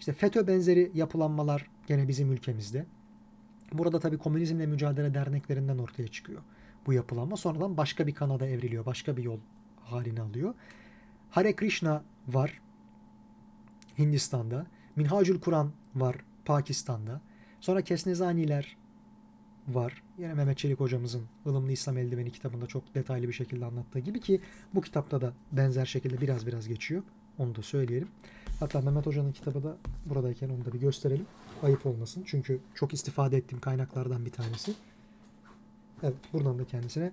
işte 0.00 0.12
FETÖ 0.12 0.46
benzeri 0.46 0.90
yapılanmalar 0.94 1.70
gene 1.86 2.08
bizim 2.08 2.32
ülkemizde. 2.32 2.86
Burada 3.72 4.00
tabii 4.00 4.18
komünizmle 4.18 4.66
mücadele 4.66 5.14
derneklerinden 5.14 5.78
ortaya 5.78 6.08
çıkıyor 6.08 6.42
bu 6.86 6.92
yapılanma. 6.92 7.36
Sonradan 7.36 7.76
başka 7.76 8.06
bir 8.06 8.14
kanada 8.14 8.46
evriliyor, 8.46 8.86
başka 8.86 9.16
bir 9.16 9.22
yol 9.22 9.38
halini 9.80 10.20
alıyor. 10.20 10.54
Hare 11.30 11.56
Krishna 11.56 12.04
var 12.28 12.60
Hindistan'da. 13.98 14.66
Minhacül 14.96 15.40
Kur'an 15.40 15.72
var 15.94 16.16
Pakistan'da. 16.44 17.20
Sonra 17.64 17.82
Kesnezaniler 17.82 18.76
var. 19.68 20.02
Yine 20.18 20.34
Mehmet 20.34 20.58
Çelik 20.58 20.80
hocamızın 20.80 21.22
ılımlı 21.46 21.72
İslam 21.72 21.98
Eldiveni 21.98 22.30
kitabında 22.30 22.66
çok 22.66 22.94
detaylı 22.94 23.28
bir 23.28 23.32
şekilde 23.32 23.64
anlattığı 23.64 23.98
gibi 23.98 24.20
ki 24.20 24.40
bu 24.74 24.80
kitapta 24.80 25.20
da 25.20 25.32
benzer 25.52 25.86
şekilde 25.86 26.20
biraz 26.20 26.46
biraz 26.46 26.68
geçiyor. 26.68 27.02
Onu 27.38 27.54
da 27.54 27.62
söyleyelim. 27.62 28.08
Hatta 28.60 28.80
Mehmet 28.80 29.06
Hoca'nın 29.06 29.32
kitabı 29.32 29.62
da 29.62 29.76
buradayken 30.06 30.48
onu 30.48 30.64
da 30.64 30.72
bir 30.72 30.80
gösterelim. 30.80 31.26
Ayıp 31.62 31.86
olmasın. 31.86 32.22
Çünkü 32.26 32.60
çok 32.74 32.94
istifade 32.94 33.36
ettiğim 33.36 33.60
kaynaklardan 33.60 34.24
bir 34.24 34.30
tanesi. 34.30 34.72
Evet 36.02 36.14
buradan 36.32 36.58
da 36.58 36.64
kendisine 36.64 37.12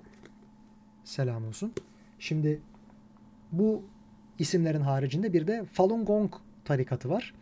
selam 1.04 1.48
olsun. 1.48 1.74
Şimdi 2.20 2.62
bu 3.52 3.84
isimlerin 4.40 4.82
haricinde 4.82 5.34
bir 5.34 5.48
de 5.48 5.66
Falun 5.74 6.06
Gong 6.06 6.34
tarikatı 6.66 7.10
var 7.10 7.34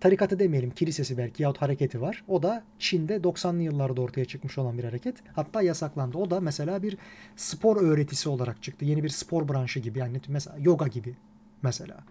tarikatı 0.00 0.38
demeyelim 0.38 0.70
kilisesi 0.70 1.18
belki 1.18 1.42
yahut 1.42 1.62
hareketi 1.62 2.00
var. 2.00 2.24
O 2.28 2.42
da 2.42 2.64
Çin'de 2.78 3.16
90'lı 3.16 3.62
yıllarda 3.62 4.00
ortaya 4.00 4.24
çıkmış 4.24 4.58
olan 4.58 4.78
bir 4.78 4.84
hareket. 4.84 5.16
Hatta 5.32 5.62
yasaklandı. 5.62 6.18
O 6.18 6.30
da 6.30 6.40
mesela 6.40 6.82
bir 6.82 6.96
spor 7.36 7.76
öğretisi 7.82 8.28
olarak 8.28 8.62
çıktı. 8.62 8.84
Yeni 8.84 9.04
bir 9.04 9.08
spor 9.08 9.48
branşı 9.48 9.80
gibi 9.80 9.98
yani 9.98 10.20
mesela 10.28 10.56
yoga 10.58 10.86
gibi 10.86 11.16
mesela 11.62 12.04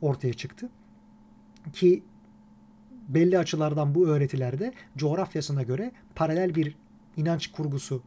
ortaya 0.00 0.32
çıktı. 0.32 0.68
Ki 1.72 2.02
belli 3.08 3.38
açılardan 3.38 3.94
bu 3.94 4.08
öğretilerde 4.08 4.72
coğrafyasına 4.96 5.62
göre 5.62 5.92
paralel 6.14 6.54
bir 6.54 6.76
inanç 7.16 7.46
kurgusu 7.46 8.02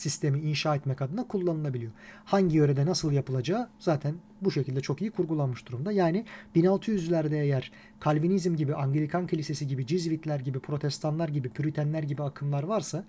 sistemi 0.00 0.40
inşa 0.40 0.76
etmek 0.76 1.02
adına 1.02 1.26
kullanılabiliyor. 1.26 1.92
Hangi 2.24 2.56
yörede 2.56 2.86
nasıl 2.86 3.12
yapılacağı 3.12 3.68
zaten 3.78 4.14
bu 4.40 4.50
şekilde 4.50 4.80
çok 4.80 5.00
iyi 5.00 5.10
kurgulanmış 5.10 5.66
durumda. 5.66 5.92
Yani 5.92 6.24
1600'lerde 6.56 7.34
eğer 7.42 7.72
Kalvinizm 8.00 8.56
gibi, 8.56 8.74
Anglikan 8.74 9.26
Kilisesi 9.26 9.66
gibi, 9.66 9.86
Cizvitler 9.86 10.40
gibi, 10.40 10.58
Protestanlar 10.58 11.28
gibi, 11.28 11.48
Püritenler 11.48 12.02
gibi 12.02 12.22
akımlar 12.22 12.62
varsa 12.62 13.04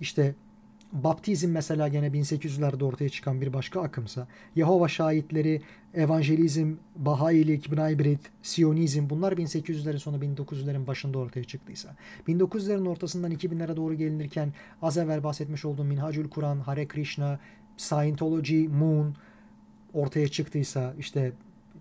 işte 0.00 0.34
Baptizm 0.94 1.50
mesela 1.50 1.88
gene 1.88 2.06
1800'lerde 2.06 2.84
ortaya 2.84 3.08
çıkan 3.08 3.40
bir 3.40 3.52
başka 3.52 3.82
akımsa, 3.82 4.26
Yehova 4.56 4.88
şahitleri, 4.88 5.62
evangelizm, 5.94 6.74
Bahailik, 6.96 7.72
Bnaybrit, 7.72 8.20
Siyonizm 8.42 9.10
bunlar 9.10 9.32
1800'lerin 9.32 9.98
sonu 9.98 10.16
1900'lerin 10.16 10.86
başında 10.86 11.18
ortaya 11.18 11.44
çıktıysa, 11.44 11.96
1900'lerin 12.28 12.88
ortasından 12.88 13.32
2000'lere 13.32 13.76
doğru 13.76 13.94
gelinirken 13.94 14.52
az 14.82 14.98
evvel 14.98 15.24
bahsetmiş 15.24 15.64
olduğum 15.64 15.84
Minhacül 15.84 16.28
Kur'an, 16.28 16.60
Hare 16.60 16.88
Krishna, 16.88 17.38
Scientology, 17.76 18.68
Moon 18.68 19.16
ortaya 19.92 20.28
çıktıysa, 20.28 20.94
işte 20.98 21.32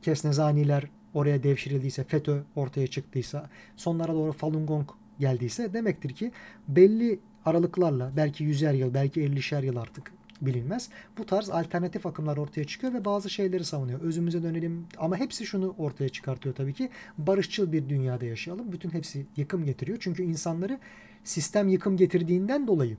Kesnezaniler 0.02 0.84
oraya 1.14 1.44
devşirildiyse, 1.44 2.04
FETÖ 2.04 2.42
ortaya 2.56 2.88
çıktıysa, 2.88 3.50
sonlara 3.78 4.14
doğru 4.14 4.32
Falun 4.32 4.66
Gong 4.66 4.90
geldiyse 5.20 5.74
demektir 5.74 6.10
ki 6.10 6.32
belli 6.68 7.20
aralıklarla 7.46 8.12
belki 8.18 8.44
yüzer 8.44 8.74
yıl 8.74 8.94
belki 8.94 9.22
ellişer 9.22 9.64
yıl 9.64 9.76
artık 9.76 10.12
bilinmez. 10.42 10.90
Bu 11.18 11.26
tarz 11.26 11.50
alternatif 11.50 12.06
akımlar 12.06 12.38
ortaya 12.38 12.64
çıkıyor 12.64 12.94
ve 12.94 13.06
bazı 13.06 13.30
şeyleri 13.30 13.66
savunuyor. 13.66 14.02
Özümüze 14.02 14.44
dönelim 14.44 14.86
ama 14.98 15.18
hepsi 15.18 15.46
şunu 15.46 15.76
ortaya 15.78 16.10
çıkartıyor 16.10 16.56
tabii 16.56 16.74
ki. 16.74 16.90
Barışçıl 17.18 17.72
bir 17.72 17.90
dünyada 17.90 18.26
yaşayalım. 18.26 18.72
Bütün 18.72 18.90
hepsi 18.90 19.26
yıkım 19.38 19.66
getiriyor. 19.66 19.98
Çünkü 20.02 20.24
insanları 20.24 20.80
sistem 21.24 21.68
yıkım 21.68 21.98
getirdiğinden 21.98 22.68
dolayı 22.68 22.98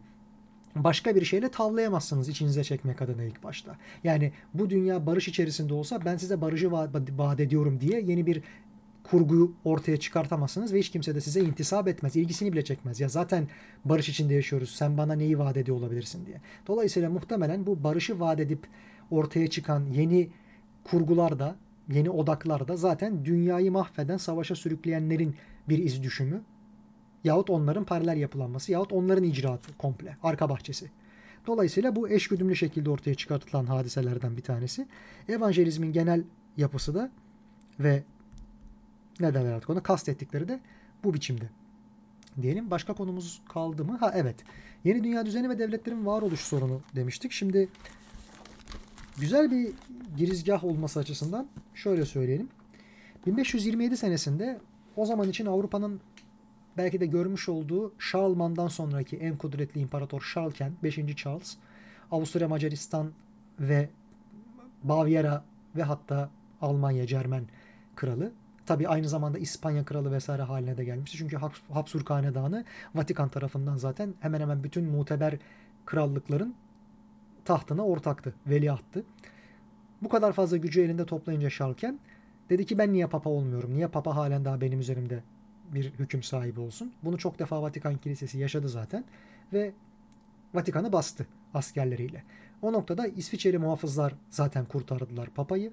başka 0.77 1.17
bir 1.17 1.25
şeyle 1.25 1.49
tavlayamazsınız 1.49 2.29
içinize 2.29 2.65
çekmek 2.65 3.03
adına 3.03 3.23
ilk 3.23 3.43
başta. 3.43 3.77
Yani 4.05 4.33
bu 4.55 4.71
dünya 4.71 5.07
barış 5.07 5.29
içerisinde 5.29 5.75
olsa 5.75 6.05
ben 6.05 6.17
size 6.17 6.41
barışı 6.41 6.73
vaat 7.19 7.41
ediyorum 7.41 7.81
diye 7.81 8.01
yeni 8.01 8.27
bir 8.27 8.43
kurguyu 9.05 9.53
ortaya 9.65 9.97
çıkartamazsınız 9.97 10.73
ve 10.73 10.79
hiç 10.79 10.91
kimse 10.91 11.15
de 11.15 11.21
size 11.21 11.41
intisap 11.41 11.89
etmez. 11.89 12.17
ilgisini 12.17 12.53
bile 12.53 12.65
çekmez. 12.65 13.01
Ya 13.01 13.09
zaten 13.09 13.49
barış 13.85 14.09
içinde 14.09 14.35
yaşıyoruz. 14.35 14.71
Sen 14.71 14.99
bana 14.99 15.15
neyi 15.15 15.39
vaat 15.39 15.57
ediyor 15.57 15.77
olabilirsin 15.77 16.27
diye. 16.27 16.41
Dolayısıyla 16.67 17.11
muhtemelen 17.11 17.67
bu 17.67 17.85
barışı 17.85 18.21
vaat 18.21 18.41
edip 18.41 18.67
ortaya 19.11 19.47
çıkan 19.47 19.87
yeni 19.87 20.29
kurgularda, 20.85 21.57
yeni 21.89 22.11
odaklarda 22.11 22.77
zaten 22.77 23.25
dünyayı 23.25 23.73
mahveden, 23.73 24.17
savaşa 24.17 24.55
sürükleyenlerin 24.55 25.35
bir 25.69 25.79
iz 25.79 26.03
düşümü 26.03 26.43
yahut 27.25 27.51
onların 27.51 27.85
paralel 27.85 28.17
yapılanması 28.17 28.73
yahut 28.73 28.93
onların 28.93 29.25
icraatı 29.25 29.77
komple, 29.79 30.17
arka 30.23 30.49
bahçesi. 30.49 30.91
Dolayısıyla 31.47 31.97
bu 31.97 32.09
eşgüdümlü 32.09 32.57
şekilde 32.57 32.91
ortaya 32.91 33.15
çıkartılan 33.15 33.67
hadiselerden 33.67 34.37
bir 34.37 34.43
tanesi. 34.43 34.87
Evangelizmin 35.29 35.93
genel 35.93 36.25
yapısı 36.57 36.95
da 36.95 37.11
ve 37.81 38.03
ne 39.21 39.35
derler 39.35 39.53
artık 39.53 39.71
ona 39.71 39.83
kastettikleri 39.83 40.49
de 40.49 40.61
bu 41.05 41.15
biçimde. 41.15 41.45
Diyelim 42.43 42.71
başka 42.71 42.95
konumuz 42.95 43.43
kaldı 43.49 43.85
mı? 43.85 43.97
Ha 43.97 44.13
evet. 44.15 44.37
Yeni 44.85 45.05
dünya 45.05 45.27
düzeni 45.27 45.49
ve 45.49 45.59
devletlerin 45.59 46.07
varoluş 46.07 46.41
sorunu 46.41 46.81
demiştik. 46.97 47.33
Şimdi 47.33 47.69
güzel 49.19 49.51
bir 49.51 49.73
girizgah 50.17 50.65
olması 50.65 51.01
açısından 51.01 51.49
şöyle 51.75 52.05
söyleyelim. 52.05 52.49
1527 53.27 53.97
senesinde 53.97 54.61
o 54.97 55.07
zaman 55.07 55.29
için 55.29 55.47
Avrupa'nın 55.47 56.01
belki 56.77 57.01
de 57.01 57.07
görmüş 57.07 57.49
olduğu 57.49 57.93
Şarlman'dan 57.99 58.69
sonraki 58.69 59.17
en 59.17 59.37
kudretli 59.37 59.81
imparator 59.81 60.21
Şarlken 60.21 60.73
5. 60.83 60.99
Charles 61.17 61.57
Avusturya 62.11 62.49
Macaristan 62.49 63.13
ve 63.61 63.89
Bavyera 64.83 65.45
ve 65.77 65.83
hatta 65.83 66.31
Almanya 66.61 67.07
Cermen 67.07 67.45
kralı 67.97 68.33
Tabi 68.67 68.89
aynı 68.89 69.09
zamanda 69.09 69.39
İspanya 69.39 69.85
kralı 69.85 70.13
vesaire 70.13 70.43
haline 70.43 70.77
de 70.77 70.85
gelmişti. 70.85 71.19
Çünkü 71.19 71.37
Habsburg 71.73 72.11
Hanedanı 72.11 72.65
Vatikan 72.95 73.29
tarafından 73.29 73.77
zaten 73.77 74.15
hemen 74.21 74.41
hemen 74.41 74.65
bütün 74.65 74.85
muteber 74.85 75.39
krallıkların 75.87 76.55
tahtına 77.45 77.87
ortaktı, 77.87 78.35
veliahttı. 78.47 79.05
Bu 80.03 80.09
kadar 80.09 80.33
fazla 80.33 80.57
gücü 80.57 80.81
elinde 80.81 81.07
toplayınca 81.07 81.51
Şalken 81.51 81.99
dedi 82.51 82.67
ki 82.67 82.79
ben 82.79 82.93
niye 82.93 83.07
papa 83.07 83.31
olmuyorum? 83.31 83.75
Niye 83.75 83.89
papa 83.89 84.17
halen 84.17 84.45
daha 84.45 84.61
benim 84.61 84.81
üzerimde 84.81 85.23
bir 85.75 85.93
hüküm 85.93 86.23
sahibi 86.23 86.61
olsun? 86.61 86.93
Bunu 87.03 87.19
çok 87.19 87.39
defa 87.39 87.63
Vatikan 87.63 87.97
Kilisesi 87.97 88.39
yaşadı 88.39 88.69
zaten 88.69 89.05
ve 89.53 89.73
Vatikan'ı 90.55 90.93
bastı 90.93 91.27
askerleriyle. 91.55 92.23
O 92.63 92.73
noktada 92.73 93.07
İsviçreli 93.07 93.59
muhafızlar 93.59 94.15
zaten 94.31 94.65
kurtardılar 94.65 95.31
papayı 95.31 95.73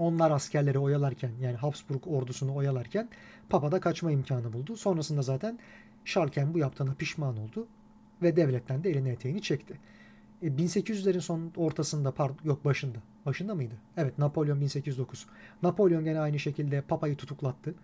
onlar 0.00 0.30
askerleri 0.30 0.78
oyalarken 0.78 1.30
yani 1.40 1.56
Habsburg 1.56 2.06
ordusunu 2.06 2.54
oyalarken 2.54 3.08
Papa 3.48 3.72
da 3.72 3.80
kaçma 3.80 4.12
imkanı 4.12 4.52
buldu. 4.52 4.76
Sonrasında 4.76 5.22
zaten 5.22 5.58
Şarken 6.04 6.54
bu 6.54 6.58
yaptığına 6.58 6.94
pişman 6.94 7.36
oldu 7.36 7.66
ve 8.22 8.36
devletten 8.36 8.84
de 8.84 8.90
elini 8.90 9.08
eteğini 9.08 9.42
çekti. 9.42 9.78
E, 10.42 10.46
1800'lerin 10.46 11.20
son 11.20 11.52
ortasında 11.56 12.12
pardon 12.12 12.44
yok 12.44 12.64
başında. 12.64 12.98
Başında 13.26 13.54
mıydı? 13.54 13.74
Evet 13.96 14.18
Napolyon 14.18 14.60
1809. 14.60 15.26
Napolyon 15.62 16.04
gene 16.04 16.20
aynı 16.20 16.38
şekilde 16.38 16.80
Papa'yı 16.80 17.16
tutuklattı 17.16 17.74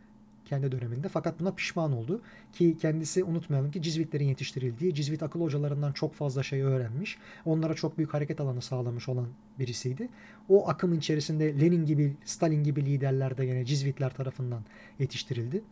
kendi 0.47 0.73
döneminde. 0.73 1.09
Fakat 1.09 1.41
buna 1.41 1.53
pişman 1.53 1.93
oldu. 1.93 2.23
Ki 2.53 2.77
kendisi 2.81 3.25
unutmayalım 3.25 3.71
ki 3.71 3.83
Cizvitlerin 3.83 4.29
yetiştirildiği, 4.29 4.95
Cizvit 4.95 5.23
akıl 5.23 5.41
hocalarından 5.41 5.93
çok 5.93 6.15
fazla 6.15 6.43
şey 6.43 6.63
öğrenmiş. 6.63 7.19
Onlara 7.45 7.75
çok 7.75 7.99
büyük 7.99 8.15
hareket 8.15 8.41
alanı 8.41 8.63
sağlamış 8.63 9.09
olan 9.09 9.29
birisiydi. 9.59 10.09
O 10.49 10.69
akımın 10.69 10.99
içerisinde 10.99 11.61
Lenin 11.61 11.87
gibi, 11.87 12.17
Stalin 12.25 12.65
gibi 12.65 12.85
liderler 12.85 13.39
de 13.39 13.45
yine 13.45 13.65
Cizvitler 13.65 14.15
tarafından 14.15 14.63
yetiştirildi. 14.99 15.63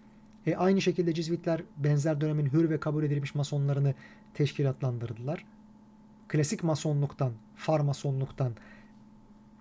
E 0.47 0.57
aynı 0.57 0.81
şekilde 0.81 1.15
Cizvitler 1.15 1.63
benzer 1.77 2.21
dönemin 2.21 2.53
hür 2.53 2.71
ve 2.71 2.81
kabul 2.81 3.03
edilmiş 3.03 3.35
masonlarını 3.35 3.95
teşkilatlandırdılar. 4.35 5.45
Klasik 6.29 6.65
masonluktan, 6.65 7.33
farmasonluktan 7.57 8.53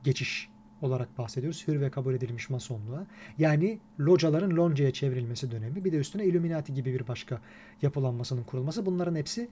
geçiş 0.03 0.52
olarak 0.84 1.18
bahsediyoruz. 1.18 1.68
Hür 1.68 1.81
ve 1.81 1.89
kabul 1.89 2.14
edilmiş 2.14 2.49
masonluğa. 2.49 3.05
Yani 3.38 3.80
locaların 3.99 4.51
loncaya 4.51 4.91
çevrilmesi 4.91 5.51
dönemi. 5.51 5.85
Bir 5.85 5.91
de 5.91 5.97
üstüne 5.97 6.26
Illuminati 6.26 6.73
gibi 6.73 6.93
bir 6.93 7.07
başka 7.07 7.41
yapılanmasının 7.81 8.43
kurulması. 8.43 8.85
Bunların 8.85 9.15
hepsi 9.15 9.49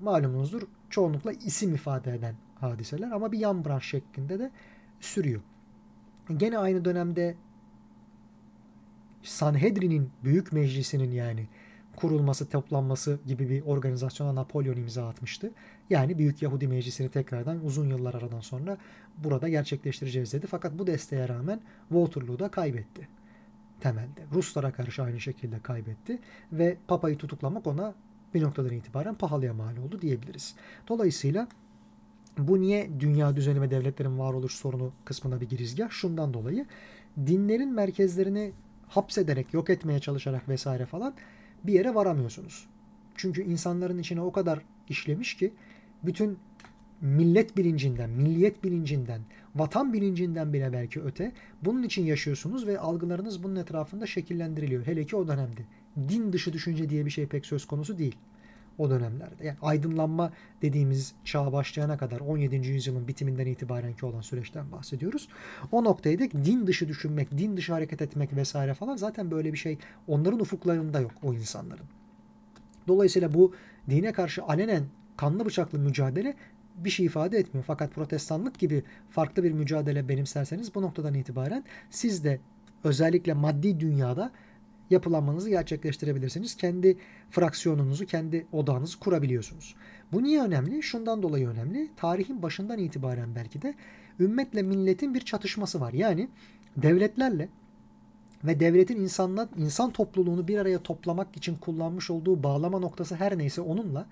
malumunuzdur 0.00 0.62
çoğunlukla 0.90 1.32
isim 1.32 1.74
ifade 1.74 2.14
eden 2.14 2.34
hadiseler 2.60 3.10
ama 3.10 3.32
bir 3.32 3.38
yan 3.38 3.64
branş 3.64 3.88
şeklinde 3.90 4.38
de 4.38 4.50
sürüyor. 5.00 5.40
Gene 6.36 6.58
aynı 6.58 6.84
dönemde 6.84 7.34
Sanhedrin'in 9.22 10.10
büyük 10.24 10.52
meclisinin 10.52 11.10
yani 11.10 11.48
kurulması, 11.96 12.48
toplanması 12.48 13.18
gibi 13.26 13.50
bir 13.50 13.62
organizasyona 13.62 14.34
Napolyon 14.34 14.76
imza 14.76 15.08
atmıştı. 15.08 15.50
Yani 15.90 16.18
Büyük 16.18 16.42
Yahudi 16.42 16.68
Meclisi'ni 16.68 17.08
tekrardan 17.08 17.64
uzun 17.64 17.88
yıllar 17.88 18.14
aradan 18.14 18.40
sonra 18.40 18.78
burada 19.18 19.48
gerçekleştireceğiz 19.48 20.32
dedi. 20.32 20.46
Fakat 20.46 20.78
bu 20.78 20.86
desteğe 20.86 21.28
rağmen 21.28 21.60
Waterloo'da 21.88 22.50
kaybetti 22.50 23.08
temelde. 23.80 24.20
Ruslara 24.34 24.72
karşı 24.72 25.02
aynı 25.02 25.20
şekilde 25.20 25.58
kaybetti 25.58 26.18
ve 26.52 26.76
Papa'yı 26.88 27.18
tutuklamak 27.18 27.66
ona 27.66 27.94
bir 28.34 28.42
noktadan 28.42 28.72
itibaren 28.72 29.14
pahalıya 29.14 29.54
mal 29.54 29.76
oldu 29.76 30.00
diyebiliriz. 30.00 30.54
Dolayısıyla 30.88 31.48
bu 32.38 32.60
niye 32.60 33.00
dünya 33.00 33.36
düzeni 33.36 33.60
ve 33.60 33.70
devletlerin 33.70 34.18
varoluş 34.18 34.52
sorunu 34.52 34.92
kısmına 35.04 35.40
bir 35.40 35.48
girizgah? 35.48 35.90
Şundan 35.90 36.34
dolayı 36.34 36.66
dinlerin 37.26 37.72
merkezlerini 37.72 38.52
hapsederek, 38.88 39.54
yok 39.54 39.70
etmeye 39.70 39.98
çalışarak 39.98 40.48
vesaire 40.48 40.86
falan 40.86 41.14
bir 41.64 41.72
yere 41.72 41.94
varamıyorsunuz. 41.94 42.68
Çünkü 43.14 43.42
insanların 43.42 43.98
içine 43.98 44.20
o 44.20 44.32
kadar 44.32 44.62
işlemiş 44.88 45.36
ki 45.36 45.52
bütün 46.02 46.38
millet 47.00 47.56
bilincinden, 47.56 48.10
milliyet 48.10 48.64
bilincinden, 48.64 49.20
vatan 49.54 49.92
bilincinden 49.92 50.52
bile 50.52 50.72
belki 50.72 51.00
öte 51.00 51.32
bunun 51.62 51.82
için 51.82 52.04
yaşıyorsunuz 52.04 52.66
ve 52.66 52.78
algılarınız 52.78 53.42
bunun 53.42 53.56
etrafında 53.56 54.06
şekillendiriliyor. 54.06 54.86
Hele 54.86 55.04
ki 55.04 55.16
o 55.16 55.28
dönemde. 55.28 55.60
Din 56.08 56.32
dışı 56.32 56.52
düşünce 56.52 56.88
diye 56.90 57.06
bir 57.06 57.10
şey 57.10 57.26
pek 57.26 57.46
söz 57.46 57.66
konusu 57.66 57.98
değil 57.98 58.16
o 58.78 58.90
dönemlerde. 58.90 59.44
Yani 59.46 59.56
aydınlanma 59.62 60.32
dediğimiz 60.62 61.14
çağa 61.24 61.52
başlayana 61.52 61.98
kadar 61.98 62.20
17. 62.20 62.56
yüzyılın 62.56 63.08
bitiminden 63.08 63.46
itibaren 63.46 63.92
ki 63.92 64.06
olan 64.06 64.20
süreçten 64.20 64.72
bahsediyoruz. 64.72 65.28
O 65.72 65.84
noktaydık 65.84 66.32
din 66.32 66.66
dışı 66.66 66.88
düşünmek, 66.88 67.38
din 67.38 67.56
dışı 67.56 67.72
hareket 67.72 68.02
etmek 68.02 68.36
vesaire 68.36 68.74
falan 68.74 68.96
zaten 68.96 69.30
böyle 69.30 69.52
bir 69.52 69.58
şey 69.58 69.78
onların 70.08 70.40
ufuklarında 70.40 71.00
yok 71.00 71.12
o 71.22 71.34
insanların. 71.34 71.86
Dolayısıyla 72.88 73.34
bu 73.34 73.54
dine 73.90 74.12
karşı 74.12 74.42
alenen 74.42 74.82
kanlı 75.20 75.46
bıçaklı 75.46 75.78
mücadele 75.78 76.34
bir 76.76 76.90
şey 76.90 77.06
ifade 77.06 77.38
etmiyor. 77.38 77.64
Fakat 77.66 77.94
protestanlık 77.94 78.58
gibi 78.58 78.84
farklı 79.10 79.44
bir 79.44 79.52
mücadele 79.52 80.08
benimserseniz 80.08 80.74
bu 80.74 80.82
noktadan 80.82 81.14
itibaren 81.14 81.64
siz 81.90 82.24
de 82.24 82.40
özellikle 82.84 83.32
maddi 83.32 83.80
dünyada 83.80 84.32
yapılanmanızı 84.90 85.50
gerçekleştirebilirsiniz. 85.50 86.56
Kendi 86.56 86.98
fraksiyonunuzu, 87.30 88.06
kendi 88.06 88.46
odağınızı 88.52 88.98
kurabiliyorsunuz. 88.98 89.74
Bu 90.12 90.22
niye 90.22 90.42
önemli? 90.42 90.82
Şundan 90.82 91.22
dolayı 91.22 91.48
önemli. 91.48 91.90
Tarihin 91.96 92.42
başından 92.42 92.78
itibaren 92.78 93.34
belki 93.34 93.62
de 93.62 93.74
ümmetle 94.20 94.62
milletin 94.62 95.14
bir 95.14 95.20
çatışması 95.20 95.80
var. 95.80 95.92
Yani 95.92 96.28
devletlerle 96.76 97.48
ve 98.44 98.60
devletin 98.60 99.00
insanla, 99.00 99.48
insan 99.56 99.90
topluluğunu 99.90 100.48
bir 100.48 100.58
araya 100.58 100.82
toplamak 100.82 101.36
için 101.36 101.56
kullanmış 101.56 102.10
olduğu 102.10 102.42
bağlama 102.42 102.78
noktası 102.78 103.14
her 103.14 103.38
neyse 103.38 103.60
onunla 103.60 104.06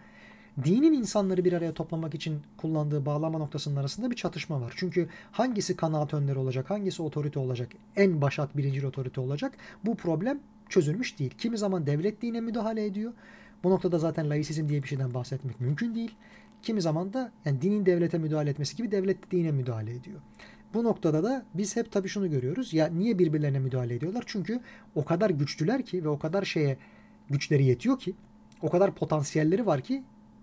dinin 0.64 0.93
insanları 0.93 1.44
bir 1.44 1.52
araya 1.52 1.74
toplamak 1.74 2.14
için 2.14 2.40
kullandığı 2.56 3.06
bağlama 3.06 3.39
noktasının 3.39 3.76
arasında 3.76 4.10
bir 4.10 4.16
çatışma 4.16 4.60
var. 4.60 4.72
Çünkü 4.76 5.09
hangisi 5.32 5.76
kanaat 5.76 6.14
önderi 6.14 6.39
olacak, 6.39 6.70
hangisi 6.70 7.02
otorite 7.02 7.39
olacak, 7.39 7.68
en 7.97 8.20
başat 8.20 8.56
birinci 8.56 8.86
otorite 8.86 9.20
olacak 9.20 9.52
bu 9.85 9.94
problem 9.97 10.40
çözülmüş 10.68 11.18
değil. 11.18 11.35
Kimi 11.39 11.59
zaman 11.59 11.86
devlet 11.86 12.22
dine 12.22 12.40
müdahale 12.40 12.85
ediyor. 12.85 13.12
Bu 13.64 13.70
noktada 13.70 13.98
zaten 13.98 14.30
laisizm 14.30 14.68
diye 14.68 14.82
bir 14.82 14.89
şeyden 14.89 15.14
bahsetmek 15.14 15.60
mümkün 15.60 15.94
değil. 15.94 16.14
Kimi 16.62 16.82
zaman 16.82 17.12
da 17.12 17.32
yani 17.44 17.62
dinin 17.62 17.86
devlete 17.86 18.18
müdahale 18.18 18.51
etmesi 18.51 18.76
gibi 18.76 18.90
devlet 18.90 19.30
dine 19.30 19.52
müdahale 19.52 19.94
ediyor. 19.94 20.20
Bu 20.74 20.85
noktada 20.85 21.24
da 21.24 21.44
biz 21.55 21.76
hep 21.76 21.93
tabii 21.93 22.09
şunu 22.09 22.30
görüyoruz. 22.30 22.74
Ya 22.74 22.86
niye 22.86 23.18
birbirlerine 23.18 23.59
müdahale 23.59 23.94
ediyorlar? 23.94 24.24
Çünkü 24.26 24.60
o 24.94 25.05
kadar 25.05 25.30
güçlüler 25.30 25.82
ki 25.85 26.05
ve 26.05 26.09
o 26.09 26.18
kadar 26.18 26.44
şeye 26.44 26.76
güçleri 27.30 27.64
yetiyor 27.64 27.98
ki 27.98 28.14
o 28.62 28.70
kadar 28.70 28.94
potansiyelleri 28.94 29.66
var 29.66 29.80
ki 29.80 30.02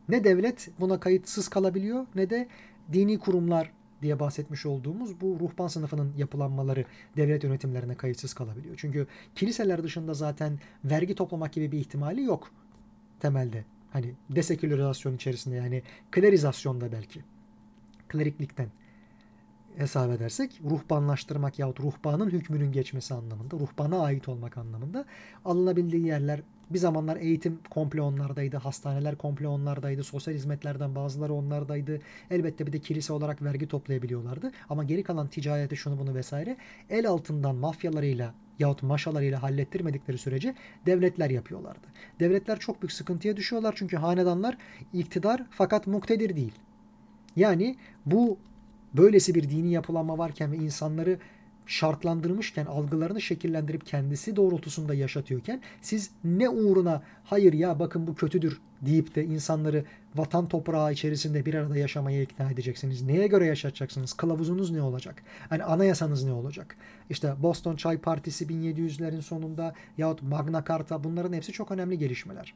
ne 0.10 0.23
devlet 0.23 0.69
buna 0.80 0.99
kayıtsız 0.99 1.48
kalabiliyor 1.48 2.06
ne 2.15 2.30
de 2.30 2.48
dini 2.94 3.19
kurumlar 3.19 3.72
diye 4.02 4.19
bahsetmiş 4.19 4.65
olduğumuz 4.65 5.22
bu 5.22 5.38
ruhban 5.40 5.68
sınıfının 5.68 6.14
yapılanmaları 6.18 6.86
devlet 7.18 7.44
yönetimlerine 7.44 7.95
kayıtsız 7.95 8.34
kalabiliyor. 8.34 8.76
Çünkü 8.77 9.07
kiliseler 9.36 9.84
dışında 9.84 10.14
zaten 10.14 10.60
vergi 10.84 11.15
toplamak 11.15 11.53
gibi 11.53 11.72
bir 11.72 11.80
ihtimali 11.80 12.23
yok 12.23 12.52
temelde. 13.19 13.65
Hani 13.91 14.14
desekülerizasyon 14.30 15.15
içerisinde 15.15 15.56
yani 15.56 15.84
klerizasyonda 16.11 16.91
belki. 16.91 17.23
Kleriklikten 18.07 18.68
hesap 19.77 20.11
edersek 20.11 20.61
ruhbanlaştırmak 20.64 21.60
yahut 21.60 21.80
ruhbanın 21.80 22.30
hükmünün 22.30 22.72
geçmesi 22.72 23.14
anlamında, 23.14 23.56
ruhbana 23.60 23.99
ait 23.99 24.30
olmak 24.30 24.57
anlamında 24.57 25.06
alınabildiği 25.45 26.06
yerler 26.06 26.41
bir 26.69 26.79
zamanlar 26.79 27.17
eğitim 27.17 27.59
komple 27.69 28.01
onlardaydı, 28.01 28.57
hastaneler 28.57 29.15
komple 29.15 29.47
onlardaydı, 29.47 30.03
sosyal 30.03 30.33
hizmetlerden 30.33 30.95
bazıları 30.95 31.33
onlardaydı. 31.33 31.99
Elbette 32.31 32.67
bir 32.67 32.73
de 32.73 32.79
kilise 32.79 33.13
olarak 33.13 33.41
vergi 33.41 33.67
toplayabiliyorlardı. 33.67 34.51
Ama 34.69 34.83
geri 34.83 35.03
kalan 35.03 35.27
ticareti 35.27 35.77
şunu 35.77 35.99
bunu 35.99 36.15
vesaire 36.15 36.57
el 36.89 37.07
altından 37.07 37.55
mafyalarıyla 37.55 38.33
yahut 38.59 38.83
maşalarıyla 38.83 39.43
hallettirmedikleri 39.43 40.17
sürece 40.17 40.55
devletler 40.85 41.29
yapıyorlardı. 41.29 41.87
Devletler 42.19 42.59
çok 42.59 42.81
büyük 42.81 42.91
sıkıntıya 42.91 43.37
düşüyorlar 43.37 43.73
çünkü 43.77 43.97
hanedanlar 43.97 44.57
iktidar 44.93 45.43
fakat 45.49 45.87
muktedir 45.87 46.35
değil. 46.35 46.53
Yani 47.35 47.75
bu 48.05 48.39
böylesi 48.93 49.35
bir 49.35 49.49
dini 49.49 49.71
yapılanma 49.71 50.17
varken 50.17 50.51
ve 50.51 50.57
insanları 50.57 51.19
şartlandırmışken, 51.65 52.65
algılarını 52.65 53.21
şekillendirip 53.21 53.85
kendisi 53.85 54.35
doğrultusunda 54.35 54.93
yaşatıyorken 54.93 55.61
siz 55.81 56.09
ne 56.23 56.49
uğruna 56.49 57.01
hayır 57.23 57.53
ya 57.53 57.79
bakın 57.79 58.07
bu 58.07 58.15
kötüdür 58.15 58.61
deyip 58.81 59.15
de 59.15 59.25
insanları 59.25 59.85
vatan 60.15 60.47
toprağı 60.47 60.93
içerisinde 60.93 61.45
bir 61.45 61.53
arada 61.53 61.77
yaşamaya 61.77 62.21
ikna 62.21 62.51
edeceksiniz. 62.51 63.01
Neye 63.01 63.27
göre 63.27 63.45
yaşatacaksınız? 63.45 64.13
Kılavuzunuz 64.13 64.71
ne 64.71 64.81
olacak? 64.81 65.23
Hani 65.49 65.63
anayasanız 65.63 66.23
ne 66.23 66.31
olacak? 66.31 66.77
İşte 67.09 67.33
Boston 67.39 67.75
Çay 67.75 67.97
Partisi 67.97 68.45
1700'lerin 68.45 69.21
sonunda 69.21 69.73
yahut 69.97 70.21
Magna 70.21 70.63
Carta 70.67 71.03
bunların 71.03 71.33
hepsi 71.33 71.51
çok 71.51 71.71
önemli 71.71 71.97
gelişmeler 71.97 72.53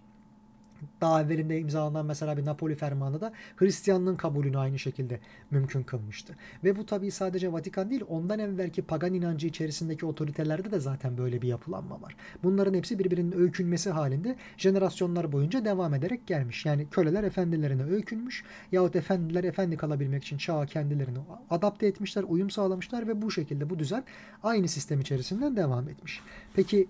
daha 1.01 1.21
evvelinde 1.21 1.59
imzalanan 1.59 2.05
mesela 2.05 2.37
bir 2.37 2.45
Napoli 2.45 2.75
fermanı 2.75 3.21
da 3.21 3.33
Hristiyanlığın 3.55 4.15
kabulünü 4.15 4.57
aynı 4.57 4.79
şekilde 4.79 5.19
mümkün 5.51 5.83
kılmıştı. 5.83 6.35
Ve 6.63 6.75
bu 6.75 6.85
tabii 6.85 7.11
sadece 7.11 7.51
Vatikan 7.51 7.89
değil 7.89 8.03
ondan 8.09 8.39
evvelki 8.39 8.81
pagan 8.81 9.13
inancı 9.13 9.47
içerisindeki 9.47 10.05
otoritelerde 10.05 10.71
de 10.71 10.79
zaten 10.79 11.17
böyle 11.17 11.41
bir 11.41 11.47
yapılanma 11.47 12.01
var. 12.01 12.15
Bunların 12.43 12.73
hepsi 12.73 12.99
birbirinin 12.99 13.39
öykünmesi 13.39 13.89
halinde 13.89 14.35
jenerasyonlar 14.57 15.31
boyunca 15.31 15.65
devam 15.65 15.93
ederek 15.93 16.27
gelmiş. 16.27 16.65
Yani 16.65 16.87
köleler 16.91 17.23
efendilerine 17.23 17.83
öykünmüş 17.83 18.43
yahut 18.71 18.95
efendiler 18.95 19.43
efendi 19.43 19.77
kalabilmek 19.77 20.23
için 20.23 20.37
çağa 20.37 20.65
kendilerini 20.65 21.17
adapte 21.49 21.87
etmişler, 21.87 22.25
uyum 22.27 22.49
sağlamışlar 22.49 23.07
ve 23.07 23.21
bu 23.21 23.31
şekilde 23.31 23.69
bu 23.69 23.79
düzen 23.79 24.03
aynı 24.43 24.67
sistem 24.67 24.99
içerisinden 24.99 25.55
devam 25.55 25.89
etmiş. 25.89 26.21
Peki 26.55 26.87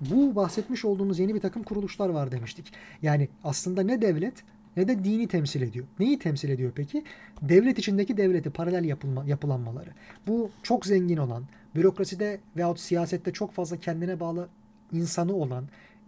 bu 0.00 0.36
bahsetmiş 0.36 0.84
olduğumuz 0.84 1.18
yeni 1.18 1.34
bir 1.34 1.40
takım 1.40 1.62
kuruluşlar 1.62 2.08
var 2.08 2.32
demiştik. 2.32 2.72
Yani 3.02 3.28
aslında 3.44 3.82
ne 3.82 4.02
devlet 4.02 4.34
ne 4.76 4.88
de 4.88 5.04
dini 5.04 5.28
temsil 5.28 5.62
ediyor. 5.62 5.86
Neyi 5.98 6.18
temsil 6.18 6.48
ediyor 6.48 6.72
peki? 6.74 7.04
Devlet 7.42 7.78
içindeki 7.78 8.16
devleti, 8.16 8.50
paralel 8.50 8.84
yapılma, 8.84 9.24
yapılanmaları. 9.24 9.90
Bu 10.26 10.50
çok 10.62 10.86
zengin 10.86 11.16
olan, 11.16 11.44
bürokraside 11.74 12.40
veyahut 12.56 12.80
siyasette 12.80 13.32
çok 13.32 13.52
fazla 13.52 13.76
kendine 13.76 14.20
bağlı 14.20 14.48
insanı 14.92 15.34
olan, 15.34 15.64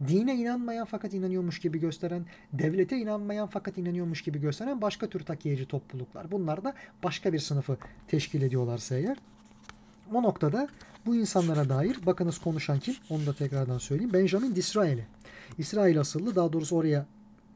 dine 0.09 0.35
inanmayan 0.35 0.85
fakat 0.85 1.15
inanıyormuş 1.15 1.59
gibi 1.59 1.81
gösteren, 1.81 2.27
devlete 2.53 2.99
inanmayan 2.99 3.47
fakat 3.47 3.79
inanıyormuş 3.79 4.23
gibi 4.23 4.41
gösteren 4.41 4.83
başka 4.83 5.09
tür 5.09 5.21
takiyeci 5.21 5.67
topluluklar. 5.67 6.31
Bunlar 6.31 6.65
da 6.65 6.75
başka 7.03 7.33
bir 7.33 7.39
sınıfı 7.39 7.77
teşkil 8.09 8.43
ediyorlarsa 8.43 8.97
eğer. 8.97 9.17
O 10.15 10.23
noktada 10.23 10.69
bu 11.07 11.17
insanlara 11.17 11.69
dair 11.69 12.07
bakınız 12.07 12.39
konuşan 12.39 12.79
kim? 12.79 12.95
Onu 13.11 13.27
da 13.27 13.33
tekrardan 13.33 13.79
söyleyeyim. 13.79 14.13
Benjamin 14.13 14.55
Disraeli. 14.55 15.07
İsrail 15.59 16.01
asıllı 16.01 16.37
daha 16.37 16.53
doğrusu 16.53 16.77
oraya 16.77 17.07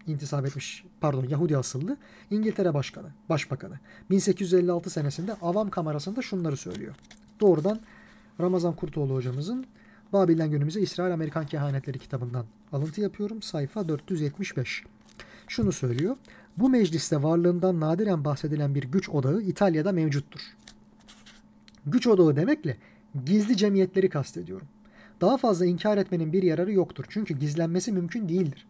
intisap 0.07 0.47
etmiş 0.47 0.85
pardon 1.01 1.27
Yahudi 1.29 1.57
asıllı 1.57 1.97
İngiltere 2.31 2.75
Başkanı, 2.75 3.09
Başbakanı. 3.29 3.79
1856 4.11 4.91
senesinde 4.91 5.35
Avam 5.35 5.71
Kamerası'nda 5.71 6.23
şunları 6.23 6.57
söylüyor. 6.57 6.95
Doğrudan 7.41 7.81
Ramazan 8.41 8.77
Kurtoğlu 8.77 9.15
hocamızın 9.15 9.67
Babil'den 10.13 10.51
günümüze 10.51 10.81
İsrail 10.81 11.15
Amerikan 11.15 11.47
Kehanetleri 11.47 11.99
kitabından 11.99 12.47
alıntı 12.73 13.01
yapıyorum. 13.01 13.43
Sayfa 13.43 13.89
475. 13.89 14.85
Şunu 15.49 15.73
söylüyor. 15.73 16.17
Bu 16.57 16.69
mecliste 16.69 17.23
varlığından 17.23 17.81
nadiren 17.81 18.25
bahsedilen 18.25 18.75
bir 18.75 18.83
güç 18.83 19.09
odağı 19.09 19.41
İtalya'da 19.43 19.93
mevcuttur. 19.93 20.41
Güç 21.87 22.07
odağı 22.07 22.37
demekle 22.37 22.77
gizli 23.25 23.57
cemiyetleri 23.57 24.09
kastediyorum. 24.09 24.67
Daha 25.21 25.37
fazla 25.37 25.67
inkar 25.67 25.99
etmenin 25.99 26.33
bir 26.33 26.43
yararı 26.43 26.73
yoktur 26.73 27.05
çünkü 27.09 27.35
gizlenmesi 27.35 27.93
mümkün 27.93 28.29
değildir. 28.29 28.67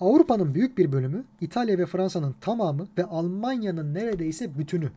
Avrupa'nın 0.00 0.54
büyük 0.54 0.78
bir 0.78 0.92
bölümü, 0.92 1.24
İtalya 1.40 1.78
ve 1.78 1.86
Fransa'nın 1.86 2.34
tamamı 2.40 2.88
ve 2.98 3.04
Almanya'nın 3.04 3.94
neredeyse 3.94 4.58
bütünü. 4.58 4.90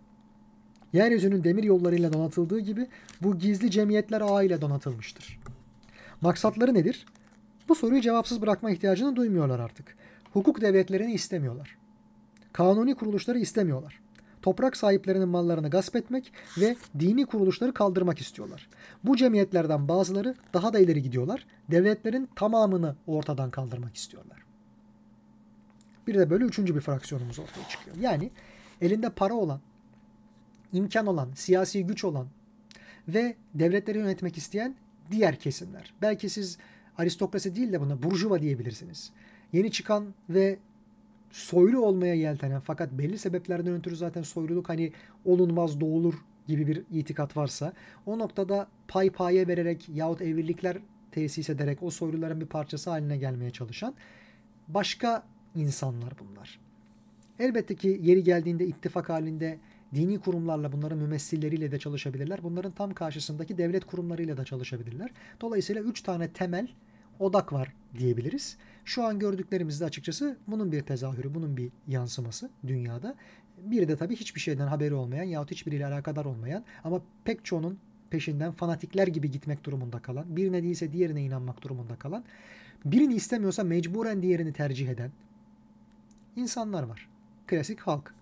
Yeryüzünün 0.94 1.44
demir 1.44 1.64
yollarıyla 1.64 2.14
donatıldığı 2.14 2.60
gibi 2.60 2.88
bu 3.22 3.40
gizli 3.40 3.72
cemiyetler 3.72 4.22
ağıyla 4.22 4.62
donatılmıştır. 4.62 5.40
Maksatları 6.22 6.74
nedir? 6.74 7.06
Bu 7.70 7.76
soruyu 7.76 8.02
cevapsız 8.02 8.42
bırakma 8.42 8.72
ihtiyacını 8.72 9.16
duymuyorlar 9.16 9.60
artık. 9.60 9.96
Hukuk 10.34 10.62
devletlerini 10.62 11.14
istemiyorlar. 11.14 11.78
Kanuni 12.54 12.96
kuruluşları 12.96 13.40
istemiyorlar 13.40 14.02
toprak 14.42 14.78
sahiplerinin 14.78 15.28
mallarını 15.28 15.70
gasp 15.70 15.96
etmek 15.96 16.34
ve 16.58 16.76
dini 17.00 17.26
kuruluşları 17.26 17.74
kaldırmak 17.74 18.22
istiyorlar. 18.22 18.70
Bu 19.04 19.18
cemiyetlerden 19.18 19.88
bazıları 19.88 20.36
daha 20.54 20.74
da 20.74 20.80
ileri 20.80 21.02
gidiyorlar. 21.02 21.46
Devletlerin 21.72 22.30
tamamını 22.36 22.96
ortadan 23.08 23.52
kaldırmak 23.52 23.96
istiyorlar. 23.96 24.38
Bir 26.08 26.14
de 26.14 26.30
böyle 26.30 26.46
üçüncü 26.46 26.76
bir 26.76 26.82
fraksiyonumuz 26.82 27.40
ortaya 27.40 27.68
çıkıyor. 27.70 27.98
Yani 27.98 28.32
elinde 28.82 29.10
para 29.10 29.34
olan, 29.34 29.60
imkan 30.74 31.08
olan, 31.08 31.30
siyasi 31.36 31.86
güç 31.86 32.04
olan 32.04 32.28
ve 33.08 33.36
devletleri 33.54 33.98
yönetmek 33.98 34.38
isteyen 34.38 34.76
diğer 35.12 35.40
kesimler. 35.40 35.94
Belki 36.02 36.30
siz 36.30 36.58
aristokrasi 36.98 37.56
değil 37.56 37.72
de 37.72 37.82
buna 37.82 38.04
burjuva 38.04 38.42
diyebilirsiniz. 38.42 39.12
Yeni 39.54 39.72
çıkan 39.72 40.14
ve 40.30 40.60
soylu 41.32 41.86
olmaya 41.86 42.16
yeltenen 42.16 42.60
fakat 42.60 42.92
belli 42.92 43.18
sebeplerden 43.18 43.74
ötürü 43.74 43.96
zaten 43.96 44.22
soyluluk 44.22 44.70
hani 44.70 44.92
olunmaz 45.26 45.80
doğulur 45.80 46.14
gibi 46.48 46.68
bir 46.68 46.84
itikat 46.92 47.38
varsa 47.38 47.74
o 48.06 48.20
noktada 48.20 48.68
pay 48.88 49.10
paye 49.10 49.48
vererek 49.48 49.90
yahut 49.90 50.22
evlilikler 50.22 50.78
tesis 51.12 51.50
ederek 51.50 51.84
o 51.84 51.90
soyluların 51.90 52.42
bir 52.42 52.46
parçası 52.46 52.90
haline 52.90 53.18
gelmeye 53.18 53.52
çalışan 53.52 53.94
başka 54.68 55.24
insanlar 55.56 56.14
bunlar. 56.20 56.60
Elbette 57.40 57.76
ki 57.76 58.00
yeri 58.02 58.24
geldiğinde 58.24 58.68
ittifak 58.68 59.10
halinde 59.10 59.60
dini 59.96 60.20
kurumlarla 60.20 60.72
bunların 60.72 60.98
mümessilleriyle 60.98 61.72
de 61.72 61.80
çalışabilirler. 61.80 62.44
Bunların 62.44 62.72
tam 62.72 62.94
karşısındaki 62.94 63.58
devlet 63.58 63.86
kurumlarıyla 63.86 64.38
da 64.38 64.46
çalışabilirler. 64.46 65.10
Dolayısıyla 65.42 65.82
üç 65.82 66.02
tane 66.02 66.28
temel 66.28 66.68
odak 67.20 67.54
var 67.54 67.74
diyebiliriz. 67.98 68.58
Şu 68.86 69.04
an 69.04 69.20
gördüklerimizde 69.20 69.86
açıkçası 69.86 70.38
bunun 70.48 70.72
bir 70.72 70.82
tezahürü, 70.82 71.34
bunun 71.34 71.58
bir 71.58 71.72
yansıması 71.88 72.50
dünyada. 72.68 73.16
Bir 73.58 73.88
de 73.88 73.96
tabii 73.98 74.16
hiçbir 74.16 74.40
şeyden 74.40 74.68
haberi 74.68 74.94
olmayan 74.94 75.24
yahut 75.24 75.52
hiçbiriyle 75.52 75.86
alakadar 75.86 76.26
olmayan 76.26 76.64
ama 76.84 77.02
pek 77.26 77.46
çoğunun 77.46 77.80
peşinden 78.10 78.52
fanatikler 78.52 79.08
gibi 79.08 79.32
gitmek 79.32 79.64
durumunda 79.64 80.00
kalan, 80.00 80.36
birine 80.36 80.64
değilse 80.64 80.94
diğerine 80.94 81.24
inanmak 81.24 81.62
durumunda 81.62 81.96
kalan, 81.96 82.24
birini 82.86 83.14
istemiyorsa 83.14 83.64
mecburen 83.64 84.22
diğerini 84.22 84.54
tercih 84.54 84.90
eden 84.90 85.12
insanlar 86.36 86.84
var. 86.84 87.10
Klasik 87.48 87.80
halk. 87.80 88.14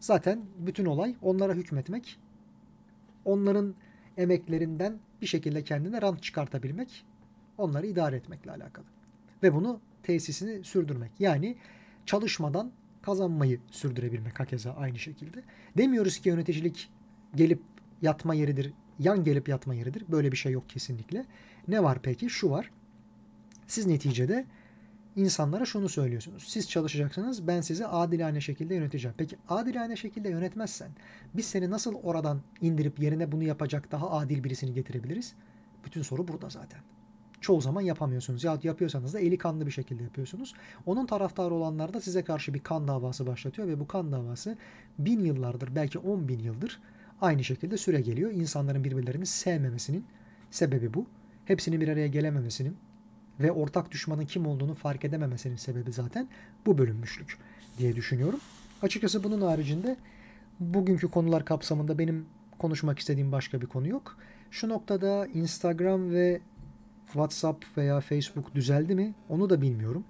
Zaten 0.00 0.40
bütün 0.58 0.84
olay 0.84 1.16
onlara 1.22 1.54
hükmetmek, 1.54 2.18
onların 3.24 3.74
emeklerinden 4.16 4.98
bir 5.22 5.26
şekilde 5.26 5.64
kendine 5.64 6.02
rant 6.02 6.22
çıkartabilmek, 6.22 7.04
onları 7.58 7.86
idare 7.86 8.16
etmekle 8.16 8.50
alakalı 8.50 8.95
ve 9.42 9.54
bunu 9.54 9.80
tesisini 10.02 10.64
sürdürmek. 10.64 11.10
Yani 11.18 11.56
çalışmadan 12.06 12.72
kazanmayı 13.02 13.60
sürdürebilmek 13.70 14.40
hakeza 14.40 14.72
aynı 14.72 14.98
şekilde. 14.98 15.42
Demiyoruz 15.76 16.18
ki 16.18 16.28
yöneticilik 16.28 16.90
gelip 17.34 17.62
yatma 18.02 18.34
yeridir, 18.34 18.72
yan 18.98 19.24
gelip 19.24 19.48
yatma 19.48 19.74
yeridir. 19.74 20.04
Böyle 20.08 20.32
bir 20.32 20.36
şey 20.36 20.52
yok 20.52 20.68
kesinlikle. 20.68 21.26
Ne 21.68 21.82
var 21.82 21.98
peki? 22.02 22.30
Şu 22.30 22.50
var. 22.50 22.70
Siz 23.66 23.86
neticede 23.86 24.46
insanlara 25.16 25.64
şunu 25.64 25.88
söylüyorsunuz. 25.88 26.44
Siz 26.48 26.70
çalışacaksınız 26.70 27.46
ben 27.46 27.60
sizi 27.60 27.86
adilane 27.86 28.40
şekilde 28.40 28.74
yöneteceğim. 28.74 29.14
Peki 29.18 29.36
adilane 29.48 29.96
şekilde 29.96 30.28
yönetmezsen 30.28 30.90
biz 31.34 31.46
seni 31.46 31.70
nasıl 31.70 31.94
oradan 31.94 32.40
indirip 32.60 32.98
yerine 32.98 33.32
bunu 33.32 33.42
yapacak 33.42 33.92
daha 33.92 34.10
adil 34.10 34.44
birisini 34.44 34.74
getirebiliriz? 34.74 35.34
Bütün 35.84 36.02
soru 36.02 36.28
burada 36.28 36.50
zaten 36.50 36.80
çoğu 37.46 37.60
zaman 37.60 37.80
yapamıyorsunuz. 37.80 38.44
Ya 38.44 38.58
yapıyorsanız 38.62 39.14
da 39.14 39.20
eli 39.20 39.38
kanlı 39.38 39.66
bir 39.66 39.70
şekilde 39.70 40.02
yapıyorsunuz. 40.02 40.54
Onun 40.86 41.06
taraftarı 41.06 41.54
olanlar 41.54 41.94
da 41.94 42.00
size 42.00 42.24
karşı 42.24 42.54
bir 42.54 42.60
kan 42.60 42.88
davası 42.88 43.26
başlatıyor 43.26 43.68
ve 43.68 43.80
bu 43.80 43.86
kan 43.86 44.12
davası 44.12 44.56
bin 44.98 45.20
yıllardır 45.20 45.76
belki 45.76 45.98
on 45.98 46.28
bin 46.28 46.38
yıldır 46.38 46.80
aynı 47.20 47.44
şekilde 47.44 47.76
süre 47.76 48.00
geliyor. 48.00 48.30
İnsanların 48.30 48.84
birbirlerini 48.84 49.26
sevmemesinin 49.26 50.04
sebebi 50.50 50.94
bu. 50.94 51.06
Hepsinin 51.44 51.80
bir 51.80 51.88
araya 51.88 52.06
gelememesinin 52.06 52.76
ve 53.40 53.52
ortak 53.52 53.90
düşmanın 53.90 54.26
kim 54.26 54.46
olduğunu 54.46 54.74
fark 54.74 55.04
edememesinin 55.04 55.56
sebebi 55.56 55.92
zaten 55.92 56.28
bu 56.66 56.78
bölünmüşlük 56.78 57.38
diye 57.78 57.96
düşünüyorum. 57.96 58.40
Açıkçası 58.82 59.24
bunun 59.24 59.40
haricinde 59.40 59.96
bugünkü 60.60 61.10
konular 61.10 61.44
kapsamında 61.44 61.98
benim 61.98 62.26
konuşmak 62.58 62.98
istediğim 62.98 63.32
başka 63.32 63.60
bir 63.60 63.66
konu 63.66 63.88
yok. 63.88 64.16
Şu 64.50 64.68
noktada 64.68 65.26
Instagram 65.26 66.10
ve 66.10 66.40
WhatsApp 67.06 67.64
veya 67.76 68.00
Facebook 68.00 68.54
düzeldi 68.54 68.94
mi? 68.94 69.14
Onu 69.28 69.50
da 69.50 69.62
bilmiyorum. 69.62 70.04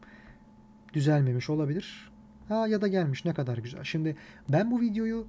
Düzelmemiş 0.92 1.50
olabilir. 1.50 2.10
Ha 2.48 2.66
ya 2.66 2.80
da 2.80 2.88
gelmiş 2.88 3.24
ne 3.24 3.34
kadar 3.34 3.58
güzel. 3.58 3.84
Şimdi 3.84 4.16
ben 4.48 4.70
bu 4.70 4.80
videoyu 4.80 5.26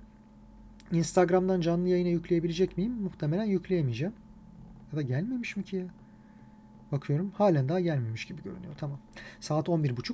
Instagram'dan 0.91 1.61
canlı 1.61 1.89
yayına 1.89 2.09
yükleyebilecek 2.09 2.77
miyim? 2.77 2.93
Muhtemelen 2.93 3.43
yükleyemeyeceğim. 3.43 4.13
Ya 4.91 4.97
da 4.97 5.01
gelmemiş 5.01 5.57
mi 5.57 5.63
ki 5.63 5.75
ya? 5.75 5.85
Bakıyorum 6.91 7.31
halen 7.31 7.69
daha 7.69 7.79
gelmemiş 7.79 8.25
gibi 8.25 8.43
görünüyor. 8.43 8.73
Tamam. 8.77 8.99
Saat 9.39 9.67
11.30. 9.67 10.13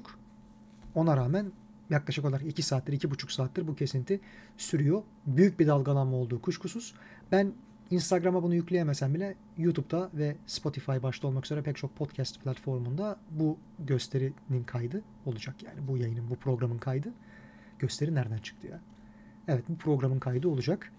Ona 0.95 1.17
rağmen 1.17 1.51
yaklaşık 1.89 2.25
olarak 2.25 2.45
2 2.45 2.63
saattir, 2.63 2.93
2,5 2.93 3.33
saattir 3.33 3.67
bu 3.67 3.75
kesinti 3.75 4.19
sürüyor. 4.57 5.03
Büyük 5.25 5.59
bir 5.59 5.67
dalgalanma 5.67 6.17
olduğu 6.17 6.41
kuşkusuz. 6.41 6.93
Ben 7.31 7.53
Instagram'a 7.93 8.43
bunu 8.43 8.55
yükleyemesem 8.55 9.13
bile 9.13 9.35
YouTube'da 9.57 10.09
ve 10.13 10.35
Spotify 10.45 10.91
başta 11.03 11.27
olmak 11.27 11.45
üzere 11.45 11.61
pek 11.61 11.75
çok 11.75 11.95
podcast 11.95 12.43
platformunda 12.43 13.19
bu 13.31 13.57
gösterinin 13.79 14.63
kaydı 14.65 15.01
olacak. 15.25 15.63
Yani 15.63 15.87
bu 15.87 15.97
yayının, 15.97 16.29
bu 16.29 16.35
programın 16.35 16.77
kaydı. 16.77 17.13
Gösteri 17.79 18.15
nereden 18.15 18.37
çıktı 18.37 18.67
ya? 18.67 18.79
Evet 19.47 19.63
bu 19.69 19.77
programın 19.77 20.19
kaydı 20.19 20.47
olacak. 20.47 20.91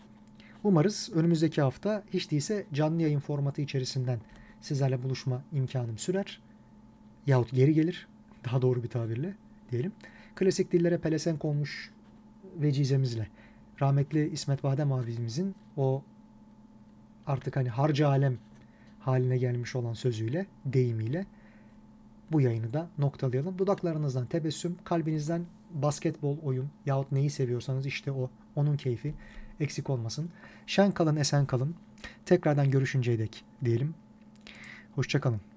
Umarız 0.64 1.10
önümüzdeki 1.14 1.62
hafta 1.62 2.02
hiç 2.12 2.30
değilse 2.30 2.66
canlı 2.72 3.02
yayın 3.02 3.20
formatı 3.20 3.62
içerisinden 3.62 4.20
sizlerle 4.60 5.02
buluşma 5.02 5.42
imkanım 5.52 5.98
sürer. 5.98 6.40
Yahut 7.26 7.50
geri 7.50 7.74
gelir. 7.74 8.08
Daha 8.44 8.62
doğru 8.62 8.82
bir 8.82 8.88
tabirle 8.88 9.34
diyelim. 9.70 9.92
Klasik 10.34 10.72
dillere 10.72 10.98
pelesenk 10.98 11.44
olmuş 11.44 11.90
vecizemizle 12.56 13.28
rahmetli 13.80 14.28
İsmet 14.28 14.62
Badem 14.62 14.92
abimizin 14.92 15.54
o 15.76 16.02
artık 17.26 17.56
hani 17.56 17.68
harca 17.68 18.08
alem 18.08 18.38
haline 19.00 19.38
gelmiş 19.38 19.76
olan 19.76 19.92
sözüyle, 19.92 20.46
deyimiyle 20.64 21.26
bu 22.32 22.40
yayını 22.40 22.72
da 22.72 22.88
noktalayalım. 22.98 23.58
Dudaklarınızdan 23.58 24.26
tebessüm, 24.26 24.76
kalbinizden 24.84 25.46
basketbol 25.70 26.38
oyun 26.42 26.70
yahut 26.86 27.12
neyi 27.12 27.30
seviyorsanız 27.30 27.86
işte 27.86 28.12
o, 28.12 28.30
onun 28.56 28.76
keyfi 28.76 29.14
eksik 29.60 29.90
olmasın. 29.90 30.30
Şen 30.66 30.92
kalın, 30.92 31.16
esen 31.16 31.46
kalın. 31.46 31.74
Tekrardan 32.26 32.70
görüşünceye 32.70 33.18
dek 33.18 33.44
diyelim. 33.64 33.94
Hoşçakalın. 34.94 35.53